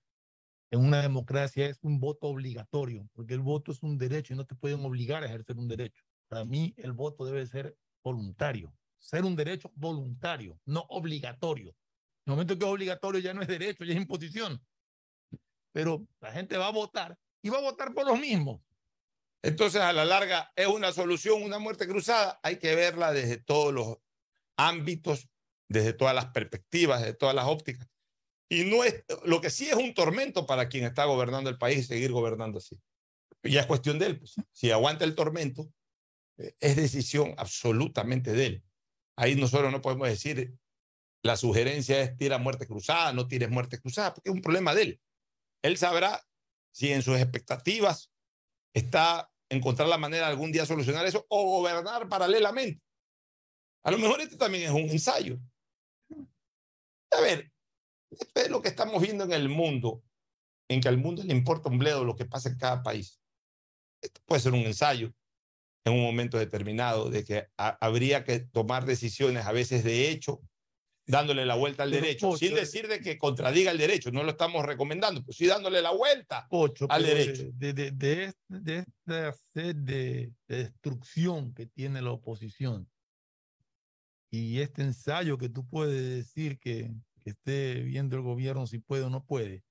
en 0.70 0.80
una 0.80 1.02
democracia 1.02 1.66
es 1.66 1.78
un 1.82 1.98
voto 1.98 2.28
obligatorio, 2.28 3.08
porque 3.14 3.34
el 3.34 3.40
voto 3.40 3.72
es 3.72 3.82
un 3.82 3.98
derecho 3.98 4.34
y 4.34 4.36
no 4.36 4.44
te 4.44 4.54
pueden 4.54 4.84
obligar 4.84 5.22
a 5.24 5.26
ejercer 5.26 5.56
un 5.56 5.66
derecho. 5.66 6.04
Para 6.28 6.44
mí 6.44 6.74
el 6.76 6.92
voto 6.92 7.24
debe 7.24 7.44
ser 7.46 7.74
voluntario, 8.04 8.72
ser 9.00 9.24
un 9.24 9.34
derecho 9.34 9.72
voluntario, 9.74 10.60
no 10.66 10.84
obligatorio. 10.90 11.70
En 12.26 12.32
el 12.32 12.32
momento 12.32 12.58
que 12.58 12.64
es 12.64 12.70
obligatorio 12.70 13.20
ya 13.20 13.34
no 13.34 13.42
es 13.42 13.48
derecho, 13.48 13.84
ya 13.84 13.94
es 13.94 14.00
imposición. 14.00 14.62
Pero 15.72 16.06
la 16.20 16.32
gente 16.32 16.56
va 16.56 16.68
a 16.68 16.72
votar 16.72 17.18
y 17.42 17.48
va 17.48 17.58
a 17.58 17.62
votar 17.62 17.92
por 17.94 18.06
los 18.06 18.18
mismos. 18.18 18.60
Entonces, 19.42 19.80
a 19.80 19.92
la 19.92 20.04
larga, 20.04 20.52
¿es 20.54 20.66
una 20.66 20.92
solución 20.92 21.42
una 21.42 21.58
muerte 21.58 21.88
cruzada? 21.88 22.38
Hay 22.42 22.58
que 22.58 22.74
verla 22.74 23.12
desde 23.12 23.38
todos 23.38 23.72
los 23.72 23.98
ámbitos, 24.56 25.28
desde 25.68 25.94
todas 25.94 26.14
las 26.14 26.26
perspectivas, 26.26 27.00
desde 27.00 27.14
todas 27.14 27.34
las 27.34 27.46
ópticas. 27.46 27.88
Y 28.50 28.64
no 28.64 28.84
es, 28.84 29.04
lo 29.24 29.40
que 29.40 29.48
sí 29.48 29.68
es 29.68 29.76
un 29.76 29.94
tormento 29.94 30.44
para 30.44 30.68
quien 30.68 30.84
está 30.84 31.04
gobernando 31.04 31.48
el 31.48 31.56
país 31.56 31.78
y 31.78 31.82
seguir 31.84 32.12
gobernando 32.12 32.58
así. 32.58 32.78
Ya 33.42 33.60
es 33.60 33.66
cuestión 33.66 33.98
de 33.98 34.06
él. 34.06 34.18
pues. 34.18 34.34
Si 34.52 34.70
aguanta 34.70 35.04
el 35.04 35.14
tormento, 35.14 35.72
eh, 36.36 36.54
es 36.60 36.76
decisión 36.76 37.32
absolutamente 37.38 38.32
de 38.32 38.46
él. 38.46 38.64
Ahí 39.20 39.34
nosotros 39.34 39.70
no 39.70 39.82
podemos 39.82 40.08
decir, 40.08 40.50
la 41.22 41.36
sugerencia 41.36 42.00
es 42.00 42.16
tira 42.16 42.38
muerte 42.38 42.66
cruzada, 42.66 43.12
no 43.12 43.28
tires 43.28 43.50
muerte 43.50 43.78
cruzada, 43.78 44.14
porque 44.14 44.30
es 44.30 44.34
un 44.34 44.40
problema 44.40 44.74
de 44.74 44.82
él. 44.82 45.00
Él 45.62 45.76
sabrá 45.76 46.26
si 46.72 46.90
en 46.90 47.02
sus 47.02 47.18
expectativas 47.18 48.10
está 48.74 49.30
encontrar 49.50 49.88
la 49.88 49.98
manera 49.98 50.24
de 50.24 50.32
algún 50.32 50.52
día 50.52 50.64
solucionar 50.64 51.04
eso 51.04 51.26
o 51.28 51.58
gobernar 51.58 52.08
paralelamente. 52.08 52.82
A 53.84 53.90
lo 53.90 53.98
mejor 53.98 54.22
este 54.22 54.38
también 54.38 54.64
es 54.64 54.70
un 54.70 54.88
ensayo. 54.88 55.38
A 57.10 57.20
ver, 57.20 57.52
esto 58.10 58.26
es 58.40 58.48
lo 58.48 58.62
que 58.62 58.68
estamos 58.68 59.02
viendo 59.02 59.24
en 59.24 59.32
el 59.32 59.50
mundo, 59.50 60.02
en 60.66 60.80
que 60.80 60.88
al 60.88 60.96
mundo 60.96 61.22
le 61.22 61.34
importa 61.34 61.68
un 61.68 61.78
bledo 61.78 62.06
lo 62.06 62.16
que 62.16 62.24
pasa 62.24 62.48
en 62.48 62.56
cada 62.56 62.82
país. 62.82 63.20
Esto 64.00 64.22
puede 64.24 64.40
ser 64.40 64.54
un 64.54 64.60
ensayo 64.60 65.12
en 65.84 65.92
un 65.94 66.02
momento 66.02 66.38
determinado 66.38 67.10
de 67.10 67.24
que 67.24 67.46
ha- 67.56 67.78
habría 67.80 68.24
que 68.24 68.40
tomar 68.40 68.84
decisiones 68.84 69.46
a 69.46 69.52
veces 69.52 69.82
de 69.84 70.10
hecho, 70.10 70.40
dándole 71.06 71.44
la 71.46 71.54
vuelta 71.56 71.82
al 71.82 71.90
Pero, 71.90 72.02
derecho, 72.02 72.28
Pocho, 72.28 72.38
sin 72.38 72.54
decir 72.54 72.86
de 72.86 73.00
que 73.00 73.18
contradiga 73.18 73.70
el 73.72 73.78
derecho, 73.78 74.12
no 74.12 74.22
lo 74.22 74.30
estamos 74.30 74.64
recomendando, 74.64 75.24
pues 75.24 75.36
sí 75.36 75.46
dándole 75.46 75.82
la 75.82 75.90
vuelta 75.92 76.46
Pocho, 76.48 76.86
al 76.88 77.02
pero 77.02 77.16
derecho. 77.16 77.44
De, 77.54 77.72
de, 77.72 77.90
de, 77.90 78.32
de 78.48 78.78
esta 78.78 79.32
sed 79.54 79.74
de, 79.76 80.32
de 80.46 80.56
destrucción 80.56 81.52
que 81.54 81.66
tiene 81.66 82.00
la 82.02 82.12
oposición 82.12 82.88
y 84.30 84.60
este 84.60 84.82
ensayo 84.82 85.38
que 85.38 85.48
tú 85.48 85.66
puedes 85.66 86.08
decir 86.26 86.58
que, 86.60 86.92
que 87.20 87.30
esté 87.30 87.80
viendo 87.82 88.16
el 88.16 88.22
gobierno 88.22 88.66
si 88.66 88.78
puede 88.78 89.02
o 89.02 89.10
no 89.10 89.24
puede, 89.24 89.64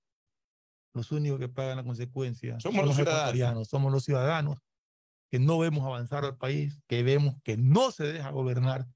los 0.94 1.12
únicos 1.12 1.40
que 1.40 1.48
pagan 1.48 1.78
la 1.78 1.84
consecuencia 1.84 2.60
Somos 2.60 2.80
son 2.80 2.88
los 2.88 2.96
ciudadanos. 2.98 3.70
somos 3.70 3.92
los 3.94 4.04
ciudadanos 4.04 4.58
que 5.30 5.40
no 5.40 5.60
vemos 5.60 5.86
avanzar 5.86 6.26
al 6.26 6.38
país, 6.38 6.82
que 6.88 7.04
vemos 7.04 7.36
que 7.44 7.58
no 7.58 7.92
se 7.92 8.06
deja 8.06 8.30
gobernar. 8.32 8.88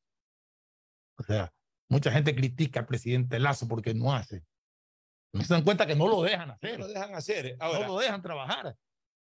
O 1.17 1.23
sea, 1.23 1.53
mucha 1.89 2.11
gente 2.11 2.35
critica 2.35 2.81
al 2.81 2.85
presidente 2.85 3.39
Lazo 3.39 3.67
porque 3.67 3.93
no 3.93 4.13
hace. 4.13 4.43
No 5.31 5.43
se 5.43 5.53
dan 5.53 5.63
cuenta 5.63 5.85
que 5.85 5.95
no 5.95 6.07
lo 6.07 6.21
dejan 6.21 6.51
hacer. 6.51 6.79
No 6.79 6.87
lo 6.87 6.93
dejan 6.93 7.15
hacer. 7.15 7.55
Ahora, 7.59 7.79
no 7.87 7.93
lo 7.93 7.99
dejan 7.99 8.21
trabajar. 8.21 8.75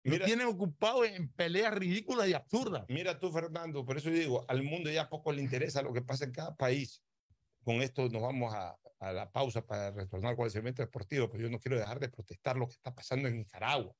Lo 0.04 0.12
Mira- 0.12 0.26
tienen 0.26 0.46
ocupado 0.46 1.04
en 1.04 1.32
peleas 1.32 1.74
ridículas 1.74 2.28
y 2.28 2.34
absurdas. 2.34 2.84
Mira 2.88 3.18
tú, 3.18 3.32
Fernando, 3.32 3.84
por 3.84 3.96
eso 3.96 4.08
digo, 4.10 4.44
al 4.48 4.62
mundo 4.62 4.90
ya 4.90 5.08
poco 5.08 5.32
le 5.32 5.42
interesa 5.42 5.82
lo 5.82 5.92
que 5.92 6.02
pasa 6.02 6.24
en 6.24 6.32
cada 6.32 6.54
país. 6.54 7.02
Con 7.64 7.82
esto 7.82 8.08
nos 8.08 8.22
vamos 8.22 8.54
a, 8.54 8.76
a 9.00 9.12
la 9.12 9.30
pausa 9.32 9.66
para 9.66 9.90
retornar 9.90 10.36
con 10.36 10.44
el 10.44 10.52
segmento 10.52 10.82
deportivo, 10.82 11.28
pero 11.28 11.42
yo 11.44 11.50
no 11.50 11.58
quiero 11.58 11.76
dejar 11.76 11.98
de 11.98 12.08
protestar 12.08 12.56
lo 12.56 12.66
que 12.68 12.74
está 12.74 12.94
pasando 12.94 13.26
en 13.28 13.36
Nicaragua. 13.38 13.92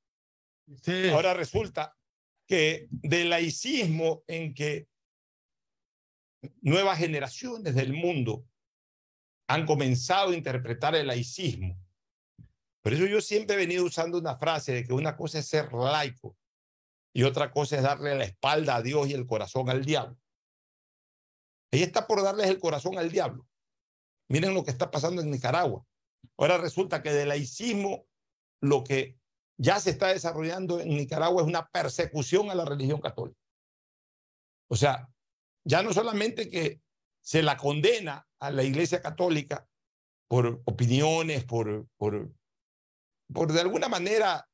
Sí. 0.81 1.09
Ahora 1.09 1.33
resulta 1.33 1.93
que 2.47 2.87
del 2.89 3.29
laicismo 3.29 4.23
en 4.27 4.53
que 4.53 4.87
nuevas 6.61 6.97
generaciones 6.97 7.75
del 7.75 7.93
mundo 7.93 8.45
han 9.49 9.65
comenzado 9.65 10.31
a 10.31 10.35
interpretar 10.35 10.95
el 10.95 11.07
laicismo. 11.07 11.77
Por 12.81 12.93
eso 12.93 13.05
yo 13.05 13.21
siempre 13.21 13.55
he 13.55 13.59
venido 13.59 13.83
usando 13.83 14.17
una 14.17 14.37
frase 14.37 14.73
de 14.73 14.83
que 14.85 14.93
una 14.93 15.17
cosa 15.17 15.39
es 15.39 15.47
ser 15.47 15.73
laico 15.73 16.37
y 17.13 17.23
otra 17.23 17.51
cosa 17.51 17.77
es 17.77 17.83
darle 17.83 18.15
la 18.15 18.23
espalda 18.23 18.75
a 18.77 18.81
Dios 18.81 19.09
y 19.09 19.13
el 19.13 19.25
corazón 19.25 19.69
al 19.69 19.83
diablo. 19.83 20.17
Ella 21.71 21.85
está 21.85 22.07
por 22.07 22.23
darles 22.23 22.47
el 22.47 22.59
corazón 22.59 22.97
al 22.97 23.11
diablo. 23.11 23.45
Miren 24.29 24.53
lo 24.53 24.63
que 24.63 24.71
está 24.71 24.89
pasando 24.89 25.21
en 25.21 25.31
Nicaragua. 25.31 25.85
Ahora 26.37 26.57
resulta 26.57 27.01
que 27.01 27.11
del 27.11 27.29
laicismo 27.29 28.07
lo 28.61 28.83
que 28.83 29.17
ya 29.57 29.79
se 29.79 29.89
está 29.89 30.07
desarrollando 30.07 30.79
en 30.79 30.89
Nicaragua 30.89 31.41
es 31.41 31.47
una 31.47 31.67
persecución 31.67 32.49
a 32.49 32.55
la 32.55 32.65
religión 32.65 33.01
católica. 33.01 33.39
O 34.69 34.75
sea, 34.75 35.09
ya 35.63 35.81
no 35.81 35.93
solamente 35.93 36.49
que 36.49 36.81
se 37.21 37.41
la 37.41 37.57
condena 37.57 38.27
a 38.39 38.51
la 38.51 38.63
Iglesia 38.63 39.01
Católica 39.01 39.67
por 40.27 40.61
opiniones, 40.65 41.43
por, 41.45 41.87
por, 41.97 42.31
por 43.33 43.51
de 43.51 43.61
alguna 43.61 43.89
manera 43.89 44.47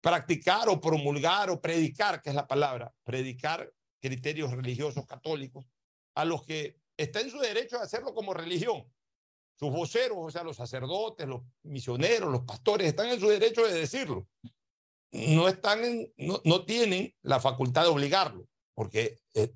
practicar 0.00 0.68
o 0.68 0.80
promulgar 0.80 1.50
o 1.50 1.60
predicar, 1.60 2.22
que 2.22 2.30
es 2.30 2.36
la 2.36 2.46
palabra, 2.46 2.94
predicar 3.04 3.70
criterios 4.00 4.52
religiosos 4.52 5.06
católicos, 5.06 5.66
a 6.14 6.24
los 6.24 6.44
que 6.44 6.78
está 6.96 7.20
en 7.20 7.30
su 7.30 7.38
derecho 7.38 7.76
de 7.76 7.84
hacerlo 7.84 8.14
como 8.14 8.34
religión. 8.34 8.90
Sus 9.60 9.70
voceros, 9.70 10.16
o 10.18 10.30
sea, 10.30 10.42
los 10.42 10.56
sacerdotes, 10.56 11.28
los 11.28 11.42
misioneros, 11.64 12.32
los 12.32 12.44
pastores, 12.44 12.86
están 12.86 13.10
en 13.10 13.20
su 13.20 13.28
derecho 13.28 13.62
de 13.66 13.74
decirlo. 13.74 14.26
No, 15.12 15.48
están 15.48 15.80
no, 16.16 16.40
no 16.46 16.64
tienen 16.64 17.14
la 17.20 17.40
facultad 17.40 17.82
de 17.82 17.88
obligarlo, 17.88 18.48
porque 18.74 19.18
eh, 19.34 19.52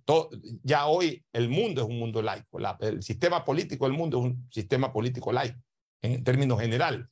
ya 0.63 0.89
hoy 0.89 1.25
el 1.33 1.49
mundo 1.49 1.81
es 1.81 1.89
un 1.89 1.99
mundo 1.99 2.21
laico. 2.21 2.59
La- 2.59 2.77
el 2.81 3.03
sistema 3.03 3.43
político 3.47 3.87
del 3.87 3.97
mundo 3.97 4.19
es 4.19 4.25
un 4.25 4.47
sistema 4.53 4.93
político 4.93 5.33
laico, 5.33 5.59
en 6.03 6.23
términos 6.23 6.61
generales. 6.61 7.07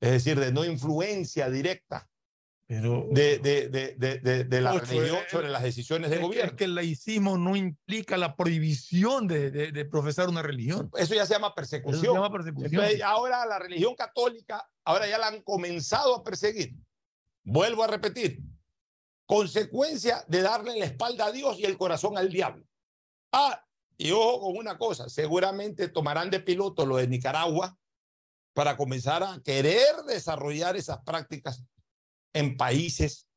Es 0.00 0.12
decir, 0.12 0.40
de 0.40 0.50
no 0.50 0.64
influencia 0.64 1.50
directa 1.50 2.08
Pero, 2.70 3.06
de, 3.10 3.38
de, 3.38 3.68
de, 3.70 4.44
de, 4.44 4.60
la 4.60 4.74
Ocho, 4.74 4.84
religión 4.84 5.16
eh, 5.16 5.26
sobre 5.30 5.48
las 5.48 5.62
decisiones 5.62 6.10
de 6.10 6.18
gobierno. 6.18 6.50
Es 6.50 6.56
que 6.56 6.64
el 6.64 6.74
laicismo 6.74 7.38
no 7.38 7.56
implica 7.56 8.18
la 8.18 8.36
prohibición 8.36 9.26
de, 9.26 9.50
de- 9.50 9.72
de 9.72 9.84
profesar 9.86 10.28
una 10.28 10.42
religión. 10.42 10.90
Eso 10.98 11.14
ya 11.14 11.24
se 11.24 11.32
llama 11.32 11.46
Eso 11.46 11.54
persecución. 11.54 12.02
se 12.02 12.12
llama 12.12 12.30
persecución. 12.30 12.74
Entonces, 12.74 13.02
ahora 13.02 13.46
la 13.46 13.58
religión 13.58 13.94
católica, 13.94 14.68
ahora 14.84 15.08
ya 15.08 15.16
la 15.16 15.28
han 15.28 15.40
comenzado 15.40 16.14
a 16.14 16.22
perseguir. 16.22 16.74
Vuelvo 17.42 17.84
a 17.84 17.86
repetir. 17.86 18.40
Consecuencia 19.24 20.22
de 20.28 20.42
darle 20.42 20.78
la 20.78 20.84
espalda 20.84 21.26
a 21.26 21.32
Dios 21.32 21.58
y 21.58 21.64
el 21.64 21.78
corazón 21.78 22.18
al 22.18 22.28
diablo. 22.28 22.64
Ah, 23.32 23.64
y 23.96 24.10
ojo 24.10 24.40
con 24.42 24.58
una 24.58 24.76
cosa, 24.76 25.08
seguramente 25.08 25.88
tomarán 25.88 26.28
de 26.28 26.40
piloto 26.40 26.84
lo 26.84 26.96
de 26.98 27.08
Nicaragua 27.08 27.78
para 28.52 28.76
comenzar 28.76 29.22
a 29.22 29.40
querer 29.42 29.96
desarrollar 30.06 30.76
esas 30.76 30.98
prácticas 31.02 31.64
en 32.38 32.56
países 32.56 33.28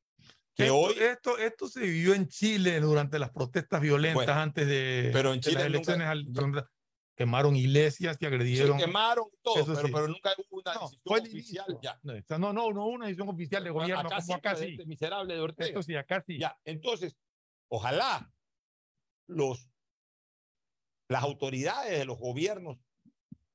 que 0.55 0.63
esto, 0.63 0.77
hoy... 0.77 0.95
Esto, 0.99 1.37
esto 1.37 1.67
se 1.67 1.81
vivió 1.81 2.13
en 2.13 2.27
Chile 2.27 2.79
durante 2.79 3.17
las 3.19 3.31
protestas 3.31 3.81
violentas 3.81 4.25
Bueno, 4.25 4.33
antes 4.33 4.67
de, 4.67 5.09
pero 5.13 5.33
en 5.33 5.39
de 5.39 5.49
Chile 5.49 5.69
las 5.69 5.71
nunca- 5.71 5.93
elecciones. 5.93 6.07
al- 6.07 6.69
quemaron 7.15 7.55
iglesias 7.55 8.15
y 8.15 8.19
Se 8.19 8.25
agredieron. 8.27 8.77
quemaron 8.79 9.25
todo, 9.43 9.63
pero, 9.65 9.85
sí. 9.87 9.91
pero 9.93 10.07
nunca 10.07 10.33
hubo 10.37 10.59
una 10.59 10.73
No, 10.73 10.79
decisión 10.81 11.19
oficial. 11.19 11.65
inicio. 11.69 11.81
Ya. 11.81 11.99
No, 12.03 12.39
no, 12.39 12.53
no, 12.53 12.73
no 12.73 12.87
una 12.87 13.05
decisión 13.05 13.29
oficial 13.29 13.63
de 13.63 13.69
gobierno 13.69 13.99
acá 14.07 14.21
como 14.21 14.33
acá 14.35 14.55
sí. 14.55 14.65
este 14.71 14.85
miserable 14.85 15.33
de 15.35 15.39
Ortega. 15.39 15.67
Esto 15.69 15.83
sí, 15.83 15.95
acá 15.95 16.23
sí. 16.25 16.39
Ya, 16.39 16.57
entonces, 16.65 17.15
ojalá 17.69 18.31
los, 19.27 19.69
las 21.09 21.23
autoridades 21.23 21.97
de 21.99 22.05
los 22.05 22.17
gobiernos 22.17 22.77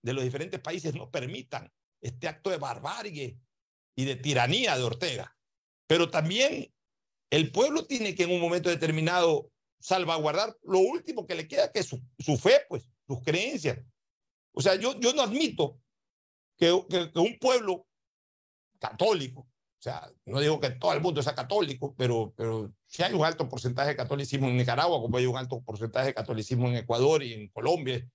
de 0.02 0.12
los 0.12 0.23
diferentes 0.23 0.60
países 0.60 0.94
no 0.94 1.10
permitan 1.10 1.73
este 2.01 2.28
acto 2.28 2.51
de 2.51 2.59
barbarie 2.59 3.36
y 3.97 4.05
de 4.05 4.14
tiranía 4.16 4.77
de 4.77 4.82
Ortega. 4.85 5.35
Pero 5.86 6.10
también 6.10 6.72
el 7.30 7.50
pueblo 7.52 7.86
tiene 7.86 8.14
que 8.14 8.24
en 8.24 8.32
un 8.32 8.40
momento 8.40 8.68
determinado 8.70 9.50
salvaguardar 9.80 10.56
lo 10.62 10.78
último 10.78 11.26
que 11.26 11.34
le 11.34 11.46
queda, 11.48 11.70
que 11.70 11.80
es 11.80 11.86
su, 11.86 12.02
su 12.18 12.36
fe, 12.36 12.62
pues, 12.68 12.88
sus 13.06 13.22
creencias. 13.22 13.78
O 14.52 14.60
sea, 14.60 14.74
yo, 14.76 14.98
yo 14.98 15.12
no 15.12 15.22
admito 15.22 15.80
que, 16.56 16.84
que- 16.88 17.12
que 17.12 17.18
un 17.18 17.38
pueblo 17.38 17.86
católico, 18.78 19.40
o 19.42 19.82
sea, 19.82 20.10
no 20.24 20.40
digo 20.40 20.58
que 20.60 20.70
todo 20.70 20.92
el 20.92 21.00
mundo 21.00 21.22
sea 21.22 21.34
católico, 21.34 21.94
pero, 21.96 22.32
pero 22.36 22.72
sí 22.86 23.02
hay 23.02 23.12
un 23.12 23.24
alto 23.24 23.48
porcentaje 23.48 23.90
de 23.90 23.96
catolicismo 23.96 24.48
en 24.48 24.56
Nicaragua, 24.56 25.00
como 25.00 25.16
hay 25.16 25.26
un 25.26 25.36
alto 25.36 25.62
porcentaje 25.62 26.08
de 26.08 26.14
catolicismo 26.14 26.68
en 26.68 26.76
Ecuador 26.76 27.22
y 27.22 27.34
en 27.34 27.48
Colombia. 27.48 28.06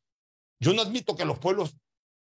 Yo 0.60 0.74
no 0.74 0.82
admito 0.82 1.16
que 1.16 1.26
los 1.26 1.40
pueblos 1.40 1.76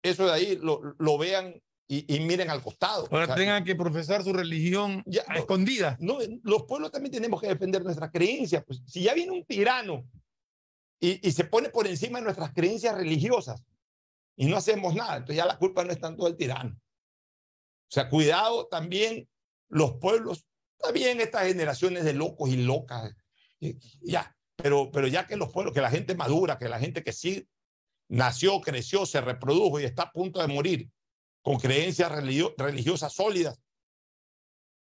eso 0.02 0.26
de 0.26 0.32
ahí 0.32 0.56
lo, 0.56 0.80
lo 0.98 1.18
vean 1.18 1.60
y, 1.90 2.15
y 2.15 2.20
miren 2.20 2.51
al 2.51 2.62
costado. 2.62 3.09
Ahora 3.10 3.24
O 3.24 3.27
sea, 3.27 3.35
tengan 3.35 3.65
que 3.65 3.74
profesar 3.74 4.23
su 4.23 4.32
religión 4.35 5.02
ya, 5.06 5.24
a 5.27 5.32
no, 5.32 5.39
escondidas. 5.40 5.98
no, 5.98 6.19
los 6.43 6.65
pueblos 6.65 6.93
también 6.93 7.12
tenemos 7.12 7.40
que 7.40 7.48
defender 7.48 7.82
nuestras 7.82 8.10
creencias. 8.12 8.62
Pues, 8.65 8.82
si 8.86 9.02
ya 9.02 9.15
viene 9.15 9.32
un 9.32 9.44
tirano 9.44 10.06
y, 11.01 11.27
y 11.27 11.32
se 11.32 11.44
pone 11.44 11.70
por 11.70 11.86
encima 11.86 12.19
de 12.19 12.24
nuestras 12.24 12.52
creencias 12.52 12.94
religiosas 12.94 13.65
y 14.36 14.47
no 14.47 14.59
hacemos 14.59 14.94
nada, 14.94 15.16
entonces 15.16 15.36
ya 15.36 15.47
la 15.47 15.59
culpa 15.59 15.82
no 15.82 15.90
es 15.90 15.98
tanto 15.98 16.27
del 16.27 16.36
tirano. 16.36 16.77
O 16.77 17.90
sea, 17.90 18.10
cuidado 18.10 18.66
también 18.66 19.27
los 19.70 19.94
pueblos, 19.94 20.47
también 20.77 21.20
estas 21.23 21.47
generaciones 21.47 22.05
de 22.05 22.12
locos 22.12 22.51
y 22.51 22.59
locas, 22.59 23.15
y 23.60 23.78
ya, 24.02 24.36
pero, 24.56 24.90
pero 24.93 25.06
ya 25.06 25.27
que 25.27 25.36
los 25.36 25.51
pueblos, 25.51 25.73
que 25.73 25.81
la 25.81 25.90
gente 25.90 26.15
madura, 26.15 26.59
que 26.59 26.69
la 26.69 26.78
gente 26.78 27.02
que 27.02 27.15
sí 27.15 27.48
nació, 28.09 28.60
creció, 28.60 29.06
se 29.06 29.23
reprodujo 29.23 29.81
y 29.81 29.85
está 29.85 30.02
a 30.05 30.12
punto 30.12 30.40
de 30.40 30.48
morir 30.48 30.90
con 31.48 31.56
creencias 31.58 32.12
religio- 32.12 32.54
religiosas 32.58 33.10
sólidas, 33.10 33.58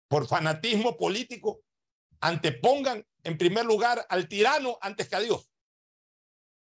por 0.06 0.28
fanatismo 0.28 0.98
político, 0.98 1.62
antepongan 2.20 3.06
en 3.24 3.38
primer 3.38 3.64
lugar 3.64 4.04
al 4.10 4.28
tirano 4.28 4.76
antes 4.82 5.08
que 5.08 5.16
a 5.16 5.20
Dios. 5.20 5.50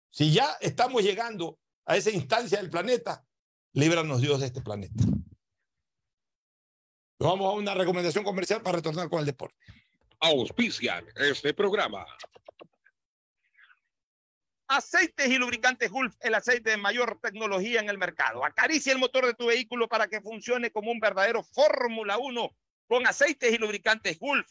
Si 0.09 0.33
ya 0.33 0.57
estamos 0.61 1.03
llegando 1.03 1.59
a 1.85 1.97
esa 1.97 2.11
instancia 2.13 2.59
del 2.59 2.71
planeta, 2.71 3.27
líbranos 3.73 4.21
Dios 4.21 4.39
de 4.39 4.47
este 4.47 4.61
planeta. 4.61 5.03
Vamos 7.19 7.53
a 7.53 7.57
una 7.59 7.75
recomendación 7.75 8.23
comercial 8.23 8.63
para 8.63 8.77
retornar 8.77 9.11
con 9.11 9.19
el 9.19 9.27
deporte. 9.27 9.59
Auspician 10.21 11.05
este 11.17 11.53
programa. 11.55 12.07
Aceites 14.75 15.29
y 15.29 15.37
lubricantes 15.37 15.91
Gulf, 15.91 16.15
el 16.21 16.35
aceite 16.35 16.71
de 16.71 16.79
mayor 16.79 17.19
tecnología 17.21 17.81
en 17.81 17.91
el 17.91 17.99
mercado. 17.99 18.43
Acaricia 18.43 18.95
el 18.95 18.99
motor 18.99 19.27
de 19.27 19.35
tu 19.35 19.45
vehículo 19.47 19.87
para 19.87 20.09
que 20.09 20.23
funcione 20.23 20.71
como 20.71 20.91
un 20.91 20.99
verdadero 20.99 21.43
Fórmula 21.43 22.17
1 22.17 22.57
con 22.87 23.07
aceites 23.07 23.53
y 23.53 23.59
lubricantes 23.59 24.19
Gulf. 24.19 24.51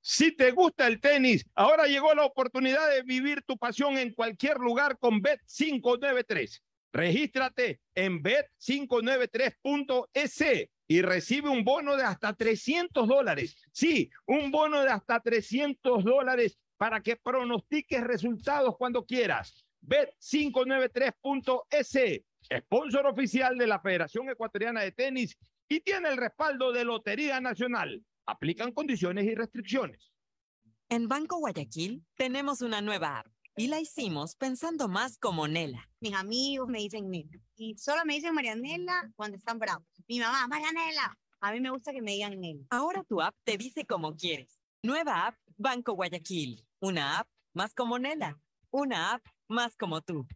Si 0.00 0.30
te 0.30 0.52
gusta 0.52 0.86
el 0.86 1.00
tenis, 1.00 1.44
ahora 1.56 1.86
llegó 1.86 2.14
la 2.14 2.24
oportunidad 2.24 2.88
de 2.88 3.02
vivir 3.02 3.42
tu 3.42 3.58
pasión 3.58 3.98
en 3.98 4.14
cualquier 4.14 4.58
lugar 4.58 4.96
con 4.96 5.20
Bet593. 5.20 6.60
Regístrate 6.92 7.80
en 7.96 8.22
bet593.es 8.22 10.68
y 10.86 11.02
recibe 11.02 11.48
un 11.48 11.64
bono 11.64 11.96
de 11.96 12.04
hasta 12.04 12.32
300 12.32 13.08
dólares. 13.08 13.56
Sí, 13.72 14.08
un 14.26 14.52
bono 14.52 14.82
de 14.82 14.90
hasta 14.90 15.18
300 15.18 16.04
dólares 16.04 16.60
para 16.82 17.00
que 17.00 17.14
pronostiques 17.14 18.02
resultados 18.02 18.76
cuando 18.76 19.06
quieras. 19.06 19.64
Bet593.es, 19.86 22.24
sponsor 22.58 23.06
oficial 23.06 23.56
de 23.56 23.68
la 23.68 23.78
Federación 23.78 24.28
Ecuatoriana 24.28 24.80
de 24.80 24.90
Tenis 24.90 25.38
y 25.68 25.78
tiene 25.78 26.08
el 26.08 26.16
respaldo 26.16 26.72
de 26.72 26.84
Lotería 26.84 27.40
Nacional. 27.40 28.04
Aplican 28.26 28.72
condiciones 28.72 29.26
y 29.26 29.34
restricciones. 29.36 30.10
En 30.88 31.06
Banco 31.06 31.38
Guayaquil 31.38 32.04
tenemos 32.16 32.62
una 32.62 32.80
nueva 32.80 33.20
app 33.20 33.28
y 33.54 33.68
la 33.68 33.78
hicimos 33.78 34.34
pensando 34.34 34.88
más 34.88 35.18
como 35.18 35.46
Nela. 35.46 35.88
Mis 36.00 36.14
amigos 36.14 36.66
me 36.66 36.80
dicen 36.80 37.12
Nela. 37.12 37.38
Y 37.54 37.78
solo 37.78 38.04
me 38.04 38.14
dicen 38.14 38.34
Marianela 38.34 39.08
cuando 39.14 39.36
están 39.36 39.60
bravos. 39.60 39.86
Mi 40.08 40.18
mamá, 40.18 40.48
Marianela. 40.48 41.16
A 41.42 41.52
mí 41.52 41.60
me 41.60 41.70
gusta 41.70 41.92
que 41.92 42.02
me 42.02 42.10
digan 42.10 42.40
Nela. 42.40 42.64
Ahora 42.70 43.04
tu 43.04 43.20
app 43.20 43.36
te 43.44 43.56
dice 43.56 43.86
como 43.86 44.16
quieres. 44.16 44.58
Nueva 44.82 45.28
app 45.28 45.36
Banco 45.56 45.92
Guayaquil. 45.92 46.60
Una 46.82 47.20
app 47.20 47.28
más 47.54 47.74
como 47.74 47.96
Nela. 47.96 48.40
Una 48.72 49.12
app 49.12 49.24
más 49.46 49.76
como 49.76 50.00
tú. 50.00 50.26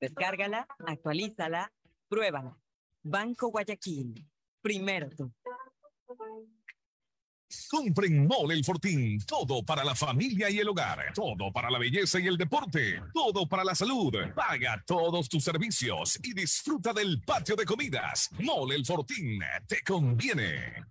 Descárgala, 0.00 0.68
actualízala, 0.86 1.72
pruébala. 2.08 2.56
Banco 3.02 3.48
Guayaquil. 3.48 4.24
Primero 4.62 5.10
tú. 5.10 5.32
Compren 7.68 8.24
Mole 8.24 8.54
el 8.54 8.64
Fortín. 8.64 9.18
Todo 9.26 9.64
para 9.64 9.82
la 9.82 9.96
familia 9.96 10.48
y 10.48 10.60
el 10.60 10.68
hogar. 10.68 11.12
Todo 11.12 11.52
para 11.52 11.70
la 11.70 11.78
belleza 11.80 12.20
y 12.20 12.28
el 12.28 12.36
deporte. 12.36 13.02
Todo 13.12 13.48
para 13.48 13.64
la 13.64 13.74
salud. 13.74 14.14
Paga 14.32 14.80
todos 14.86 15.28
tus 15.28 15.42
servicios 15.42 16.20
y 16.22 16.34
disfruta 16.34 16.92
del 16.92 17.20
patio 17.22 17.56
de 17.56 17.64
comidas. 17.64 18.30
Mole 18.38 18.76
el 18.76 18.86
Fortín. 18.86 19.40
Te 19.66 19.82
conviene. 19.82 20.86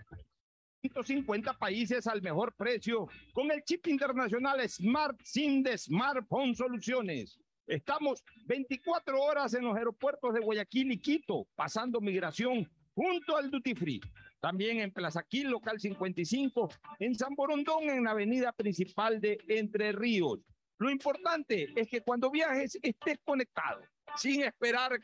150 0.90 1.54
países 1.54 2.06
al 2.06 2.22
mejor 2.22 2.54
precio 2.54 3.08
con 3.34 3.52
el 3.52 3.64
chip 3.64 3.88
internacional 3.88 4.68
Smart 4.70 5.20
SIM 5.24 5.64
de 5.64 5.78
Smartphone 5.78 6.56
Soluciones. 6.56 7.40
Estamos 7.66 8.24
24 8.46 9.20
horas 9.20 9.56
en 9.56 9.64
los 9.64 9.76
aeropuertos 9.76 10.34
de 10.34 10.42
Guayaquil 10.42 10.92
y 10.92 11.00
Quito, 11.00 11.48
pasando 11.56 12.00
migración 12.00 12.70
junto 12.94 13.36
al 13.36 13.50
Duty 13.50 13.74
Free. 13.74 14.02
También 14.40 14.80
en 14.80 14.92
Plaza 14.92 15.24
Quil, 15.24 15.50
local 15.50 15.80
55, 15.80 16.70
en 17.00 17.16
San 17.16 17.34
Borondón, 17.34 17.90
en 17.90 18.04
la 18.04 18.12
avenida 18.12 18.52
principal 18.52 19.20
de 19.20 19.40
Entre 19.48 19.92
Ríos. 19.92 20.40
Lo 20.78 20.92
importante 20.92 21.74
es 21.76 21.88
que 21.90 22.02
cuando 22.02 22.30
viajes 22.30 22.78
estés 22.84 23.18
conectado, 23.24 23.82
sin 24.18 24.44
esperar 24.44 25.00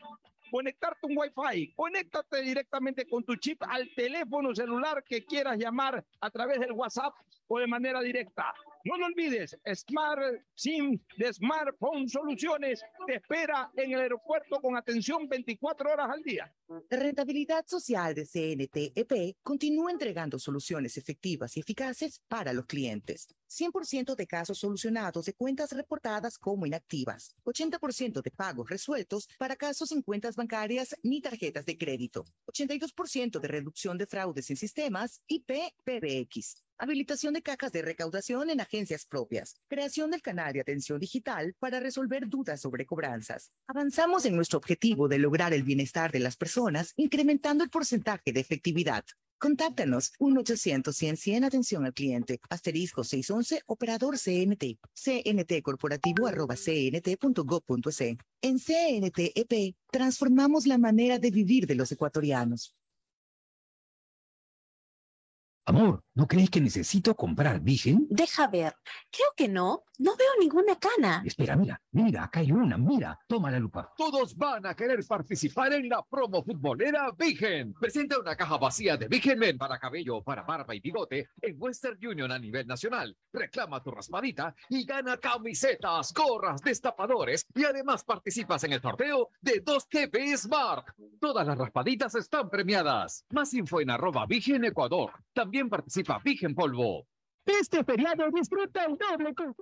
conectarte 0.52 1.06
un 1.06 1.16
Wi-Fi. 1.16 1.72
Conéctate 1.74 2.42
directamente 2.42 3.08
con 3.08 3.24
tu 3.24 3.34
chip 3.36 3.62
al 3.66 3.88
teléfono 3.96 4.54
celular 4.54 5.02
que 5.02 5.24
quieras 5.24 5.56
llamar 5.56 6.04
a 6.20 6.30
través 6.30 6.60
del 6.60 6.72
WhatsApp 6.72 7.14
o 7.48 7.58
de 7.58 7.66
manera 7.66 8.02
directa. 8.02 8.52
No 8.84 8.98
lo 8.98 9.06
olvides, 9.06 9.56
Smart 9.74 10.20
SIM 10.54 10.98
de 11.16 11.32
Smartphone 11.32 12.08
Soluciones 12.08 12.82
te 13.06 13.14
espera 13.14 13.70
en 13.76 13.92
el 13.92 14.00
aeropuerto 14.00 14.60
con 14.60 14.76
atención 14.76 15.26
24 15.28 15.92
horas 15.92 16.10
al 16.10 16.22
día. 16.22 16.52
Rentabilidad 16.90 17.64
social 17.66 18.14
de 18.14 18.26
CNTEP 18.26 19.36
continúa 19.42 19.90
entregando 19.90 20.38
soluciones 20.38 20.98
efectivas 20.98 21.56
y 21.56 21.60
eficaces 21.60 22.20
para 22.28 22.52
los 22.52 22.66
clientes. 22.66 23.28
100% 23.52 24.16
de 24.16 24.26
casos 24.26 24.58
solucionados 24.58 25.26
de 25.26 25.34
cuentas 25.34 25.72
reportadas 25.72 26.38
como 26.38 26.66
inactivas. 26.66 27.34
80% 27.44 28.22
de 28.22 28.30
pagos 28.30 28.68
resueltos 28.68 29.28
para 29.38 29.56
casos 29.56 29.92
en 29.92 30.02
cuentas 30.02 30.36
bancarias 30.36 30.96
ni 31.02 31.20
tarjetas 31.20 31.66
de 31.66 31.76
crédito. 31.76 32.24
82% 32.46 33.40
de 33.40 33.48
reducción 33.48 33.98
de 33.98 34.06
fraudes 34.06 34.50
en 34.50 34.56
sistemas 34.56 35.20
IP-PBX. 35.26 36.56
Habilitación 36.78 37.34
de 37.34 37.42
cajas 37.42 37.70
de 37.70 37.82
recaudación 37.82 38.50
en 38.50 38.60
agencias 38.60 39.06
propias. 39.06 39.54
Creación 39.68 40.10
del 40.10 40.20
canal 40.20 40.52
de 40.52 40.60
atención 40.60 40.98
digital 40.98 41.54
para 41.60 41.78
resolver 41.78 42.28
dudas 42.28 42.60
sobre 42.60 42.86
cobranzas. 42.86 43.50
Avanzamos 43.68 44.24
en 44.24 44.34
nuestro 44.34 44.58
objetivo 44.58 45.06
de 45.06 45.18
lograr 45.18 45.52
el 45.52 45.62
bienestar 45.62 46.10
de 46.10 46.18
las 46.18 46.36
personas, 46.36 46.92
incrementando 46.96 47.62
el 47.62 47.70
porcentaje 47.70 48.32
de 48.32 48.40
efectividad. 48.40 49.04
Contáctanos 49.42 50.12
1-800-100-100 50.20 51.44
atención 51.44 51.84
al 51.84 51.92
cliente, 51.92 52.40
asterisco 52.48 53.02
611 53.02 53.62
operador 53.66 54.16
CNT, 54.16 54.78
CNT 54.94 55.62
corporativo 55.62 56.28
arroba 56.28 56.54
cnt.gov.es. 56.54 58.00
En 58.40 58.58
CNTEP 58.60 59.74
transformamos 59.90 60.68
la 60.68 60.78
manera 60.78 61.18
de 61.18 61.32
vivir 61.32 61.66
de 61.66 61.74
los 61.74 61.90
ecuatorianos. 61.90 62.76
Amor, 65.64 66.04
¿no 66.14 66.28
crees 66.28 66.48
que 66.48 66.60
necesito 66.60 67.16
comprar 67.16 67.60
Vigen? 67.60 68.06
Deja 68.10 68.46
ver. 68.46 68.74
Creo 69.10 69.28
que 69.36 69.48
no. 69.48 69.82
No 70.02 70.16
veo 70.16 70.30
ninguna 70.40 70.76
cana. 70.76 71.22
Espera, 71.24 71.54
mira, 71.54 71.80
mira, 71.92 72.24
acá 72.24 72.40
hay 72.40 72.50
una, 72.50 72.76
mira, 72.76 73.18
toma 73.28 73.50
la 73.50 73.60
lupa. 73.60 73.92
Todos 73.96 74.36
van 74.36 74.66
a 74.66 74.74
querer 74.74 75.04
participar 75.06 75.72
en 75.74 75.88
la 75.88 76.02
promo 76.02 76.42
futbolera 76.42 77.12
Vigen. 77.16 77.72
Presenta 77.74 78.18
una 78.18 78.34
caja 78.34 78.58
vacía 78.58 78.96
de 78.96 79.06
Vigen 79.06 79.38
Men 79.38 79.56
para 79.56 79.78
cabello, 79.78 80.20
para 80.22 80.42
barba 80.42 80.74
y 80.74 80.80
bigote 80.80 81.28
en 81.40 81.56
Western 81.56 81.98
Union 82.04 82.32
a 82.32 82.38
nivel 82.38 82.66
nacional. 82.66 83.16
Reclama 83.32 83.80
tu 83.80 83.92
raspadita 83.92 84.54
y 84.68 84.84
gana 84.84 85.18
camisetas, 85.18 86.12
gorras, 86.12 86.60
destapadores 86.62 87.46
y 87.54 87.64
además 87.64 88.02
participas 88.02 88.64
en 88.64 88.72
el 88.72 88.82
sorteo 88.82 89.30
de 89.40 89.60
2 89.60 89.88
TV 89.88 90.36
Smart. 90.36 90.88
Todas 91.20 91.46
las 91.46 91.56
raspaditas 91.56 92.14
están 92.16 92.50
premiadas. 92.50 93.24
Más 93.30 93.54
info 93.54 93.80
en 93.80 93.90
arroba 93.90 94.26
Vigen 94.26 94.64
Ecuador. 94.64 95.12
También 95.32 95.68
participa 95.68 96.20
Vigen 96.24 96.56
Polvo. 96.56 97.06
Este 97.44 97.82
feriado 97.82 98.30
disfruta 98.30 98.84
el 98.84 98.96
doble 98.96 99.34
con 99.34 99.54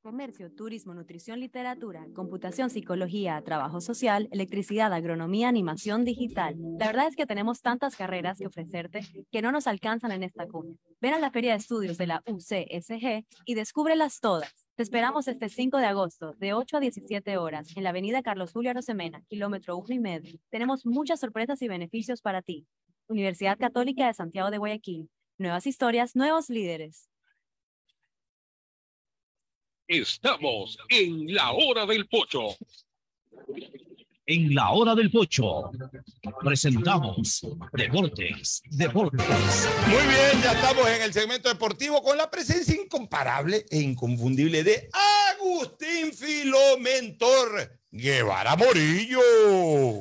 Comercio, 0.00 0.52
turismo, 0.52 0.94
nutrición, 0.94 1.40
literatura, 1.40 2.06
computación, 2.14 2.70
psicología, 2.70 3.42
trabajo 3.42 3.80
social, 3.80 4.28
electricidad, 4.30 4.92
agronomía, 4.92 5.48
animación 5.48 6.04
digital. 6.04 6.56
La 6.78 6.86
verdad 6.86 7.08
es 7.08 7.16
que 7.16 7.26
tenemos 7.26 7.62
tantas 7.62 7.96
carreras 7.96 8.38
que 8.38 8.46
ofrecerte 8.46 9.00
que 9.30 9.42
no 9.42 9.50
nos 9.52 9.66
alcanzan 9.66 10.12
en 10.12 10.22
esta 10.22 10.46
cuña. 10.46 10.76
Ven 11.00 11.14
a 11.14 11.18
la 11.18 11.30
Feria 11.30 11.52
de 11.52 11.58
Estudios 11.58 11.98
de 11.98 12.06
la 12.06 12.22
UCSG 12.26 13.24
y 13.44 13.54
descúbrelas 13.54 14.20
todas. 14.20 14.52
Te 14.76 14.82
esperamos 14.82 15.28
este 15.28 15.48
5 15.48 15.78
de 15.78 15.86
agosto, 15.86 16.34
de 16.38 16.54
8 16.54 16.76
a 16.76 16.80
17 16.80 17.36
horas, 17.36 17.76
en 17.76 17.82
la 17.84 17.90
avenida 17.90 18.22
Carlos 18.22 18.52
Julio 18.52 18.70
Arosemena, 18.70 19.22
kilómetro 19.28 19.76
1 19.76 19.94
y 19.94 19.98
medio. 19.98 20.38
Tenemos 20.50 20.86
muchas 20.86 21.20
sorpresas 21.20 21.60
y 21.62 21.68
beneficios 21.68 22.20
para 22.20 22.42
ti. 22.42 22.66
Universidad 23.08 23.58
Católica 23.58 24.06
de 24.06 24.14
Santiago 24.14 24.50
de 24.50 24.58
Guayaquil. 24.58 25.10
Nuevas 25.38 25.66
historias, 25.66 26.14
nuevos 26.14 26.50
líderes. 26.50 27.11
Estamos 29.92 30.78
en 30.88 31.34
la 31.34 31.52
hora 31.52 31.84
del 31.84 32.08
pocho. 32.08 32.56
En 34.24 34.54
la 34.54 34.70
hora 34.70 34.94
del 34.94 35.10
pocho 35.10 35.70
presentamos 36.42 37.46
Deportes, 37.74 38.62
Deportes. 38.70 39.68
Muy 39.88 40.00
bien, 40.00 40.42
ya 40.42 40.52
estamos 40.52 40.88
en 40.88 41.02
el 41.02 41.12
segmento 41.12 41.50
deportivo 41.50 42.02
con 42.02 42.16
la 42.16 42.30
presencia 42.30 42.74
incomparable 42.74 43.66
e 43.68 43.80
inconfundible 43.80 44.64
de 44.64 44.88
Agustín 45.36 46.14
Filomentor 46.14 47.78
Guevara 47.94 48.56
Morillo. 48.56 49.20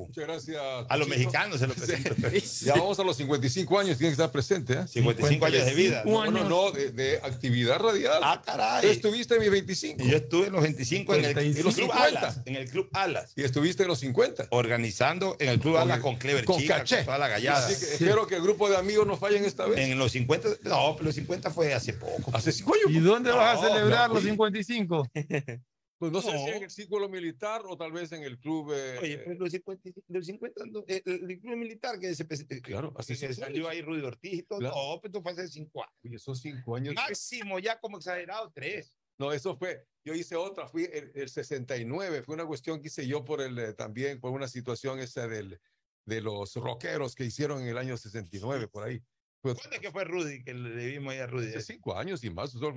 Muchas 0.07 0.23
gracias. 0.23 0.61
A 0.87 0.95
los 0.95 1.09
mexicanos 1.09 1.59
se 1.59 1.67
lo 1.67 1.73
presento. 1.73 2.15
Ya 2.61 2.75
vamos 2.75 2.97
a 2.99 3.03
los 3.03 3.17
55 3.17 3.79
años, 3.79 3.97
tiene 3.97 4.11
que 4.11 4.13
estar 4.13 4.31
presente. 4.31 4.73
¿eh? 4.73 4.87
55 4.87 5.45
años 5.45 5.65
de 5.65 5.73
vida. 5.73 6.03
No, 6.05 6.31
no, 6.31 6.47
no, 6.47 6.71
de, 6.71 6.91
de 6.91 7.17
actividad 7.17 7.79
radial. 7.79 8.21
Ah, 8.23 8.41
caray. 8.45 8.81
Tú 8.81 8.87
estuviste 8.87 9.35
en 9.35 9.41
mis 9.41 9.51
25. 9.51 10.03
Y 10.03 10.09
yo 10.09 10.17
estuve 10.17 10.47
en 10.47 10.53
los 10.53 10.61
25 10.61 11.15
en 11.15 11.25
el, 11.25 11.37
en 11.37 11.63
los 11.63 11.75
Club 11.75 11.91
50. 11.91 12.03
Alas. 12.03 12.39
En 12.45 12.55
el 12.55 12.69
Club 12.69 12.89
Alas. 12.93 13.33
Y 13.35 13.43
estuviste 13.43 13.83
en 13.83 13.89
los 13.89 13.99
50. 13.99 14.47
Organizando 14.51 15.35
en 15.39 15.49
el 15.49 15.59
Club 15.59 15.75
Alas 15.75 15.99
con 15.99 16.15
Clever 16.15 16.45
con 16.45 16.59
Chica, 16.59 16.77
caché. 16.77 16.97
con 16.97 17.05
toda 17.05 17.17
la 17.17 17.27
gallada. 17.27 17.67
Así 17.67 17.85
que 17.85 17.93
espero 17.93 18.25
que 18.25 18.35
el 18.35 18.41
grupo 18.41 18.69
de 18.69 18.77
amigos 18.77 19.05
no 19.05 19.17
fallen 19.17 19.43
esta 19.43 19.65
vez. 19.65 19.79
En 19.79 19.99
los 19.99 20.13
50, 20.13 20.47
no, 20.63 20.93
pero 20.95 21.07
los 21.07 21.15
50 21.15 21.51
fue 21.51 21.73
hace 21.73 21.91
poco. 21.91 22.31
Hace 22.33 22.53
cinco 22.53 22.73
años. 22.73 22.89
¿Y 22.89 22.99
dónde 22.99 23.31
vas 23.31 23.61
a 23.61 23.67
celebrar 23.67 24.07
no, 24.07 24.15
los 24.15 24.23
sí. 24.23 24.29
55? 24.29 25.09
Pues 26.01 26.11
no, 26.11 26.19
sé 26.19 26.33
No. 26.33 26.39
si 26.39 26.49
en 26.49 26.63
el 26.63 26.71
círculo 26.71 27.07
militar 27.09 27.61
o 27.67 27.77
tal 27.77 27.91
vez 27.91 28.11
en 28.11 28.23
el 28.23 28.39
club. 28.39 28.73
eh, 28.73 28.97
Oye, 28.99 29.17
pero 29.19 29.35
los 29.39 29.51
50, 29.51 29.91
los 30.07 30.25
50 30.25 30.65
no, 30.65 30.83
eh, 30.87 31.03
el, 31.05 31.29
el 31.29 31.39
club 31.39 31.55
militar 31.57 31.99
que 31.99 32.15
se 32.15 32.25
Claro, 32.63 32.91
hace 32.97 33.13
que 33.13 33.19
cinco 33.19 33.33
salió 33.35 33.69
ahí 33.69 33.83
Rudy 33.83 34.01
Ortiz 34.01 34.33
y 34.33 34.41
todo. 34.41 34.57
Claro. 34.57 34.73
No, 34.75 34.99
pero 34.99 35.09
esto 35.11 35.21
fue 35.21 35.31
hace 35.33 35.47
5 35.47 35.83
años. 35.83 35.93
Oye, 36.03 36.15
esos 36.15 36.41
cinco 36.41 36.75
años. 36.75 36.95
Máximo 36.95 37.59
ya 37.59 37.79
como 37.79 37.97
exagerado, 37.97 38.51
3. 38.51 38.95
No, 39.19 39.31
eso 39.31 39.55
fue. 39.55 39.85
Yo 40.03 40.15
hice 40.15 40.35
otra, 40.35 40.67
fui 40.67 40.85
el, 40.91 41.11
el 41.13 41.29
69. 41.29 42.23
Fue 42.23 42.33
una 42.33 42.47
cuestión 42.47 42.81
que 42.81 42.87
hice 42.87 43.05
yo 43.05 43.23
por 43.23 43.39
el 43.39 43.59
eh, 43.59 43.73
también 43.73 44.19
por 44.19 44.31
una 44.31 44.47
situación 44.47 44.97
esa 44.97 45.27
del, 45.27 45.61
de 46.07 46.21
los 46.21 46.55
rockeros 46.55 47.13
que 47.13 47.25
hicieron 47.25 47.61
en 47.61 47.67
el 47.67 47.77
año 47.77 47.95
69 47.95 48.69
por 48.69 48.85
ahí. 48.85 49.03
Pues, 49.41 49.55
¿Cuándo 49.55 49.75
es 49.75 49.81
que 49.81 49.91
fue 49.91 50.03
Rudy 50.03 50.43
que 50.43 50.53
le 50.53 50.85
vimos 50.85 51.13
ahí 51.13 51.19
a 51.19 51.25
Rudy? 51.27 51.47
hace 51.47 51.61
cinco 51.61 51.97
años 51.97 52.23
y 52.23 52.29
más. 52.29 52.53
Don 52.53 52.75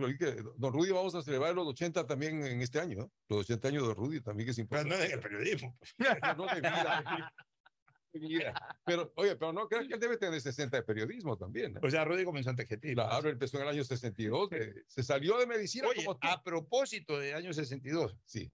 Rudy, 0.72 0.90
vamos 0.92 1.14
a 1.14 1.22
celebrar 1.22 1.54
los 1.54 1.66
80 1.68 2.06
también 2.06 2.44
en 2.44 2.62
este 2.62 2.80
año, 2.80 2.96
¿no? 2.98 3.12
Los 3.28 3.40
80 3.40 3.68
años 3.68 3.86
de 3.88 3.94
Rudy 3.94 4.20
también, 4.22 4.46
que 4.46 4.52
es 4.52 4.66
Pero 4.68 4.82
importante. 4.82 4.96
no 4.98 5.04
en 5.04 5.12
el 5.12 5.20
periodismo. 5.20 5.78
no 6.36 6.46
de 6.46 6.60
vida. 6.60 7.32
de 8.14 8.20
vida. 8.20 8.78
Pero, 8.86 9.12
oye, 9.16 9.36
pero 9.36 9.52
no 9.52 9.68
creas 9.68 9.86
que 9.88 9.94
él 9.94 10.00
debe 10.00 10.16
tener 10.16 10.40
60 10.40 10.76
de 10.78 10.82
periodismo 10.84 11.36
también. 11.36 11.76
¿eh? 11.76 11.80
O 11.82 11.90
sea, 11.90 12.04
Rudy 12.06 12.24
comenzó 12.24 12.48
antes 12.50 12.66
que 12.66 12.78
ti. 12.78 12.94
Claro, 12.94 13.28
empezó 13.28 13.58
en 13.58 13.64
el 13.64 13.68
año 13.68 13.84
62. 13.84 14.52
eh, 14.52 14.74
se 14.86 15.02
salió 15.02 15.36
de 15.38 15.46
medicina 15.46 15.88
Oye, 15.88 16.02
como 16.04 16.16
tú. 16.18 16.26
a 16.28 16.42
propósito 16.42 17.18
de 17.18 17.34
año 17.34 17.52
62, 17.52 18.16
Sí. 18.24 18.50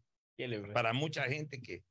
para 0.72 0.92
mucha 0.94 1.24
gente 1.24 1.60
que, 1.60 1.84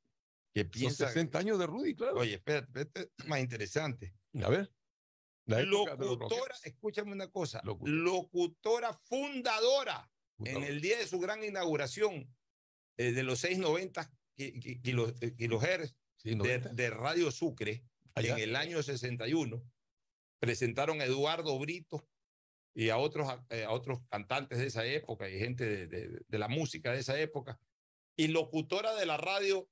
que 0.52 0.64
piensa. 0.66 1.06
60 1.06 1.38
años 1.38 1.58
de 1.58 1.66
Rudy, 1.66 1.94
claro. 1.94 2.16
Oye, 2.18 2.34
espérate, 2.34 2.80
este 2.82 3.10
es 3.16 3.26
más 3.26 3.40
interesante. 3.40 4.12
A 4.44 4.50
ver. 4.50 4.68
La 4.68 4.68
época 4.68 4.74
de 4.74 5.20
los 5.20 5.28
Locutora, 5.46 6.54
escúchame 6.64 7.12
una 7.12 7.28
cosa, 7.28 7.60
Locutora. 7.64 7.92
locutora 7.96 8.92
fundadora 9.04 10.10
en 10.44 10.62
el 10.62 10.80
día 10.80 10.98
de 10.98 11.06
su 11.06 11.18
gran 11.18 11.42
inauguración 11.44 12.34
eh, 12.96 13.12
de 13.12 13.22
los 13.22 13.40
690 13.40 14.10
ki- 14.36 14.58
ki- 14.60 14.80
kilos- 14.80 15.14
eh, 15.20 15.34
kilohertz 15.36 15.96
Sí, 16.16 16.30
de, 16.30 16.36
90. 16.36 16.68
de 16.70 16.90
Radio 16.90 17.30
Sucre 17.30 17.82
Allá. 18.14 18.34
en 18.36 18.40
el 18.40 18.56
año 18.56 18.82
61. 18.82 19.62
Presentaron 20.38 21.00
a 21.00 21.04
Eduardo 21.04 21.58
Brito 21.58 22.06
y 22.74 22.90
a 22.90 22.98
otros, 22.98 23.28
a, 23.28 23.44
eh, 23.50 23.64
a 23.64 23.70
otros 23.72 24.00
cantantes 24.08 24.58
de 24.58 24.66
esa 24.66 24.84
época 24.86 25.28
y 25.28 25.38
gente 25.38 25.64
de, 25.66 25.86
de- 25.86 26.20
de 26.26 26.38
la 26.38 26.48
música 26.48 26.92
de 26.92 27.00
esa 27.00 27.18
época. 27.18 27.58
Y 28.16 28.28
locutora 28.28 28.94
de 28.94 29.06
la 29.06 29.16
radio, 29.16 29.68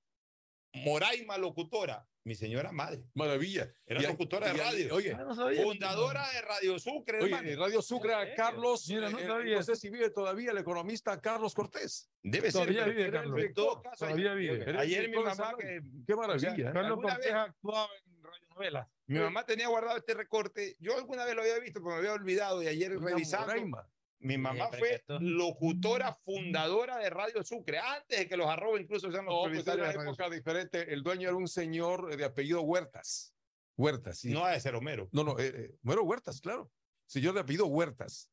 Moraima 0.74 1.38
Locutora, 1.38 2.06
mi 2.24 2.34
señora 2.34 2.70
madre. 2.72 3.02
Maravilla. 3.14 3.72
Era 3.86 4.02
Y 4.02 4.06
locutora 4.06 4.48
de 4.48 4.54
y 4.54 4.58
radio. 4.58 4.94
Oye, 4.94 5.12
Ah, 5.14 5.24
no 5.24 5.34
sabía. 5.34 5.62
Fundadora 5.62 6.28
de 6.32 6.42
Radio 6.42 6.78
Sucre, 6.78 7.20
Oye, 7.22 7.56
Radio 7.56 7.80
Sucre, 7.82 8.14
a 8.14 8.34
Carlos, 8.34 8.86
Mira, 8.88 9.08
no 9.10 9.18
eh, 9.18 9.26
sabía 9.26 9.56
no 9.56 9.62
sé 9.62 9.76
si 9.76 9.88
vive 9.90 10.10
todavía 10.10 10.50
el 10.50 10.58
economista 10.58 11.20
Carlos 11.20 11.54
Cortés. 11.54 12.10
Debe 12.22 12.50
ser. 12.50 12.60
Todavía 12.60 12.84
pero- 12.84 12.90
vive, 12.96 13.04
pero 13.10 13.18
Carlos. 13.18 13.40
En 13.44 13.54
todo 13.54 13.82
caso, 13.82 14.04
Todavía 14.04 14.32
ayer- 14.32 14.58
vive. 14.64 14.78
Ayer 14.78 15.08
mi 15.08 15.16
mamá, 15.16 15.54
que, 15.58 15.80
Qué 16.06 16.14
maravilla. 16.16 16.52
o 16.52 16.54
sea, 16.54 16.68
¿eh? 16.68 16.72
Carlos 16.72 16.84
¿Alguna 16.92 17.08
Cortés 17.14 17.24
vez? 17.32 17.34
actuaba 17.34 17.88
en 18.06 18.22
radionovelas. 18.22 18.88
mi 19.06 19.18
mamá 19.20 19.46
tenía 19.46 19.68
guardado 19.68 19.96
este 19.96 20.14
recorte. 20.14 20.76
Yo 20.80 20.96
alguna 20.96 21.24
vez 21.24 21.34
lo 21.34 21.40
había 21.42 21.58
visto, 21.60 21.80
pero 21.80 21.92
me 21.94 21.98
había 21.98 22.12
olvidado. 22.12 22.62
Y 22.62 22.66
ayer 22.66 22.96
Una 22.96 23.08
revisando, 23.10 23.46
Moraima. 23.46 23.88
Mi 24.20 24.36
mamá 24.36 24.68
fue 24.76 25.02
locutora 25.20 26.12
fundadora 26.12 26.98
de 26.98 27.10
Radio 27.10 27.42
Sucre, 27.44 27.78
antes 27.78 28.18
de 28.18 28.28
que 28.28 28.36
los 28.36 28.48
arroba 28.48 28.80
incluso 28.80 29.10
sean 29.10 29.24
los 29.26 29.34
No, 29.34 29.42
pues 29.52 29.66
era 29.66 29.90
una 29.90 30.02
época 30.02 30.28
diferente. 30.30 30.92
El 30.92 31.02
dueño 31.02 31.28
era 31.28 31.36
un 31.36 31.48
señor 31.48 32.16
de 32.16 32.24
apellido 32.24 32.62
Huertas. 32.62 33.34
Huertas, 33.76 34.18
sí. 34.18 34.30
No 34.30 34.44
ha 34.44 34.50
de 34.50 34.60
ser 34.60 34.74
Homero. 34.74 35.08
No, 35.12 35.22
no, 35.22 35.38
eh, 35.38 35.52
eh, 35.54 35.74
Homero 35.84 36.02
Huertas, 36.02 36.40
claro. 36.40 36.70
Señor 37.06 37.34
de 37.34 37.40
apellido 37.40 37.66
Huertas. 37.66 38.30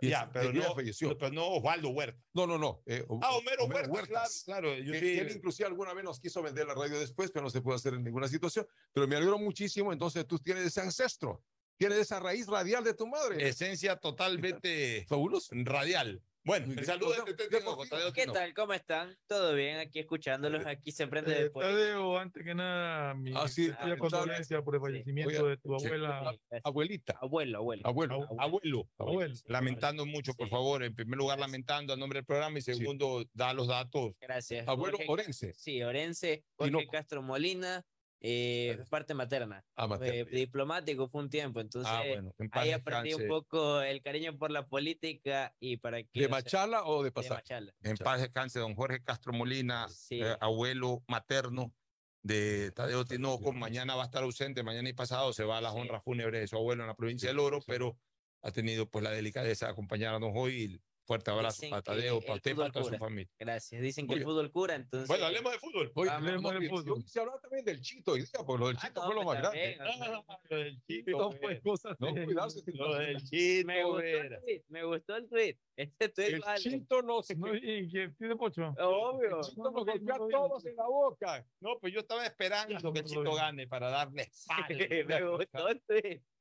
Y 0.00 0.08
Ya, 0.08 0.28
pero 0.30 0.52
no, 0.52 0.74
falleció. 0.74 1.16
pero 1.16 1.32
no 1.32 1.46
Osvaldo 1.46 1.88
Huerta. 1.90 2.20
No, 2.34 2.46
no, 2.46 2.58
no. 2.58 2.82
eh, 2.84 3.06
Ah, 3.22 3.36
Homero, 3.36 3.64
Huerta, 3.64 4.08
claro, 4.08 4.28
claro. 4.44 4.74
Yo 4.74 4.92
Que- 4.92 5.00
sí, 5.00 5.18
él 5.18 5.32
inclusive 5.36 5.66
alguna 5.68 5.94
vez 5.94 6.04
nos 6.04 6.20
quiso 6.20 6.42
vender 6.42 6.66
la 6.66 6.74
radio 6.74 6.98
después, 6.98 7.30
pero 7.30 7.44
no 7.44 7.50
se 7.50 7.62
puede 7.62 7.76
hacer 7.76 7.94
en 7.94 8.02
ninguna 8.04 8.28
situación. 8.28 8.66
Pero 8.92 9.06
me 9.08 9.16
alegro 9.16 9.38
muchísimo, 9.38 9.92
entonces 9.92 10.26
tú 10.26 10.38
tienes 10.38 10.64
ese 10.66 10.80
ancestro, 10.82 11.42
tienes 11.76 11.98
esa 11.98 12.20
raíz 12.20 12.46
radial 12.46 12.84
de 12.84 12.94
tu 12.94 13.06
madre. 13.06 13.48
esencia 13.48 13.96
totalmente 13.96 15.04
Fabuloso. 15.08 15.50
radial. 15.54 16.22
Bueno, 16.46 16.66
Muy 16.66 16.72
el 16.74 16.80
bien. 16.80 16.86
saludo 16.86 17.08
O 17.10 17.14
sea, 17.14 17.24
de 17.24 17.32
Tete 17.32 17.48
de 17.48 17.58
Tinoco, 17.60 17.76
por 17.78 17.88
Tadeo 17.88 18.12
¿Qué 18.12 18.26
tal? 18.26 18.52
¿Cómo 18.52 18.74
están? 18.74 19.16
¿Todo 19.26 19.54
bien? 19.54 19.78
Aquí 19.78 19.98
escuchándolos. 19.98 20.66
Aquí 20.66 20.92
se 20.92 21.06
prende 21.06 21.32
Eh, 21.38 21.42
de 21.44 21.50
por- 21.50 21.62
Tadeo, 21.64 22.18
antes 22.18 22.44
que 22.44 22.54
nada, 22.54 23.14
mi 23.14 23.32
Ah, 23.34 23.48
sí, 23.48 23.70
ah, 23.78 23.96
condolencia 23.98 24.60
por 24.60 24.74
el 24.74 24.80
fallecimiento 24.82 25.30
Oye, 25.42 25.48
de 25.48 25.56
tu 25.56 25.78
sí. 25.78 25.86
abuela. 25.86 26.36
Abuelita, 26.62 27.18
Abuelo, 27.22 27.56
abuelo. 27.60 27.82
abuelo. 27.86 28.28
Abuelo. 28.38 28.88
Abuelo. 28.98 29.34
Lamentando 29.46 30.04
mucho, 30.04 30.34
por 30.34 30.50
favor. 30.50 30.82
En 30.82 30.94
primer 30.94 31.16
lugar, 31.16 31.38
lamentando 31.38 31.94
a 31.94 31.96
nombre 31.96 32.18
del 32.18 32.26
programa 32.26 32.58
y 32.58 32.62
segundo, 32.62 33.24
da 33.32 33.54
los 33.54 33.68
datos. 33.68 34.12
Gracias. 34.20 34.68
Abuelo 34.68 34.98
Jorge- 34.98 35.10
Orense. 35.10 35.54
Sí, 35.56 35.82
Orense, 35.82 36.44
Jorge. 36.58 36.86
Castro 36.92 37.22
Molina, 37.22 37.86
eh, 38.26 38.78
parte 38.88 39.12
materna. 39.12 39.62
Ah, 39.76 39.86
materna. 39.86 40.14
Eh, 40.14 40.24
diplomático 40.24 41.08
fue 41.08 41.22
un 41.22 41.28
tiempo, 41.28 41.60
entonces 41.60 41.92
Ah, 41.92 42.02
bueno, 42.08 42.32
en 42.38 42.48
ahí 42.52 42.72
aprendí 42.72 43.12
un 43.12 43.28
poco 43.28 43.82
el 43.82 44.00
cariño 44.00 44.38
por 44.38 44.50
la 44.50 44.66
política 44.66 45.54
y 45.60 45.76
para 45.76 46.02
que... 46.02 46.08
¿De 46.14 46.24
o 46.24 46.28
sea, 46.28 46.36
Machala 46.36 46.84
o 46.84 47.02
de 47.02 47.08
de 47.08 47.12
Pasar? 47.12 47.36
Machala. 47.38 47.74
En 47.82 47.96
paz 47.98 48.22
descanse, 48.22 48.60
don 48.60 48.74
Jorge 48.74 49.02
Castro 49.04 49.34
Molina, 49.34 49.88
Sí. 49.90 50.22
eh, 50.22 50.36
abuelo 50.40 51.04
materno 51.06 51.74
de 52.22 52.72
Tadeo 52.72 53.04
Tinoco. 53.04 53.52
Mañana 53.52 53.94
va 53.94 54.04
a 54.04 54.06
estar 54.06 54.22
ausente, 54.22 54.62
mañana 54.62 54.88
y 54.88 54.94
pasado 54.94 55.34
se 55.34 55.44
va 55.44 55.58
a 55.58 55.60
las 55.60 55.74
honras 55.74 56.02
fúnebres 56.02 56.40
de 56.40 56.48
su 56.48 56.56
abuelo 56.56 56.82
en 56.82 56.88
la 56.88 56.96
provincia 56.96 57.28
del 57.28 57.38
Oro, 57.38 57.60
pero 57.66 57.98
ha 58.42 58.50
tenido 58.50 58.88
pues 58.88 59.04
la 59.04 59.10
delicadeza 59.10 59.66
de 59.66 59.72
acompañarnos 59.72 60.30
hoy. 60.34 60.80
Fuerte 61.06 61.30
abrazo 61.30 61.56
Dicen 61.56 61.70
para 61.70 61.82
Tadeo, 61.82 62.20
para 62.20 62.34
usted 62.34 62.56
para 62.56 62.72
toda 62.72 62.84
su 62.86 62.96
familia. 62.96 63.30
Gracias. 63.38 63.82
Dicen 63.82 64.06
que 64.06 64.12
Muy 64.14 64.20
el 64.20 64.24
fútbol 64.24 64.50
cura, 64.50 64.74
entonces. 64.74 65.06
Bueno, 65.06 65.26
hablemos 65.26 65.52
de 65.52 65.58
fútbol. 65.58 65.92
Oye, 65.94 66.10
hablemos 66.10 66.60
de 66.60 66.68
fútbol. 66.68 67.04
Se 67.06 67.20
hablaba 67.20 67.40
también 67.40 67.64
del 67.64 67.80
Chito 67.82 68.12
hoy 68.12 68.20
día, 68.20 68.30
porque 68.46 68.60
lo 68.60 68.68
del 68.68 68.76
Chito 68.78 69.00
no, 69.00 69.06
fue 69.06 69.14
lo 69.14 69.22
pues, 69.22 69.40
más 69.40 69.52
grande. 69.52 69.78
Ah, 69.80 70.38
lo 70.48 70.56
del 70.56 70.82
Chito, 70.86 71.10
No, 71.10 71.28
Vera. 71.28 71.40
pues, 71.42 71.60
cosas 71.60 71.96
no, 71.98 72.14
cuidarse. 72.14 72.62
Lo 72.66 72.94
del 72.96 73.22
Chito, 73.22 73.66
Me 73.66 73.84
gustó 73.84 74.06
el 74.06 74.40
tweet, 74.40 74.62
me 74.68 74.84
gustó 74.84 75.16
el 75.16 75.28
tweet. 75.28 75.58
Este 75.76 76.08
tweet 76.08 76.26
El 76.34 76.40
vale. 76.40 76.60
Chito 76.60 77.02
no 77.02 77.22
se 77.22 77.34
No, 77.34 77.54
¿Y 77.54 77.88
qué 77.90 78.10
tiene 78.16 78.36
Pocho? 78.36 78.74
Obvio. 78.78 79.38
El 79.38 79.44
Chito 79.44 79.70
nos 79.70 79.84
golpea 79.84 80.14
a 80.14 80.18
todos 80.18 80.64
en 80.66 80.76
la 80.76 80.86
boca. 80.86 81.46
No, 81.60 81.78
pues 81.80 81.92
yo 81.92 82.00
estaba 82.00 82.24
esperando 82.24 82.92
que 82.92 83.00
el 83.00 83.04
Chito 83.04 83.34
gane 83.34 83.66
para 83.66 83.88
darle 83.90 84.30
me 85.06 85.46
palo. 85.46 85.78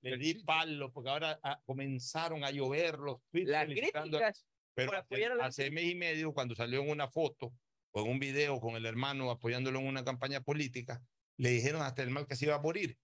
Le 0.02 0.18
di 0.18 0.36
palo 0.44 0.92
porque 0.92 1.10
ahora 1.10 1.40
ah, 1.44 1.60
comenzaron 1.66 2.44
a 2.44 2.52
llover 2.52 3.00
los 3.00 3.22
tweets. 3.32 3.50
Las 3.50 3.66
críticas 3.66 4.46
Pero 4.76 4.98
hace, 4.98 5.26
a 5.26 5.46
hace 5.46 5.72
mes 5.72 5.86
y 5.86 5.96
medio, 5.96 6.34
cuando 6.34 6.56
salió 6.56 6.82
en 6.82 6.90
una 6.90 7.08
foto 7.08 7.54
o 7.92 8.02
en 8.02 8.10
un 8.10 8.20
video 8.20 8.60
con 8.60 8.76
el 8.76 8.86
hermano 8.86 9.32
apoyándolo 9.32 9.80
en 9.80 9.88
una 9.88 10.04
campaña 10.04 10.42
política, 10.42 11.02
le 11.38 11.50
dijeron 11.50 11.82
hasta 11.82 12.04
el 12.04 12.10
mal 12.10 12.28
que 12.28 12.36
se 12.36 12.46
iba 12.46 12.56
a 12.56 12.62
morir. 12.62 12.98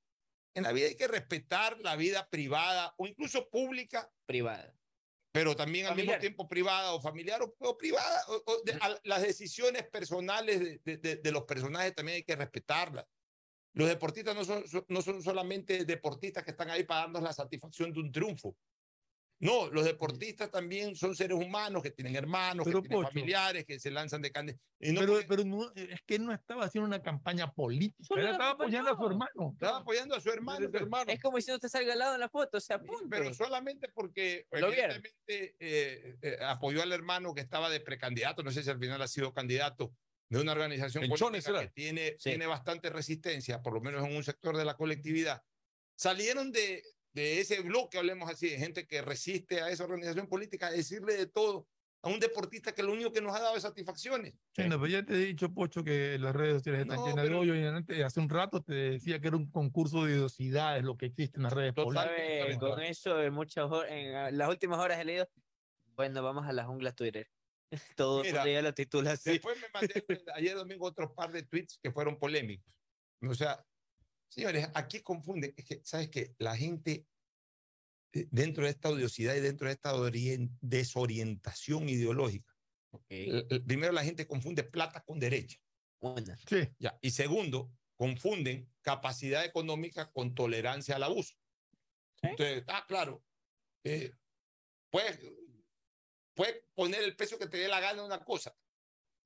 En 0.55 0.63
la 0.63 0.71
vida 0.71 0.87
hay 0.87 0.95
que 0.95 1.07
respetar 1.07 1.79
la 1.79 1.95
vida 1.95 2.27
privada 2.29 2.93
o 2.97 3.07
incluso 3.07 3.49
pública, 3.49 4.11
privada. 4.25 4.75
Pero 5.31 5.55
también 5.55 5.85
al 5.85 5.91
mismo 5.95 6.07
Familiar. 6.11 6.19
tiempo 6.21 6.47
privada 6.47 6.93
o 6.93 7.01
familiar 7.01 7.41
o, 7.41 7.55
o 7.59 7.77
privada. 7.77 8.23
o- 8.29 8.43
o 8.45 8.61
de- 8.63 8.73
a- 8.81 8.99
las 9.03 9.21
decisiones 9.21 9.87
personales 9.89 10.59
de, 10.83 10.97
de- 10.97 11.15
de- 11.17 11.31
los 11.31 11.43
personajes 11.43 11.93
también 11.93 12.17
hay 12.17 12.23
que 12.23 12.35
respetarlas. 12.35 13.05
Los 13.73 13.87
deportistas 13.87 14.35
no 14.35 14.43
son, 14.43 14.67
son- 14.67 14.85
no 14.87 15.01
son 15.01 15.21
solamente 15.21 15.85
deportistas 15.85 16.43
que 16.43 16.51
están 16.51 16.69
ahí 16.71 16.83
para 16.83 17.01
darnos 17.01 17.21
la 17.21 17.33
satisfacción 17.33 17.93
de 17.93 17.99
un 17.99 18.11
triunfo. 18.11 18.55
No, 19.41 19.69
los 19.69 19.85
deportistas 19.85 20.51
también 20.51 20.95
son 20.95 21.15
seres 21.15 21.37
humanos 21.37 21.81
que 21.81 21.91
tienen 21.91 22.15
hermanos, 22.15 22.65
Pero, 22.65 22.81
que 22.81 22.89
tienen 22.89 23.03
Pocho. 23.05 23.13
familiares, 23.13 23.65
que 23.65 23.79
se 23.79 23.89
lanzan 23.89 24.21
de 24.21 24.31
y 24.81 24.91
no 24.91 24.99
pero, 25.01 25.13
puede- 25.13 25.25
pero 25.27 25.43
no, 25.45 25.71
es 25.75 26.01
que 26.05 26.15
él 26.15 26.25
no 26.25 26.33
estaba 26.33 26.65
haciendo 26.65 26.87
una 26.87 27.01
campaña 27.01 27.51
política. 27.53 28.15
Él 28.17 28.27
estaba 28.27 28.51
apoyando 28.51 28.91
a 28.91 28.97
su 28.97 29.05
hermano. 29.05 29.51
estaba 29.53 29.77
apoyando 29.77 30.15
a 30.15 30.19
su 30.21 30.29
hermano, 30.29 30.69
pero, 30.71 30.89
Es 31.07 31.21
como 31.21 31.39
si 31.39 31.51
no 31.51 31.59
te 31.59 31.69
salga 31.69 31.93
al 31.93 31.99
lado 31.99 32.13
en 32.15 32.19
la 32.19 32.29
foto, 32.29 32.57
o 32.57 32.61
sea, 32.61 32.81
pero 33.09 33.33
solamente 33.33 33.89
porque 33.89 34.45
evidentemente 34.51 35.55
eh, 35.59 36.17
eh, 36.21 36.37
apoyó 36.41 36.81
al 36.83 36.91
hermano 36.91 37.33
que 37.33 37.41
estaba 37.41 37.69
de 37.69 37.79
precandidato, 37.79 38.43
no 38.43 38.51
sé 38.51 38.63
si 38.63 38.69
al 38.69 38.79
final 38.79 39.01
ha 39.01 39.07
sido 39.07 39.33
candidato 39.33 39.95
de 40.29 40.39
una 40.39 40.51
organización 40.51 41.09
Chones 41.15 41.45
que 41.45 41.71
tiene, 41.73 42.15
Sí. 42.19 42.29
tiene 42.29 42.45
bastante 42.45 42.89
resistencia, 42.89 43.61
por 43.61 43.73
lo 43.73 43.81
menos 43.81 44.05
en 44.05 44.15
un 44.15 44.23
sector 44.23 44.55
de 44.55 44.65
la 44.65 44.75
colectividad. 44.75 45.41
Salieron 45.97 46.51
de, 46.51 46.83
de 47.13 47.39
ese 47.39 47.61
bloque, 47.61 47.97
hablemos 47.97 48.29
así, 48.29 48.49
de 48.49 48.57
gente 48.57 48.87
que 48.87 49.01
resiste 49.01 49.61
a 49.61 49.69
esa 49.69 49.83
organización 49.83 50.27
política, 50.27 50.67
a 50.67 50.71
decirle 50.71 51.15
de 51.15 51.27
todo 51.27 51.67
a 52.01 52.07
un 52.07 52.19
deportista 52.19 52.73
que 52.73 52.81
lo 52.81 52.93
único 52.93 53.11
que 53.11 53.19
nos 53.19 53.35
ha 53.35 53.41
dado 53.41 53.57
es 53.57 53.63
satisfacciones. 53.63 54.33
Sí, 54.55 54.63
no, 54.69 54.79
pero 54.79 54.87
ya 54.87 55.03
te 55.03 55.15
he 55.15 55.17
dicho, 55.17 55.53
Pocho, 55.53 55.83
que 55.83 56.17
las 56.17 56.33
redes 56.33 56.53
sociales 56.53 56.81
están 56.81 56.95
No, 56.97 57.07
llenas 57.07 57.23
de 57.23 57.29
pero- 57.29 57.39
hoyo 57.41 57.55
y 57.55 57.65
antes- 57.65 58.03
hace 58.03 58.19
un 58.21 58.29
rato 58.29 58.61
te 58.63 58.73
decía 58.73 59.19
que 59.19 59.27
era 59.27 59.35
un 59.35 59.51
concurso 59.51 60.05
de 60.05 60.13
idiosidades 60.13 60.83
lo 60.85 60.95
que 60.95 61.07
existe 61.07 61.37
en 61.37 61.43
las 61.43 61.51
redes. 61.53 61.73
¿Sabe? 61.75 62.57
Con 62.57 62.81
eso, 62.81 63.21
en 63.21 63.33
muchas 63.33 63.69
horas, 63.69 63.91
en 63.91 64.15
ah, 64.15 64.31
las 64.31 64.47
últimas 64.47 64.79
horas 64.79 64.97
he 64.99 65.03
leído, 65.03 65.29
bueno, 65.95 66.23
vamos 66.23 66.45
a 66.47 66.53
la 66.53 66.63
jungla 66.63 66.93
Twitter. 66.93 67.27
Todo 67.97 68.23
Mira, 68.23 68.47
ya 68.47 68.61
lo 68.61 68.73
titula 68.73 69.11
así. 69.11 69.31
Después 69.31 69.57
me 69.61 69.67
mandé 69.73 70.05
ayer 70.35 70.55
domingo 70.55 70.85
otro 70.85 71.13
par 71.13 71.33
de 71.33 71.43
tweets 71.43 71.79
que 71.83 71.91
fueron 71.91 72.17
polémicos. 72.17 72.73
O 73.27 73.33
sea, 73.33 73.61
señores, 74.29 74.67
aquí 74.73 75.01
confunde, 75.01 75.53
es 75.57 75.65
que, 75.65 75.81
¿sabes 75.83 76.09
qué? 76.09 76.35
La 76.37 76.55
gente 76.55 77.07
eh, 78.13 78.27
dentro 78.31 78.63
de 78.63 78.69
esta 78.71 78.89
odiosidad 78.89 79.35
y 79.35 79.41
dentro 79.41 79.67
de 79.67 79.73
esta 79.73 79.93
orien- 79.93 80.57
desorientación 80.61 81.89
ideológica, 81.89 82.55
l- 83.09 83.45
primero 83.61 83.91
la 83.91 84.03
gente 84.03 84.27
confunde 84.27 84.63
plata 84.63 85.01
con 85.01 85.19
derecha. 85.19 85.59
Una. 86.01 86.37
Sí. 86.37 86.69
Ya. 86.79 86.97
Y 87.01 87.11
segundo, 87.11 87.71
confunden 87.97 88.73
capacidad 88.81 89.43
económica 89.43 90.11
con 90.11 90.33
tolerancia 90.33 90.95
al 90.95 91.03
abuso. 91.03 91.35
Entonces, 92.21 92.63
ah, 92.67 92.85
claro, 92.87 93.23
eh, 93.83 94.13
puedes, 94.89 95.19
puedes 96.33 96.63
poner 96.73 97.03
el 97.03 97.15
precio 97.15 97.37
que 97.37 97.47
te 97.47 97.57
dé 97.57 97.67
la 97.67 97.79
gana 97.79 97.99
en 97.99 98.05
una 98.05 98.23
cosa. 98.23 98.55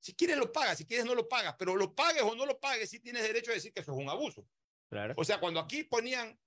Si 0.00 0.14
quieres 0.14 0.36
lo 0.36 0.52
pagas, 0.52 0.78
si 0.78 0.84
quieres 0.86 1.06
no 1.06 1.14
lo 1.14 1.28
pagas, 1.28 1.54
pero 1.58 1.76
lo 1.76 1.94
pagues 1.94 2.22
o 2.22 2.34
no 2.34 2.44
lo 2.44 2.60
pagues, 2.60 2.90
sí 2.90 3.00
tienes 3.00 3.22
derecho 3.22 3.50
a 3.52 3.54
decir 3.54 3.72
que 3.72 3.80
eso 3.80 3.92
es 3.92 3.98
un 3.98 4.08
abuso. 4.08 4.46
Claro. 4.94 5.14
O 5.16 5.24
sea, 5.24 5.40
cuando 5.40 5.58
aquí 5.60 5.82
ponían 5.84 6.38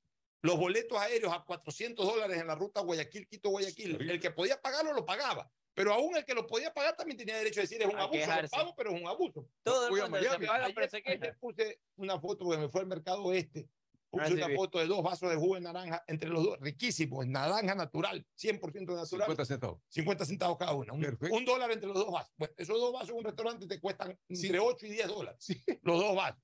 los 0.42 0.58
boletos 0.58 0.98
aéreos 0.98 1.34
a 1.34 1.44
400 1.44 2.06
dólares 2.06 2.40
en 2.40 2.48
la 2.48 2.56
ruta 2.56 2.82
Guayaquil-Quito-Guayaquil, 2.82 4.10
el 4.10 4.20
que 4.22 4.32
podía 4.32 4.62
pagarlo 4.62 4.94
lo 4.94 5.06
pagaba. 5.06 5.52
Pero 5.74 5.94
aún 5.94 6.16
el 6.18 6.24
que 6.26 6.34
lo 6.34 6.48
podía 6.48 6.74
pagar 6.74 6.96
también 6.96 7.18
tenía 7.18 7.38
derecho 7.38 7.60
a 7.60 7.64
decir 7.64 7.82
es 7.82 7.88
un 7.88 7.96
A 7.98 8.04
abuso. 8.04 8.20
Lo 8.20 8.26
quejarse. 8.26 8.56
pago, 8.56 8.74
pero 8.76 8.92
es 8.96 9.02
un 9.02 9.08
abuso. 9.08 9.48
Todo 9.64 9.88
el 9.88 9.92
mundo 10.10 10.18
se 10.20 10.40
paga, 10.48 10.66
Ayer- 10.66 10.76
pero 10.76 10.90
se 10.90 11.04
queja. 11.04 11.34
puse 11.40 11.80
una 11.98 12.20
foto 12.20 12.46
porque 12.46 12.62
me 12.62 12.70
fue 12.70 12.82
al 12.82 12.88
mercado 12.88 13.24
oeste. 13.26 13.68
Puse 14.10 14.24
Ah, 14.24 14.28
sí, 14.28 14.34
una 14.36 14.48
vi. 14.48 14.56
foto 14.56 14.80
de 14.80 14.86
dos 14.88 15.04
vasos 15.04 15.30
de 15.30 15.36
jugo 15.36 15.56
de 15.56 15.62
naranja 15.62 16.02
entre 16.08 16.30
los 16.30 16.42
dos, 16.44 16.58
riquísimo, 16.62 17.22
en 17.22 17.32
naranja 17.34 17.76
natural, 17.76 18.26
100% 18.36 18.96
natural. 18.96 19.26
50 19.28 19.46
centavos. 19.46 19.82
50 19.90 20.26
centavos 20.26 20.58
cada 20.58 20.74
una. 20.74 20.94
Un 20.94 21.46
dólar 21.46 21.72
entre 21.72 21.88
los 21.90 21.98
dos 21.98 22.12
vasos. 22.12 22.34
Bueno, 22.38 22.54
esos 22.58 22.80
dos 22.80 22.94
vasos 22.94 23.10
en 23.10 23.16
un 23.18 23.24
restaurante 23.26 23.68
te 23.68 23.80
cuestan 23.82 24.18
entre 24.30 24.60
8 24.60 24.86
y 24.86 24.90
10 24.92 25.08
dólares. 25.10 25.46
Los 25.84 26.00
dos 26.00 26.16
vasos. 26.16 26.42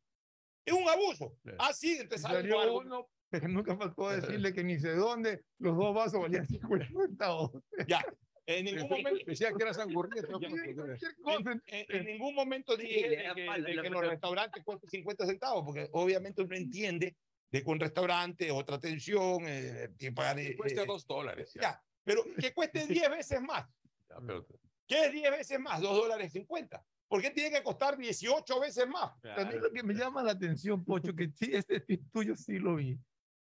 Es 0.65 0.73
un 0.73 0.88
abuso. 0.88 1.35
Claro. 1.44 1.57
Ah, 1.61 1.73
sí, 1.73 1.94
entonces 1.99 2.22
Salió 2.22 2.73
uno, 2.77 3.07
pero 3.30 3.48
nunca 3.48 3.76
faltó 3.76 4.10
decirle 4.10 4.53
que 4.53 4.64
ni 4.64 4.80
sé 4.80 4.94
dónde 4.95 5.44
los 5.60 5.76
dos 5.77 5.94
vasos 5.94 6.22
valían 6.22 6.45
50 6.48 6.88
centavos. 6.88 7.52
Ya. 7.88 8.03
En 8.45 8.65
ningún 8.65 8.90
momento. 8.90 9.23
Decía 9.26 9.52
que 9.53 9.64
era 9.64 9.73
cosa. 11.22 11.52
En, 11.52 11.61
en- 11.68 11.85
en 11.95 12.06
ningún 12.06 12.35
momento 12.35 12.76
dije 12.76 13.10
de 13.10 13.18
que, 13.35 13.41
de 13.61 13.81
que 13.81 13.90
los 13.90 14.02
restaurantes 14.06 14.64
cuestan 14.65 14.90
50 14.90 15.26
centavos, 15.26 15.64
porque 15.65 15.88
obviamente 15.94 16.41
uno 16.41 16.56
entiende 16.56 17.15
de 17.52 17.64
que 17.64 17.69
un 17.69 17.80
restaurante, 17.80 18.52
otra 18.52 18.76
atención, 18.76 19.44
eh, 19.48 19.90
que 19.98 20.11
pagar. 20.11 20.40
eh, 20.40 20.56
Cuesta 20.57 20.81
eh, 20.81 20.85
dos 20.85 21.06
dólares. 21.07 21.52
Ya. 21.56 21.61
ya, 21.61 21.84
pero 22.03 22.23
que 22.38 22.53
cueste 22.53 22.85
10 22.88 23.10
veces 23.11 23.41
más. 23.41 23.65
Ya, 24.10 24.18
pero- 24.26 24.45
¿Qué 24.88 25.06
es 25.06 25.11
10 25.14 25.31
veces 25.31 25.60
más? 25.60 25.80
2 25.80 25.95
dólares 25.95 26.34
50. 26.34 26.84
¿Por 27.14 27.22
qué 27.22 27.30
tiene 27.30 27.56
que 27.56 27.61
costar 27.64 27.95
18 27.95 28.60
veces 28.60 28.88
más? 28.88 29.11
También 29.35 29.61
lo 29.61 29.72
que 29.72 29.84
me 29.84 29.94
llama 29.94 30.23
la 30.23 30.31
atención, 30.31 30.84
Pocho, 30.84 31.14
que 31.15 31.30
sí, 31.30 31.52
este 31.53 31.80
tweet 31.88 32.02
tuyo 32.11 32.35
sí 32.35 32.57
lo 32.57 32.77
vi. 32.77 32.99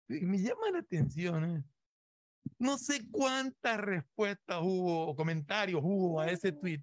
Me 0.08 0.38
llama 0.38 0.70
la 0.72 0.78
atención, 0.78 1.44
¿eh? 1.44 1.62
No 2.58 2.78
sé 2.78 3.02
cuántas 3.10 3.76
respuestas 3.78 4.60
hubo 4.62 5.08
o 5.08 5.14
comentarios 5.14 5.82
hubo 5.84 6.20
a 6.22 6.30
ese 6.30 6.52
tweet. 6.52 6.80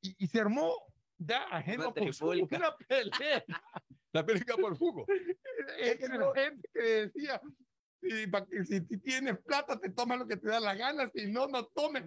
Y, 0.00 0.14
y 0.24 0.26
se 0.28 0.40
armó 0.40 0.72
ya 1.18 1.42
ajeno 1.50 1.92
por 1.92 2.04
trifulca. 2.04 2.56
una 2.56 2.74
pelea. 2.74 3.44
La 4.14 4.24
película 4.24 4.56
por 4.56 4.78
jugo. 4.78 5.04
Es 5.78 5.98
que 5.98 6.08
la 6.08 6.32
gente 6.34 6.68
que 6.72 6.80
decía, 6.80 7.38
si, 8.00 8.64
si 8.64 8.80
ti- 8.80 8.96
tienes 8.96 9.36
plata, 9.40 9.78
te 9.78 9.90
tomas 9.90 10.18
lo 10.20 10.26
que 10.26 10.38
te 10.38 10.48
da 10.48 10.58
la 10.58 10.74
gana, 10.74 11.10
si 11.14 11.30
no, 11.30 11.46
no 11.48 11.66
tomes. 11.66 12.02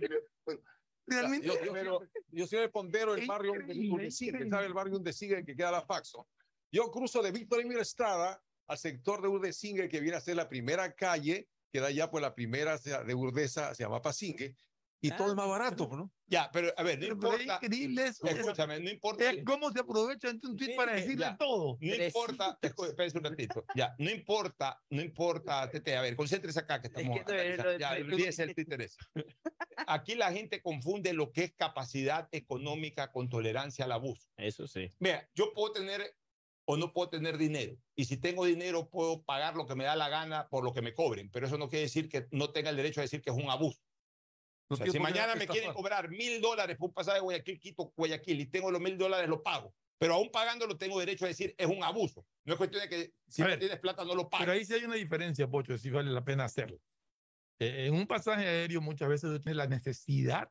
Realmente, 1.10 1.48
Yo, 1.48 1.54
yo, 1.64 1.74
pero 1.74 2.00
yo 2.32 2.48
soy 2.48 2.60
el 2.60 2.72
pondero 2.72 3.16
del 3.16 3.28
barrio 3.28 3.54
Undesigue. 3.54 4.50
¿sabe 4.50 4.66
el 4.66 4.74
barrio 4.74 4.98
Undesigue 4.98 5.44
que 5.44 5.56
queda 5.56 5.70
a 5.70 5.74
la 5.74 5.82
Faxo? 5.82 6.28
Yo 6.72 6.92
cruzo 6.92 7.22
de 7.22 7.32
Víctor 7.32 7.62
Emir 7.62 7.80
Estrada 7.80 8.42
al 8.68 8.78
sector 8.78 9.22
de 9.22 9.28
Urdesigue, 9.28 9.90
que 9.90 10.00
viene 10.00 10.18
a 10.18 10.22
ser 10.22 10.36
la 10.36 10.48
primera 10.48 10.94
calle, 10.94 11.50
que 11.72 11.80
da 11.80 11.90
ya 11.90 12.10
por 12.12 12.22
la 12.22 12.36
primera 12.36 12.78
de 12.78 13.14
Urdesa, 13.16 13.74
se 13.74 13.84
llama 13.84 14.02
Pasingue, 14.02 14.56
y 15.02 15.12
todo 15.12 15.30
es 15.30 15.36
más 15.36 15.48
barato, 15.48 15.88
¿no? 15.92 16.12
Ya, 16.28 16.50
pero 16.52 16.72
a 16.78 16.84
ver, 16.84 17.00
no 17.00 17.18
pero 17.20 17.34
es 17.36 17.42
importa. 17.42 17.60
increíble 17.66 18.08
eso. 18.08 18.28
es- 18.28 18.38
Escúchame, 18.38 18.80
no 18.80 18.90
importa. 18.90 19.32
Es 19.32 19.44
cómo 19.46 19.72
se 19.72 19.80
aprovecha 19.80 20.32
de 20.32 20.48
un 20.48 20.58
tweet 20.58 20.76
para 20.76 20.94
decirle 20.94 21.26
Ya. 21.26 21.38
todo. 21.38 21.78
No 21.80 21.96
importa, 21.96 22.60
espérese 22.62 23.18
un 23.18 23.24
ratito. 23.24 23.64
Ya, 23.76 23.96
no 23.98 24.10
importa, 24.10 24.82
no 24.90 25.02
importa, 25.02 25.70
Tete, 25.70 25.96
a 25.96 26.02
ver, 26.02 26.16
concéntrese 26.16 26.60
acá 26.60 26.82
que 26.82 26.88
estamos. 26.88 27.18
que 27.20 27.24
no 27.34 27.40
es 27.40 27.60
acá, 27.60 27.70
de- 27.70 27.80
ya, 27.80 27.92
olvídese 27.92 28.44
el 28.44 28.54
Twitter 28.56 28.82
ese. 28.82 28.98
Aquí 29.88 30.16
la 30.16 30.32
gente 30.32 30.62
confunde 30.62 31.14
lo 31.14 31.32
que 31.32 31.46
es 31.46 31.54
capacidad 31.56 32.28
económica 32.32 33.12
con 33.12 33.30
tolerancia 33.30 33.86
al 33.86 33.92
abuso. 33.94 34.28
Eso 34.38 34.68
sí. 34.68 34.90
Vea, 35.00 35.28
yo 35.34 35.54
puedo 35.54 35.72
tener 35.74 36.16
o 36.66 36.78
no 36.78 36.94
puedo 36.94 37.10
tener 37.10 37.38
dinero. 37.40 37.76
Y 37.96 38.06
si 38.06 38.18
tengo 38.18 38.46
dinero, 38.46 38.90
puedo 38.90 39.24
pagar 39.24 39.56
lo 39.56 39.66
que 39.66 39.74
me 39.74 39.86
da 39.86 39.96
la 39.96 40.08
gana 40.10 40.48
por 40.50 40.64
lo 40.64 40.72
que 40.74 40.84
me 40.84 40.94
cobren. 40.94 41.32
Pero 41.32 41.48
eso 41.48 41.58
no 41.58 41.68
quiere 41.68 41.84
decir 41.86 42.08
que 42.10 42.28
no 42.32 42.52
tenga 42.52 42.70
el 42.70 42.76
derecho 42.76 43.00
a 43.00 43.04
decir 43.04 43.22
que 43.24 43.32
es 43.32 43.36
un 43.36 43.50
abuso. 43.50 43.80
No 44.70 44.76
O 44.76 44.78
sea, 44.78 44.86
si 44.86 44.92
qué 44.92 45.00
mañana 45.00 45.36
me 45.36 45.48
quieren 45.48 45.74
cobrar 45.74 46.10
mil 46.10 46.42
dólares 46.42 46.78
por 46.78 46.90
un 46.90 46.94
pasaje 46.94 47.18
de 47.18 47.22
Guayaquil, 47.22 47.60
Quito, 47.60 47.92
Guayaquil, 47.96 48.40
y 48.40 48.46
tengo 48.46 48.70
los 48.70 48.80
mil 48.80 48.98
dólares, 48.98 49.28
lo 49.28 49.42
pago. 49.42 49.74
Pero 49.98 50.14
aún 50.14 50.30
pagándolo, 50.32 50.78
tengo 50.78 51.00
derecho 51.00 51.26
a 51.26 51.28
decir 51.28 51.54
es 51.58 51.68
un 51.68 51.84
abuso. 51.84 52.26
No 52.46 52.54
es 52.54 52.58
cuestión 52.58 52.84
de 52.84 52.90
que 52.90 53.14
si 53.28 53.42
A 53.42 53.46
no 53.46 53.50
ver, 53.50 53.60
tienes 53.60 53.80
plata, 53.80 54.06
no 54.06 54.16
lo 54.16 54.30
pagues. 54.30 54.46
Pero 54.46 54.58
ahí 54.58 54.66
sí 54.66 54.74
hay 54.74 54.86
una 54.86 54.96
diferencia, 54.96 55.48
Pocho, 55.48 55.78
si 55.78 55.90
vale 55.90 56.12
la 56.12 56.24
pena 56.24 56.46
hacerlo. 56.46 56.80
Eh, 57.60 57.88
en 57.88 57.96
un 57.96 58.08
pasaje 58.08 58.48
aéreo 58.48 58.80
muchas 58.80 59.10
veces 59.10 59.30
tú 59.30 59.40
tienes 59.40 59.58
la 59.58 59.68
necesidad 59.68 60.50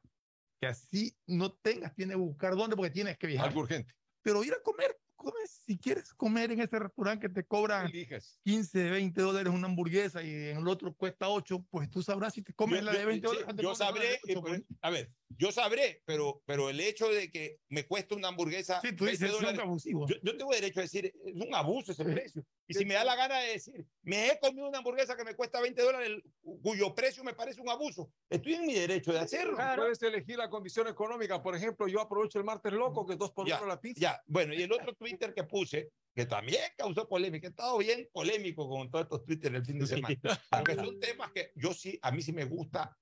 que 0.60 0.66
así 0.66 1.16
no 1.26 1.52
tengas, 1.52 1.94
tienes 1.94 2.16
que 2.16 2.20
buscar 2.20 2.56
dónde 2.56 2.76
porque 2.76 2.90
tienes 2.90 3.16
que 3.16 3.28
viajar. 3.28 3.48
Algo 3.48 3.60
urgente. 3.60 3.94
Pero 4.22 4.44
ir 4.44 4.52
a 4.52 4.60
comer 4.62 4.98
comes, 5.18 5.62
si 5.66 5.76
quieres 5.78 6.14
comer 6.14 6.50
en 6.52 6.60
ese 6.60 6.78
restaurante 6.78 7.28
que 7.28 7.34
te 7.34 7.44
cobran 7.44 7.86
Eliges. 7.86 8.38
15, 8.44 8.90
20 8.90 9.20
dólares 9.20 9.52
una 9.52 9.66
hamburguesa 9.66 10.22
y 10.22 10.30
en 10.30 10.56
el 10.58 10.68
otro 10.68 10.94
cuesta 10.94 11.28
8, 11.28 11.66
pues 11.68 11.90
tú 11.90 12.02
sabrás 12.02 12.32
si 12.32 12.42
te 12.42 12.54
comes 12.54 12.78
Yo- 12.80 12.86
la 12.86 12.92
de 12.92 13.04
20 13.04 13.28
sí, 13.28 13.34
dólares. 13.34 13.54
yo 13.60 13.68
de 13.70 13.74
sabré, 13.76 14.20
8, 14.24 14.32
eh, 14.38 14.40
pues. 14.40 14.62
a 14.80 14.90
ver, 14.90 15.12
yo 15.36 15.52
sabré, 15.52 16.02
pero, 16.06 16.42
pero 16.46 16.70
el 16.70 16.80
hecho 16.80 17.08
de 17.10 17.30
que 17.30 17.58
me 17.68 17.84
cueste 17.86 18.14
una 18.14 18.28
hamburguesa 18.28 18.80
Sí, 18.80 18.92
tú 18.94 19.04
20 19.04 19.10
dices, 19.24 19.30
son 19.36 19.40
dólares, 19.42 19.60
abusivos. 19.60 20.10
yo, 20.10 20.16
yo 20.22 20.36
tengo 20.38 20.52
derecho 20.52 20.80
a 20.80 20.84
decir, 20.84 21.06
es 21.06 21.34
un 21.34 21.54
abuso 21.54 21.92
ese 21.92 22.04
Sí. 22.04 22.10
precio. 22.12 22.46
Y 22.68 22.74
si 22.74 22.84
me 22.84 22.94
da 22.94 23.02
la 23.02 23.16
gana 23.16 23.38
de 23.38 23.52
decir, 23.54 23.86
me 24.02 24.28
he 24.28 24.38
comido 24.38 24.68
una 24.68 24.78
hamburguesa 24.78 25.16
que 25.16 25.24
me 25.24 25.34
cuesta 25.34 25.58
20 25.60 25.82
dólares, 25.82 26.22
cuyo 26.62 26.94
precio 26.94 27.24
me 27.24 27.32
parece 27.32 27.62
un 27.62 27.70
abuso, 27.70 28.12
estoy 28.28 28.54
en 28.54 28.66
mi 28.66 28.74
derecho 28.74 29.10
de 29.10 29.20
hacerlo. 29.20 29.56
Puedes 29.74 30.02
elegir 30.02 30.36
la 30.36 30.50
condición 30.50 30.86
económica. 30.86 31.42
Por 31.42 31.56
ejemplo, 31.56 31.88
yo 31.88 32.00
aprovecho 32.00 32.38
el 32.38 32.44
martes 32.44 32.74
loco, 32.74 33.06
que 33.06 33.16
dos 33.16 33.32
por 33.32 33.48
Ya, 33.48 33.56
uno 33.56 33.68
la 33.68 33.80
pizza. 33.80 34.00
Ya, 34.00 34.22
bueno, 34.26 34.52
y 34.52 34.62
el 34.62 34.70
otro 34.70 34.94
Twitter 34.94 35.32
que 35.32 35.44
puse, 35.44 35.90
que 36.14 36.26
también 36.26 36.62
causó 36.76 37.08
polémica, 37.08 37.46
he 37.46 37.50
estado 37.50 37.78
bien 37.78 38.06
polémico 38.12 38.68
con 38.68 38.90
todos 38.90 39.04
estos 39.04 39.24
Twitter 39.24 39.54
el 39.54 39.64
fin 39.64 39.78
de 39.78 39.86
semana, 39.86 40.16
porque 40.50 40.74
son 40.74 41.00
temas 41.00 41.32
que 41.32 41.52
yo 41.56 41.72
sí, 41.72 41.98
a 42.02 42.10
mí 42.10 42.20
sí 42.20 42.32
me 42.32 42.44
gusta 42.44 42.94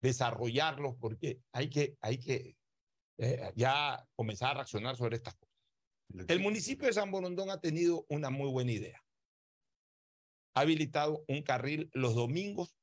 desarrollarlos 0.00 0.96
porque 1.00 1.40
hay 1.52 1.70
que, 1.70 1.96
hay 2.00 2.18
que 2.18 2.56
eh, 3.18 3.52
ya 3.54 4.04
comenzar 4.16 4.50
a 4.50 4.54
reaccionar 4.54 4.96
sobre 4.96 5.16
estas 5.16 5.36
cosas. 5.36 5.52
El 6.28 6.40
municipio 6.40 6.86
de 6.86 6.92
San 6.92 7.10
Borondón 7.10 7.50
ha 7.50 7.60
tenido 7.60 8.04
una 8.08 8.30
muy 8.30 8.50
buena 8.50 8.72
idea. 8.72 9.02
Ha 10.54 10.60
habilitado 10.60 11.24
un 11.28 11.42
carril 11.42 11.90
los 11.94 12.14
domingos 12.14 12.74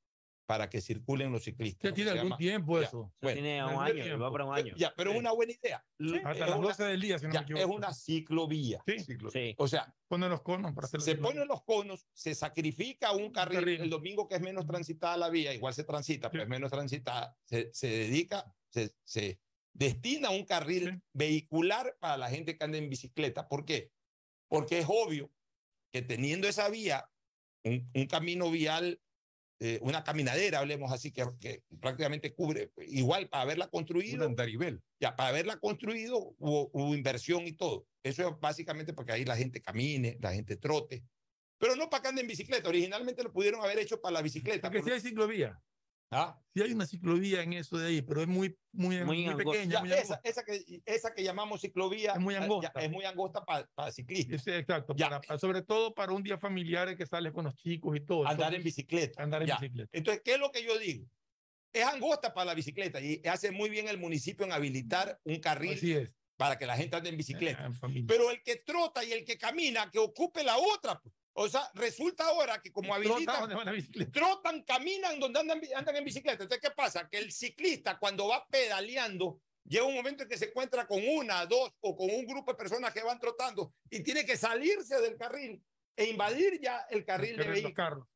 para 0.47 0.67
que 0.67 0.81
circulen 0.81 1.31
los 1.31 1.43
ciclistas. 1.43 1.91
Ya 1.91 1.93
tiene 1.93 2.09
algún 2.09 2.25
llama- 2.29 2.37
tiempo 2.37 2.81
Ya, 2.81 2.87
eso. 2.87 3.13
bueno, 3.21 3.35
Tiene 3.39 3.63
un 3.63 3.69
año, 3.83 4.03
tiempo. 4.03 4.23
va 4.23 4.31
para 4.31 4.45
un 4.45 4.55
año. 4.55 4.73
ya, 4.75 4.91
pero 4.97 5.11
es 5.11 5.19
una 5.19 5.31
buena 5.31 5.53
idea. 5.53 5.85
Hasta 5.99 6.31
Es 6.31 6.39
las 6.39 6.49
una- 6.57 6.67
12 6.69 6.83
del 6.85 7.01
día, 7.01 7.19
si 7.19 7.27
no 7.27 7.33
ya, 7.33 7.41
me 7.41 7.45
es 7.45 7.51
equivoco. 7.51 7.75
una 7.75 7.93
ciclovía. 7.93 8.83
Sí. 8.87 8.97
Sí. 9.31 9.55
O 9.59 9.67
sea, 9.67 9.95
Ponen 10.07 10.31
los 10.31 10.41
conos 10.41 10.73
para 10.73 10.87
hacer 10.87 11.01
se 11.01 11.15
ponen 11.17 11.47
los 11.47 11.61
conos, 11.63 12.07
se 12.13 12.33
sacrifica 12.33 13.11
un 13.11 13.31
carril, 13.31 13.59
carril. 13.59 13.81
el 13.81 13.89
domingo 13.91 14.27
que 14.27 14.35
es 14.35 14.41
menos 14.41 14.65
transitada 14.65 15.17
la 15.17 15.29
vía, 15.29 15.53
igual 15.53 15.75
se 15.75 15.83
transita, 15.83 16.31
pero 16.31 16.41
es 16.41 16.49
menos 16.49 16.71
transitada, 16.71 17.37
se, 17.43 17.69
se 17.71 17.85
dedica, 17.87 18.51
se, 18.71 18.89
se 19.03 19.39
destina 19.71 20.31
un 20.31 20.45
carril 20.45 21.03
vehicular 21.13 21.95
para 21.99 22.17
la 22.17 22.27
gente 22.31 22.57
que 22.57 22.63
anda 22.63 22.79
en 22.79 22.89
bicicleta. 22.89 23.47
¿Por 23.47 23.65
qué? 23.65 23.91
Porque 24.47 24.79
es 24.79 24.85
obvio 24.89 25.31
que 25.93 26.01
teniendo 26.01 26.47
esa 26.47 26.69
vía, 26.69 27.07
un, 27.63 27.89
un 27.93 28.05
camino 28.07 28.49
vial, 28.51 29.01
eh, 29.59 29.79
una 29.81 30.03
caminadera, 30.03 30.59
hablemos 30.59 30.91
así, 30.91 31.11
que, 31.11 31.25
que 31.39 31.63
prácticamente 31.79 32.33
cubre, 32.33 32.71
igual 32.87 33.27
para 33.29 33.43
haberla 33.43 33.67
construido. 33.67 34.17
Un 34.17 34.31
andarivel. 34.31 34.81
Ya, 34.99 35.15
para 35.15 35.29
haberla 35.29 35.59
construido 35.59 36.17
hubo, 36.37 36.69
hubo 36.73 36.95
inversión 36.95 37.45
y 37.47 37.53
todo. 37.53 37.87
Eso 38.03 38.27
es 38.27 38.39
básicamente 38.39 38.93
porque 38.93 39.11
ahí 39.11 39.25
la 39.25 39.35
gente 39.35 39.61
camine, 39.61 40.17
la 40.21 40.33
gente 40.33 40.55
trote. 40.55 41.03
Pero 41.57 41.75
no 41.75 41.89
para 41.89 42.01
que 42.03 42.07
ande 42.07 42.21
en 42.21 42.27
bicicleta. 42.27 42.69
Originalmente 42.69 43.21
lo 43.21 43.33
pudieron 43.33 43.61
haber 43.61 43.79
hecho 43.79 43.99
para 43.99 44.13
la 44.13 44.21
bicicleta. 44.21 44.69
Porque 44.69 44.79
por- 44.79 44.87
si 44.89 44.93
hay 44.95 45.01
ciclovía. 45.01 45.61
¿Ah? 46.11 46.41
Sí 46.55 46.61
hay 46.63 46.71
una 46.73 46.87
ciclovía 46.87 47.43
en 47.43 47.53
eso 47.53 47.77
de 47.77 47.87
ahí, 47.87 48.01
pero 48.01 48.21
es 48.21 48.27
muy, 48.27 48.57
muy, 48.71 49.03
Muy 49.03 49.35
pequeña. 49.35 49.79
Muy 49.81 49.93
esa, 49.93 50.19
esa, 50.23 50.43
que, 50.43 50.81
esa 50.85 51.13
que 51.13 51.23
llamamos 51.23 51.61
ciclovía 51.61 52.13
Es 52.13 52.19
muy 52.19 52.33
ya, 52.33 52.41
angosta. 52.43 52.71
es 52.81 52.89
muy 52.89 53.05
angosta 53.05 53.45
para, 53.45 53.67
para 53.75 53.91
ciclistas. 53.91 54.43
Sí, 54.43 54.49
exacto. 54.51 54.95
Para- 54.95 55.21
para- 55.21 55.39
sobre 55.39 55.61
todo 55.61 55.93
para 55.93 56.11
un 56.11 56.23
día 56.23 56.39
familiar 56.39 56.97
que 56.97 57.05
sales 57.05 57.31
con 57.31 57.45
los 57.45 57.55
chicos 57.55 57.95
y 57.95 57.99
todo. 57.99 58.27
Andar 58.27 58.55
en 58.55 58.63
bicicleta. 58.63 59.21
Andar 59.21 59.43
en 59.43 59.49
Ya. 59.49 59.57
bicicleta. 59.59 59.89
Entonces, 59.93 60.23
¿qué 60.25 60.33
es 60.33 60.39
lo 60.39 60.51
que 60.51 60.63
yo 60.63 60.77
digo? 60.79 61.05
Es 61.71 61.85
angosta 61.85 62.33
para 62.33 62.45
la 62.45 62.53
bicicleta 62.55 62.99
y 62.99 63.21
hace 63.27 63.51
muy 63.51 63.69
bien 63.69 63.87
el 63.87 63.99
municipio 63.99 64.43
en 64.45 64.51
habilitar 64.51 65.19
un 65.23 65.39
carril 65.39 65.73
Así 65.73 65.93
es. 65.93 66.09
para 66.35 66.57
que 66.57 66.65
la 66.65 66.75
gente 66.75 66.95
ande 66.97 67.09
en 67.09 67.17
bicicleta. 67.17 67.63
En 67.63 67.75
familia. 67.75 68.05
Pero 68.07 68.31
el 68.31 68.41
que 68.41 68.55
trota 68.55 69.03
y 69.03 69.11
el 69.11 69.23
que 69.23 69.37
camina, 69.37 69.91
que 69.91 69.99
ocupe 69.99 70.43
la 70.43 70.57
otra. 70.57 70.99
pues. 70.99 71.13
O 71.41 71.47
sea, 71.47 71.71
resulta 71.73 72.25
ahora 72.25 72.61
que 72.61 72.69
como 72.69 72.93
habilitan, 72.93 73.49
trotan, 74.11 74.61
caminan 74.63 75.21
donde 75.21 75.39
andan, 75.39 75.61
andan 75.73 75.95
en 75.95 76.03
bicicleta. 76.03 76.43
Entonces, 76.43 76.59
¿qué 76.61 76.75
pasa? 76.75 77.07
Que 77.07 77.17
el 77.17 77.31
ciclista 77.31 77.97
cuando 77.97 78.27
va 78.27 78.45
pedaleando, 78.45 79.39
llega 79.63 79.85
un 79.85 79.95
momento 79.95 80.23
en 80.23 80.29
que 80.29 80.37
se 80.37 80.49
encuentra 80.49 80.85
con 80.85 80.99
una, 81.07 81.45
dos 81.45 81.71
o 81.79 81.95
con 81.95 82.09
un 82.09 82.25
grupo 82.25 82.51
de 82.51 82.57
personas 82.57 82.93
que 82.93 83.03
van 83.03 83.21
trotando 83.21 83.73
y 83.89 84.03
tiene 84.03 84.25
que 84.25 84.35
salirse 84.35 84.99
del 84.99 85.15
carril 85.15 85.63
e 85.95 86.09
invadir 86.09 86.59
ya 86.59 86.85
el 86.89 87.05
carril 87.05 87.37
de 87.37 87.45
Los 87.45 87.53
vehículos. 87.53 88.07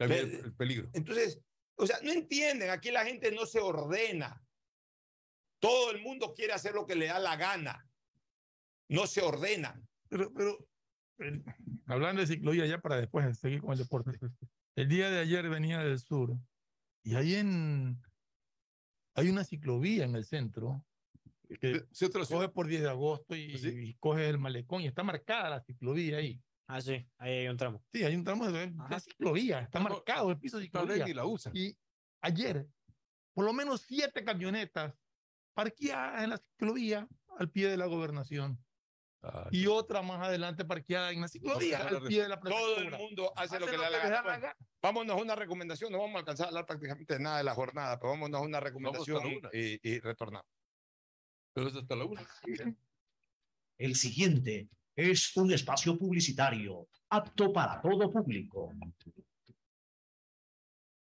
El, 0.00 0.10
el 0.10 0.54
peligro. 0.56 0.88
Entonces, 0.94 1.40
o 1.76 1.86
sea, 1.86 2.00
no 2.02 2.10
entienden, 2.10 2.70
aquí 2.70 2.90
la 2.90 3.04
gente 3.04 3.30
no 3.30 3.46
se 3.46 3.60
ordena. 3.60 4.44
Todo 5.60 5.92
el 5.92 6.02
mundo 6.02 6.34
quiere 6.34 6.54
hacer 6.54 6.74
lo 6.74 6.88
que 6.88 6.96
le 6.96 7.06
da 7.06 7.20
la 7.20 7.36
gana. 7.36 7.88
No 8.88 9.06
se 9.06 9.22
ordenan. 9.22 9.88
Pero, 10.08 10.34
pero 10.34 10.71
el- 11.24 11.44
hablando 11.86 12.20
de 12.20 12.26
ciclovía, 12.26 12.66
ya 12.66 12.80
para 12.80 12.96
después 12.96 13.38
seguir 13.38 13.60
con 13.60 13.72
el 13.72 13.78
deporte. 13.78 14.18
El 14.76 14.88
día 14.88 15.10
de 15.10 15.20
ayer 15.20 15.48
venía 15.48 15.80
del 15.80 15.98
sur 15.98 16.36
y 17.04 17.14
ahí 17.14 17.34
en. 17.34 18.00
Hay 19.14 19.28
una 19.28 19.44
ciclovía 19.44 20.04
en 20.04 20.14
el 20.16 20.24
centro 20.24 20.86
que 21.60 21.84
Sí, 21.92 22.08
coge 22.08 22.48
por 22.48 22.66
10 22.66 22.80
de 22.82 22.88
agosto 22.88 23.36
y, 23.36 23.58
¿Sí? 23.58 23.68
y 23.68 23.94
coge 23.96 24.26
el 24.28 24.38
malecón 24.38 24.80
y 24.80 24.86
está 24.86 25.02
marcada 25.02 25.50
la 25.50 25.60
ciclovía 25.60 26.16
ahí. 26.18 26.42
Ah, 26.66 26.80
sí, 26.80 27.06
ahí 27.18 27.32
hay 27.40 27.48
un 27.48 27.58
tramo. 27.58 27.84
Sí, 27.92 28.02
hay 28.04 28.14
un 28.16 28.24
tramo 28.24 28.50
de, 28.50 28.68
de 28.70 28.74
Ajá. 28.78 29.00
ciclovía, 29.00 29.60
está 29.60 29.78
No, 29.80 29.90
marcado 29.90 30.30
el 30.30 30.38
piso 30.38 30.56
de 30.56 30.64
ciclovía. 30.64 31.06
y 31.06 31.12
la 31.12 31.26
usan. 31.26 31.52
Y 31.54 31.76
ayer, 32.22 32.66
por 33.34 33.44
lo 33.44 33.52
menos 33.52 33.82
siete 33.82 34.24
camionetas 34.24 34.94
parqueadas 35.54 36.24
en 36.24 36.30
la 36.30 36.38
ciclovía 36.38 37.06
al 37.38 37.50
pie 37.50 37.68
de 37.68 37.76
la 37.76 37.84
gobernación. 37.84 38.64
Ah, 39.24 39.46
Y 39.52 39.66
otra 39.68 40.02
más 40.02 40.20
adelante 40.26 40.64
parqueada 40.64 41.12
en 41.12 41.20
la 41.20 41.28
ciclovía 41.28 41.78
a 41.78 41.86
al 41.88 42.02
pie 42.02 42.22
de 42.22 42.28
la 42.28 42.40
Todo 42.40 42.76
el 42.78 42.90
mundo 42.90 43.32
hace 43.36 43.60
lo 43.60 43.66
Hace 43.66 43.74
que 43.76 43.78
le 43.78 43.84
da 43.84 43.90
la 43.90 44.38
gana. 44.38 44.56
Vámonos 44.82 45.16
a 45.16 45.20
una 45.22 45.34
recomendación. 45.36 45.92
No 45.92 45.98
vamos 46.00 46.16
a 46.16 46.18
alcanzar 46.20 46.46
a 46.46 46.48
hablar 46.48 46.66
prácticamente 46.66 47.14
de 47.14 47.20
nada 47.20 47.38
de 47.38 47.44
la 47.44 47.54
jornada, 47.54 48.00
pero 48.00 48.10
vámonos 48.10 48.40
a 48.40 48.44
una 48.44 48.58
recomendación 48.58 49.24
y, 49.30 49.36
una. 49.36 49.48
y- 49.52 49.78
y 49.82 50.00
retornamos. 50.00 50.46
Pero 51.54 51.68
es 51.68 51.76
hasta 51.76 51.94
la 51.94 52.04
una. 52.04 52.26
El 53.78 53.94
siguiente 53.94 54.68
es 54.96 55.36
un 55.36 55.52
espacio 55.52 55.96
publicitario 55.96 56.88
apto 57.10 57.52
para 57.52 57.80
todo 57.80 58.10
público. 58.10 58.72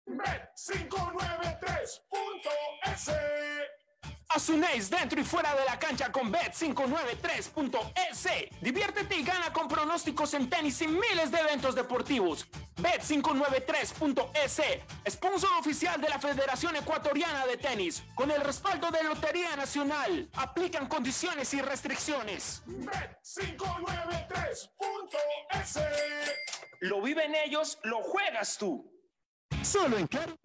Bet593.es 0.06 2.02
Asunéis 4.28 4.90
dentro 4.90 5.20
y 5.20 5.24
fuera 5.24 5.54
de 5.54 5.64
la 5.64 5.78
cancha 5.78 6.10
con 6.10 6.32
Bet593.es. 6.32 8.50
Diviértete 8.60 9.16
y 9.16 9.22
gana 9.22 9.52
con 9.52 9.68
pronósticos 9.68 10.34
en 10.34 10.50
tenis 10.50 10.82
y 10.82 10.88
miles 10.88 11.30
de 11.30 11.38
eventos 11.38 11.76
deportivos. 11.76 12.44
Bet593.es, 12.76 14.60
sponsor 15.08 15.50
oficial 15.58 16.00
de 16.00 16.08
la 16.08 16.18
Federación 16.18 16.74
Ecuatoriana 16.76 17.46
de 17.46 17.56
Tenis, 17.56 18.02
con 18.14 18.30
el 18.30 18.40
respaldo 18.40 18.90
de 18.90 19.02
Lotería 19.04 19.54
Nacional. 19.56 20.28
Aplican 20.34 20.88
condiciones 20.88 21.52
y 21.54 21.62
restricciones. 21.62 22.62
Bet593.es. 22.66 24.70
Lo 26.80 27.00
viven 27.00 27.34
ellos, 27.34 27.78
lo 27.84 28.02
juegas 28.02 28.58
tú. 28.58 28.92
Solo 29.62 29.96
en 29.98 30.06
Claro. 30.08 30.36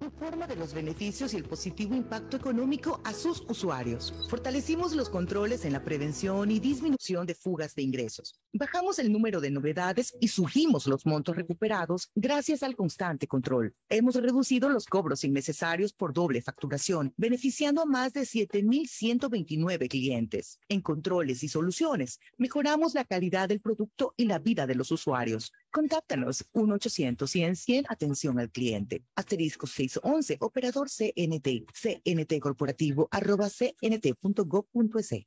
Informa 0.00 0.46
de 0.46 0.56
los 0.56 0.74
beneficios 0.74 1.32
y 1.32 1.36
el 1.36 1.44
positivo 1.44 1.94
impacto 1.94 2.36
económico 2.36 3.00
a 3.04 3.12
sus 3.12 3.42
usuarios. 3.48 4.12
Fortalecimos 4.28 4.94
los 4.94 5.08
controles 5.08 5.64
en 5.64 5.72
la 5.72 5.82
prevención 5.82 6.50
y 6.50 6.60
disminución 6.60 7.26
de 7.26 7.34
fugas 7.34 7.74
de 7.74 7.82
ingresos. 7.82 8.40
Bajamos 8.52 8.98
el 8.98 9.10
número 9.10 9.40
de 9.40 9.50
novedades 9.50 10.14
y 10.20 10.28
subimos 10.28 10.86
los 10.86 11.06
montos 11.06 11.36
recuperados 11.36 12.10
gracias 12.14 12.62
al 12.62 12.76
constante 12.76 13.26
control. 13.26 13.72
Hemos 13.88 14.16
reducido 14.16 14.68
los 14.68 14.86
cobros 14.86 15.24
innecesarios 15.24 15.92
por 15.92 16.12
doble 16.12 16.42
facturación, 16.42 17.14
beneficiando 17.16 17.82
a 17.82 17.86
más 17.86 18.12
de 18.12 18.22
7.129 18.22 19.88
clientes. 19.88 20.58
En 20.68 20.82
controles 20.82 21.42
y 21.42 21.48
soluciones, 21.48 22.20
mejoramos 22.36 22.94
la 22.94 23.04
calidad 23.04 23.48
del 23.48 23.60
producto 23.60 24.14
y 24.16 24.26
la 24.26 24.38
vida 24.38 24.66
de 24.66 24.74
los 24.74 24.90
usuarios. 24.90 25.52
Contáctanos 25.74 26.46
1-800-100-100, 26.52 27.86
atención 27.88 28.38
al 28.38 28.48
cliente. 28.52 29.02
Asterisco 29.16 29.66
611, 29.66 30.36
operador 30.38 30.88
CNT, 30.88 31.66
CNT 31.72 32.38
corporativo, 32.38 33.08
arroba 33.10 33.48
cnt.gov.es. 33.48 35.26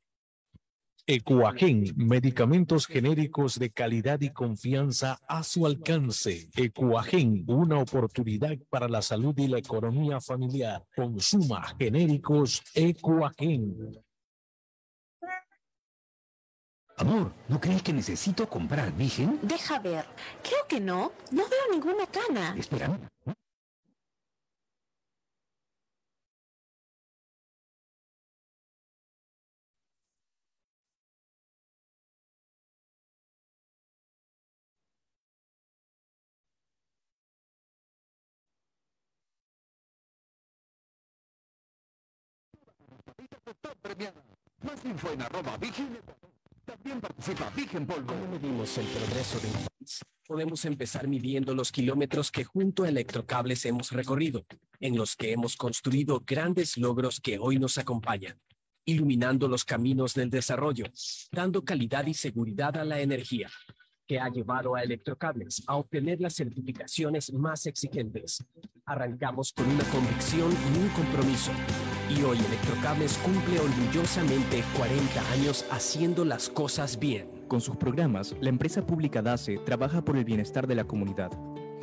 Ecuagen, 1.06 1.84
medicamentos 1.98 2.88
genéricos 2.88 3.60
de 3.60 3.72
calidad 3.72 4.22
y 4.22 4.30
confianza 4.32 5.19
a 5.28 5.44
su 5.44 5.65
alcance. 5.65 6.49
Ecuagen, 6.56 7.44
una 7.48 7.80
oportunidad 7.80 8.57
para 8.69 8.88
la 8.88 9.02
salud 9.02 9.38
y 9.38 9.49
la 9.49 9.57
economía 9.57 10.22
familiar. 10.22 10.82
Consuma 10.95 11.76
genéricos 11.78 12.64
Ecuagen. 12.74 13.76
Amor, 16.99 17.32
¿no 17.48 17.61
crees 17.61 17.84
que 17.84 17.94
necesito 17.94 18.49
comprar 18.49 18.91
Vigen? 18.91 19.40
Deja 19.44 19.78
ver. 19.78 20.03
Creo 20.41 20.65
que 20.68 20.80
no. 20.80 21.11
No 21.30 21.44
veo 21.48 21.72
ninguna 21.72 22.07
cana. 22.07 22.56
Espera. 22.57 22.90
Más 44.64 44.84
info 44.84 45.11
en 45.11 45.22
arroba. 45.22 45.57
También 46.68 46.99
participa 46.99 47.49
Vigen 47.56 47.88
Polvo. 47.88 48.07
¿Cómo 48.07 48.27
medimos 48.27 48.77
el 48.77 48.85
progreso 48.88 49.39
de 49.39 49.48
un 49.48 49.53
país? 49.53 50.03
Podemos 50.27 50.65
empezar 50.65 51.07
midiendo 51.07 51.56
los 51.56 51.72
kilómetros 51.72 52.30
que 52.30 52.44
junto 52.44 52.84
a 52.84 52.89
Electrocables 52.89 53.65
hemos 53.65 53.94
recorrido, 53.94 54.45
en 54.81 54.98
los 54.98 55.15
que 55.15 55.31
hemos 55.31 55.56
construido 55.56 56.22
grandes 56.27 56.76
logros 56.76 57.22
que 57.22 57.39
hoy 57.39 57.57
nos 57.57 57.77
acompañan, 57.77 58.38
iluminando 58.84 59.48
los 59.48 59.64
caminos 59.64 60.14
del 60.14 60.30
desarrollo, 60.30 60.88
dando 61.31 61.64
calidad 61.64 62.06
y 62.06 62.14
seguridad 62.14 62.76
a 62.76 62.84
la 62.84 62.99
energía, 62.99 63.49
que 64.07 64.19
ha 64.19 64.29
llevado 64.29 64.75
a 64.75 64.81
Electrocables 64.81 65.63
a 65.67 65.75
obtener 65.75 66.21
las 66.21 66.35
certificaciones 66.35 67.31
más 67.34 67.65
exigentes. 67.65 68.43
Arrancamos 68.85 69.51
con 69.53 69.67
una 69.67 69.84
convicción 69.85 70.51
y 70.51 70.79
un 70.79 70.89
compromiso. 70.89 71.51
Y 72.09 72.23
hoy 72.23 72.38
Electrocables 72.38 73.17
cumple 73.17 73.59
orgullosamente 73.59 74.63
40 74.77 75.31
años 75.34 75.65
haciendo 75.69 76.23
las 76.23 76.49
cosas 76.49 76.97
bien. 76.97 77.29
Con 77.47 77.61
sus 77.61 77.75
programas, 77.75 78.35
la 78.39 78.49
empresa 78.49 78.85
pública 78.85 79.21
DACE 79.21 79.59
trabaja 79.59 80.03
por 80.03 80.17
el 80.17 80.25
bienestar 80.25 80.67
de 80.67 80.75
la 80.75 80.85
comunidad. 80.85 81.31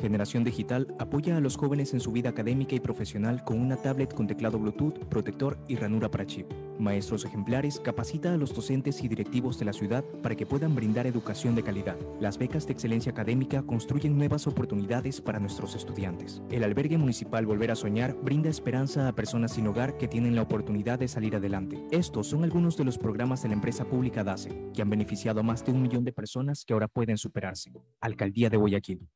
Generación 0.01 0.43
Digital 0.43 0.93
apoya 0.99 1.37
a 1.37 1.39
los 1.39 1.55
jóvenes 1.57 1.93
en 1.93 1.99
su 1.99 2.11
vida 2.11 2.29
académica 2.29 2.75
y 2.75 2.79
profesional 2.79 3.43
con 3.43 3.59
una 3.59 3.77
tablet 3.77 4.13
con 4.13 4.27
teclado 4.27 4.59
Bluetooth, 4.59 4.99
protector 5.05 5.57
y 5.67 5.75
ranura 5.75 6.11
para 6.11 6.25
chip. 6.25 6.51
Maestros 6.77 7.23
ejemplares 7.23 7.79
capacita 7.79 8.33
a 8.33 8.37
los 8.37 8.53
docentes 8.53 9.03
y 9.03 9.07
directivos 9.07 9.57
de 9.57 9.65
la 9.65 9.73
ciudad 9.73 10.03
para 10.21 10.35
que 10.35 10.45
puedan 10.45 10.75
brindar 10.75 11.07
educación 11.07 11.55
de 11.55 11.63
calidad. 11.63 11.95
Las 12.19 12.37
becas 12.37 12.67
de 12.67 12.73
excelencia 12.73 13.13
académica 13.13 13.63
construyen 13.63 14.17
nuevas 14.17 14.47
oportunidades 14.47 15.21
para 15.21 15.39
nuestros 15.39 15.75
estudiantes. 15.75 16.41
El 16.51 16.63
albergue 16.63 16.97
municipal 16.97 17.45
Volver 17.45 17.71
a 17.71 17.75
Soñar 17.75 18.15
brinda 18.21 18.49
esperanza 18.49 19.07
a 19.07 19.15
personas 19.15 19.53
sin 19.53 19.67
hogar 19.67 19.97
que 19.97 20.07
tienen 20.07 20.35
la 20.35 20.41
oportunidad 20.41 20.99
de 20.99 21.07
salir 21.07 21.35
adelante. 21.35 21.81
Estos 21.91 22.27
son 22.27 22.43
algunos 22.43 22.75
de 22.75 22.83
los 22.83 22.97
programas 22.97 23.41
de 23.41 23.49
la 23.49 23.55
empresa 23.55 23.85
pública 23.85 24.23
DACE, 24.23 24.71
que 24.73 24.81
han 24.81 24.89
beneficiado 24.89 25.39
a 25.39 25.43
más 25.43 25.65
de 25.65 25.71
un 25.71 25.81
millón 25.81 26.03
de 26.03 26.11
personas 26.11 26.65
que 26.65 26.73
ahora 26.73 26.87
pueden 26.87 27.17
superarse. 27.17 27.71
Alcaldía 28.01 28.49
de 28.49 28.57
Guayaquil. 28.57 29.07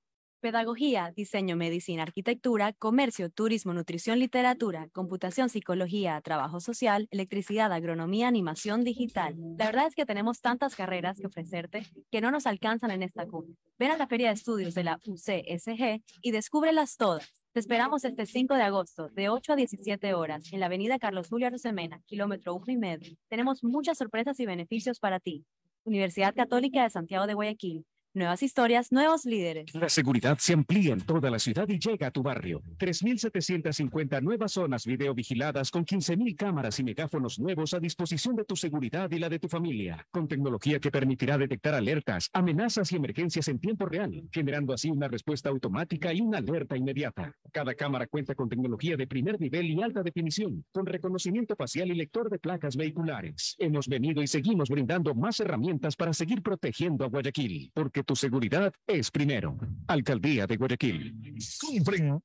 Pedagogía, 0.41 1.11
diseño, 1.13 1.57
medicina, 1.57 2.03
arquitectura, 2.03 2.71
comercio, 2.71 3.29
turismo, 3.29 3.73
nutrición, 3.73 4.19
literatura, 4.19 4.87
computación, 4.93 5.49
psicología, 5.49 6.21
trabajo 6.21 6.61
social, 6.61 7.09
electricidad, 7.11 7.73
agronomía, 7.73 8.29
animación 8.29 8.85
digital. 8.85 9.35
La 9.57 9.65
verdad 9.65 9.87
es 9.87 9.95
que 9.95 10.05
tenemos 10.05 10.39
tantas 10.39 10.77
carreras 10.77 11.19
que 11.19 11.27
ofrecerte 11.27 11.85
que 12.09 12.21
no 12.21 12.31
nos 12.31 12.47
alcanzan 12.47 12.91
en 12.91 13.03
esta 13.03 13.27
cumbre. 13.27 13.57
Ven 13.77 13.91
a 13.91 13.97
la 13.97 14.07
Feria 14.07 14.29
de 14.29 14.35
Estudios 14.35 14.73
de 14.75 14.85
la 14.85 14.97
UCSG 15.05 16.01
y 16.21 16.31
descúbrelas 16.31 16.95
todas. 16.95 17.29
Te 17.51 17.59
esperamos 17.59 18.05
este 18.05 18.25
5 18.25 18.53
de 18.53 18.61
agosto, 18.61 19.09
de 19.09 19.27
8 19.27 19.51
a 19.51 19.55
17 19.57 20.13
horas, 20.13 20.53
en 20.53 20.61
la 20.61 20.67
avenida 20.67 20.99
Carlos 20.99 21.27
Julio 21.27 21.49
Rosemena, 21.49 22.01
kilómetro 22.05 22.55
1 22.55 22.65
y 22.67 22.77
medio. 22.77 23.17
Tenemos 23.27 23.61
muchas 23.61 23.97
sorpresas 23.97 24.39
y 24.39 24.45
beneficios 24.45 24.99
para 24.99 25.19
ti. 25.19 25.43
Universidad 25.83 26.33
Católica 26.33 26.83
de 26.83 26.91
Santiago 26.91 27.27
de 27.27 27.33
Guayaquil. 27.33 27.85
Nuevas 28.15 28.41
historias, 28.41 28.91
nuevos 28.91 29.23
líderes. 29.23 29.75
La 29.75 29.87
seguridad 29.87 30.35
se 30.39 30.53
amplía 30.53 30.93
en 30.93 31.01
toda 31.01 31.29
la 31.29 31.37
ciudad 31.37 31.69
y 31.69 31.77
llega 31.77 32.07
a 32.07 32.11
tu 32.11 32.23
barrio. 32.23 32.63
3.750 32.79 34.23
nuevas 34.23 34.53
zonas 34.53 34.87
videovigiladas 34.87 35.69
con 35.69 35.85
15.000 35.85 36.35
cámaras 36.35 36.79
y 36.79 36.83
megáfonos 36.83 37.37
nuevos 37.37 37.75
a 37.75 37.79
disposición 37.79 38.35
de 38.35 38.45
tu 38.45 38.55
seguridad 38.55 39.11
y 39.11 39.19
la 39.19 39.29
de 39.29 39.37
tu 39.37 39.47
familia. 39.47 40.07
Con 40.09 40.27
tecnología 40.27 40.79
que 40.79 40.89
permitirá 40.89 41.37
detectar 41.37 41.75
alertas, 41.75 42.31
amenazas 42.33 42.91
y 42.91 42.95
emergencias 42.95 43.47
en 43.47 43.59
tiempo 43.59 43.85
real, 43.85 44.27
generando 44.31 44.73
así 44.73 44.89
una 44.89 45.07
respuesta 45.07 45.49
automática 45.49 46.11
y 46.11 46.21
una 46.21 46.39
alerta 46.39 46.75
inmediata. 46.75 47.35
Cada 47.51 47.75
cámara 47.75 48.07
cuenta 48.07 48.33
con 48.33 48.49
tecnología 48.49 48.97
de 48.97 49.05
primer 49.05 49.39
nivel 49.39 49.67
y 49.67 49.83
alta 49.83 50.01
definición, 50.01 50.65
con 50.71 50.87
reconocimiento 50.87 51.55
facial 51.55 51.91
y 51.91 51.93
lector 51.93 52.31
de 52.31 52.39
placas 52.39 52.75
vehiculares. 52.75 53.55
Hemos 53.59 53.87
venido 53.87 54.23
y 54.23 54.27
seguimos 54.27 54.67
brindando 54.69 55.13
más 55.13 55.39
herramientas 55.39 55.95
para 55.95 56.11
seguir 56.13 56.41
protegiendo 56.41 57.05
a 57.05 57.09
Guayaquil, 57.09 57.71
porque 57.75 57.98
tu 58.03 58.15
seguridad 58.15 58.73
es 58.87 59.11
primero. 59.11 59.57
Alcaldía 59.87 60.47
de 60.47 60.57
Guayaquil. 60.57 61.37
Compren. 61.59 62.21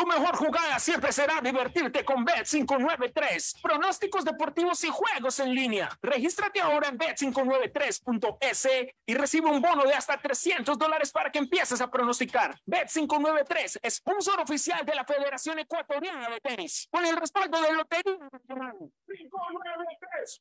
Tu 0.00 0.06
mejor 0.06 0.34
jugada 0.34 0.78
siempre 0.78 1.12
será 1.12 1.42
divertirte 1.42 2.02
con 2.06 2.24
Bet593. 2.24 3.60
Pronósticos 3.60 4.24
deportivos 4.24 4.82
y 4.84 4.88
juegos 4.88 5.38
en 5.40 5.54
línea. 5.54 5.90
Regístrate 6.00 6.58
ahora 6.58 6.88
en 6.88 6.98
bet593.es 6.98 8.68
y 9.04 9.12
recibe 9.12 9.50
un 9.50 9.60
bono 9.60 9.84
de 9.84 9.92
hasta 9.92 10.16
300 10.16 10.78
dólares 10.78 11.12
para 11.12 11.30
que 11.30 11.38
empieces 11.38 11.82
a 11.82 11.90
pronosticar. 11.90 12.58
Bet593, 12.66 13.90
sponsor 13.90 14.40
oficial 14.40 14.86
de 14.86 14.94
la 14.94 15.04
Federación 15.04 15.58
Ecuatoriana 15.58 16.30
de 16.30 16.40
Tenis. 16.40 16.88
Con 16.90 17.04
el 17.04 17.18
respaldo 17.18 17.60
de 17.60 17.74
Lotería 17.74 18.26
Nacional. 18.32 18.78
593.es. 19.06 20.40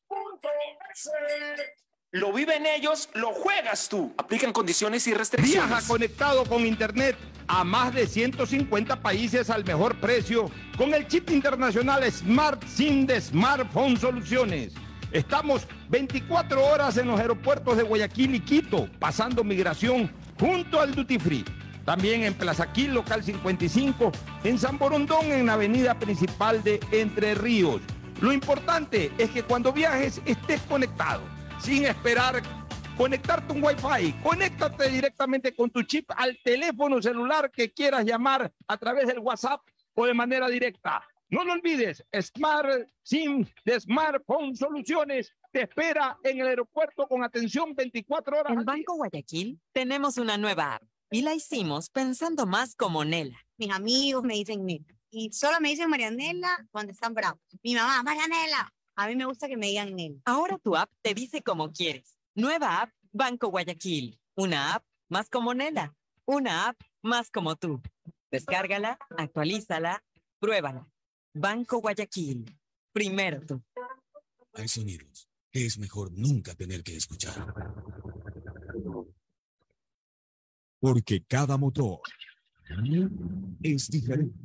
Lo 2.11 2.33
viven 2.33 2.65
ellos, 2.65 3.07
lo 3.13 3.33
juegas 3.33 3.87
tú. 3.87 4.11
Aplican 4.17 4.51
condiciones 4.51 5.05
y 5.05 5.13
restricciones. 5.13 5.69
Viaja 5.69 5.87
conectado 5.87 6.43
con 6.43 6.65
Internet 6.65 7.15
a 7.45 7.63
más 7.63 7.93
de 7.93 8.07
150 8.07 8.99
países 8.99 9.51
al 9.51 9.63
mejor 9.63 9.95
precio 9.99 10.49
con 10.75 10.95
el 10.95 11.07
chip 11.07 11.29
internacional 11.29 12.11
Smart 12.11 12.63
SIM 12.65 13.05
de 13.05 13.21
Smartphone 13.21 13.95
Soluciones. 13.95 14.73
Estamos 15.11 15.67
24 15.89 16.65
horas 16.65 16.97
en 16.97 17.09
los 17.09 17.19
aeropuertos 17.19 17.77
de 17.77 17.83
Guayaquil 17.83 18.33
y 18.33 18.39
Quito, 18.39 18.89
pasando 18.97 19.43
migración 19.43 20.11
junto 20.39 20.81
al 20.81 20.95
Duty 20.95 21.19
Free. 21.19 21.45
También 21.85 22.23
en 22.23 22.33
Plaza 22.33 22.73
Quil, 22.73 22.95
local 22.95 23.23
55, 23.23 24.11
en 24.45 24.57
San 24.57 24.79
Borondón, 24.79 25.31
en 25.31 25.45
la 25.45 25.53
avenida 25.53 25.99
principal 25.99 26.63
de 26.63 26.79
Entre 26.91 27.35
Ríos. 27.35 27.81
Lo 28.19 28.33
importante 28.33 29.11
es 29.19 29.29
que 29.29 29.43
cuando 29.43 29.71
viajes 29.71 30.23
estés 30.25 30.59
conectado, 30.61 31.21
sin 31.59 31.85
esperar 31.85 32.41
conectarte 32.97 33.53
un 33.53 33.63
Wi-Fi. 33.63 34.13
Conéctate 34.23 34.89
directamente 34.89 35.55
con 35.55 35.69
tu 35.69 35.83
chip 35.83 36.09
al 36.15 36.37
teléfono 36.43 37.01
celular 37.01 37.51
que 37.51 37.71
quieras 37.71 38.05
llamar 38.05 38.51
a 38.67 38.77
través 38.77 39.07
del 39.07 39.19
WhatsApp 39.19 39.61
o 39.93 40.05
de 40.05 40.13
manera 40.13 40.47
directa. 40.47 41.03
No 41.29 41.43
lo 41.43 41.53
olvides, 41.53 42.03
Smart 42.19 42.89
SIM 43.03 43.45
de 43.63 43.79
Smartphone 43.79 44.55
Soluciones 44.55 45.31
te 45.51 45.61
espera 45.63 46.17
en 46.23 46.39
el 46.39 46.47
aeropuerto 46.47 47.07
con 47.07 47.23
atención 47.23 47.75
24 47.75 48.39
horas. 48.39 48.53
En 48.53 48.65
Banco 48.65 48.95
Guayaquil 48.95 49.59
tenemos 49.71 50.17
una 50.17 50.37
nueva 50.37 50.75
app 50.75 50.83
y 51.11 51.21
la 51.21 51.35
hicimos 51.35 51.89
pensando 51.89 52.45
más 52.45 52.75
como 52.75 53.05
Nela. 53.05 53.37
Mis 53.57 53.71
amigos 53.71 54.23
me 54.23 54.35
dicen 54.35 54.65
Nela. 54.65 54.85
Y 55.11 55.31
solo 55.31 55.59
me 55.59 55.69
dicen 55.69 55.89
Marianela 55.89 56.67
cuando 56.71 56.91
están 56.91 57.13
bravos. 57.13 57.39
Mi 57.63 57.73
mamá, 57.73 58.03
Marianela. 58.03 58.71
A 58.99 59.07
mí 59.07 59.15
me 59.15 59.23
gusta 59.23 59.47
que 59.47 59.55
me 59.55 59.67
digan 59.67 59.95
Nela. 59.95 60.19
Ahora 60.25 60.57
tu 60.57 60.75
app 60.75 60.91
te 61.01 61.13
dice 61.13 61.41
como 61.41 61.71
quieres. 61.71 62.17
Nueva 62.35 62.81
app 62.81 62.91
Banco 63.13 63.47
Guayaquil. 63.47 64.19
Una 64.35 64.75
app 64.75 64.83
más 65.07 65.29
como 65.29 65.53
Nela. 65.53 65.95
Una 66.25 66.67
app 66.67 66.81
más 67.01 67.31
como 67.31 67.55
tú. 67.55 67.81
Descárgala, 68.29 68.99
actualízala, 69.17 70.03
pruébala. 70.39 70.85
Banco 71.33 71.79
Guayaquil. 71.79 72.53
Primero 72.91 73.39
tú. 73.45 73.63
Hay 74.53 74.67
sonidos 74.67 75.29
es 75.51 75.77
mejor 75.77 76.11
nunca 76.11 76.53
tener 76.53 76.83
que 76.83 76.95
escuchar. 76.97 77.53
Porque 80.79 81.23
cada 81.23 81.57
motor 81.57 82.01
es 83.63 83.89
diferente. 83.89 84.37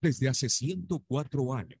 Desde 0.00 0.28
hace 0.28 0.48
104 0.48 1.54
años, 1.54 1.80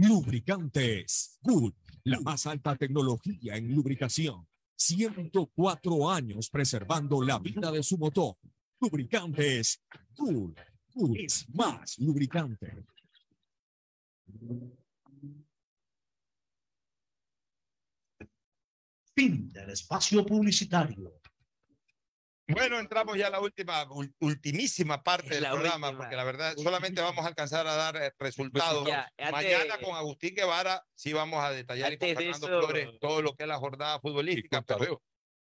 Lubricantes 0.00 1.40
Good, 1.42 1.74
la 2.04 2.20
más 2.20 2.46
alta 2.46 2.76
tecnología 2.76 3.56
en 3.56 3.74
lubricación. 3.74 4.46
104 4.76 6.08
años 6.08 6.48
preservando 6.50 7.20
la 7.20 7.40
vida 7.40 7.72
de 7.72 7.82
su 7.82 7.98
motor. 7.98 8.36
Lubricantes 8.80 9.82
Good. 10.16 10.56
Good 10.94 11.16
es 11.16 11.48
más 11.52 11.98
lubricante. 11.98 12.84
Fin 19.16 19.52
del 19.52 19.70
espacio 19.70 20.24
publicitario. 20.24 21.17
Bueno, 22.48 22.78
entramos 22.80 23.16
ya 23.18 23.26
a 23.26 23.30
la 23.30 23.40
última, 23.40 23.84
ul- 23.88 24.12
ultimísima 24.20 25.02
parte 25.02 25.34
del 25.34 25.44
programa, 25.44 25.88
última. 25.88 25.98
porque 26.02 26.16
la 26.16 26.24
verdad 26.24 26.54
solamente 26.56 27.00
vamos 27.02 27.24
a 27.24 27.28
alcanzar 27.28 27.66
a 27.66 27.74
dar 27.74 27.96
eh, 27.96 28.12
resultados. 28.18 28.86
ya, 28.86 29.10
antes- 29.18 29.32
Mañana 29.32 29.78
con 29.82 29.94
Agustín 29.94 30.34
Guevara 30.34 30.82
sí 30.94 31.12
vamos 31.12 31.44
a 31.44 31.50
detallar 31.50 31.92
y 31.92 31.98
con 31.98 32.08
Fernando 32.08 32.46
eso- 32.46 32.46
Flores 32.60 32.88
todo 33.00 33.20
lo 33.22 33.34
que 33.34 33.42
es 33.44 33.48
la 33.48 33.58
jornada 33.58 34.00
futbolística. 34.00 34.62
Pero, 34.62 35.02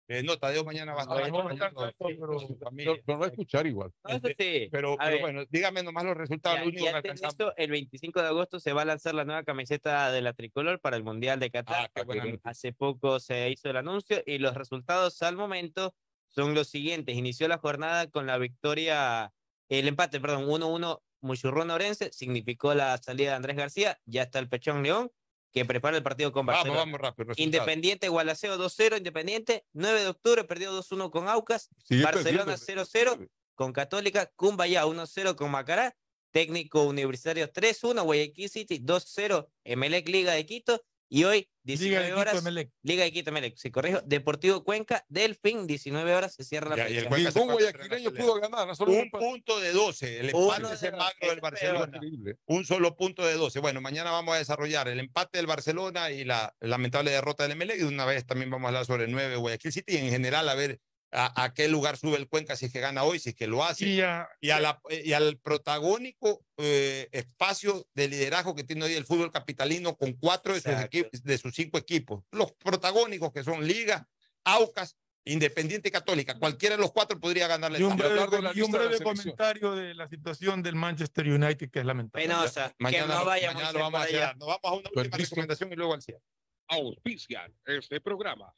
eh, 0.08 0.24
no, 0.24 0.38
Tadeo 0.38 0.64
mañana 0.64 0.94
va 0.94 1.00
a 1.02 1.04
estar 1.04 1.74
no, 1.74 1.82
a 1.82 2.40
su 2.40 2.58
familia. 2.58 2.94
Pero 2.96 3.04
no 3.08 3.20
va 3.20 3.26
a 3.26 3.30
escuchar 3.30 3.68
igual. 3.68 3.92
No, 4.04 4.16
eso 4.16 4.28
sí. 4.38 4.70
Pero, 4.72 4.96
pero 4.98 5.20
bueno, 5.20 5.44
dígame 5.50 5.84
nomás 5.84 6.06
los 6.06 6.16
resultados. 6.16 6.58
ya, 6.60 6.64
lo 6.64 6.70
único 6.70 6.86
y 7.00 7.02
que 7.02 7.10
eso, 7.12 7.54
el 7.58 7.72
25 7.72 8.22
de 8.22 8.28
agosto 8.28 8.60
se 8.62 8.72
va 8.72 8.84
a 8.84 8.86
lanzar 8.86 9.14
la 9.14 9.26
nueva 9.26 9.44
camiseta 9.44 10.10
de 10.12 10.22
la 10.22 10.32
tricolor 10.34 10.80
para 10.80 10.96
el 10.96 11.04
Mundial 11.04 11.40
de 11.42 11.48
Ah, 11.48 11.50
Qatar. 11.52 11.92
qué 11.94 12.04
buena 12.04 12.24
noticia. 12.26 12.50
Hace 12.50 12.72
poco 12.74 13.20
se 13.20 13.50
hizo 13.50 13.70
el 13.70 13.76
anuncio 13.78 14.22
y 14.26 14.38
los 14.38 14.54
resultados 14.56 15.22
al 15.22 15.36
momento 15.36 15.94
son 16.34 16.54
los 16.56 16.68
siguientes. 16.68 17.16
Inició 17.16 17.48
la 17.48 17.58
jornada 17.58 18.08
con 18.10 18.26
la 18.26 18.38
victoria, 18.38 19.34
el 19.70 19.88
empate, 19.88 20.20
perdón, 20.20 20.48
1-1 20.48 21.02
Muchurrón 21.22 21.72
Orense, 21.72 22.12
significó 22.12 22.74
la 22.74 22.98
salida 22.98 23.30
de 23.32 23.36
Andrés 23.38 23.56
García, 23.56 24.00
ya 24.06 24.24
está 24.24 24.40
el 24.40 24.50
Pechón 24.50 24.84
León, 24.84 25.10
que 25.54 25.64
prepara 25.64 25.96
el 25.96 26.04
partido 26.04 26.32
con 26.32 26.46
Vamos, 26.46 26.60
Barcelona. 26.64 26.80
vamos 26.82 27.00
rápido. 27.00 27.30
resultados. 27.30 27.46
Independiente 27.46 28.10
Gualaceo 28.10 28.58
2-0, 28.58 28.98
Independiente, 28.98 29.66
9 29.74 30.02
de 30.02 30.08
octubre 30.08 30.44
perdió 30.44 30.78
2-1 30.78 31.12
con 31.12 31.30
Aucas, 31.30 31.70
Barcelona 31.90 32.56
perdiendo. 32.58 32.84
0-0 32.86 33.30
con 33.56 33.72
Católica, 33.72 34.32
Cumbayá 34.36 34.86
1-0 34.86 35.36
con 35.36 35.52
Macará, 35.52 35.96
Técnico 36.32 36.84
Universitario 36.84 37.52
3-1, 37.54 38.04
Guayaquil 38.04 38.50
City 38.50 38.80
2-0, 38.80 39.48
Emelec 39.64 40.10
Liga 40.10 40.34
de 40.34 40.46
Quito 40.46 40.84
y 41.14 41.26
hoy 41.26 41.48
Liga 41.64 42.02
19 42.02 42.06
de 42.06 42.10
Quito, 42.10 42.20
horas. 42.22 42.68
Liga 42.82 43.04
de 43.04 43.12
Quito 43.12 43.30
Emelec, 43.30 43.56
se 43.56 43.72
corrijo, 43.72 44.02
Deportivo 44.04 44.64
Cuenca, 44.64 45.06
Delfín 45.08 45.68
19 45.68 46.16
horas 46.16 46.34
se 46.34 46.44
cierra 46.44 46.76
la 46.76 46.86
fecha. 46.86 47.08
Ningún 47.08 47.52
guayaquileño 47.52 48.10
pelea. 48.10 48.26
pudo 48.26 48.42
ganar. 48.42 48.68
no 48.68 48.74
solo 48.74 48.94
Un 48.94 49.12
punto 49.12 49.60
de 49.60 49.74
12. 49.74 50.20
El 50.22 50.30
empate 50.32 50.68
de 50.68 50.74
ese 50.74 50.92
magro 50.92 51.14
es 51.22 51.30
del 51.30 51.40
Barcelona. 51.40 52.00
Un 52.48 52.66
solo 52.66 52.96
punto 52.98 53.24
de 53.24 53.36
12. 53.36 53.60
Bueno, 53.60 53.80
mañana 53.80 54.10
vamos 54.10 54.34
a 54.34 54.40
desarrollar 54.40 54.88
el 54.88 55.00
empate 55.00 55.38
del 55.38 55.46
Barcelona 55.46 56.10
y 56.10 56.26
la 56.26 56.56
lamentable 56.60 57.12
derrota 57.12 57.44
del 57.44 57.52
Emelec. 57.52 57.78
Y 57.78 57.82
de 57.82 57.88
una 57.90 58.06
vez 58.06 58.26
también 58.26 58.50
vamos 58.50 58.66
a 58.66 58.70
hablar 58.70 58.86
sobre 58.88 59.04
el 59.04 59.12
9 59.12 59.36
Guayaquil 59.36 59.72
City 59.72 59.94
y 59.94 59.98
en 59.98 60.10
general 60.10 60.50
a 60.50 60.56
ver 60.56 60.80
a, 61.14 61.44
a 61.44 61.54
qué 61.54 61.68
lugar 61.68 61.96
sube 61.98 62.18
el 62.18 62.28
Cuenca 62.28 62.56
si 62.56 62.66
es 62.66 62.74
que 62.74 62.80
gana 62.80 63.04
hoy, 63.04 63.20
si 63.20 63.30
es 63.30 63.36
que 63.36 63.48
lo 63.48 63.64
hace. 63.64 63.88
Y 63.88 64.02
a- 64.02 64.28
y, 64.42 64.50
a 64.50 64.60
la- 64.60 64.82
y 64.90 65.14
al 65.14 65.38
protagónico 65.38 66.46
eh, 66.58 67.08
espacio 67.12 67.88
de 67.94 68.08
liderazgo 68.08 68.56
que 68.56 68.64
tiene 68.64 68.86
hoy 68.86 68.94
el 68.94 69.06
fútbol 69.06 69.32
capitalino 69.32 69.96
con 69.98 70.14
cuatro 70.14 70.54
de 70.54 70.62
sus, 70.62 70.74
equipos, 70.74 71.24
de 71.24 71.38
sus 71.38 71.54
cinco 71.56 71.78
equipos. 71.78 72.24
Los 72.32 72.52
protagónicos 72.54 73.32
que 73.32 73.44
son 73.44 73.66
Liga, 73.68 74.08
Aucas, 74.44 74.98
Independiente 75.26 75.88
y 75.88 75.92
Católica. 75.92 76.38
Cualquiera 76.38 76.76
de 76.76 76.82
los 76.82 76.92
cuatro 76.92 77.18
podría 77.18 77.48
ganarle. 77.48 77.80
y 77.80 77.84
un 77.84 77.94
el 77.94 77.98
breve, 77.98 78.52
y 78.56 78.62
un 78.62 78.72
de 78.72 78.78
breve 78.78 78.98
selección. 78.98 79.04
comentario 79.04 79.72
de 79.74 79.94
la 79.94 80.10
situación 80.10 80.62
del 80.62 80.76
Manchester 80.76 81.26
United, 81.30 81.72
que 81.72 81.80
es 81.80 81.86
lamentable. 81.86 82.28
Penosa, 82.28 82.70
que 82.70 82.76
Mañana, 82.80 83.20
no 83.20 83.26
vaya 83.26 83.54
mañana 83.54 83.72
lo 83.72 83.80
vamos 83.80 84.02
a 84.02 84.04
hacer. 84.04 84.36
Nos 84.38 84.48
vamos 84.50 84.60
a 84.64 84.74
una 84.74 84.90
última 84.94 85.18
recomendación 85.18 85.72
y 85.72 85.76
luego 85.78 85.94
al 85.94 86.02
cierre. 86.02 86.22
Auspician 86.68 87.54
este 87.66 88.02
programa. 88.02 88.54